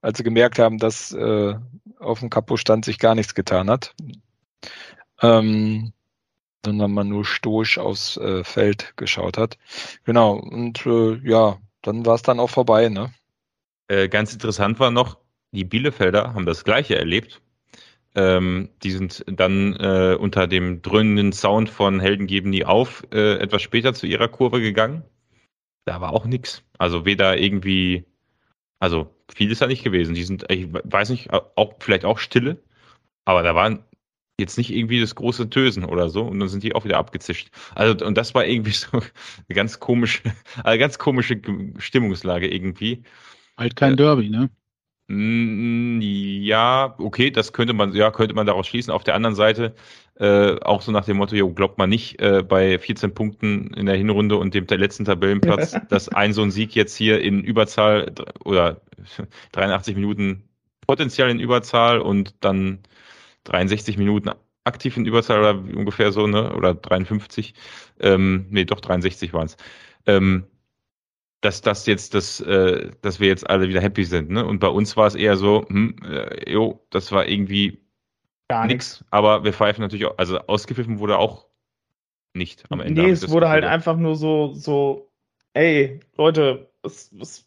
als 0.00 0.18
sie 0.18 0.24
gemerkt 0.24 0.58
haben, 0.58 0.78
dass 0.78 1.12
äh, 1.12 1.54
auf 1.98 2.20
dem 2.20 2.30
Kapo-Stand 2.30 2.84
sich 2.84 2.98
gar 2.98 3.14
nichts 3.14 3.34
getan 3.34 3.70
hat. 3.70 3.94
Ähm, 5.22 5.92
sondern 6.64 6.92
man 6.92 7.08
nur 7.08 7.24
stoisch 7.24 7.78
aufs 7.78 8.16
äh, 8.16 8.42
Feld 8.42 8.94
geschaut 8.96 9.38
hat. 9.38 9.56
Genau, 10.04 10.34
und 10.34 10.84
äh, 10.86 11.20
ja, 11.22 11.58
dann 11.82 12.04
war 12.04 12.16
es 12.16 12.22
dann 12.22 12.40
auch 12.40 12.50
vorbei, 12.50 12.88
ne? 12.88 13.12
Äh, 13.88 14.08
ganz 14.08 14.32
interessant 14.32 14.80
war 14.80 14.90
noch, 14.90 15.18
die 15.52 15.64
Bielefelder 15.64 16.34
haben 16.34 16.44
das 16.44 16.64
gleiche 16.64 16.98
erlebt. 16.98 17.40
Ähm, 18.16 18.70
die 18.82 18.90
sind 18.92 19.24
dann 19.28 19.74
äh, 19.74 20.16
unter 20.18 20.46
dem 20.46 20.80
dröhnenden 20.80 21.32
Sound 21.32 21.68
von 21.68 22.00
Helden 22.00 22.26
geben 22.26 22.50
nie 22.50 22.64
auf 22.64 23.06
äh, 23.12 23.34
etwas 23.34 23.60
später 23.60 23.92
zu 23.92 24.06
ihrer 24.06 24.28
Kurve 24.28 24.60
gegangen. 24.62 25.04
Da 25.84 26.00
war 26.00 26.12
auch 26.12 26.24
nichts. 26.24 26.62
Also 26.78 27.04
weder 27.04 27.38
irgendwie, 27.38 28.06
also 28.80 29.14
viel 29.32 29.50
ist 29.50 29.60
da 29.60 29.66
nicht 29.66 29.84
gewesen. 29.84 30.14
Die 30.14 30.24
sind, 30.24 30.50
ich 30.50 30.72
weiß 30.72 31.10
nicht, 31.10 31.30
auch 31.30 31.74
vielleicht 31.78 32.06
auch 32.06 32.18
Stille, 32.18 32.62
aber 33.26 33.42
da 33.42 33.54
waren 33.54 33.84
jetzt 34.40 34.58
nicht 34.58 34.70
irgendwie 34.70 35.00
das 35.00 35.14
große 35.14 35.50
Tösen 35.50 35.84
oder 35.84 36.08
so 36.08 36.22
und 36.22 36.40
dann 36.40 36.48
sind 36.48 36.62
die 36.62 36.74
auch 36.74 36.84
wieder 36.84 36.98
abgezischt. 36.98 37.50
Also 37.74 38.04
und 38.04 38.16
das 38.16 38.34
war 38.34 38.46
irgendwie 38.46 38.70
so 38.72 38.88
eine 38.92 39.54
ganz 39.54 39.78
komische, 39.78 40.22
eine 40.64 40.78
ganz 40.78 40.98
komische 40.98 41.40
Stimmungslage 41.78 42.48
irgendwie. 42.48 43.02
Halt 43.58 43.76
kein 43.76 43.96
Derby, 43.96 44.30
ne? 44.30 44.50
Ja, 45.08 46.96
okay, 46.98 47.30
das 47.30 47.52
könnte 47.52 47.74
man, 47.74 47.94
ja, 47.94 48.10
könnte 48.10 48.34
man 48.34 48.46
daraus 48.46 48.66
schließen. 48.66 48.92
Auf 48.92 49.04
der 49.04 49.14
anderen 49.14 49.36
Seite 49.36 49.74
äh, 50.18 50.58
auch 50.60 50.82
so 50.82 50.90
nach 50.90 51.04
dem 51.04 51.18
Motto, 51.18 51.36
jo, 51.36 51.52
glaubt 51.52 51.78
man 51.78 51.90
nicht 51.90 52.20
äh, 52.20 52.42
bei 52.42 52.78
14 52.78 53.14
Punkten 53.14 53.72
in 53.74 53.86
der 53.86 53.96
Hinrunde 53.96 54.36
und 54.36 54.54
dem 54.54 54.66
letzten 54.66 55.04
Tabellenplatz, 55.04 55.76
dass 55.90 56.08
ein 56.08 56.32
so 56.32 56.42
ein 56.42 56.50
Sieg 56.50 56.74
jetzt 56.74 56.96
hier 56.96 57.20
in 57.20 57.44
Überzahl 57.44 58.12
oder 58.44 58.80
83 59.52 59.94
Minuten 59.94 60.48
potenziell 60.86 61.30
in 61.30 61.38
Überzahl 61.38 62.00
und 62.00 62.34
dann 62.40 62.80
63 63.44 63.98
Minuten 63.98 64.30
aktiv 64.64 64.96
in 64.96 65.06
Überzahl 65.06 65.38
oder 65.38 65.54
ungefähr 65.54 66.10
so, 66.10 66.26
ne? 66.26 66.54
Oder 66.54 66.74
53. 66.74 67.54
Ähm, 68.00 68.46
nee, 68.50 68.64
doch 68.64 68.80
63 68.80 69.32
waren 69.32 69.46
es. 69.46 69.56
Ähm, 70.06 70.46
dass 71.40 71.60
das 71.60 71.86
jetzt 71.86 72.14
das, 72.14 72.40
äh, 72.40 72.90
dass 73.02 73.20
wir 73.20 73.28
jetzt 73.28 73.48
alle 73.48 73.68
wieder 73.68 73.80
happy 73.80 74.04
sind, 74.04 74.30
ne? 74.30 74.44
Und 74.44 74.58
bei 74.58 74.68
uns 74.68 74.96
war 74.96 75.06
es 75.06 75.14
eher 75.14 75.36
so, 75.36 75.64
hm, 75.68 75.96
äh, 76.04 76.50
jo, 76.50 76.84
das 76.90 77.12
war 77.12 77.26
irgendwie 77.26 77.86
gar 78.48 78.66
nichts. 78.66 79.04
Aber 79.10 79.44
wir 79.44 79.52
pfeifen 79.52 79.82
natürlich 79.82 80.06
auch, 80.06 80.18
also 80.18 80.38
ausgepfiffen 80.38 80.98
wurde 80.98 81.18
auch 81.18 81.46
nicht 82.34 82.64
am 82.70 82.80
Ende. 82.80 83.02
Nee, 83.02 83.10
es 83.10 83.28
wurde 83.30 83.48
halt 83.48 83.64
einfach 83.64 83.96
nur 83.96 84.16
so, 84.16 84.52
so, 84.52 85.10
ey, 85.54 86.00
Leute, 86.16 86.70
was, 86.82 87.10
was 87.12 87.46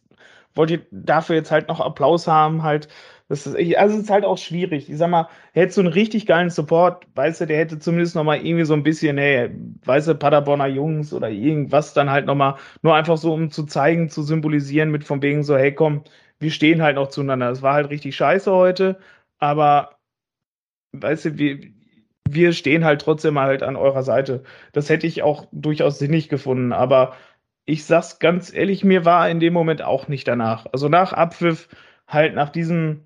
wollt 0.55 0.71
ihr 0.71 0.85
dafür 0.91 1.35
jetzt 1.35 1.51
halt 1.51 1.67
noch 1.67 1.79
Applaus 1.79 2.27
haben, 2.27 2.63
halt 2.63 2.89
das 3.29 3.45
ist, 3.45 3.55
also 3.77 3.95
es 3.97 4.03
ist 4.03 4.09
halt 4.09 4.25
auch 4.25 4.39
schwierig. 4.39 4.89
Ich 4.89 4.97
sag 4.97 5.09
mal, 5.09 5.29
hättest 5.53 5.77
du 5.77 5.81
einen 5.81 5.93
richtig 5.93 6.25
geilen 6.25 6.49
Support, 6.49 7.05
weißt 7.15 7.41
du, 7.41 7.45
der 7.45 7.59
hätte 7.59 7.77
zumindest 7.79 8.15
noch 8.15 8.23
mal 8.23 8.37
irgendwie 8.43 8.65
so 8.65 8.73
ein 8.73 8.83
bisschen, 8.83 9.17
hey, 9.19 9.51
weißt 9.85 10.07
du, 10.09 10.15
Paderborner 10.15 10.67
Jungs 10.67 11.13
oder 11.13 11.29
irgendwas 11.29 11.93
dann 11.93 12.09
halt 12.09 12.25
noch 12.25 12.35
mal, 12.35 12.57
nur 12.81 12.95
einfach 12.95 13.17
so, 13.17 13.33
um 13.33 13.51
zu 13.51 13.65
zeigen, 13.65 14.09
zu 14.09 14.23
symbolisieren 14.23 14.89
mit 14.91 15.03
von 15.03 15.21
wegen 15.21 15.43
so, 15.43 15.55
hey, 15.55 15.73
komm, 15.73 16.03
wir 16.39 16.51
stehen 16.51 16.81
halt 16.81 16.95
noch 16.95 17.09
zueinander. 17.09 17.51
Es 17.51 17.61
war 17.61 17.75
halt 17.75 17.89
richtig 17.91 18.15
scheiße 18.15 18.51
heute, 18.51 18.97
aber 19.37 19.99
weißt 20.93 21.25
du, 21.25 21.37
wir, 21.37 21.59
wir 22.29 22.53
stehen 22.53 22.85
halt 22.85 23.01
trotzdem 23.01 23.39
halt 23.39 23.63
an 23.63 23.75
eurer 23.75 24.03
Seite. 24.03 24.43
Das 24.73 24.89
hätte 24.89 25.07
ich 25.07 25.23
auch 25.23 25.47
durchaus 25.51 25.99
sinnig 25.99 26.29
gefunden, 26.29 26.73
aber 26.73 27.15
ich 27.65 27.85
sag's 27.85 28.19
ganz 28.19 28.53
ehrlich, 28.53 28.83
mir 28.83 29.05
war 29.05 29.29
in 29.29 29.39
dem 29.39 29.53
Moment 29.53 29.81
auch 29.83 30.07
nicht 30.07 30.27
danach. 30.27 30.65
Also 30.73 30.89
nach 30.89 31.13
Abpfiff, 31.13 31.69
halt 32.07 32.35
nach 32.35 32.49
diesem 32.49 33.05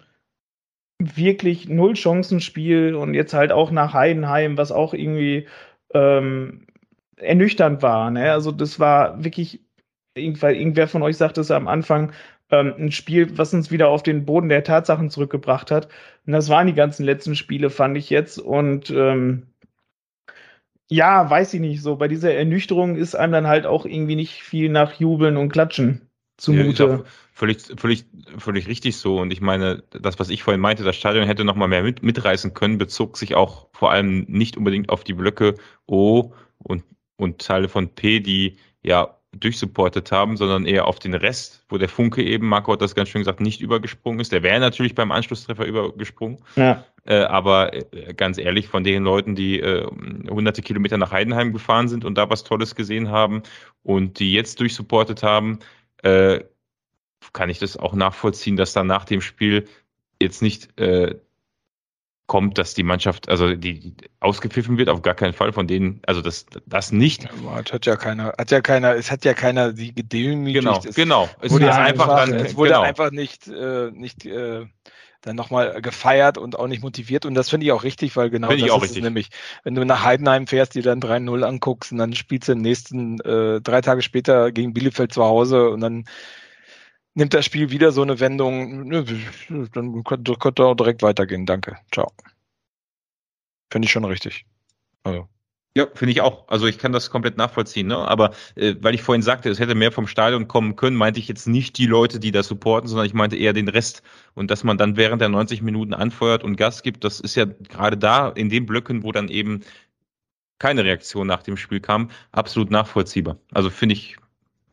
wirklich 1.16 1.70
Null-Chancen-Spiel 1.70 2.96
und 2.96 3.14
jetzt 3.14 3.34
halt 3.34 3.52
auch 3.52 3.72
nach 3.72 3.94
Heidenheim, 3.94 4.58
was 4.58 4.72
auch 4.72 4.94
irgendwie 4.94 5.48
ähm, 5.94 6.68
ernüchternd 7.18 7.82
war. 7.82 8.12
Ne? 8.12 8.32
Also 8.32 8.52
das 8.52 8.80
war 8.80 9.24
wirklich, 9.24 9.62
weil 10.16 10.56
irgendwer 10.56 10.88
von 10.88 11.04
euch 11.04 11.18
sagte 11.18 11.42
es 11.42 11.52
am 11.52 11.68
Anfang, 11.68 12.12
ähm, 12.52 12.74
ein 12.78 12.92
Spiel, 12.92 13.38
was 13.38 13.54
uns 13.54 13.72
wieder 13.72 13.90
auf 13.90 14.04
den 14.04 14.26
Boden 14.26 14.50
der 14.50 14.64
Tatsachen 14.64 15.10
zurückgebracht 15.10 15.72
hat. 15.72 15.88
Und 16.26 16.34
das 16.34 16.50
waren 16.50 16.68
die 16.68 16.74
ganzen 16.74 17.06
letzten 17.06 17.36
Spiele, 17.36 17.70
fand 17.70 17.98
ich 17.98 18.10
jetzt. 18.10 18.40
Und 18.40 18.90
ähm, 18.92 19.48
ja, 20.90 21.30
weiß 21.30 21.54
ich 21.56 21.62
nicht 21.62 21.82
so. 21.82 21.96
Bei 21.98 22.08
dieser 22.08 22.34
Ernüchterung 22.34 22.96
ist 22.96 23.16
einem 23.16 23.34
dann 23.34 23.48
halt 23.48 23.66
auch 23.66 23.86
irgendwie 23.86 24.16
nicht 24.16 24.44
viel 24.44 24.70
nach 24.70 24.94
Jubeln 24.94 25.38
und 25.38 25.50
Klatschen 25.50 26.10
zumute. 26.38 26.84
Ja, 26.84 27.03
völlig, 27.34 27.61
völlig, 27.77 28.05
völlig 28.38 28.68
richtig 28.68 28.97
so. 28.97 29.19
Und 29.19 29.31
ich 29.31 29.41
meine, 29.41 29.84
das, 29.91 30.19
was 30.19 30.30
ich 30.30 30.43
vorhin 30.43 30.61
meinte, 30.61 30.84
das 30.84 30.95
Stadion 30.95 31.26
hätte 31.26 31.43
noch 31.43 31.55
mal 31.55 31.68
mehr 31.68 31.84
mit, 31.84 32.03
mitreißen 32.03 32.53
können, 32.53 32.77
bezog 32.77 33.18
sich 33.18 33.35
auch 33.35 33.68
vor 33.73 33.91
allem 33.91 34.26
nicht 34.27 34.57
unbedingt 34.57 34.89
auf 34.89 35.03
die 35.03 35.14
Blöcke 35.14 35.55
O 35.88 36.34
und, 36.60 36.84
und 37.18 37.39
Teile 37.39 37.69
von 37.69 37.89
P, 37.89 38.19
die 38.19 38.57
ja 38.84 39.18
durchsupportet 39.39 40.11
haben, 40.11 40.38
sondern 40.38 40.65
eher 40.65 40.88
auf 40.88 40.99
den 40.99 41.14
Rest, 41.14 41.65
wo 41.69 41.77
der 41.77 41.89
Funke 41.89 42.23
eben, 42.23 42.47
Marco 42.47 42.72
hat 42.72 42.81
das 42.81 42.95
ganz 42.95 43.10
schön 43.10 43.22
gesagt, 43.22 43.41
nicht 43.41 43.61
übergesprungen 43.61 44.19
ist. 44.19 44.31
Der 44.31 44.43
wäre 44.43 44.60
natürlich 44.60 44.95
beim 44.95 45.11
Anschlusstreffer 45.11 45.65
übergesprungen. 45.65 46.38
Ja. 46.55 46.85
Äh, 47.05 47.23
aber 47.23 47.73
äh, 47.73 48.14
ganz 48.14 48.38
ehrlich, 48.38 48.68
von 48.68 48.84
den 48.84 49.03
Leuten, 49.03 49.35
die 49.35 49.60
äh, 49.60 49.85
hunderte 50.30 50.61
Kilometer 50.61 50.97
nach 50.97 51.11
Heidenheim 51.11 51.51
gefahren 51.51 51.88
sind 51.88 52.05
und 52.05 52.15
da 52.15 52.30
was 52.30 52.43
Tolles 52.43 52.76
gesehen 52.76 53.10
haben 53.10 53.43
und 53.81 54.19
die 54.19 54.34
jetzt 54.34 54.60
durchsupportet 54.60 55.23
haben, 55.23 55.60
äh, 56.04 56.44
kann 57.34 57.50
ich 57.50 57.60
das 57.60 57.78
auch 57.78 57.94
nachvollziehen, 57.94 58.56
dass 58.56 58.74
dann 58.74 58.88
nach 58.88 59.06
dem 59.06 59.22
Spiel 59.22 59.68
jetzt 60.22 60.42
nicht 60.42 60.80
äh, 60.80 61.16
kommt, 62.28 62.58
dass 62.58 62.74
die 62.74 62.84
Mannschaft, 62.84 63.30
also 63.30 63.54
die, 63.56 63.80
die 63.80 63.96
ausgepfiffen 64.20 64.78
wird, 64.78 64.90
auf 64.90 65.02
gar 65.02 65.14
keinen 65.14 65.34
Fall 65.34 65.52
von 65.52 65.68
denen, 65.68 66.02
also 66.08 66.22
das, 66.22 66.46
das 66.66 66.92
nicht. 66.92 67.24
Ja, 67.24 67.56
hat 67.72 67.86
ja 67.86 67.96
keiner, 67.96 68.34
hat 68.38 68.52
ja 68.52 68.62
keiner, 68.62 68.96
es 68.96 69.12
hat 69.12 69.26
ja 69.26 69.34
keiner 69.34 69.74
die 69.74 69.94
gedemütigt. 69.94 70.64
Genau, 70.64 70.82
es 70.84 70.96
genau. 70.96 71.30
Es 71.42 71.52
wurde 71.52 71.74
einfach, 71.74 72.08
einfach 72.08 72.26
dann, 72.26 72.34
es 72.34 72.56
wurde 72.56 72.72
genau. 72.72 72.82
einfach 72.84 73.12
nicht, 73.12 73.48
äh, 73.48 73.92
nicht 73.92 74.26
äh, 74.26 74.66
dann 75.24 75.38
nochmal 75.38 75.82
gefeiert 75.82 76.38
und 76.38 76.60
auch 76.60 76.68
nicht 76.68 76.84
motiviert. 76.84 77.26
Und 77.26 77.34
das 77.34 77.50
finde 77.50 77.66
ich 77.66 77.72
auch 77.72 77.84
richtig, 77.84 78.16
weil 78.16 78.30
genau 78.30 78.50
find 78.50 78.68
das 78.68 78.84
ist 78.84 79.02
nämlich. 79.02 79.30
Wenn 79.64 79.74
du 79.74 79.86
nach 79.86 80.04
Heidenheim 80.04 80.48
fährst, 80.48 80.76
dir 80.76 80.84
dann 80.84 81.00
3-0 81.00 81.44
anguckst 81.44 81.91
und 81.91 81.98
dann 81.98 82.14
spielst 82.14 82.50
du 82.50 82.52
im 82.52 82.62
nächsten, 82.62 83.20
äh, 83.22 83.62
drei 83.62 83.82
Tage 83.82 84.02
später 84.02 84.52
gegen 84.52 84.74
Bielefeld 84.74 85.14
zu 85.14 85.24
Hause 85.24 85.70
und 85.70 85.80
dann 85.80 86.04
nimmt 87.14 87.34
das 87.34 87.45
Spiel 87.45 87.72
wieder 87.72 87.91
so 87.91 88.02
eine 88.02 88.20
Wendung, 88.20 88.90
dann 89.74 90.04
könnte 90.04 90.66
auch 90.66 90.76
direkt 90.76 91.02
weitergehen. 91.04 91.45
Danke. 91.45 91.78
Ciao. 91.91 92.12
Finde 93.72 93.86
ich 93.86 93.91
schon 93.91 94.06
richtig. 94.06 94.45
Also. 95.04 95.28
Ja, 95.76 95.88
finde 95.95 96.12
ich 96.12 96.22
auch. 96.22 96.48
Also 96.50 96.68
ich 96.68 96.78
kann 96.78 96.91
das 96.91 97.10
komplett 97.10 97.36
nachvollziehen. 97.38 97.88
Ne? 97.88 97.98
Aber 97.98 98.36
äh, 98.56 98.76
weil 98.80 98.94
ich 98.94 99.02
vorhin 99.02 99.24
sagte, 99.24 99.50
es 99.50 99.60
hätte 99.60 99.74
mehr 99.74 99.91
vom 99.91 100.06
Stadion 100.06 100.48
kommen 100.48 100.76
können, 100.76 100.95
meinte 100.95 101.20
ich 101.20 101.28
jetzt 101.28 101.48
nicht 101.48 101.80
die 101.80 101.88
Leute, 101.88 102.20
die 102.20 102.32
das 102.32 102.48
supporten, 102.48 102.88
sondern 102.88 103.08
ich 103.08 103.16
meinte 103.16 103.38
eher 103.38 103.54
den 103.54 103.68
Rest. 103.68 104.04
Und 104.36 104.52
dass 104.52 104.64
man 104.64 104.78
dann 104.78 104.98
während 104.98 105.22
der 105.22 105.30
90 105.30 105.64
Minuten 105.64 105.95
anfeuert 105.95 106.44
und 106.44 106.58
Gas 106.58 106.84
gibt, 106.84 107.04
das 107.04 107.20
ist 107.20 107.34
ja 107.36 107.45
gerade 107.45 107.98
da 107.98 108.30
in 108.30 108.50
den 108.50 108.68
Blöcken, 108.68 109.02
wo 109.02 109.12
dann 109.12 109.30
eben 109.30 109.62
keine 110.60 110.84
Reaktion 110.84 111.26
nach 111.28 111.41
dem 111.41 111.58
Spiel 111.58 111.80
kam, 111.80 112.12
absolut 112.32 112.70
nachvollziehbar. 112.70 113.38
Also 113.52 113.72
finde 113.72 113.94
ich, 113.94 114.18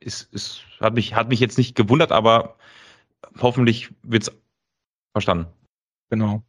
ist, 0.01 0.33
ist, 0.35 0.63
hat 0.81 0.95
mich, 0.95 1.15
hat 1.15 1.31
mich 1.31 1.41
jetzt 1.41 1.57
nicht 1.59 1.75
gewundert, 1.77 2.13
aber 2.13 2.57
hoffentlich 3.41 3.91
wird's 4.03 4.31
verstanden. 5.13 5.47
Genau. 6.11 6.43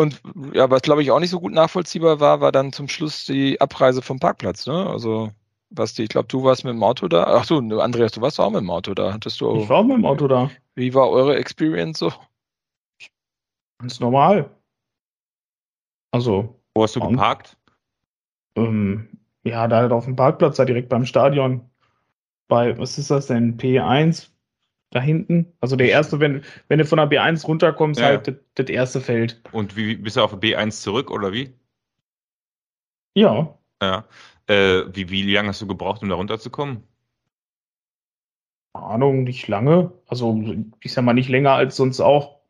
Und 0.00 0.22
ja, 0.54 0.70
was 0.70 0.80
glaube 0.80 1.02
ich 1.02 1.10
auch 1.10 1.20
nicht 1.20 1.28
so 1.28 1.40
gut 1.40 1.52
nachvollziehbar 1.52 2.20
war, 2.20 2.40
war 2.40 2.52
dann 2.52 2.72
zum 2.72 2.88
Schluss 2.88 3.26
die 3.26 3.60
Abreise 3.60 4.00
vom 4.00 4.18
Parkplatz. 4.18 4.66
Ne? 4.66 4.86
Also, 4.88 5.30
Basti, 5.68 6.04
ich 6.04 6.08
glaube, 6.08 6.28
du 6.28 6.42
warst 6.42 6.64
mit 6.64 6.72
dem 6.72 6.82
Auto 6.82 7.06
da. 7.06 7.24
Ach 7.24 7.44
so, 7.44 7.58
Andreas, 7.58 8.12
du 8.12 8.22
warst 8.22 8.40
auch 8.40 8.50
mit 8.50 8.62
dem 8.62 8.70
Auto 8.70 8.94
da. 8.94 9.12
Hattest 9.12 9.42
du? 9.42 9.56
Ich 9.56 9.68
war 9.68 9.78
auch 9.78 9.84
mit 9.84 9.98
dem 9.98 10.06
Auto 10.06 10.26
da. 10.26 10.50
Wie 10.74 10.94
war 10.94 11.10
eure 11.10 11.36
Experience 11.36 11.98
so? 11.98 12.12
Ganz 13.78 14.00
normal. 14.00 14.50
Also. 16.12 16.60
Wo 16.74 16.82
hast 16.82 16.96
du 16.96 17.00
geparkt? 17.00 17.58
Ähm, 18.56 19.08
ja, 19.44 19.68
da 19.68 19.76
halt 19.76 19.92
auf 19.92 20.06
dem 20.06 20.16
Parkplatz, 20.16 20.56
da 20.56 20.64
direkt 20.64 20.88
beim 20.88 21.04
Stadion. 21.04 21.68
bei, 22.48 22.78
was 22.78 22.96
ist 22.96 23.10
das 23.10 23.26
denn, 23.26 23.58
P1 23.58 24.30
da 24.90 25.00
hinten? 25.00 25.52
Also 25.60 25.76
der 25.76 25.88
erste, 25.88 26.20
wenn, 26.20 26.42
wenn 26.68 26.78
du 26.78 26.84
von 26.84 26.98
der 26.98 27.10
B1 27.10 27.46
runterkommst, 27.46 28.00
ja. 28.00 28.06
halt 28.06 28.28
das, 28.28 28.34
das 28.54 28.68
erste 28.68 29.00
Feld. 29.00 29.40
Und 29.52 29.76
wie 29.76 29.96
bist 29.96 30.16
du 30.16 30.22
auf 30.22 30.34
B1 30.34 30.82
zurück 30.82 31.10
oder 31.10 31.32
wie? 31.32 31.54
Ja. 33.14 33.58
Ja. 33.82 34.04
Äh, 34.46 34.82
wie, 34.92 35.10
wie 35.10 35.32
lange 35.32 35.48
hast 35.48 35.62
du 35.62 35.66
gebraucht, 35.66 36.02
um 36.02 36.08
da 36.08 36.16
runterzukommen? 36.16 36.82
Ahnung, 38.72 39.24
nicht 39.24 39.48
lange. 39.48 39.92
Also 40.06 40.42
ich 40.80 40.92
sag 40.92 41.04
mal 41.04 41.12
nicht 41.12 41.28
länger 41.28 41.52
als 41.52 41.76
sonst 41.76 42.00
auch. 42.00 42.40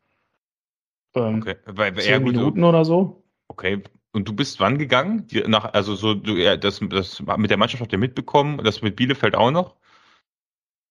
Ähm, 1.15 1.41
okay. 1.41 1.55
Weil, 1.65 1.95
zehn 1.95 2.11
ja, 2.11 2.17
gut, 2.19 2.33
Minuten 2.33 2.63
oder 2.63 2.85
so. 2.85 3.23
Okay. 3.47 3.83
Und 4.13 4.27
du 4.27 4.33
bist 4.33 4.59
wann 4.59 4.77
gegangen? 4.77 5.27
Die, 5.27 5.41
nach, 5.47 5.73
also 5.73 5.95
so, 5.95 6.13
du, 6.13 6.35
ja, 6.35 6.57
das, 6.57 6.81
das 6.89 7.21
mit 7.37 7.49
der 7.49 7.57
Mannschaft 7.57 7.81
habt 7.81 7.93
ihr 7.93 7.97
mitbekommen, 7.97 8.61
das 8.63 8.81
mit 8.81 8.95
Bielefeld 8.95 9.35
auch 9.35 9.51
noch? 9.51 9.77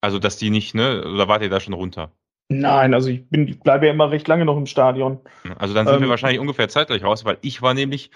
Also, 0.01 0.19
dass 0.19 0.37
die 0.37 0.51
nicht, 0.51 0.75
ne? 0.75 1.05
Oder 1.05 1.29
wart 1.29 1.43
ihr 1.43 1.51
da 1.51 1.61
schon 1.61 1.75
runter? 1.75 2.13
Nein, 2.53 2.95
also 2.95 3.09
ich 3.09 3.29
bin, 3.29 3.47
ich 3.47 3.61
bleibe 3.61 3.87
ja 3.87 3.93
immer 3.93 4.11
recht 4.11 4.27
lange 4.27 4.45
noch 4.45 4.57
im 4.57 4.67
Stadion. 4.67 5.21
Also 5.59 5.73
dann 5.73 5.87
sind 5.87 5.97
ähm, 5.97 6.03
wir 6.03 6.09
wahrscheinlich 6.09 6.41
ungefähr 6.41 6.69
zeitgleich 6.69 7.05
raus, 7.05 7.25
weil 7.25 7.39
ich 7.43 7.63
war 7.63 7.75
nämlich 7.75 8.11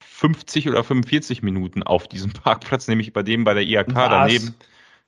50 0.00 0.70
oder 0.70 0.82
45 0.82 1.42
Minuten 1.42 1.82
auf 1.82 2.08
diesem 2.08 2.32
Parkplatz, 2.44 2.88
nämlich 2.88 3.12
bei 3.12 3.22
dem 3.22 3.44
bei 3.44 3.52
der 3.52 3.64
IAK 3.64 3.94
was? 3.94 4.08
daneben. 4.08 4.54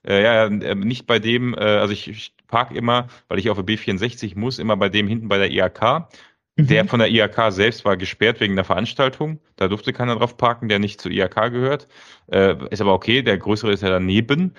Äh, 0.06 0.22
ja, 0.22 0.44
äh, 0.46 0.74
nicht 0.74 1.06
bei 1.06 1.18
dem, 1.18 1.54
äh, 1.54 1.58
also 1.58 1.92
ich, 1.92 2.08
ich 2.08 2.34
parke 2.48 2.74
immer, 2.74 3.08
weil 3.28 3.38
ich 3.38 3.48
auf 3.48 3.56
der 3.56 3.66
B64 3.66 4.38
muss, 4.38 4.58
immer 4.58 4.76
bei 4.76 4.90
dem 4.90 5.08
hinten 5.08 5.28
bei 5.28 5.38
der 5.38 5.50
IAK. 5.50 6.08
Mhm. 6.56 6.66
Der 6.66 6.84
von 6.86 7.00
der 7.00 7.10
IAK 7.10 7.52
selbst 7.52 7.86
war 7.86 7.96
gesperrt 7.96 8.40
wegen 8.40 8.56
der 8.56 8.64
Veranstaltung. 8.64 9.40
Da 9.56 9.68
durfte 9.68 9.94
keiner 9.94 10.16
drauf 10.16 10.36
parken, 10.36 10.68
der 10.68 10.78
nicht 10.78 11.00
zur 11.00 11.12
IAK 11.12 11.50
gehört. 11.50 11.88
Äh, 12.30 12.56
ist 12.70 12.82
aber 12.82 12.92
okay, 12.92 13.22
der 13.22 13.38
größere 13.38 13.72
ist 13.72 13.82
ja 13.82 13.88
daneben. 13.88 14.54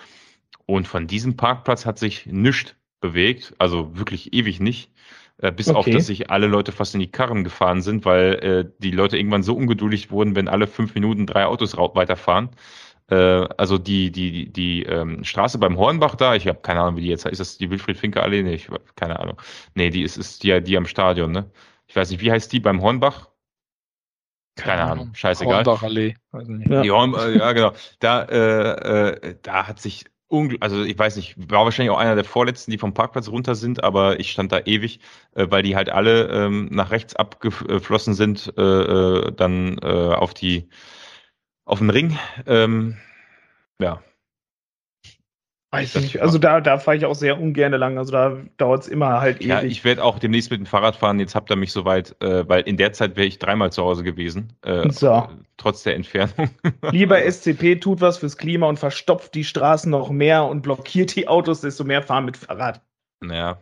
Und 0.65 0.87
von 0.87 1.07
diesem 1.07 1.35
Parkplatz 1.35 1.85
hat 1.85 1.99
sich 1.99 2.25
nichts 2.25 2.75
bewegt, 2.99 3.53
also 3.57 3.97
wirklich 3.97 4.33
ewig 4.33 4.59
nicht. 4.59 4.91
Äh, 5.37 5.51
bis 5.51 5.69
okay. 5.69 5.77
auf, 5.77 5.85
dass 5.85 6.05
sich 6.05 6.29
alle 6.29 6.47
Leute 6.47 6.71
fast 6.71 6.93
in 6.93 6.99
die 6.99 7.11
Karren 7.11 7.43
gefahren 7.43 7.81
sind, 7.81 8.05
weil 8.05 8.33
äh, 8.35 8.71
die 8.77 8.91
Leute 8.91 9.17
irgendwann 9.17 9.43
so 9.43 9.55
ungeduldig 9.55 10.11
wurden, 10.11 10.35
wenn 10.35 10.47
alle 10.47 10.67
fünf 10.67 10.93
Minuten 10.93 11.25
drei 11.25 11.45
Autos 11.45 11.75
weiterfahren. 11.75 12.49
Äh, 13.09 13.15
also 13.57 13.79
die, 13.79 14.11
die, 14.11 14.31
die, 14.31 14.53
die 14.53 14.83
ähm, 14.83 15.23
Straße 15.23 15.57
beim 15.57 15.77
Hornbach 15.77 16.15
da, 16.15 16.35
ich 16.35 16.47
habe 16.47 16.59
keine 16.61 16.81
Ahnung, 16.81 16.97
wie 16.97 17.01
die 17.01 17.07
jetzt 17.07 17.25
heißt. 17.25 17.33
Ist 17.33 17.39
das 17.39 17.57
die 17.57 17.69
Wilfried-Finke-Allee? 17.71 18.43
Nee, 18.43 18.53
ich 18.53 18.69
keine 18.95 19.19
Ahnung. 19.19 19.41
Nee, 19.73 19.89
die 19.89 20.03
ist, 20.03 20.17
ist 20.17 20.43
die, 20.43 20.61
die 20.61 20.77
am 20.77 20.85
Stadion, 20.85 21.31
ne? 21.31 21.49
Ich 21.87 21.95
weiß 21.95 22.11
nicht, 22.11 22.21
wie 22.21 22.31
heißt 22.31 22.53
die 22.53 22.59
beim 22.59 22.81
Hornbach? 22.81 23.29
Keine 24.55 24.83
Ahnung, 24.83 25.13
scheißegal. 25.13 25.65
Hornbach-Allee. 25.65 26.13
Ja. 26.69 26.81
Äh, 26.83 27.37
ja, 27.37 27.51
genau. 27.53 27.73
Da, 27.99 28.23
äh, 28.23 29.07
äh, 29.07 29.35
da 29.41 29.67
hat 29.67 29.79
sich 29.79 30.05
also 30.61 30.83
ich 30.83 30.97
weiß 30.97 31.17
nicht, 31.17 31.35
war 31.51 31.65
wahrscheinlich 31.65 31.91
auch 31.91 31.97
einer 31.99 32.15
der 32.15 32.23
vorletzten, 32.23 32.71
die 32.71 32.77
vom 32.77 32.93
Parkplatz 32.93 33.27
runter 33.27 33.55
sind, 33.55 33.83
aber 33.83 34.19
ich 34.19 34.31
stand 34.31 34.51
da 34.51 34.59
ewig, 34.59 34.99
äh, 35.35 35.47
weil 35.49 35.63
die 35.63 35.75
halt 35.75 35.89
alle 35.89 36.27
ähm, 36.29 36.69
nach 36.71 36.91
rechts 36.91 37.15
abgeflossen 37.15 38.13
sind, 38.13 38.53
äh, 38.57 38.61
äh, 38.61 39.31
dann 39.33 39.77
äh, 39.79 39.85
auf 39.87 40.33
die 40.33 40.69
auf 41.65 41.79
den 41.79 41.89
Ring. 41.89 42.17
Ähm, 42.47 42.97
ja, 43.79 44.01
Weiß 45.73 45.95
ich 45.95 46.01
nicht. 46.01 46.21
Also 46.21 46.37
da, 46.37 46.59
da 46.59 46.77
fahre 46.79 46.97
ich 46.97 47.05
auch 47.05 47.15
sehr 47.15 47.39
ungern 47.39 47.71
lang. 47.71 47.97
Also 47.97 48.11
da 48.11 48.37
dauert 48.57 48.83
es 48.83 48.87
immer 48.89 49.21
halt 49.21 49.37
ewig. 49.37 49.47
Ja, 49.47 49.63
ich 49.63 49.85
werde 49.85 50.03
auch 50.03 50.19
demnächst 50.19 50.51
mit 50.51 50.59
dem 50.59 50.65
Fahrrad 50.65 50.97
fahren. 50.97 51.17
Jetzt 51.17 51.33
habt 51.33 51.49
ihr 51.49 51.55
mich 51.55 51.71
soweit, 51.71 52.13
äh, 52.21 52.47
weil 52.47 52.63
in 52.63 52.75
der 52.75 52.91
Zeit 52.91 53.15
wäre 53.15 53.25
ich 53.25 53.39
dreimal 53.39 53.71
zu 53.71 53.83
Hause 53.83 54.03
gewesen. 54.03 54.51
Äh, 54.63 54.91
so. 54.91 55.29
Trotz 55.55 55.83
der 55.83 55.95
Entfernung. 55.95 56.49
Lieber 56.91 57.19
SCP 57.21 57.79
tut 57.79 58.01
was 58.01 58.17
fürs 58.17 58.37
Klima 58.37 58.67
und 58.67 58.79
verstopft 58.79 59.33
die 59.33 59.45
Straßen 59.45 59.89
noch 59.89 60.09
mehr 60.09 60.43
und 60.43 60.61
blockiert 60.61 61.15
die 61.15 61.29
Autos, 61.29 61.61
desto 61.61 61.85
mehr 61.85 62.01
fahren 62.01 62.25
mit 62.25 62.35
Fahrrad. 62.35 62.81
Naja. 63.23 63.59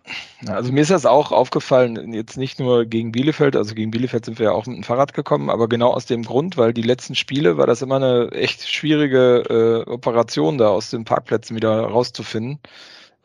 Also 0.48 0.72
mir 0.72 0.82
ist 0.82 0.92
das 0.92 1.06
auch 1.06 1.34
aufgefallen, 1.34 2.14
jetzt 2.14 2.38
nicht 2.38 2.60
nur 2.60 2.86
gegen 2.86 3.12
Bielefeld, 3.12 3.58
also 3.58 3.76
gegen 3.76 3.92
Bielefeld 3.92 4.24
sind 4.24 4.40
wir 4.40 4.46
ja 4.46 4.52
auch 4.54 4.66
mit 4.66 4.78
dem 4.78 4.84
Fahrrad 4.84 5.14
gekommen, 5.14 5.50
aber 5.50 5.68
genau 5.68 5.92
aus 5.92 6.06
dem 6.06 6.24
Grund, 6.24 6.56
weil 6.56 6.74
die 6.74 6.82
letzten 6.82 7.14
Spiele 7.14 7.58
war 7.58 7.68
das 7.68 7.82
immer 7.82 7.98
eine 7.98 8.32
echt 8.32 8.66
schwierige 8.66 9.86
äh, 9.86 9.90
Operation, 9.90 10.58
da 10.58 10.70
aus 10.70 10.92
den 10.92 11.04
Parkplätzen 11.04 11.58
wieder 11.58 11.82
rauszufinden. 11.82 12.60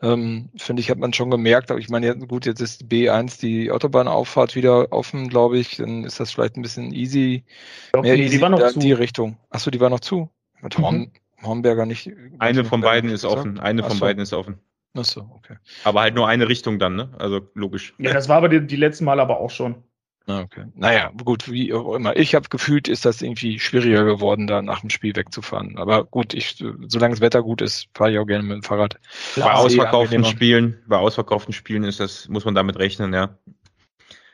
Ähm, 0.01 0.49
Finde 0.57 0.81
ich, 0.81 0.89
hat 0.89 0.97
man 0.97 1.13
schon 1.13 1.31
gemerkt, 1.31 1.71
aber 1.71 1.79
ich 1.79 1.87
meine, 1.87 2.13
gut, 2.17 2.45
jetzt 2.45 2.59
ist 2.59 2.83
B1 2.83 3.39
die 3.39 3.71
Autobahnauffahrt 3.71 4.55
wieder 4.55 4.91
offen, 4.91 5.29
glaube 5.29 5.57
ich, 5.57 5.77
dann 5.77 6.03
ist 6.03 6.19
das 6.19 6.31
vielleicht 6.31 6.57
ein 6.57 6.61
bisschen 6.61 6.93
easy. 6.93 7.45
Doch, 7.93 8.01
mehr 8.01 8.15
die, 8.15 8.23
easy 8.23 8.35
die 8.35 8.41
war 8.41 8.49
noch 8.49 8.59
in 8.59 8.81
die 8.81 8.91
Richtung. 8.91 9.37
Achso, 9.51 9.71
die 9.71 9.79
war 9.79 9.89
noch 9.89 10.01
zu. 10.01 10.29
Mit 10.61 10.77
Horn, 10.77 10.97
mhm. 10.97 11.11
Hornberger 11.47 11.85
nicht. 11.85 12.11
Eine 12.39 12.65
von 12.65 12.81
beiden 12.81 13.09
ist 13.09 13.23
offen. 13.23 13.57
Eine 13.57 13.83
von 13.83 13.99
beiden 13.99 14.21
ist 14.21 14.33
offen. 14.33 14.59
Ach 14.95 15.05
so, 15.05 15.29
okay. 15.35 15.57
Aber 15.83 16.01
halt 16.01 16.15
nur 16.15 16.27
eine 16.27 16.47
Richtung 16.47 16.79
dann, 16.79 16.95
ne? 16.95 17.13
Also 17.19 17.41
logisch. 17.53 17.93
Ja, 17.97 18.13
das 18.13 18.29
war 18.29 18.37
aber 18.37 18.49
die, 18.49 18.65
die 18.65 18.75
letzten 18.77 19.05
Mal 19.05 19.19
aber 19.19 19.39
auch 19.39 19.49
schon. 19.49 19.83
Ah, 20.27 20.41
okay. 20.41 20.65
Naja, 20.73 21.11
gut, 21.23 21.51
wie 21.51 21.71
auch 21.73 21.93
immer. 21.93 22.15
Ich 22.15 22.33
habe 22.33 22.49
gefühlt, 22.49 22.87
ist 22.87 23.05
das 23.05 23.21
irgendwie 23.21 23.59
schwieriger 23.59 24.05
geworden, 24.05 24.47
da 24.47 24.61
nach 24.61 24.81
dem 24.81 24.89
Spiel 24.89 25.15
wegzufahren. 25.15 25.77
Aber 25.77 26.05
gut, 26.05 26.33
ich, 26.33 26.63
solange 26.87 27.13
das 27.13 27.21
Wetter 27.21 27.43
gut 27.43 27.61
ist, 27.61 27.89
fahre 27.93 28.13
ich 28.13 28.17
auch 28.17 28.25
gerne 28.25 28.43
mit 28.43 28.55
dem 28.55 28.63
Fahrrad. 28.63 28.99
Klar, 29.33 29.49
bei 29.49 29.55
ausverkauften 29.55 30.25
Spielen, 30.25 30.81
bei 30.87 30.97
ausverkauften 30.97 31.53
Spielen 31.53 31.83
ist 31.83 31.99
das, 31.99 32.27
muss 32.27 32.45
man 32.45 32.55
damit 32.55 32.79
rechnen, 32.79 33.13
ja. 33.13 33.37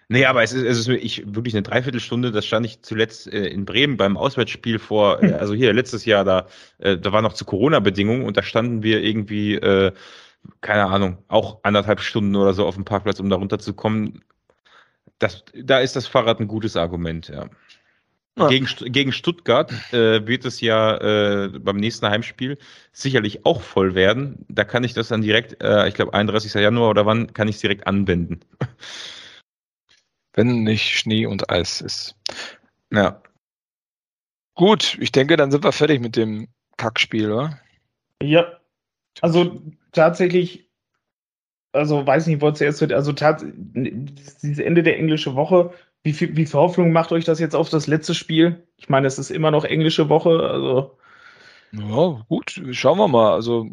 Nee, 0.07 0.25
aber 0.25 0.43
es 0.43 0.51
ist, 0.51 0.63
es 0.63 0.77
ist 0.79 0.89
ich, 0.89 1.23
wirklich 1.33 1.53
eine 1.53 1.63
Dreiviertelstunde, 1.63 2.31
das 2.31 2.45
stand 2.45 2.65
ich 2.65 2.81
zuletzt 2.81 3.31
äh, 3.31 3.47
in 3.47 3.63
Bremen 3.63 3.95
beim 3.95 4.17
Auswärtsspiel 4.17 4.77
vor, 4.77 5.23
äh, 5.23 5.31
also 5.39 5.53
hier 5.53 5.71
letztes 5.73 6.03
Jahr, 6.03 6.25
da, 6.25 6.47
äh, 6.79 6.97
da 6.97 7.13
war 7.13 7.21
noch 7.21 7.31
zu 7.31 7.45
Corona-Bedingungen 7.45 8.23
und 8.23 8.35
da 8.35 8.43
standen 8.43 8.83
wir 8.83 9.01
irgendwie 9.01 9.55
äh, 9.55 9.93
keine 10.61 10.85
Ahnung, 10.85 11.17
auch 11.27 11.59
anderthalb 11.63 12.01
Stunden 12.01 12.35
oder 12.35 12.53
so 12.53 12.65
auf 12.65 12.75
dem 12.75 12.85
Parkplatz, 12.85 13.19
um 13.19 13.29
da 13.29 13.35
runterzukommen. 13.35 14.23
Das, 15.19 15.43
da 15.53 15.79
ist 15.79 15.95
das 15.95 16.07
Fahrrad 16.07 16.39
ein 16.39 16.47
gutes 16.47 16.75
Argument, 16.75 17.27
ja. 17.29 17.47
ja. 18.37 18.47
Gegen, 18.47 18.65
gegen 18.91 19.11
Stuttgart 19.11 19.71
äh, 19.93 20.25
wird 20.25 20.45
es 20.45 20.61
ja 20.61 20.97
äh, 20.97 21.49
beim 21.59 21.77
nächsten 21.77 22.07
Heimspiel 22.07 22.57
sicherlich 22.91 23.45
auch 23.45 23.61
voll 23.61 23.93
werden. 23.95 24.45
Da 24.49 24.63
kann 24.63 24.83
ich 24.83 24.93
das 24.93 25.09
dann 25.09 25.21
direkt, 25.21 25.61
äh, 25.63 25.87
ich 25.87 25.93
glaube 25.93 26.13
31. 26.13 26.53
Januar 26.55 26.89
oder 26.89 27.05
wann, 27.05 27.33
kann 27.33 27.47
ich 27.47 27.55
es 27.55 27.61
direkt 27.61 27.87
anwenden. 27.87 28.39
Wenn 30.33 30.63
nicht 30.63 30.97
Schnee 30.97 31.25
und 31.25 31.49
Eis 31.49 31.81
ist. 31.81 32.15
Ja. 32.91 33.21
Gut, 34.55 34.97
ich 34.99 35.11
denke, 35.11 35.37
dann 35.37 35.51
sind 35.51 35.63
wir 35.63 35.71
fertig 35.71 36.01
mit 36.01 36.15
dem 36.15 36.47
Kackspiel, 36.77 37.31
oder? 37.31 37.59
Ja. 38.21 38.59
Also 39.21 39.61
tatsächlich, 39.91 40.69
also 41.71 42.05
weiß 42.05 42.27
nicht, 42.27 42.41
wollte 42.41 42.57
zuerst, 42.57 42.81
also 42.91 43.13
dieses 43.13 44.59
Ende 44.59 44.83
der 44.83 44.97
englischen 44.97 45.35
Woche, 45.35 45.73
wie 46.03 46.13
viel, 46.13 46.35
wie 46.35 46.45
viel 46.45 46.59
Hoffnung 46.59 46.91
macht 46.91 47.11
euch 47.11 47.25
das 47.25 47.39
jetzt 47.39 47.55
auf 47.55 47.69
das 47.69 47.87
letzte 47.87 48.15
Spiel? 48.15 48.67
Ich 48.77 48.89
meine, 48.89 49.07
es 49.07 49.19
ist 49.19 49.29
immer 49.29 49.51
noch 49.51 49.63
englische 49.63 50.09
Woche, 50.09 50.49
also. 50.49 50.97
Ja, 51.71 52.25
gut, 52.27 52.61
schauen 52.71 52.97
wir 52.97 53.07
mal. 53.07 53.33
Also, 53.33 53.67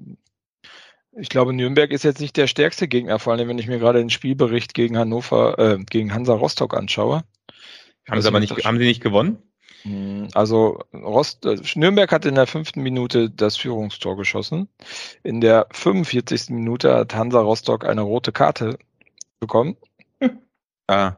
ich 1.13 1.29
glaube, 1.29 1.53
Nürnberg 1.53 1.91
ist 1.91 2.05
jetzt 2.05 2.21
nicht 2.21 2.37
der 2.37 2.47
stärkste 2.47 2.87
Gegner, 2.87 3.19
vor 3.19 3.33
allem 3.33 3.49
wenn 3.49 3.59
ich 3.59 3.67
mir 3.67 3.79
gerade 3.79 3.99
den 3.99 4.11
Spielbericht 4.11 4.75
gegen 4.75 4.99
Hannover, 4.99 5.59
äh, 5.59 5.79
gegen 5.85 6.13
Hansa 6.13 6.35
Rostock 6.35 6.75
anschaue. 6.75 7.25
Haben 8.09 8.23
sie 8.23 8.29
aber 8.29 8.41
nicht, 8.41 8.65
haben 8.65 8.79
sie 8.79 8.85
nicht 8.85 9.03
gewonnen? 9.03 9.43
Hm, 9.83 10.29
also 10.35 10.81
Rost, 10.93 11.45
äh, 11.47 11.57
Nürnberg 11.75 12.11
hat 12.11 12.25
in 12.25 12.35
der 12.35 12.47
fünften 12.47 12.83
Minute 12.83 13.31
das 13.31 13.57
Führungstor 13.57 14.17
geschossen. 14.17 14.69
In 15.23 15.41
der 15.41 15.67
45. 15.73 16.51
Minute 16.51 16.95
hat 16.95 17.15
Hansa 17.15 17.41
Rostock 17.41 17.85
eine 17.85 18.03
rote 18.03 18.33
Karte 18.33 18.79
bekommen. 19.41 19.77
Ah. 20.89 21.17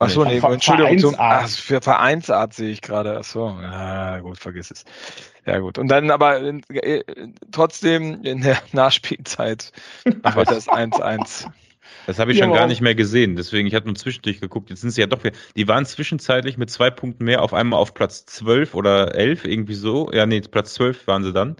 Achso, 0.00 0.24
nee, 0.24 0.38
Entschuldigung. 0.38 0.98
Zum, 0.98 1.14
ach, 1.18 1.46
für 1.46 1.82
Vereinsart 1.82 2.54
sehe 2.54 2.70
ich 2.70 2.80
gerade. 2.80 3.18
Achso, 3.18 3.60
ja, 3.60 4.18
gut, 4.20 4.38
vergiss 4.38 4.70
es. 4.70 4.84
Ja, 5.44 5.58
gut. 5.58 5.76
Und 5.76 5.88
dann 5.88 6.10
aber 6.10 6.40
äh, 6.42 7.04
trotzdem 7.52 8.22
in 8.22 8.40
der 8.40 8.58
Nachspielzeit 8.72 9.72
war 10.22 10.44
das 10.44 10.68
1-1. 10.68 11.50
Das 12.10 12.18
habe 12.18 12.32
ich 12.32 12.38
ja, 12.38 12.44
schon 12.44 12.54
gar 12.54 12.66
nicht 12.66 12.80
mehr 12.80 12.96
gesehen. 12.96 13.36
Deswegen, 13.36 13.68
ich 13.68 13.74
hatte 13.76 13.86
nur 13.86 13.94
zwischendurch 13.94 14.40
geguckt. 14.40 14.68
Jetzt 14.68 14.80
sind 14.80 14.90
sie 14.90 15.00
ja 15.00 15.06
doch, 15.06 15.20
die 15.54 15.68
waren 15.68 15.86
zwischenzeitlich 15.86 16.58
mit 16.58 16.68
zwei 16.68 16.90
Punkten 16.90 17.22
mehr 17.22 17.40
auf 17.40 17.54
einmal 17.54 17.78
auf 17.78 17.94
Platz 17.94 18.26
12 18.26 18.74
oder 18.74 19.14
11, 19.14 19.44
irgendwie 19.44 19.74
so. 19.74 20.10
Ja, 20.12 20.26
nee, 20.26 20.40
Platz 20.40 20.74
12 20.74 21.06
waren 21.06 21.22
sie 21.22 21.32
dann. 21.32 21.54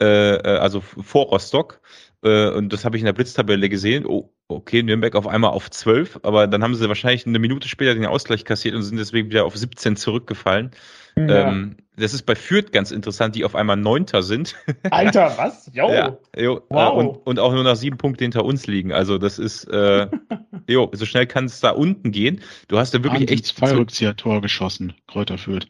Äh, 0.00 0.36
äh, 0.36 0.56
also 0.56 0.80
vor 0.80 1.26
Rostock. 1.26 1.82
Äh, 2.22 2.50
und 2.50 2.72
das 2.72 2.84
habe 2.84 2.96
ich 2.96 3.02
in 3.02 3.06
der 3.06 3.12
Blitztabelle 3.12 3.68
gesehen. 3.68 4.06
Oh, 4.06 4.30
okay, 4.48 4.82
Nürnberg 4.82 5.14
auf 5.16 5.26
einmal 5.26 5.50
auf 5.50 5.70
12, 5.70 6.20
aber 6.22 6.46
dann 6.46 6.62
haben 6.62 6.74
sie 6.74 6.88
wahrscheinlich 6.88 7.26
eine 7.26 7.38
Minute 7.38 7.68
später 7.68 7.94
den 7.94 8.06
Ausgleich 8.06 8.44
kassiert 8.44 8.74
und 8.74 8.82
sind 8.82 8.98
deswegen 8.98 9.30
wieder 9.30 9.44
auf 9.44 9.56
17 9.56 9.96
zurückgefallen. 9.96 10.70
Ja. 11.16 11.48
Ähm, 11.48 11.76
das 11.96 12.14
ist 12.14 12.22
bei 12.22 12.34
Fürth 12.34 12.72
ganz 12.72 12.90
interessant, 12.90 13.34
die 13.34 13.44
auf 13.44 13.54
einmal 13.54 13.76
Neunter 13.76 14.22
sind. 14.22 14.56
Alter, 14.90 15.34
was? 15.36 15.70
Jo. 15.74 15.90
Ja, 15.90 16.18
jo. 16.36 16.58
Äh, 16.58 16.60
wow. 16.70 16.96
und, 16.96 17.16
und 17.26 17.38
auch 17.38 17.52
nur 17.52 17.64
noch 17.64 17.76
sieben 17.76 17.98
Punkte 17.98 18.24
hinter 18.24 18.44
uns 18.44 18.66
liegen. 18.66 18.92
Also 18.92 19.18
das 19.18 19.38
ist, 19.38 19.64
äh, 19.64 20.06
jo, 20.68 20.90
so 20.92 21.04
schnell 21.04 21.26
kann 21.26 21.46
es 21.46 21.60
da 21.60 21.70
unten 21.70 22.12
gehen. 22.12 22.40
Du 22.68 22.78
hast 22.78 22.94
ja 22.94 23.02
wirklich 23.02 23.30
echt 23.30 23.46
zwei 23.46 23.72
Rückzieher-Tor 23.72 24.40
geschossen, 24.40 24.94
Kräuter 25.06 25.38
Fürth. 25.38 25.66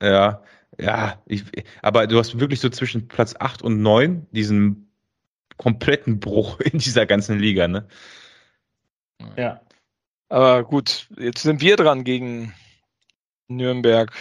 Ja, 0.00 0.42
ja, 0.78 1.22
ich, 1.26 1.44
aber 1.82 2.06
du 2.06 2.18
hast 2.18 2.38
wirklich 2.40 2.60
so 2.60 2.68
zwischen 2.68 3.08
Platz 3.08 3.34
8 3.38 3.62
und 3.62 3.82
9 3.82 4.26
diesen 4.30 4.91
kompletten 5.56 6.20
Bruch 6.20 6.60
in 6.60 6.78
dieser 6.78 7.06
ganzen 7.06 7.38
Liga, 7.38 7.68
ne? 7.68 7.86
Ja. 9.36 9.60
Aber 10.28 10.64
gut, 10.64 11.08
jetzt 11.18 11.42
sind 11.42 11.60
wir 11.60 11.76
dran 11.76 12.04
gegen 12.04 12.54
Nürnberg. 13.48 14.12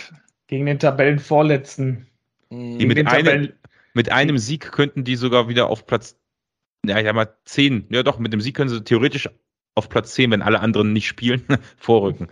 Gegen 0.47 0.65
den 0.65 0.79
Tabellenvorletzten. 0.79 2.07
Die 2.49 2.85
mit, 2.85 3.07
einem, 3.07 3.53
mit 3.93 4.11
einem 4.11 4.37
Sieg 4.37 4.73
könnten 4.73 5.05
die 5.05 5.15
sogar 5.15 5.47
wieder 5.47 5.67
auf 5.67 5.85
Platz, 5.85 6.17
ja, 6.85 6.97
ich 6.97 7.05
sag 7.05 7.15
mal 7.15 7.33
10. 7.45 7.87
Ja, 7.89 8.03
doch, 8.03 8.19
mit 8.19 8.33
dem 8.33 8.41
Sieg 8.41 8.55
können 8.55 8.69
sie 8.69 8.83
theoretisch 8.83 9.29
auf 9.73 9.87
Platz 9.87 10.13
10, 10.15 10.31
wenn 10.31 10.41
alle 10.41 10.59
anderen 10.59 10.91
nicht 10.91 11.07
spielen, 11.07 11.45
vorrücken. 11.77 12.27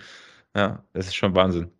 Ja, 0.55 0.84
das 0.91 1.07
ist 1.07 1.15
schon 1.15 1.35
Wahnsinn. 1.35 1.71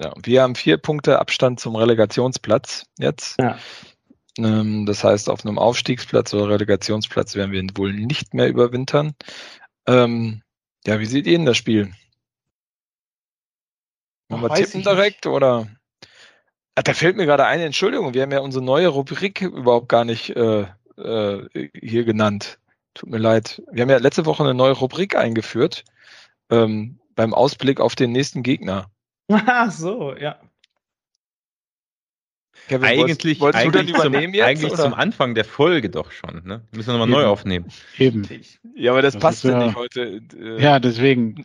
Ja, 0.00 0.14
wir 0.22 0.42
haben 0.42 0.54
vier 0.54 0.78
Punkte 0.78 1.18
Abstand 1.18 1.60
zum 1.60 1.76
Relegationsplatz 1.76 2.86
jetzt. 2.98 3.38
Ja. 3.40 3.58
Ähm, 4.38 4.86
das 4.86 5.04
heißt, 5.04 5.28
auf 5.30 5.44
einem 5.44 5.58
Aufstiegsplatz 5.58 6.34
oder 6.34 6.50
Relegationsplatz 6.50 7.34
werden 7.34 7.52
wir 7.52 7.64
wohl 7.76 7.92
nicht 7.92 8.34
mehr 8.34 8.48
überwintern. 8.48 9.14
Ähm, 9.86 10.42
ja, 10.86 10.98
wie 10.98 11.06
seht 11.06 11.26
ihr 11.26 11.38
denn 11.38 11.46
das 11.46 11.56
Spiel? 11.56 11.92
Wollen 14.28 14.42
wir 14.42 14.54
tippen 14.54 14.82
direkt 14.82 15.26
oder? 15.26 15.68
Ah, 16.74 16.82
da 16.82 16.92
fällt 16.92 17.16
mir 17.16 17.26
gerade 17.26 17.46
eine 17.46 17.64
Entschuldigung, 17.64 18.12
wir 18.12 18.22
haben 18.22 18.32
ja 18.32 18.40
unsere 18.40 18.64
neue 18.64 18.88
Rubrik 18.88 19.40
überhaupt 19.40 19.88
gar 19.88 20.04
nicht 20.04 20.30
äh, 20.30 20.66
äh, 20.98 21.70
hier 21.74 22.04
genannt. 22.04 22.58
Tut 22.94 23.10
mir 23.10 23.18
leid. 23.18 23.62
Wir 23.70 23.82
haben 23.82 23.90
ja 23.90 23.98
letzte 23.98 24.26
Woche 24.26 24.42
eine 24.42 24.54
neue 24.54 24.72
Rubrik 24.72 25.16
eingeführt 25.16 25.84
ähm, 26.50 26.98
beim 27.14 27.34
Ausblick 27.34 27.80
auf 27.80 27.94
den 27.94 28.12
nächsten 28.12 28.42
Gegner. 28.42 28.90
Ach 29.28 29.70
so, 29.70 30.14
ja. 30.16 30.38
Kevin, 32.68 32.84
eigentlich 32.88 33.40
wolltest, 33.40 33.64
wolltest 33.64 33.76
eigentlich, 33.76 33.96
zum, 33.96 34.14
jetzt, 34.14 34.44
eigentlich 34.44 34.74
zum, 34.74 34.94
Anfang 34.94 35.34
der 35.34 35.44
Folge 35.44 35.88
doch 35.88 36.10
schon. 36.10 36.42
Ne? 36.44 36.62
Müssen 36.72 36.88
wir 36.88 36.98
nochmal 36.98 37.08
neu 37.08 37.26
aufnehmen. 37.26 37.66
Eben. 37.96 38.28
Ja, 38.74 38.92
aber 38.92 39.02
das, 39.02 39.14
das 39.14 39.22
passt 39.22 39.44
ja 39.44 39.66
nicht 39.66 39.76
heute. 39.76 40.20
Äh, 40.36 40.60
ja, 40.60 40.80
deswegen 40.80 41.44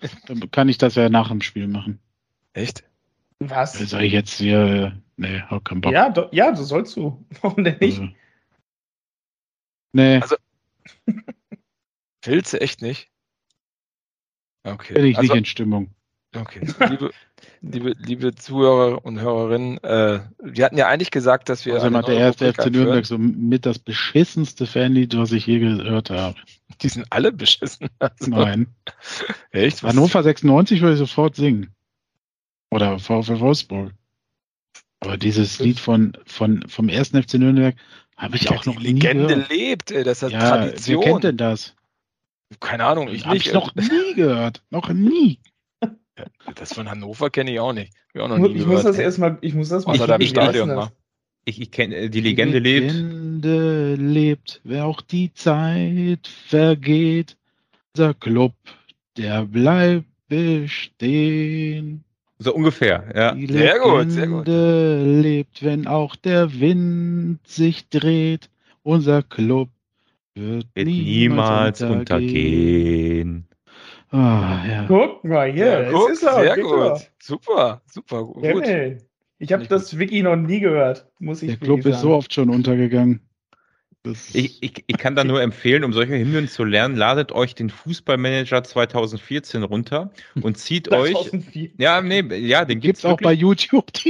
kann 0.52 0.68
ich 0.68 0.78
das 0.78 0.96
ja 0.96 1.10
nach 1.10 1.30
dem 1.30 1.42
Spiel 1.42 1.68
machen. 1.68 2.00
Echt? 2.54 2.84
Was? 3.40 3.74
Soll 3.74 4.04
ich 4.04 4.14
jetzt 4.14 4.34
hier. 4.34 5.00
Nee, 5.18 5.42
hab 5.42 5.66
keinen 5.66 5.82
Bock. 5.82 5.94
Ja, 5.94 6.10
do, 6.10 6.28
ja, 6.32 6.52
du 6.52 6.64
sollst 6.64 6.96
du. 6.96 7.24
Warum 7.42 7.64
denn 7.64 7.78
nicht? 7.80 8.00
Also, 8.00 8.14
nee. 9.94 10.20
Also. 10.22 10.36
Willst 12.24 12.54
du 12.54 12.62
echt 12.62 12.82
nicht? 12.82 13.10
Okay. 14.64 14.94
Bin 14.94 15.06
ich 15.06 15.18
also, 15.18 15.34
nicht 15.34 15.40
in 15.40 15.46
Stimmung. 15.46 15.90
Okay. 16.34 16.62
Liebe, 16.90 17.12
liebe, 17.62 17.96
liebe 18.00 18.36
Zuhörer 18.36 19.04
und 19.04 19.20
Hörerinnen, 19.20 19.84
äh, 19.84 20.22
wir 20.42 20.66
hatten 20.66 20.78
ja 20.78 20.88
eigentlich 20.88 21.12
gesagt, 21.12 21.50
dass 21.50 21.66
wir. 21.66 21.76
Also 21.76 21.90
mal 21.90 22.04
der 22.04 22.18
erste 22.18 22.54
FC 22.54 22.68
Nürnberg 22.72 23.06
so 23.06 23.18
mit 23.18 23.66
das 23.66 23.80
beschissenste 23.80 24.66
Fanlied, 24.66 25.18
was 25.18 25.34
ich 25.34 25.46
je 25.46 25.60
gehört 25.60 26.10
habe. 26.10 26.36
Die 26.82 26.90
sind 26.90 27.06
alle 27.10 27.32
beschissen. 27.32 27.90
Also. 28.00 28.32
Nein. 28.32 28.68
Echt? 29.52 29.84
Hannover 29.84 30.24
96 30.24 30.82
würde 30.82 30.94
ich 30.94 31.00
sofort 31.00 31.36
singen. 31.36 31.74
Oder 32.70 32.98
VfL 33.00 33.40
Wolfsburg. 33.40 33.92
Aber 35.02 35.18
dieses 35.18 35.60
Lied 35.60 35.80
von, 35.80 36.14
von, 36.26 36.64
vom 36.68 36.88
ersten 36.88 37.22
FC 37.22 37.36
Nürnberg 37.36 37.76
habe 38.16 38.38
ich 38.38 38.44
ja, 38.44 38.52
auch 38.52 38.66
noch 38.66 38.78
die 38.78 38.94
nie 38.94 39.02
Legende 39.02 39.28
gehört. 39.28 39.50
lebt, 39.50 39.92
ey, 39.92 40.04
das 40.04 40.24
ist 40.24 40.32
ja, 40.32 40.40
Tradition. 40.40 41.04
Wer 41.04 41.12
kennt 41.12 41.24
denn 41.24 41.38
das? 41.38 41.76
Keine 42.60 42.86
Ahnung, 42.86 43.10
ich 43.10 43.26
hab 43.26 43.34
nicht. 43.34 43.48
ich 43.48 43.54
noch 43.54 43.74
nie 43.76 44.14
gehört. 44.16 44.64
Noch 44.70 44.90
nie. 44.90 45.40
Das 46.56 46.74
von 46.74 46.90
Hannover 46.90 47.30
kenne 47.30 47.52
ich 47.52 47.60
auch 47.60 47.74
nicht. 47.74 47.94
Ich, 48.14 48.22
auch 48.22 48.28
noch 48.28 48.38
nie 48.38 48.56
ich 48.56 48.66
muss 48.66 48.84
das 48.84 48.98
erstmal, 48.98 49.38
ich 49.42 49.54
muss 49.54 49.70
das 49.70 49.86
mal. 49.86 49.96
Ich, 50.22 50.30
Stadion 50.30 50.76
mal. 50.76 50.92
Ich, 51.46 51.60
ich 51.62 51.72
kenne 51.72 51.96
äh, 51.96 52.10
die 52.10 52.22
Legende 52.22 52.62
die 52.62 52.70
lebt. 52.70 52.94
Legende 52.94 53.96
lebt, 53.96 54.62
wer 54.64 54.86
auch 54.86 55.02
die 55.02 55.34
Zeit 55.34 56.28
vergeht. 56.28 57.38
Unser 57.94 58.14
Club, 58.14 58.54
der 59.18 59.46
bleibt 59.46 60.06
bestehen. 60.28 62.04
So 62.40 62.56
ungefähr, 62.56 63.12
ja. 63.16 63.34
Die 63.34 63.48
sehr 63.48 63.80
gut, 63.80 64.12
sehr 64.12 64.28
gut. 64.28 64.48
lebt, 64.48 65.64
wenn 65.64 65.88
auch 65.88 66.16
der 66.16 66.60
Wind 66.60 67.40
sich 67.46 67.90
dreht. 67.90 68.50
Unser 68.84 69.22
Club 69.22 69.70
wird, 70.34 70.66
wird 70.74 70.88
niemals, 70.88 71.82
untergehen. 71.82 72.00
untergehen. 72.00 73.48
Ah, 74.12 74.64
ja. 74.68 74.86
Guck 74.88 75.24
mal 75.24 75.52
hier, 75.52 75.84
ja, 75.84 75.92
guck, 75.92 76.10
ist 76.10 76.24
er, 76.24 76.42
sehr 76.42 76.58
gut. 76.58 77.12
Super, 77.20 77.82
super 77.86 78.26
gut. 78.26 78.68
Ich 79.40 79.54
habe 79.54 79.66
das 79.66 79.98
Wiki 79.98 80.22
noch 80.22 80.36
nie 80.36 80.60
gehört, 80.60 81.08
muss 81.20 81.42
ich 81.42 81.58
Der 81.58 81.58
Club 81.58 81.86
ist 81.86 82.02
so 82.02 82.14
oft 82.14 82.34
schon 82.34 82.50
untergegangen. 82.50 83.22
Ich, 84.04 84.64
ich, 84.64 84.84
ich, 84.88 84.98
kann 84.98 85.16
da 85.16 85.24
nur 85.24 85.42
empfehlen, 85.44 85.84
um 85.84 85.94
solche 85.94 86.18
Hymnen 86.18 86.48
zu 86.48 86.64
lernen, 86.64 86.96
ladet 86.96 87.32
euch 87.32 87.54
den 87.54 87.70
Fußballmanager 87.70 88.64
2014 88.64 89.62
runter 89.62 90.12
und 90.42 90.58
zieht 90.58 90.88
2014. 90.88 91.46
euch. 91.56 91.70
Ja, 91.78 92.02
nee, 92.02 92.22
ja, 92.36 92.66
den 92.66 92.80
gibt's, 92.80 93.04
gibt's 93.04 93.06
auch 93.06 93.22
bei 93.22 93.34
YouTube. 93.34 93.86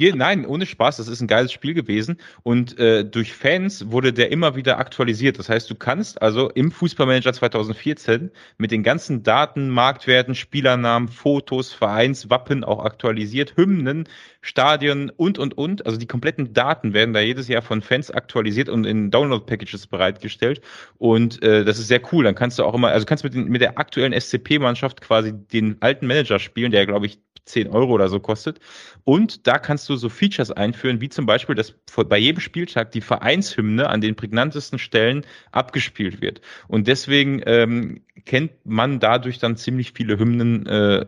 Die 0.00 0.12
Nein, 0.14 0.46
ohne 0.46 0.64
Spaß, 0.64 0.96
das 0.96 1.08
ist 1.08 1.20
ein 1.20 1.26
geiles 1.26 1.52
Spiel 1.52 1.74
gewesen 1.74 2.16
und 2.42 2.78
äh, 2.78 3.04
durch 3.04 3.34
Fans 3.34 3.90
wurde 3.90 4.14
der 4.14 4.32
immer 4.32 4.56
wieder 4.56 4.78
aktualisiert. 4.78 5.38
Das 5.38 5.50
heißt, 5.50 5.68
du 5.68 5.74
kannst 5.74 6.22
also 6.22 6.48
im 6.48 6.72
Fußballmanager 6.72 7.34
2014 7.34 8.30
mit 8.56 8.70
den 8.70 8.82
ganzen 8.82 9.22
Daten, 9.22 9.68
Marktwerten, 9.68 10.34
Spielernamen, 10.34 11.08
Fotos, 11.08 11.74
Vereinswappen 11.74 12.64
auch 12.64 12.82
aktualisiert, 12.82 13.54
Hymnen, 13.56 14.08
Stadien 14.40 15.10
und 15.10 15.38
und 15.38 15.58
und, 15.58 15.84
also 15.84 15.98
die 15.98 16.06
kompletten 16.06 16.54
Daten 16.54 16.94
werden 16.94 17.12
da 17.12 17.20
jedes 17.20 17.48
Jahr 17.48 17.60
von 17.60 17.82
Fans 17.82 17.97
Fans 17.98 18.10
aktualisiert 18.10 18.68
und 18.68 18.84
in 18.84 19.10
Download-Packages 19.10 19.86
bereitgestellt. 19.86 20.60
Und 20.98 21.42
äh, 21.42 21.64
das 21.64 21.78
ist 21.78 21.88
sehr 21.88 22.00
cool. 22.12 22.24
Dann 22.24 22.34
kannst 22.34 22.58
du 22.58 22.64
auch 22.64 22.74
immer, 22.74 22.88
also 22.88 23.06
kannst 23.06 23.24
mit, 23.24 23.34
den, 23.34 23.48
mit 23.48 23.60
der 23.60 23.78
aktuellen 23.78 24.18
SCP-Mannschaft 24.18 25.00
quasi 25.00 25.32
den 25.32 25.76
alten 25.80 26.06
Manager 26.06 26.38
spielen, 26.38 26.70
der 26.70 26.86
glaube 26.86 27.06
ich 27.06 27.18
10 27.44 27.68
Euro 27.68 27.92
oder 27.92 28.08
so 28.08 28.20
kostet. 28.20 28.60
Und 29.04 29.46
da 29.46 29.58
kannst 29.58 29.88
du 29.88 29.96
so 29.96 30.08
Features 30.08 30.50
einführen, 30.50 31.00
wie 31.00 31.08
zum 31.08 31.26
Beispiel, 31.26 31.54
dass 31.54 31.74
bei 32.08 32.18
jedem 32.18 32.40
Spieltag 32.40 32.92
die 32.92 33.00
Vereinshymne 33.00 33.88
an 33.88 34.00
den 34.00 34.16
prägnantesten 34.16 34.78
Stellen 34.78 35.24
abgespielt 35.50 36.20
wird. 36.20 36.42
Und 36.68 36.88
deswegen 36.88 37.42
ähm, 37.46 38.02
kennt 38.26 38.52
man 38.64 39.00
dadurch 39.00 39.38
dann 39.38 39.56
ziemlich 39.56 39.92
viele 39.92 40.18
Hymnen, 40.18 40.66
äh, 40.66 41.06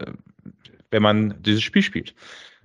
wenn 0.91 1.03
man 1.03 1.43
dieses 1.43 1.63
Spiel 1.63 1.83
spielt. 1.83 2.15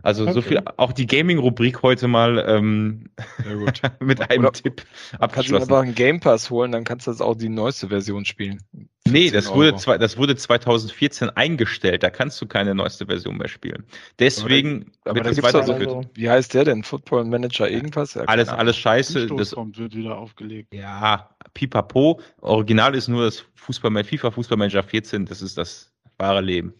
Also 0.06 0.22
okay. 0.22 0.34
so 0.34 0.42
viel, 0.44 0.62
auch 0.78 0.94
die 0.94 1.08
Gaming-Rubrik 1.08 1.82
heute 1.82 2.08
mal 2.08 2.38
ähm, 2.48 3.10
mit 4.00 4.22
einem 4.30 4.44
Oder 4.44 4.52
Tipp 4.52 4.86
abgeschlossen. 5.18 5.32
Kannst 5.32 5.50
du 5.50 5.56
einfach 5.56 5.82
einen 5.82 5.96
Game 5.96 6.20
Pass 6.20 6.52
holen, 6.52 6.72
dann 6.72 6.84
kannst 6.84 7.08
du 7.08 7.12
das 7.12 7.22
auch 7.22 7.34
die 7.34 7.50
neueste 7.50 7.88
Version 7.88 8.24
spielen. 8.24 8.62
Nee, 9.08 9.32
das 9.32 9.52
wurde, 9.52 9.76
zwei, 9.78 9.98
das 9.98 10.16
wurde 10.18 10.36
2014 10.36 11.32
eingestellt. 11.32 12.04
Da 12.04 12.12
kannst 12.12 12.40
du 12.40 12.46
keine 12.46 12.76
neueste 12.76 13.08
Version 13.08 13.38
mehr 13.38 13.48
spielen. 13.48 13.84
Deswegen. 14.20 14.92
Aber, 15.06 15.22
da, 15.22 15.30
aber 15.32 15.52
da 15.52 15.60
also, 15.60 15.74
also, 15.74 16.02
wie 16.14 16.30
heißt 16.30 16.54
der 16.54 16.66
denn? 16.66 16.84
Football 16.84 17.26
Manager 17.26 17.68
irgendwas? 17.68 18.14
Ja, 18.14 18.26
alles, 18.26 18.50
alles 18.50 18.78
scheiße. 18.78 19.26
Das 19.26 19.52
kommt, 19.52 19.80
wird 19.80 19.96
wieder 19.96 20.20
aufgelegt. 20.20 20.72
Ja, 20.72 21.32
pipapo. 21.56 22.22
Original 22.42 22.94
ist 22.94 23.08
nur 23.08 23.26
das 23.26 23.44
Fußball, 23.56 24.04
FIFA 24.04 24.30
Fußballmanager 24.30 24.84
14. 24.84 25.26
Das 25.26 25.42
ist 25.42 25.58
das 25.58 25.92
wahre 26.20 26.42
Leben. 26.42 26.76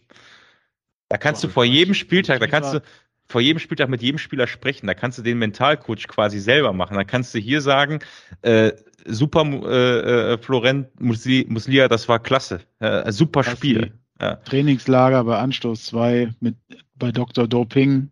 Da 1.08 1.18
kannst 1.18 1.44
du 1.44 1.48
vor 1.48 1.64
jedem 1.64 1.94
Spieltag, 1.94 2.40
da 2.40 2.48
kannst 2.48 2.74
du, 2.74 2.82
vor 3.28 3.40
jedem 3.40 3.58
Spieltag 3.58 3.88
mit 3.88 4.02
jedem 4.02 4.18
Spieler 4.18 4.46
sprechen. 4.46 4.86
Da 4.86 4.94
kannst 4.94 5.18
du 5.18 5.22
den 5.22 5.38
Mentalcoach 5.38 6.06
quasi 6.08 6.38
selber 6.38 6.72
machen. 6.72 6.96
Da 6.96 7.04
kannst 7.04 7.34
du 7.34 7.38
hier 7.38 7.60
sagen, 7.60 8.00
äh, 8.42 8.72
super 9.06 9.44
äh, 9.44 10.32
äh, 10.32 10.38
Florent 10.38 10.88
Muslia, 11.00 11.88
das 11.88 12.08
war 12.08 12.18
klasse. 12.18 12.60
Äh, 12.78 13.10
super 13.12 13.44
Spiel. 13.44 13.92
Ja. 14.20 14.36
Trainingslager 14.36 15.24
bei 15.24 15.38
Anstoß 15.38 15.84
2 15.86 16.34
mit 16.40 16.56
bei 16.98 17.12
Dr. 17.12 17.46
Doping. 17.46 18.10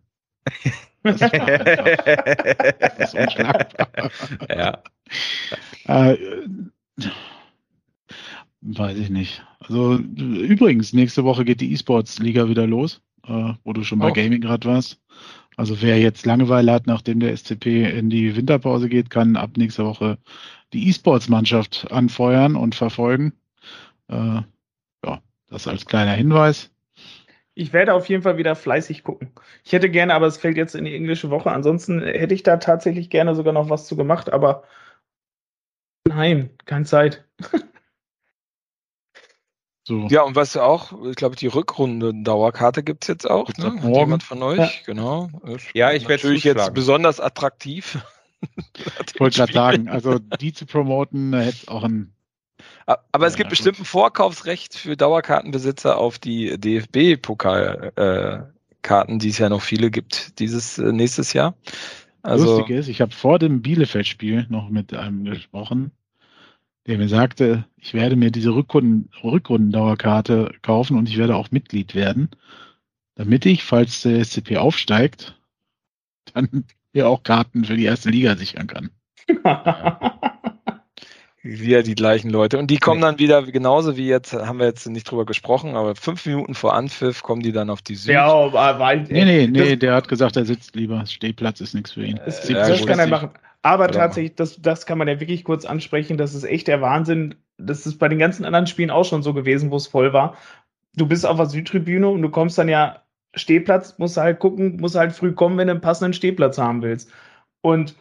Das, 1.03 1.19
das 1.19 1.31
ist 2.99 3.15
unschlagbar. 3.15 4.11
Ja. 4.49 4.83
Äh, 5.87 6.17
weiß 8.61 8.97
ich 8.97 9.09
nicht. 9.09 9.43
Also 9.59 9.95
übrigens, 9.97 10.93
nächste 10.93 11.23
Woche 11.23 11.45
geht 11.45 11.61
die 11.61 11.71
E-Sports-Liga 11.73 12.47
wieder 12.49 12.67
los, 12.67 13.01
äh, 13.27 13.53
wo 13.63 13.73
du 13.73 13.83
schon 13.83 13.99
bei 13.99 14.11
Gaming 14.11 14.41
gerade 14.41 14.67
warst. 14.67 14.99
Also 15.57 15.81
wer 15.81 15.99
jetzt 15.99 16.25
Langeweile 16.25 16.71
hat, 16.71 16.87
nachdem 16.87 17.19
der 17.19 17.35
SCP 17.35 17.85
in 17.97 18.09
die 18.09 18.35
Winterpause 18.35 18.89
geht, 18.89 19.09
kann 19.09 19.37
ab 19.37 19.51
nächster 19.55 19.85
Woche 19.85 20.17
die 20.73 20.89
E-Sports-Mannschaft 20.89 21.87
anfeuern 21.91 22.55
und 22.55 22.75
verfolgen. 22.75 23.33
Äh, 24.09 24.41
ja, 25.05 25.21
das 25.49 25.67
als 25.67 25.85
kleiner 25.85 26.11
Hinweis. 26.11 26.71
Ich 27.53 27.71
werde 27.71 27.93
auf 27.93 28.09
jeden 28.09 28.21
Fall 28.21 28.37
wieder 28.37 28.55
fleißig 28.55 29.03
gucken. 29.03 29.31
Ich 29.63 29.71
hätte 29.71 29.89
gerne, 29.89 30.13
aber 30.13 30.27
es 30.27 30.37
fällt 30.37 30.57
jetzt 30.57 30.75
in 30.75 30.83
die 30.83 30.93
englische 30.93 31.29
Woche. 31.29 31.51
Ansonsten 31.51 32.01
hätte 32.01 32.33
ich 32.33 32.43
da 32.43 32.57
tatsächlich 32.57 33.09
gerne 33.09 33.33
sogar 33.33 33.53
noch 33.53 33.69
was 33.69 33.87
zu 33.87 33.95
gemacht, 33.95 34.33
aber 34.33 34.63
nein, 36.05 36.49
keine 36.65 36.83
Zeit. 36.83 37.23
So. 39.87 40.07
Ja, 40.09 40.23
und 40.23 40.35
was 40.35 40.57
auch, 40.57 40.93
ich 41.05 41.15
glaube, 41.15 41.35
die 41.35 41.45
Rückrunde-Dauerkarte 41.45 42.81
gibt 42.81 43.03
es 43.03 43.07
jetzt 43.07 43.29
auch. 43.29 43.55
Ne? 43.57 43.83
Hat 43.83 43.95
jemand 43.95 44.23
von 44.23 44.41
euch? 44.41 44.57
Ja. 44.57 44.71
Genau. 44.85 45.29
Ja, 45.75 45.91
ich 45.91 46.07
werde 46.07 46.23
natürlich 46.23 46.43
jetzt 46.43 46.73
besonders 46.73 47.19
attraktiv. 47.19 47.99
ich 49.07 49.19
wollte 49.19 49.37
gerade 49.37 49.53
sagen, 49.53 49.87
also 49.87 50.17
die 50.17 50.53
zu 50.53 50.65
promoten, 50.65 51.33
hätte 51.33 51.57
es 51.61 51.67
auch 51.67 51.83
ein. 51.83 52.11
Aber 52.87 53.27
es 53.27 53.35
gibt 53.35 53.51
bestimmt 53.51 53.79
ein 53.79 53.85
Vorkaufsrecht 53.85 54.75
für 54.75 54.97
Dauerkartenbesitzer 54.97 55.97
auf 55.97 56.17
die 56.17 56.59
DFB-Pokalkarten, 56.59 59.19
die 59.19 59.29
es 59.29 59.37
ja 59.37 59.49
noch 59.49 59.61
viele 59.61 59.91
gibt 59.91 60.39
dieses 60.39 60.79
äh, 60.79 60.91
nächstes 60.91 61.33
Jahr. 61.33 61.53
Also, 62.23 62.57
Lustig 62.57 62.75
ist, 62.75 62.87
ich 62.87 63.01
habe 63.01 63.11
vor 63.11 63.37
dem 63.37 63.61
Bielefeld-Spiel 63.61 64.47
noch 64.49 64.69
mit 64.69 64.95
einem 64.95 65.25
gesprochen, 65.25 65.91
der 66.87 66.97
mir 66.97 67.09
sagte, 67.09 67.65
ich 67.77 67.93
werde 67.93 68.15
mir 68.15 68.31
diese 68.31 68.53
Rückrunden, 68.53 69.09
Rückrundendauerkarte 69.23 70.51
kaufen 70.61 70.97
und 70.97 71.09
ich 71.09 71.17
werde 71.17 71.35
auch 71.35 71.51
Mitglied 71.51 71.95
werden, 71.95 72.29
damit 73.15 73.45
ich, 73.45 73.63
falls 73.63 74.01
der 74.01 74.23
SCP 74.23 74.57
aufsteigt, 74.57 75.39
dann 76.33 76.65
hier 76.93 77.09
auch 77.09 77.23
Karten 77.23 77.65
für 77.65 77.75
die 77.75 77.85
erste 77.85 78.09
Liga 78.09 78.35
sichern 78.35 78.67
kann. 78.67 78.89
wieder 81.45 81.83
die 81.83 81.95
gleichen 81.95 82.29
Leute. 82.29 82.57
Und 82.57 82.71
die 82.71 82.77
kommen 82.77 83.01
dann 83.01 83.19
wieder, 83.19 83.43
genauso 83.43 83.95
wie 83.97 84.07
jetzt, 84.07 84.33
haben 84.33 84.59
wir 84.59 84.65
jetzt 84.65 84.87
nicht 84.87 85.09
drüber 85.09 85.25
gesprochen, 85.25 85.75
aber 85.75 85.95
fünf 85.95 86.25
Minuten 86.25 86.55
vor 86.55 86.73
Anpfiff 86.73 87.21
kommen 87.21 87.41
die 87.41 87.51
dann 87.51 87.69
auf 87.69 87.81
die 87.81 87.95
Süd. 87.95 88.13
Ja, 88.13 88.51
weil, 88.51 89.03
nee, 89.03 89.25
nee, 89.25 89.47
nee, 89.47 89.75
der 89.75 89.93
hat 89.93 90.07
gesagt, 90.07 90.35
er 90.35 90.45
sitzt 90.45 90.75
lieber. 90.75 91.05
Stehplatz 91.05 91.61
ist 91.61 91.75
nichts 91.75 91.91
für 91.91 92.03
ihn. 92.03 92.19
Das, 92.25 92.47
ja, 92.49 92.67
das 92.67 92.85
kann 92.85 92.99
er 92.99 93.07
machen. 93.07 93.29
Aber 93.65 93.87
tatsächlich, 93.87 94.35
das, 94.35 94.61
das 94.61 94.85
kann 94.85 94.99
man 94.99 95.07
ja 95.07 95.19
wirklich 95.19 95.43
kurz 95.43 95.65
ansprechen. 95.65 96.17
Das 96.17 96.35
ist 96.35 96.43
echt 96.43 96.67
der 96.67 96.81
Wahnsinn. 96.81 97.33
Das 97.57 97.87
ist 97.87 97.97
bei 97.97 98.07
den 98.07 98.19
ganzen 98.19 98.45
anderen 98.45 98.67
Spielen 98.67 98.91
auch 98.91 99.05
schon 99.05 99.23
so 99.23 99.33
gewesen, 99.33 99.71
wo 99.71 99.77
es 99.77 99.87
voll 99.87 100.13
war. 100.13 100.37
Du 100.95 101.07
bist 101.07 101.25
auf 101.25 101.37
der 101.37 101.47
Südtribüne 101.47 102.07
und 102.07 102.21
du 102.21 102.29
kommst 102.29 102.59
dann 102.59 102.69
ja 102.69 103.01
Stehplatz, 103.33 103.97
musst 103.97 104.17
halt 104.17 104.37
gucken, 104.37 104.77
musst 104.77 104.93
halt 104.93 105.13
früh 105.13 105.31
kommen, 105.33 105.57
wenn 105.57 105.65
du 105.65 105.71
einen 105.71 105.81
passenden 105.81 106.13
Stehplatz 106.13 106.59
haben 106.59 106.83
willst. 106.83 107.11
Und 107.61 107.95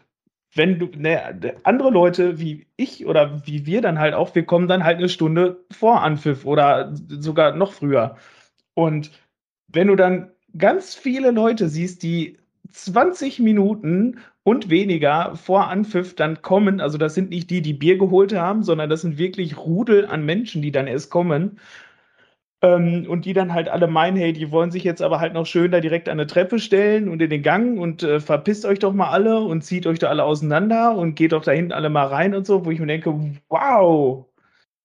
wenn 0.55 0.79
du, 0.79 0.91
ne, 0.99 1.57
andere 1.63 1.91
Leute 1.91 2.39
wie 2.39 2.67
ich 2.77 3.07
oder 3.07 3.47
wie 3.47 3.65
wir 3.65 3.81
dann 3.81 3.99
halt 3.99 4.13
auch, 4.13 4.35
wir 4.35 4.45
kommen 4.45 4.69
dann 4.69 4.85
halt 4.85 4.99
eine 4.99 5.09
Stunde 5.09 5.65
vor 5.71 6.03
Anpfiff 6.03 6.45
oder 6.45 6.93
sogar 6.93 7.57
noch 7.57 7.73
früher. 7.73 8.17
Und 8.75 9.13
wenn 9.69 9.89
du 9.89 9.97
dann 9.97 10.31
ganz 10.59 10.95
viele 10.95 11.31
Leute 11.31 11.71
siehst, 11.71 12.03
die 12.03 12.37
20 12.71 13.39
Minuten 13.39 14.19
und 14.45 14.71
weniger 14.71 15.37
vor 15.37 15.69
Anpfiff 15.69 16.15
dann 16.15 16.43
kommen, 16.43 16.81
also 16.81 16.99
das 16.99 17.15
sind 17.15 17.31
nicht 17.31 17.51
die, 17.51 17.63
die 17.63 17.73
Bier 17.73 17.99
geholt 17.99 18.35
haben, 18.35 18.63
sondern 18.63 18.91
das 18.91 19.03
sind 19.03 19.19
wirklich 19.19 19.57
Rudel 19.59 20.07
an 20.07 20.25
Menschen, 20.25 20.63
die 20.63 20.73
dann 20.73 20.87
erst 20.87 21.11
kommen 21.11 21.59
ähm, 22.63 23.07
und 23.09 23.25
die 23.27 23.33
dann 23.33 23.55
halt 23.55 23.69
alle 23.69 23.87
meinen, 23.89 24.17
hey, 24.17 24.33
die 24.33 24.51
wollen 24.51 24.71
sich 24.71 24.85
jetzt 24.85 25.03
aber 25.03 25.21
halt 25.21 25.35
noch 25.35 25.47
schön 25.47 25.71
da 25.71 25.81
direkt 25.81 26.09
an 26.09 26.21
eine 26.21 26.27
Treppe 26.27 26.59
stellen 26.59 27.09
und 27.09 27.23
in 27.23 27.31
den 27.31 27.43
Gang 27.43 27.79
und 27.79 28.03
äh, 28.03 28.21
verpisst 28.21 28.65
euch 28.67 28.79
doch 28.79 28.93
mal 28.93 29.11
alle 29.11 29.41
und 29.41 29.63
zieht 29.63 29.87
euch 29.87 29.99
da 29.99 30.09
alle 30.09 30.25
auseinander 30.25 30.97
und 30.97 31.15
geht 31.15 31.33
doch 31.33 31.45
da 31.45 31.53
hinten 31.53 31.73
alle 31.73 31.91
mal 31.91 32.07
rein 32.07 32.35
und 32.35 32.47
so, 32.47 32.65
wo 32.65 32.71
ich 32.71 32.81
mir 32.81 32.87
denke, 32.87 33.15
wow, 33.49 34.27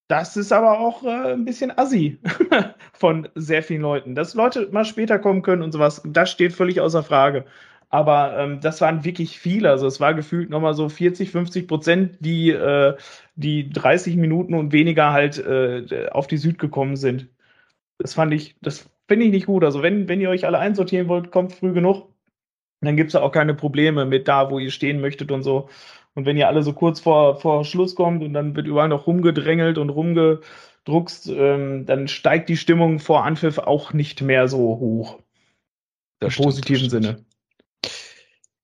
das 0.09 0.35
ist 0.37 0.51
aber 0.51 0.79
auch 0.79 1.03
äh, 1.03 1.33
ein 1.33 1.45
bisschen 1.45 1.77
assi 1.77 2.19
von 2.93 3.29
sehr 3.35 3.63
vielen 3.63 3.81
Leuten. 3.81 4.15
Dass 4.15 4.33
Leute 4.35 4.67
mal 4.71 4.85
später 4.85 5.19
kommen 5.19 5.41
können 5.43 5.61
und 5.61 5.71
sowas, 5.71 6.01
das 6.05 6.31
steht 6.31 6.53
völlig 6.53 6.81
außer 6.81 7.03
Frage. 7.03 7.45
Aber 7.89 8.37
ähm, 8.37 8.59
das 8.61 8.81
waren 8.81 9.03
wirklich 9.03 9.39
viele. 9.39 9.71
Also 9.71 9.87
es 9.87 9.99
war 9.99 10.13
gefühlt 10.13 10.49
nochmal 10.49 10.75
so 10.75 10.89
40, 10.89 11.31
50 11.31 11.67
Prozent, 11.67 12.17
die, 12.19 12.51
äh, 12.51 12.95
die 13.35 13.69
30 13.69 14.15
Minuten 14.15 14.53
und 14.53 14.71
weniger 14.71 15.11
halt 15.11 15.39
äh, 15.39 16.07
auf 16.11 16.27
die 16.27 16.37
Süd 16.37 16.59
gekommen 16.59 16.95
sind. 16.95 17.29
Das 17.97 18.13
fand 18.13 18.33
ich, 18.33 18.55
das 18.61 18.89
finde 19.07 19.25
ich 19.25 19.31
nicht 19.31 19.47
gut. 19.47 19.63
Also 19.63 19.81
wenn, 19.81 20.07
wenn 20.07 20.21
ihr 20.21 20.29
euch 20.29 20.45
alle 20.45 20.59
einsortieren 20.59 21.07
wollt, 21.07 21.31
kommt 21.31 21.53
früh 21.53 21.73
genug. 21.73 22.13
Dann 22.81 22.95
gibt 22.95 23.09
es 23.09 23.15
auch 23.15 23.31
keine 23.31 23.55
Probleme 23.55 24.05
mit 24.05 24.27
da, 24.27 24.51
wo 24.51 24.59
ihr 24.59 24.71
stehen 24.71 25.01
möchtet 25.01 25.31
und 25.31 25.43
so. 25.43 25.67
Und 26.13 26.25
wenn 26.25 26.37
ihr 26.37 26.47
alle 26.47 26.63
so 26.63 26.73
kurz 26.73 26.99
vor, 26.99 27.39
vor 27.39 27.65
Schluss 27.65 27.95
kommt 27.95 28.23
und 28.23 28.33
dann 28.33 28.55
wird 28.55 28.67
überall 28.67 28.87
noch 28.87 29.07
rumgedrängelt 29.07 29.77
und 29.77 29.89
rumgedruckst, 29.89 31.29
ähm, 31.29 31.85
dann 31.85 32.07
steigt 32.07 32.49
die 32.49 32.57
Stimmung 32.57 32.99
vor 32.99 33.25
Anpfiff 33.25 33.57
auch 33.57 33.93
nicht 33.93 34.21
mehr 34.21 34.47
so 34.47 34.59
hoch. 34.59 35.19
Im 36.21 36.29
positiven 36.29 36.89
Sinne. 36.89 37.25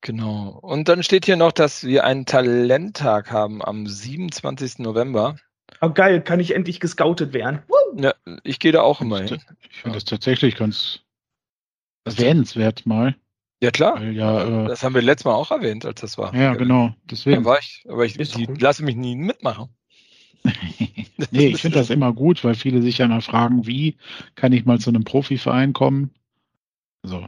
Genau. 0.06 0.60
Und 0.62 0.88
dann 0.88 1.02
steht 1.02 1.24
hier 1.24 1.34
noch, 1.34 1.50
dass 1.50 1.82
wir 1.82 2.04
einen 2.04 2.26
Talenttag 2.26 3.32
haben 3.32 3.60
am 3.60 3.88
27. 3.88 4.78
November. 4.78 5.34
Oh, 5.80 5.90
geil, 5.90 6.22
kann 6.22 6.38
ich 6.38 6.54
endlich 6.54 6.78
gescoutet 6.78 7.32
werden. 7.32 7.64
Ja, 7.96 8.14
ich 8.44 8.60
gehe 8.60 8.70
da 8.70 8.82
auch 8.82 9.00
immer 9.00 9.20
hin. 9.20 9.42
Ich 9.68 9.78
finde 9.78 9.96
das 9.96 10.04
tatsächlich 10.04 10.54
ganz 10.54 11.00
erwähnenswert 12.04 12.86
mal. 12.86 13.16
Ja, 13.60 13.72
klar. 13.72 13.98
Weil, 13.98 14.12
ja, 14.12 14.64
äh, 14.64 14.68
das 14.68 14.84
haben 14.84 14.94
wir 14.94 15.02
letztes 15.02 15.24
Mal 15.24 15.34
auch 15.34 15.50
erwähnt, 15.50 15.84
als 15.84 16.00
das 16.00 16.16
war. 16.18 16.32
Ja, 16.36 16.54
genau. 16.54 16.94
Deswegen. 17.10 17.42
Da 17.42 17.50
war 17.50 17.58
ich, 17.58 17.84
aber 17.88 18.04
ich 18.04 18.16
die, 18.16 18.44
lasse 18.60 18.84
mich 18.84 18.94
nie 18.94 19.16
mitmachen. 19.16 19.70
nee, 21.32 21.48
ich 21.48 21.62
finde 21.62 21.78
das 21.78 21.90
immer 21.90 22.12
gut, 22.12 22.44
weil 22.44 22.54
viele 22.54 22.80
sich 22.80 22.98
ja 22.98 23.08
mal 23.08 23.22
fragen, 23.22 23.66
wie 23.66 23.96
kann 24.36 24.52
ich 24.52 24.66
mal 24.66 24.78
zu 24.78 24.90
einem 24.90 25.02
Profiverein 25.02 25.72
kommen? 25.72 26.14
Also, 27.02 27.26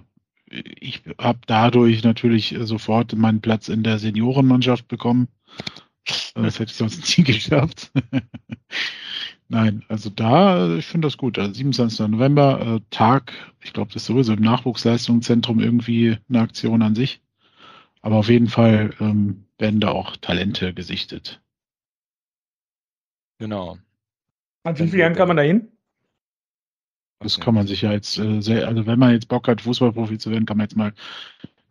ich 0.50 1.02
habe 1.18 1.40
dadurch 1.46 2.02
natürlich 2.04 2.54
sofort 2.60 3.14
meinen 3.16 3.40
Platz 3.40 3.68
in 3.68 3.82
der 3.82 3.98
Seniorenmannschaft 3.98 4.88
bekommen. 4.88 5.28
Das 6.34 6.58
hätte 6.58 6.70
ich 6.70 6.76
sonst 6.76 7.18
nie 7.18 7.24
geschafft. 7.32 7.90
Nein, 9.48 9.84
also 9.88 10.10
da, 10.10 10.76
ich 10.76 10.86
finde 10.86 11.06
das 11.06 11.16
gut. 11.16 11.38
Also 11.38 11.54
27. 11.54 12.08
November, 12.08 12.76
äh, 12.76 12.80
Tag, 12.90 13.32
ich 13.62 13.72
glaube, 13.72 13.92
das 13.92 14.02
ist 14.02 14.06
sowieso 14.06 14.34
im 14.34 14.42
Nachwuchsleistungszentrum 14.42 15.60
irgendwie 15.60 16.18
eine 16.28 16.40
Aktion 16.40 16.82
an 16.82 16.94
sich. 16.94 17.22
Aber 18.02 18.16
auf 18.16 18.28
jeden 18.28 18.48
Fall 18.48 18.94
ähm, 19.00 19.46
werden 19.58 19.80
da 19.80 19.88
auch 19.90 20.16
Talente 20.16 20.74
gesichtet. 20.74 21.40
Genau. 23.38 23.78
An 24.64 24.78
wie 24.78 24.86
vielen 24.86 25.00
Jahren 25.00 25.14
kann 25.14 25.28
man 25.28 25.36
da 25.36 25.42
hin? 25.42 25.72
Das 27.20 27.40
kann 27.40 27.54
man 27.54 27.66
sich 27.66 27.82
ja 27.82 27.92
jetzt 27.92 28.18
äh, 28.18 28.40
sehr, 28.40 28.68
also 28.68 28.86
wenn 28.86 28.98
man 28.98 29.12
jetzt 29.12 29.28
Bock 29.28 29.48
hat, 29.48 29.60
Fußballprofi 29.60 30.18
zu 30.18 30.30
werden, 30.30 30.46
kann 30.46 30.56
man 30.56 30.66
jetzt 30.66 30.76
mal 30.76 30.92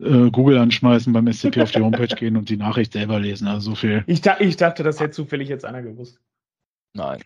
äh, 0.00 0.30
Google 0.30 0.58
anschmeißen, 0.58 1.12
beim 1.12 1.32
SCP 1.32 1.62
auf 1.62 1.70
die 1.70 1.80
Homepage 1.80 2.14
gehen 2.14 2.36
und 2.36 2.50
die 2.50 2.56
Nachricht 2.56 2.92
selber 2.92 3.18
lesen. 3.18 3.48
Also 3.48 3.70
so 3.70 3.74
viel. 3.74 4.04
Ich, 4.06 4.20
ich 4.40 4.56
dachte, 4.56 4.82
das 4.82 5.00
hätte 5.00 5.12
zufällig 5.12 5.48
jetzt 5.48 5.64
einer 5.64 5.82
gewusst. 5.82 6.20
Nein. 6.92 7.22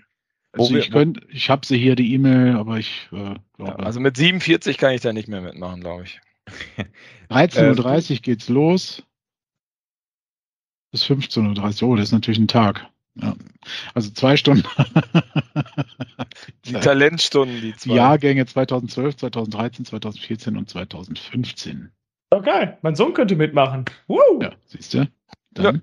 Also 0.52 0.76
ich 0.76 0.90
könnte, 0.90 1.26
ich 1.30 1.48
habe 1.48 1.66
sie 1.66 1.78
hier, 1.78 1.96
die 1.96 2.12
E-Mail, 2.12 2.56
aber 2.56 2.78
ich 2.78 3.08
äh, 3.10 3.34
glaube. 3.56 3.70
Ja, 3.70 3.76
also 3.76 4.00
mit 4.00 4.16
47 4.16 4.76
kann 4.76 4.92
ich 4.92 5.00
da 5.00 5.12
nicht 5.12 5.28
mehr 5.28 5.40
mitmachen, 5.40 5.80
glaube 5.80 6.04
ich. 6.04 6.20
13.30 7.30 8.10
Uhr 8.10 8.16
geht's 8.18 8.48
los. 8.48 9.02
Bis 10.90 11.04
15.30 11.04 11.82
Uhr. 11.82 11.88
Oh, 11.88 11.96
das 11.96 12.08
ist 12.08 12.12
natürlich 12.12 12.38
ein 12.38 12.48
Tag. 12.48 12.86
Ja. 13.14 13.34
Also 13.94 14.10
zwei 14.10 14.36
Stunden. 14.36 14.64
die 16.64 16.72
Talentstunden, 16.72 17.60
die 17.60 17.76
zwei. 17.76 17.94
Jahrgänge 17.94 18.46
2012, 18.46 19.16
2013, 19.16 19.84
2014 19.84 20.56
und 20.56 20.70
2015. 20.70 21.92
Okay, 22.30 22.74
mein 22.80 22.94
Sohn 22.94 23.12
könnte 23.12 23.36
mitmachen. 23.36 23.84
Woo! 24.06 24.40
Ja, 24.40 24.52
siehst 24.66 24.94
du? 24.94 25.08
Dann. 25.50 25.76
Ja. 25.76 25.80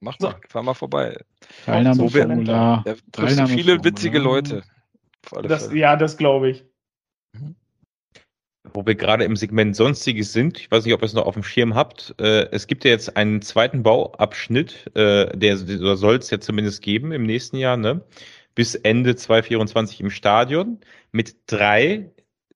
Mach 0.00 0.18
mal, 0.18 0.32
so. 0.32 0.48
fahr 0.48 0.62
mal 0.62 0.74
vorbei. 0.74 1.16
Teilnahmeformular. 1.64 2.82
Da 2.84 2.94
triffst 3.12 3.38
du 3.38 3.46
viele 3.46 3.82
witzige 3.84 4.18
Leute. 4.18 4.62
Das, 5.42 5.72
ja, 5.72 5.96
das 5.96 6.16
glaube 6.16 6.50
ich. 6.50 6.64
Mhm. 7.32 7.54
Wo 8.64 8.86
wir 8.86 8.94
gerade 8.94 9.24
im 9.24 9.34
Segment 9.34 9.74
Sonstiges 9.74 10.32
sind, 10.32 10.58
ich 10.58 10.70
weiß 10.70 10.84
nicht, 10.84 10.94
ob 10.94 11.02
ihr 11.02 11.06
es 11.06 11.14
noch 11.14 11.26
auf 11.26 11.34
dem 11.34 11.42
Schirm 11.42 11.74
habt, 11.74 12.14
äh, 12.20 12.48
es 12.52 12.68
gibt 12.68 12.84
ja 12.84 12.92
jetzt 12.92 13.16
einen 13.16 13.42
zweiten 13.42 13.82
Bauabschnitt, 13.82 14.86
äh, 14.94 15.36
der, 15.36 15.56
der 15.56 15.96
soll 15.96 16.16
es 16.16 16.30
ja 16.30 16.38
zumindest 16.38 16.80
geben 16.80 17.10
im 17.10 17.24
nächsten 17.24 17.56
Jahr, 17.56 17.76
ne? 17.76 18.02
bis 18.54 18.74
Ende 18.74 19.16
2024 19.16 20.00
im 20.00 20.10
Stadion 20.10 20.78
mit 21.10 21.36
drei 21.46 22.12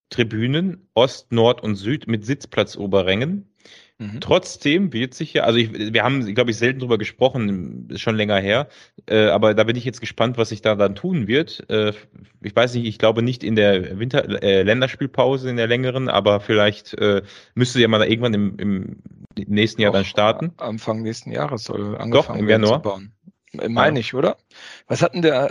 Tribünen, 0.09 0.87
Ost, 0.93 1.31
Nord 1.31 1.61
und 1.61 1.75
Süd 1.75 2.07
mit 2.07 2.25
Sitzplatzoberrängen. 2.25 3.49
Mhm. 3.99 4.21
Trotzdem 4.21 4.93
wird 4.93 5.15
sich 5.15 5.33
ja, 5.33 5.43
also 5.43 5.57
ich, 5.57 5.73
wir 5.73 6.03
haben, 6.03 6.33
glaube 6.35 6.51
ich, 6.51 6.57
selten 6.57 6.79
drüber 6.79 6.99
gesprochen, 6.99 7.87
ist 7.89 8.01
schon 8.01 8.15
länger 8.15 8.37
her, 8.37 8.67
äh, 9.07 9.25
aber 9.29 9.55
da 9.55 9.63
bin 9.63 9.75
ich 9.75 9.85
jetzt 9.85 10.01
gespannt, 10.01 10.37
was 10.37 10.49
sich 10.49 10.61
da 10.61 10.75
dann 10.75 10.93
tun 10.93 11.27
wird. 11.27 11.67
Äh, 11.69 11.93
ich 12.43 12.55
weiß 12.55 12.75
nicht, 12.75 12.85
ich 12.85 12.99
glaube 12.99 13.23
nicht 13.23 13.43
in 13.43 13.55
der 13.55 13.97
Winter 13.97 14.43
äh, 14.43 14.61
Länderspielpause, 14.61 15.49
in 15.49 15.57
der 15.57 15.67
längeren, 15.67 16.09
aber 16.09 16.39
vielleicht 16.41 16.93
äh, 16.93 17.23
müsste 17.55 17.81
ja 17.81 17.87
mal 17.87 18.03
irgendwann 18.03 18.35
im, 18.35 18.59
im 18.59 18.97
nächsten 19.35 19.81
Jahr 19.81 19.91
Auch 19.91 19.95
dann 19.95 20.05
starten. 20.05 20.51
Anfang 20.57 21.01
nächsten 21.01 21.31
Jahres 21.31 21.63
soll 21.63 21.97
angefangen 21.97 22.11
Doch, 22.11 22.43
im 22.43 22.49
Januar. 22.49 22.83
zu 22.83 22.89
bauen. 22.89 23.16
Meine 23.69 23.99
ich, 23.99 24.13
oder? 24.13 24.37
Was 24.87 25.01
hatten 25.01 25.21
der, 25.21 25.49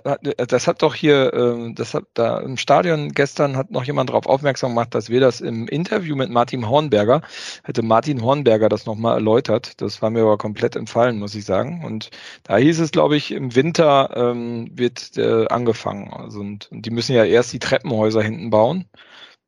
das 0.49 0.67
hat 0.67 0.83
doch 0.83 0.95
hier, 0.95 1.33
ähm, 1.35 1.75
das 1.75 1.95
hat 1.95 2.05
da 2.15 2.39
im 2.41 2.57
Stadion 2.57 3.13
gestern 3.13 3.57
hat 3.57 3.71
noch 3.71 3.85
jemand 3.85 4.11
darauf 4.11 4.27
aufmerksam 4.27 4.71
gemacht, 4.71 4.95
dass 4.95 5.11
wir 5.11 5.21
das 5.21 5.41
im 5.41 5.69
Interview 5.69 6.17
mit 6.17 6.31
Martin 6.31 6.69
Hornberger, 6.69 7.23
hätte 7.65 7.83
Martin 7.83 8.23
Hornberger 8.23 8.69
das 8.69 8.87
nochmal 8.87 9.15
erläutert. 9.15 9.81
Das 9.81 10.03
war 10.03 10.11
mir 10.11 10.23
aber 10.23 10.39
komplett 10.39 10.77
entfallen, 10.77 11.19
muss 11.19 11.35
ich 11.35 11.45
sagen. 11.45 11.85
Und 11.85 12.11
da 12.43 12.57
hieß 12.57 12.81
es, 12.81 12.91
glaube 12.91 13.17
ich, 13.17 13.33
im 13.33 13.55
Winter 13.55 14.11
ähm, 14.15 14.71
wird 14.73 15.17
äh, 15.17 15.47
angefangen. 15.49 16.13
Also, 16.13 16.41
und, 16.41 16.71
und 16.73 16.87
die 16.87 16.91
müssen 16.91 17.15
ja 17.15 17.25
erst 17.25 17.53
die 17.53 17.59
Treppenhäuser 17.59 18.23
hinten 18.23 18.51
bauen, 18.51 18.87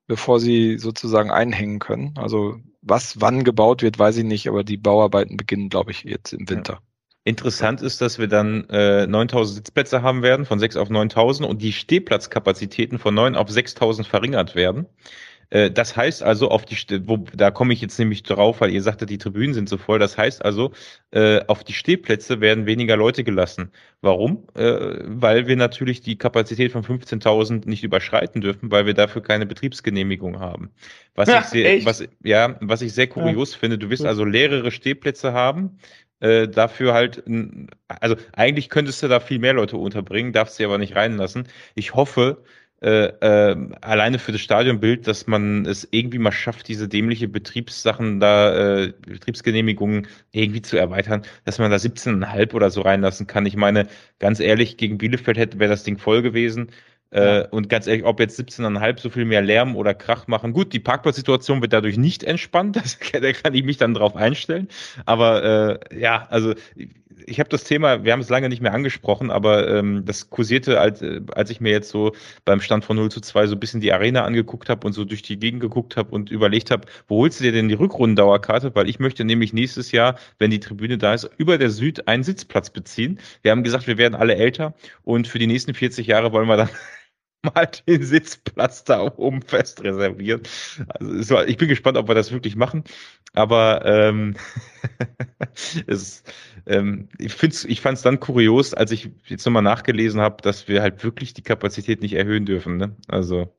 bevor 0.06 0.40
sie 0.40 0.78
sozusagen 0.78 1.30
einhängen 1.30 1.78
können. 1.78 2.14
Also 2.16 2.56
was 2.82 3.20
wann 3.20 3.44
gebaut 3.44 3.82
wird, 3.82 3.98
weiß 3.98 4.16
ich 4.18 4.24
nicht, 4.24 4.48
aber 4.48 4.64
die 4.64 4.76
Bauarbeiten 4.76 5.36
beginnen, 5.36 5.68
glaube 5.68 5.90
ich, 5.90 6.04
jetzt 6.04 6.32
im 6.32 6.48
Winter. 6.48 6.74
Ja. 6.74 6.87
Interessant 7.28 7.82
ist, 7.82 8.00
dass 8.00 8.18
wir 8.18 8.26
dann 8.26 8.66
äh, 8.70 9.06
9000 9.06 9.56
Sitzplätze 9.56 10.00
haben 10.00 10.22
werden, 10.22 10.46
von 10.46 10.58
6 10.58 10.78
auf 10.78 10.88
9000 10.88 11.46
und 11.46 11.60
die 11.60 11.74
Stehplatzkapazitäten 11.74 12.98
von 12.98 13.14
9 13.14 13.36
auf 13.36 13.50
6000 13.50 14.08
verringert 14.08 14.54
werden. 14.54 14.86
Äh, 15.50 15.70
das 15.70 15.94
heißt 15.94 16.22
also, 16.22 16.48
auf 16.48 16.64
die, 16.64 16.76
wo, 17.06 17.18
da 17.34 17.50
komme 17.50 17.74
ich 17.74 17.82
jetzt 17.82 17.98
nämlich 17.98 18.22
drauf, 18.22 18.62
weil 18.62 18.70
ihr 18.70 18.80
sagtet, 18.80 19.10
die 19.10 19.18
Tribünen 19.18 19.52
sind 19.52 19.68
so 19.68 19.76
voll. 19.76 19.98
Das 19.98 20.16
heißt 20.16 20.42
also, 20.42 20.72
äh, 21.10 21.40
auf 21.48 21.64
die 21.64 21.74
Stehplätze 21.74 22.40
werden 22.40 22.64
weniger 22.64 22.96
Leute 22.96 23.24
gelassen. 23.24 23.72
Warum? 24.00 24.46
Äh, 24.54 25.00
weil 25.04 25.46
wir 25.46 25.56
natürlich 25.56 26.00
die 26.00 26.16
Kapazität 26.16 26.72
von 26.72 26.82
15.000 26.82 27.68
nicht 27.68 27.84
überschreiten 27.84 28.40
dürfen, 28.40 28.70
weil 28.70 28.86
wir 28.86 28.94
dafür 28.94 29.22
keine 29.22 29.44
Betriebsgenehmigung 29.44 30.40
haben. 30.40 30.70
Was 31.14 31.28
ja, 31.28 31.38
ich 31.40 31.44
sehr, 31.44 31.84
was, 31.84 32.08
ja, 32.24 32.56
was 32.62 32.80
ich 32.80 32.94
sehr 32.94 33.06
kurios 33.06 33.52
ja. 33.52 33.58
finde, 33.58 33.76
du 33.76 33.90
wirst 33.90 34.06
also 34.06 34.24
leere 34.24 34.70
Stehplätze 34.70 35.34
haben, 35.34 35.78
äh, 36.20 36.48
dafür 36.48 36.94
halt, 36.94 37.22
also 37.88 38.16
eigentlich 38.32 38.68
könntest 38.70 39.02
du 39.02 39.08
da 39.08 39.20
viel 39.20 39.38
mehr 39.38 39.54
Leute 39.54 39.76
unterbringen, 39.76 40.32
darfst 40.32 40.56
sie 40.56 40.64
aber 40.64 40.78
nicht 40.78 40.96
reinlassen. 40.96 41.48
Ich 41.74 41.94
hoffe, 41.94 42.42
äh, 42.80 43.06
äh, 43.06 43.56
alleine 43.80 44.18
für 44.20 44.30
das 44.30 44.40
Stadionbild, 44.40 45.06
dass 45.08 45.26
man 45.26 45.66
es 45.66 45.88
irgendwie 45.90 46.18
mal 46.18 46.30
schafft, 46.30 46.68
diese 46.68 46.86
dämliche 46.88 47.26
Betriebssachen 47.26 48.20
da, 48.20 48.84
äh, 48.84 48.92
Betriebsgenehmigungen 49.00 50.06
irgendwie 50.30 50.62
zu 50.62 50.76
erweitern, 50.76 51.22
dass 51.44 51.58
man 51.58 51.72
da 51.72 51.78
17,5 51.78 52.54
oder 52.54 52.70
so 52.70 52.82
reinlassen 52.82 53.26
kann. 53.26 53.46
Ich 53.46 53.56
meine, 53.56 53.88
ganz 54.20 54.38
ehrlich, 54.38 54.76
gegen 54.76 54.96
Bielefeld 54.98 55.38
hätte 55.38 55.58
wäre 55.58 55.70
das 55.70 55.82
Ding 55.82 55.98
voll 55.98 56.22
gewesen. 56.22 56.70
Äh, 57.10 57.46
und 57.50 57.68
ganz 57.68 57.86
ehrlich, 57.86 58.04
ob 58.04 58.20
jetzt 58.20 58.38
17,5 58.38 59.00
so 59.00 59.10
viel 59.10 59.24
mehr 59.24 59.40
Lärm 59.40 59.76
oder 59.76 59.94
Krach 59.94 60.26
machen. 60.26 60.52
Gut, 60.52 60.72
die 60.72 60.80
Parkplatzsituation 60.80 61.62
wird 61.62 61.72
dadurch 61.72 61.96
nicht 61.96 62.22
entspannt, 62.24 62.76
das, 62.82 62.98
da 63.12 63.32
kann 63.32 63.54
ich 63.54 63.64
mich 63.64 63.78
dann 63.78 63.94
drauf 63.94 64.16
einstellen. 64.16 64.68
Aber 65.06 65.80
äh, 65.90 66.00
ja, 66.00 66.26
also 66.30 66.54
ich 67.26 67.40
habe 67.40 67.48
das 67.48 67.64
Thema, 67.64 68.04
wir 68.04 68.12
haben 68.12 68.20
es 68.20 68.28
lange 68.28 68.48
nicht 68.48 68.62
mehr 68.62 68.74
angesprochen, 68.74 69.30
aber 69.30 69.68
ähm, 69.68 70.04
das 70.04 70.30
kursierte, 70.30 70.80
als, 70.80 71.02
äh, 71.02 71.20
als 71.34 71.50
ich 71.50 71.60
mir 71.60 71.70
jetzt 71.70 71.90
so 71.90 72.12
beim 72.44 72.60
Stand 72.60 72.84
von 72.84 72.96
0 72.96 73.10
zu 73.10 73.20
2 73.20 73.46
so 73.46 73.56
ein 73.56 73.60
bisschen 73.60 73.80
die 73.80 73.92
Arena 73.92 74.24
angeguckt 74.24 74.68
habe 74.68 74.86
und 74.86 74.92
so 74.92 75.04
durch 75.04 75.22
die 75.22 75.38
Gegend 75.38 75.60
geguckt 75.60 75.96
habe 75.96 76.10
und 76.10 76.30
überlegt 76.30 76.70
habe, 76.70 76.86
wo 77.06 77.18
holst 77.18 77.40
du 77.40 77.44
dir 77.44 77.52
denn 77.52 77.68
die 77.68 77.74
Rückrundendauerkarte? 77.74 78.74
Weil 78.74 78.88
ich 78.88 78.98
möchte 78.98 79.24
nämlich 79.24 79.52
nächstes 79.52 79.92
Jahr, 79.92 80.16
wenn 80.38 80.50
die 80.50 80.60
Tribüne 80.60 80.98
da 80.98 81.14
ist, 81.14 81.28
über 81.38 81.58
der 81.58 81.70
Süd 81.70 82.08
einen 82.08 82.24
Sitzplatz 82.24 82.70
beziehen. 82.70 83.18
Wir 83.42 83.50
haben 83.50 83.62
gesagt, 83.64 83.86
wir 83.86 83.98
werden 83.98 84.14
alle 84.14 84.36
älter 84.36 84.74
und 85.02 85.28
für 85.28 85.38
die 85.38 85.46
nächsten 85.46 85.74
40 85.74 86.06
Jahre 86.06 86.32
wollen 86.32 86.48
wir 86.48 86.56
dann 86.56 86.70
mal 87.42 87.66
den 87.86 88.02
Sitzplatz 88.02 88.84
da 88.84 89.02
oben 89.16 89.42
fest 89.42 89.82
reservieren. 89.82 90.42
Also 90.88 91.40
ich 91.42 91.56
bin 91.56 91.68
gespannt, 91.68 91.96
ob 91.96 92.08
wir 92.08 92.14
das 92.14 92.32
wirklich 92.32 92.56
machen. 92.56 92.84
Aber 93.34 93.84
ähm, 93.84 94.34
es, 95.86 96.24
ähm, 96.66 97.08
ich, 97.18 97.32
find's, 97.32 97.64
ich 97.64 97.80
fand 97.80 97.98
es 97.98 98.02
dann 98.02 98.20
kurios, 98.20 98.74
als 98.74 98.90
ich 98.90 99.10
jetzt 99.26 99.44
nochmal 99.44 99.62
nachgelesen 99.62 100.20
habe, 100.20 100.42
dass 100.42 100.68
wir 100.68 100.82
halt 100.82 101.04
wirklich 101.04 101.34
die 101.34 101.42
Kapazität 101.42 102.02
nicht 102.02 102.14
erhöhen 102.14 102.46
dürfen. 102.46 102.76
Ne? 102.76 102.96
Also. 103.08 103.52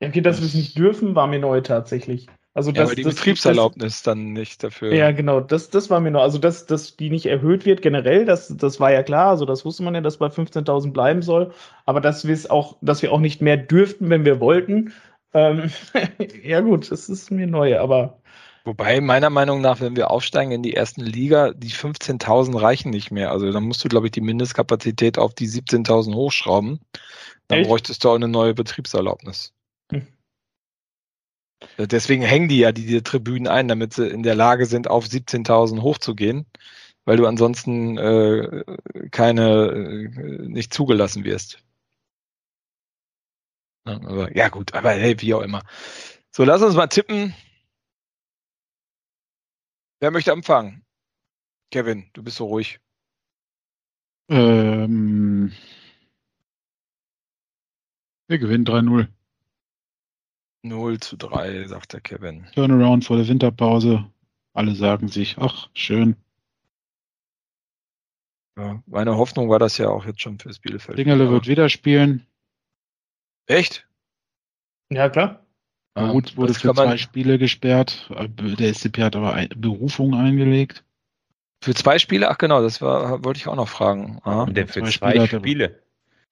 Okay, 0.00 0.20
dass 0.20 0.40
wir 0.40 0.46
es 0.46 0.54
nicht 0.54 0.76
dürfen, 0.76 1.14
war 1.14 1.26
mir 1.26 1.38
neu 1.38 1.60
tatsächlich. 1.60 2.28
Also 2.54 2.70
das, 2.70 2.78
ja, 2.78 2.84
aber 2.84 2.94
die 2.94 3.02
das, 3.02 3.16
Betriebserlaubnis 3.16 3.94
das, 3.94 4.02
dann 4.04 4.32
nicht 4.32 4.62
dafür. 4.62 4.94
Ja, 4.94 5.10
genau, 5.10 5.40
das, 5.40 5.70
das 5.70 5.90
war 5.90 5.98
mir 5.98 6.12
noch, 6.12 6.22
also 6.22 6.38
dass, 6.38 6.66
dass 6.66 6.96
die 6.96 7.10
nicht 7.10 7.26
erhöht 7.26 7.66
wird 7.66 7.82
generell, 7.82 8.24
das, 8.24 8.56
das 8.56 8.78
war 8.78 8.92
ja 8.92 9.02
klar, 9.02 9.30
also 9.30 9.44
das 9.44 9.64
wusste 9.64 9.82
man 9.82 9.96
ja, 9.96 10.00
dass 10.00 10.18
bei 10.18 10.28
15.000 10.28 10.92
bleiben 10.92 11.20
soll, 11.20 11.52
aber 11.84 12.00
dass 12.00 12.26
wir 12.26 12.32
es 12.32 12.48
auch, 12.48 12.76
dass 12.80 13.02
wir 13.02 13.12
auch 13.12 13.18
nicht 13.18 13.42
mehr 13.42 13.56
dürften, 13.56 14.08
wenn 14.08 14.24
wir 14.24 14.38
wollten, 14.38 14.92
ähm, 15.34 15.70
ja 16.44 16.60
gut, 16.60 16.90
das 16.90 17.08
ist 17.08 17.30
mir 17.30 17.46
neu, 17.46 17.78
aber. 17.78 18.20
Wobei 18.64 19.00
meiner 19.00 19.28
Meinung 19.28 19.60
nach, 19.60 19.80
wenn 19.80 19.96
wir 19.96 20.10
aufsteigen 20.10 20.52
in 20.52 20.62
die 20.62 20.74
ersten 20.74 21.02
Liga, 21.02 21.52
die 21.52 21.68
15.000 21.68 22.58
reichen 22.58 22.90
nicht 22.90 23.10
mehr. 23.10 23.30
Also 23.30 23.52
dann 23.52 23.64
musst 23.64 23.84
du, 23.84 23.88
glaube 23.88 24.06
ich, 24.06 24.12
die 24.12 24.22
Mindestkapazität 24.22 25.18
auf 25.18 25.34
die 25.34 25.48
17.000 25.48 26.14
hochschrauben. 26.14 26.80
Dann 27.48 27.58
Echt? 27.58 27.68
bräuchtest 27.68 28.02
du 28.04 28.10
auch 28.10 28.14
eine 28.14 28.28
neue 28.28 28.54
Betriebserlaubnis. 28.54 29.52
Äh, 29.92 30.00
deswegen 31.78 32.22
hängen 32.22 32.48
die 32.48 32.58
ja 32.58 32.72
die, 32.72 32.86
die 32.86 33.02
Tribünen 33.02 33.48
ein, 33.48 33.68
damit 33.68 33.94
sie 33.94 34.08
in 34.08 34.22
der 34.22 34.34
Lage 34.34 34.66
sind, 34.66 34.88
auf 34.88 35.06
17.000 35.06 35.82
hochzugehen, 35.82 36.46
weil 37.04 37.16
du 37.16 37.26
ansonsten 37.26 37.98
äh, 37.98 38.64
keine 39.10 39.68
äh, 39.70 40.48
nicht 40.48 40.72
zugelassen 40.74 41.24
wirst. 41.24 41.62
Ja, 43.86 44.28
ja 44.30 44.48
gut, 44.48 44.72
aber 44.74 44.92
hey, 44.92 45.20
wie 45.20 45.34
auch 45.34 45.42
immer. 45.42 45.62
So, 46.30 46.44
lass 46.44 46.62
uns 46.62 46.74
mal 46.74 46.86
tippen. 46.88 47.34
Wer 50.00 50.10
möchte 50.10 50.32
anfangen? 50.32 50.84
Kevin, 51.70 52.10
du 52.12 52.22
bist 52.22 52.36
so 52.36 52.46
ruhig. 52.46 52.80
Ähm, 54.28 55.52
wir 58.28 58.38
gewinnen 58.38 58.64
3-0. 58.64 59.13
0 60.64 60.98
zu 61.00 61.16
3, 61.16 61.68
sagt 61.68 61.92
der 61.92 62.00
Kevin. 62.00 62.46
Turnaround 62.54 63.04
vor 63.04 63.16
der 63.16 63.28
Winterpause. 63.28 64.04
Alle 64.54 64.74
sagen 64.74 65.08
sich, 65.08 65.36
ach, 65.38 65.68
schön. 65.74 66.16
Ja, 68.56 68.82
meine 68.86 69.16
Hoffnung 69.16 69.50
war 69.50 69.58
das 69.58 69.78
ja 69.78 69.88
auch 69.88 70.06
jetzt 70.06 70.22
schon 70.22 70.38
fürs 70.38 70.60
Bielefeld. 70.60 70.96
Dingerle 70.96 71.30
wird 71.30 71.48
wieder 71.48 71.68
spielen. 71.68 72.26
Echt? 73.46 73.86
Ja, 74.90 75.08
klar. 75.08 75.44
Ja, 75.96 76.10
gut, 76.10 76.36
wurde 76.36 76.54
für 76.54 76.72
zwei 76.72 76.96
Spiele 76.96 77.38
gesperrt. 77.38 78.08
Der 78.10 78.74
SCP 78.74 79.02
hat 79.02 79.16
aber 79.16 79.34
eine 79.34 79.48
Berufung 79.48 80.14
eingelegt. 80.14 80.84
Für 81.62 81.74
zwei 81.74 81.98
Spiele? 81.98 82.30
Ach 82.30 82.38
genau, 82.38 82.62
das 82.62 82.80
war, 82.80 83.24
wollte 83.24 83.38
ich 83.38 83.48
auch 83.48 83.56
noch 83.56 83.68
fragen. 83.68 84.20
Aha. 84.22 84.46
Der 84.46 84.66
für 84.66 84.82
zwei, 84.84 85.14
zwei 85.14 85.26
Spiele. 85.26 85.82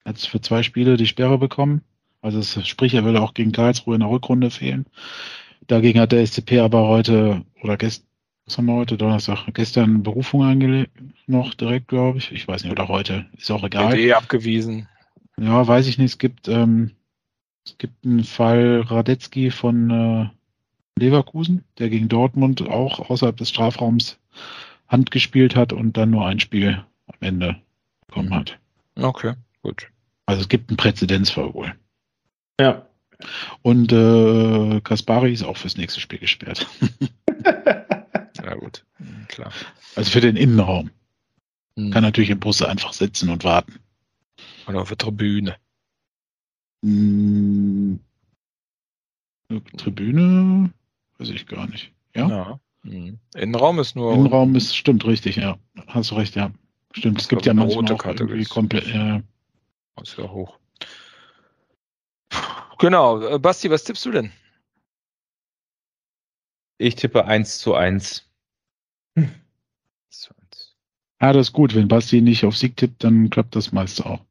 Hat 0.05 0.19
für 0.19 0.41
zwei 0.41 0.63
Spiele 0.63 0.97
die 0.97 1.07
Sperre 1.07 1.37
bekommen. 1.37 1.81
Also 2.23 2.39
es, 2.39 2.67
sprich, 2.67 2.93
er 2.93 3.03
würde 3.03 3.21
auch 3.21 3.33
gegen 3.33 3.51
Karlsruhe 3.51 3.95
in 3.95 3.99
der 3.99 4.09
Rückrunde 4.09 4.49
fehlen. 4.49 4.85
Dagegen 5.67 5.99
hat 5.99 6.13
der 6.13 6.25
SCP 6.25 6.59
aber 6.59 6.87
heute 6.87 7.43
oder 7.61 7.75
gestern, 7.75 8.07
was 8.45 8.57
haben 8.57 8.65
wir 8.65 8.75
heute, 8.75 8.97
Donnerstag, 8.97 9.45
gestern 9.53 10.03
Berufung 10.03 10.43
eingelegt, 10.43 10.91
noch 11.27 11.53
direkt, 11.53 11.89
glaube 11.89 12.19
ich. 12.19 12.31
Ich 12.31 12.47
weiß 12.47 12.63
nicht, 12.63 12.71
oder 12.71 12.87
heute, 12.87 13.25
ist 13.37 13.51
auch 13.51 13.63
egal. 13.63 13.97
Eh 13.97 14.13
abgewiesen. 14.13 14.87
Ja, 15.37 15.67
weiß 15.67 15.87
ich 15.87 15.97
nicht. 15.97 16.11
Es 16.11 16.17
gibt, 16.17 16.47
ähm, 16.47 16.91
es 17.65 17.77
gibt 17.77 18.05
einen 18.05 18.23
Fall 18.23 18.81
Radetzky 18.87 19.51
von 19.51 19.89
äh, 19.89 20.29
Leverkusen, 20.97 21.65
der 21.77 21.89
gegen 21.89 22.07
Dortmund 22.07 22.61
auch 22.61 23.09
außerhalb 23.09 23.35
des 23.35 23.49
Strafraums 23.49 24.17
Hand 24.87 25.11
gespielt 25.11 25.57
hat 25.57 25.73
und 25.73 25.97
dann 25.97 26.11
nur 26.11 26.25
ein 26.25 26.39
Spiel 26.39 26.83
am 27.07 27.15
Ende 27.19 27.61
bekommen 28.07 28.33
hat. 28.33 28.59
Okay, 28.95 29.33
gut. 29.61 29.89
Also 30.25 30.41
es 30.41 30.49
gibt 30.49 30.69
einen 30.69 30.77
Präzedenzfall 30.77 31.53
wohl. 31.53 31.73
Ja. 32.59 32.87
Und 33.61 33.91
äh, 33.93 34.81
Kaspari 34.81 35.31
ist 35.31 35.43
auch 35.43 35.57
fürs 35.57 35.77
nächste 35.77 35.99
Spiel 35.99 36.19
gesperrt. 36.19 36.67
ja, 38.43 38.55
gut, 38.55 38.85
klar. 39.27 39.51
Also 39.95 40.11
für 40.11 40.21
den 40.21 40.35
Innenraum. 40.35 40.89
Hm. 41.77 41.91
Kann 41.91 42.03
natürlich 42.03 42.29
im 42.29 42.39
Busse 42.39 42.67
einfach 42.67 42.93
sitzen 42.93 43.29
und 43.29 43.43
warten. 43.43 43.79
Oder 44.67 44.81
auf 44.81 44.89
der 44.89 44.97
Tribüne. 44.97 45.55
Hm. 46.83 47.99
Tribüne? 49.77 50.71
Weiß 51.17 51.29
ich 51.29 51.45
gar 51.47 51.67
nicht. 51.67 51.91
Ja. 52.15 52.27
ja. 52.27 52.59
Hm. 52.83 53.19
Innenraum 53.35 53.79
ist 53.79 53.95
nur. 53.95 54.13
Innenraum 54.13 54.55
ist, 54.55 54.75
stimmt, 54.75 55.05
richtig, 55.05 55.37
ja. 55.37 55.57
Hast 55.87 56.11
du 56.11 56.15
recht, 56.15 56.35
ja. 56.35 56.51
Stimmt, 56.91 57.21
es 57.21 57.27
gibt 57.27 57.45
ja 57.45 57.53
manchmal 57.53 57.77
rote 57.77 57.95
Karte 57.95 58.23
irgendwie 58.23 58.45
komplett. 58.45 58.87
Ja. 58.87 59.21
Ist 60.01 60.17
ja 60.17 60.29
hoch. 60.29 60.59
Genau. 62.79 63.21
Äh, 63.21 63.39
Basti, 63.39 63.69
was 63.69 63.83
tippst 63.83 64.05
du 64.05 64.11
denn? 64.11 64.31
Ich 66.77 66.95
tippe 66.95 67.25
1 67.25 67.59
zu 67.59 67.75
1. 67.75 68.29
Hm. 69.17 69.31
Ja, 71.21 71.31
das 71.31 71.47
ist 71.47 71.53
gut. 71.53 71.73
Wenn 71.73 71.87
Basti 71.87 72.21
nicht 72.21 72.43
auf 72.43 72.57
Sieg 72.57 72.75
tippt, 72.75 73.03
dann 73.03 73.29
klappt 73.29 73.55
das 73.55 73.71
meiste 73.71 74.05
auch. 74.05 74.25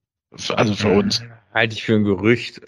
Also 0.50 0.74
für 0.74 0.90
uns. 0.90 1.22
Halte 1.54 1.74
ich 1.74 1.84
für 1.84 1.94
ein 1.94 2.04
Gerücht. 2.04 2.60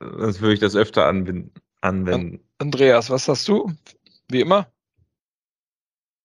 Sonst 0.00 0.40
würde 0.40 0.54
ich 0.54 0.60
das 0.60 0.76
öfter 0.76 1.06
anwenden. 1.06 2.40
Andreas, 2.58 3.10
was 3.10 3.28
hast 3.28 3.46
du? 3.48 3.72
Wie 4.28 4.40
immer? 4.40 4.70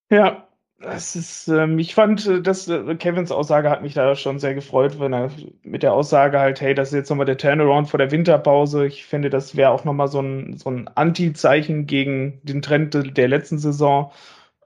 Ja, 0.10 0.48
das 0.84 1.16
ist, 1.16 1.48
ähm, 1.48 1.80
ich 1.80 1.96
fand, 1.96 2.28
äh, 2.28 2.42
dass 2.42 2.68
äh, 2.68 2.96
Kevins 2.96 3.32
Aussage 3.32 3.70
hat 3.70 3.82
mich 3.82 3.94
da 3.94 4.16
schon 4.16 4.40
sehr 4.40 4.54
gefreut, 4.54 5.00
wenn 5.00 5.14
er 5.14 5.32
mit 5.64 5.82
der 5.82 5.94
Aussage 5.94 6.40
halt, 6.40 6.62
hey, 6.62 6.76
das 6.76 6.90
ist 6.90 6.96
jetzt 6.96 7.10
nochmal 7.10 7.26
der 7.26 7.38
Turnaround 7.38 7.90
vor 7.90 7.98
der 7.98 8.12
Winterpause. 8.12 8.86
Ich 8.86 9.06
finde, 9.06 9.30
das 9.30 9.56
wäre 9.56 9.72
auch 9.72 9.86
nochmal 9.86 10.10
so 10.10 10.20
ein, 10.22 10.58
so 10.58 10.70
ein 10.70 10.90
Anti-Zeichen 10.94 11.88
gegen 11.88 12.40
den 12.44 12.62
Trend 12.62 13.18
der 13.18 13.28
letzten 13.28 13.58
Saison. 13.58 14.12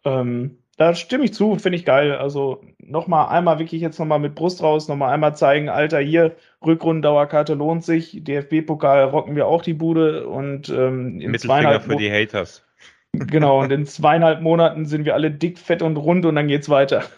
Ähm, 0.03 0.57
da 0.77 0.94
stimme 0.94 1.26
ich 1.26 1.34
zu, 1.34 1.56
finde 1.57 1.77
ich 1.77 1.85
geil. 1.85 2.14
Also 2.14 2.61
nochmal 2.80 3.30
einmal 3.30 3.60
wirklich 3.60 3.81
jetzt 3.81 3.99
nochmal 3.99 4.19
mit 4.19 4.35
Brust 4.35 4.61
raus, 4.61 4.88
nochmal 4.88 5.14
einmal 5.14 5.35
zeigen, 5.35 5.69
Alter, 5.69 5.99
hier, 5.99 6.35
Rückrundendauerkarte 6.65 7.53
lohnt 7.53 7.84
sich, 7.84 8.23
DFB-Pokal 8.23 9.06
rocken 9.06 9.35
wir 9.35 9.48
auch 9.48 9.61
die 9.61 9.73
Bude 9.73 10.27
und 10.27 10.69
ähm, 10.69 11.19
im 11.19 11.31
Mittelfinger 11.31 11.81
für 11.81 11.95
die 11.95 12.11
Haters. 12.11 12.66
Genau, 13.14 13.62
und 13.62 13.72
in 13.72 13.86
zweieinhalb 13.86 14.42
Monaten 14.42 14.86
sind 14.86 15.06
wir 15.06 15.16
alle 15.16 15.32
dick, 15.32 15.58
fett 15.58 15.82
und 15.82 15.98
rund 15.98 16.26
und 16.26 16.36
dann 16.36 16.48
geht's 16.48 16.70
weiter. 16.70 17.10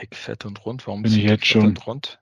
Dick, 0.00 0.14
fett 0.14 0.44
und 0.44 0.64
rund? 0.64 0.86
Warum 0.86 1.02
Bin 1.02 1.12
ich 1.12 1.24
jetzt 1.24 1.46
schon? 1.46 1.66
und 1.66 1.86
rund? 1.86 2.20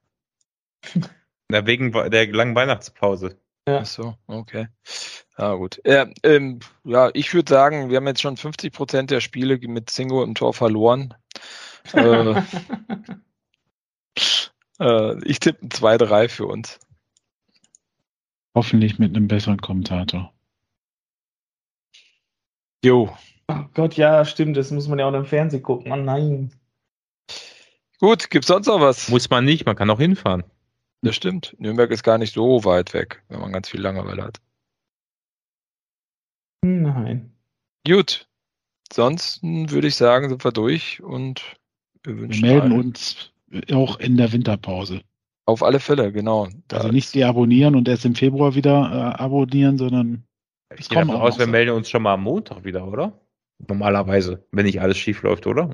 Na, 1.49 1.67
wegen 1.67 1.93
der 1.93 2.33
langen 2.33 2.55
Weihnachtspause. 2.55 3.39
Ja. 3.69 3.81
Ach 3.81 3.87
so, 3.87 4.17
okay. 4.27 4.69
Ja, 5.39 5.55
gut. 5.55 5.81
Ja, 5.87 6.09
ähm, 6.23 6.61
ja 6.85 7.11
ich 7.15 7.33
würde 7.33 7.51
sagen, 7.51 7.91
wir 7.91 7.97
haben 7.97 8.07
jetzt 8.07 8.21
schon 8.23 8.37
50 8.37 8.73
Prozent 8.73 9.11
der 9.11 9.21
Spiele 9.21 9.59
mit 9.59 9.91
Singo 9.91 10.25
im 10.25 10.35
Tor 10.35 10.53
verloren. 10.53 11.15
äh, 11.93 12.35
äh, 14.81 15.25
ich 15.25 15.41
tippe 15.41 15.67
ein 15.67 15.69
2-3 15.69 16.29
für 16.29 16.47
uns. 16.47 16.81
Hoffentlich 18.55 18.99
mit 18.99 19.17
einem 19.17 19.29
besseren 19.29 19.61
Kommentator. 19.61 20.32
Jo. 22.85 23.17
Oh 23.49 23.65
Gott, 23.75 23.97
ja, 23.97 24.25
stimmt, 24.25 24.57
das 24.57 24.71
muss 24.71 24.89
man 24.89 24.99
ja 24.99 25.07
auch 25.09 25.15
im 25.15 25.25
Fernsehen 25.25 25.63
gucken. 25.63 25.93
Oh 25.93 25.97
nein. 25.97 26.53
Gut, 28.01 28.31
gibt's 28.31 28.49
sonst 28.49 28.67
noch 28.67 28.81
was? 28.81 29.09
Muss 29.09 29.31
man 29.31 29.45
nicht, 29.45 29.67
man 29.67 29.77
kann 29.77 29.91
auch 29.91 29.99
hinfahren. 30.01 30.43
Das 31.03 31.15
stimmt. 31.17 31.55
Nürnberg 31.59 31.91
ist 31.91 32.03
gar 32.03 32.19
nicht 32.19 32.35
so 32.35 32.65
weit 32.65 32.95
weg, 32.95 33.23
wenn 33.29 33.41
man 33.41 33.53
ganz 33.53 33.69
viel 33.69 33.81
Langeweile 33.81 34.23
hat. 34.25 34.41
Nein. 36.65 37.33
Gut. 37.87 38.29
Ansonsten 38.91 39.71
würde 39.71 39.89
ich 39.89 39.97
sagen, 39.97 40.29
sind 40.29 40.45
wir 40.45 40.53
durch 40.53 41.03
und 41.03 41.57
wir 42.05 42.15
Wir 42.15 42.23
wünschen 42.23 42.43
melden 42.47 42.73
allen- 42.73 42.81
uns 42.81 43.33
auch 43.73 43.99
in 43.99 44.17
der 44.17 44.33
Winterpause. 44.33 45.03
auf 45.45 45.63
alle 45.63 45.81
Fälle, 45.81 46.13
genau. 46.13 46.49
Da 46.69 46.79
Also 46.79 46.89
nicht 46.89 47.15
deabonnieren 47.15 47.75
und 47.75 47.89
erst 47.89 48.05
im 48.05 48.15
Februar 48.15 48.55
wieder 48.55 48.71
äh, 49.17 49.21
abonnieren, 49.23 49.77
sondern 49.77 50.25
Ich 50.79 50.89
kommen 50.89 51.07
gehe 51.07 51.13
davon 51.15 51.27
aus, 51.29 51.39
wir 51.39 51.47
melden 51.47 51.71
uns 51.73 51.89
schon 51.91 52.03
mal 52.03 52.15
am 52.15 52.23
Montag 52.23 52.65
wieder, 52.65 52.87
oder? 52.87 53.21
Normalerweise, 53.69 54.45
wenn 54.51 54.67
nicht 54.67 54.81
alles 54.81 54.99
schief 54.99 55.23
läuft, 55.23 55.47
oder? 55.47 55.71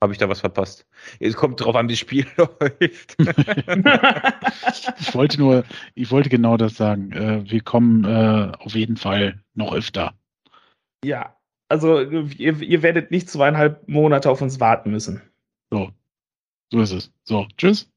Habe 0.00 0.12
ich 0.12 0.18
da 0.18 0.28
was 0.28 0.40
verpasst? 0.40 0.86
Es 1.18 1.34
kommt 1.34 1.60
drauf 1.60 1.74
an, 1.74 1.88
wie 1.88 1.92
das 1.92 1.98
Spiel 1.98 2.26
läuft. 2.36 3.16
ich 5.00 5.14
wollte 5.14 5.38
nur, 5.38 5.64
ich 5.94 6.10
wollte 6.10 6.28
genau 6.28 6.56
das 6.56 6.76
sagen. 6.76 7.12
Äh, 7.12 7.50
wir 7.50 7.60
kommen 7.62 8.04
äh, 8.04 8.52
auf 8.58 8.74
jeden 8.74 8.96
Fall 8.96 9.42
noch 9.54 9.72
öfter. 9.72 10.14
ja, 11.04 11.34
also 11.68 12.00
ihr, 12.00 12.62
ihr 12.62 12.82
werdet 12.82 13.10
nicht 13.10 13.28
zweieinhalb 13.28 13.86
Monate 13.88 14.30
auf 14.30 14.40
uns 14.40 14.58
warten 14.60 14.90
müssen. 14.90 15.20
So. 15.70 15.90
So 16.72 16.80
ist 16.80 16.92
es. 16.92 17.12
So, 17.24 17.46
tschüss. 17.56 17.90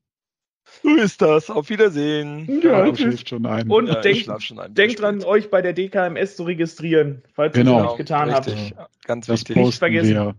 So 0.83 0.95
ist 0.95 1.21
das. 1.21 1.49
Auf 1.49 1.69
Wiedersehen. 1.69 2.47
Ja, 2.61 2.71
Carlo 2.71 2.93
tschüss. 2.93 3.23
schon 3.27 3.45
ein. 3.45 3.69
Und 3.69 3.87
Ja, 3.87 3.95
ich 3.95 4.01
denkt, 4.01 4.19
schlaf 4.23 4.41
schon 4.41 4.59
ein 4.59 4.73
denkt 4.73 4.97
bisschen 4.97 5.19
dran, 5.19 5.23
euch 5.27 5.49
bei 5.49 5.61
der 5.61 5.73
DKMS 5.73 6.35
zu 6.35 6.43
registrieren, 6.43 7.23
falls 7.33 7.55
ihr 7.55 7.61
es 7.61 7.65
Genau. 7.67 7.79
noch 7.79 7.85
nicht 7.89 7.97
getan 7.97 8.31
habt. 8.33 8.47
Richtig. 8.47 8.73
Ganz 9.05 9.27
das 9.27 9.39
wichtig. 9.41 9.55
posten 9.55 9.79
vergessen. 9.79 10.09
wir 10.09 10.35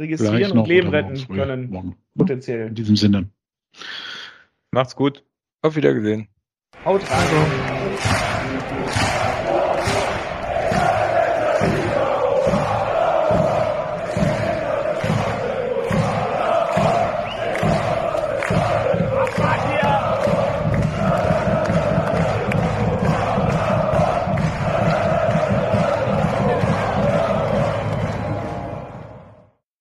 Registrieren 0.00 0.58
und 0.58 0.68
Leben 0.68 0.88
retten 0.90 1.16
früh. 1.16 1.36
können, 1.36 1.70
Morgen. 1.70 1.96
potenziell. 2.16 2.68
In 2.68 2.74
diesem 2.74 2.96
Sinne. 2.96 3.30
Macht's 4.70 4.94
gut. 4.96 5.24
Auf 5.62 5.76
Wiedersehen. 5.76 6.28
Haut 6.84 7.02
rein. 7.10 9.15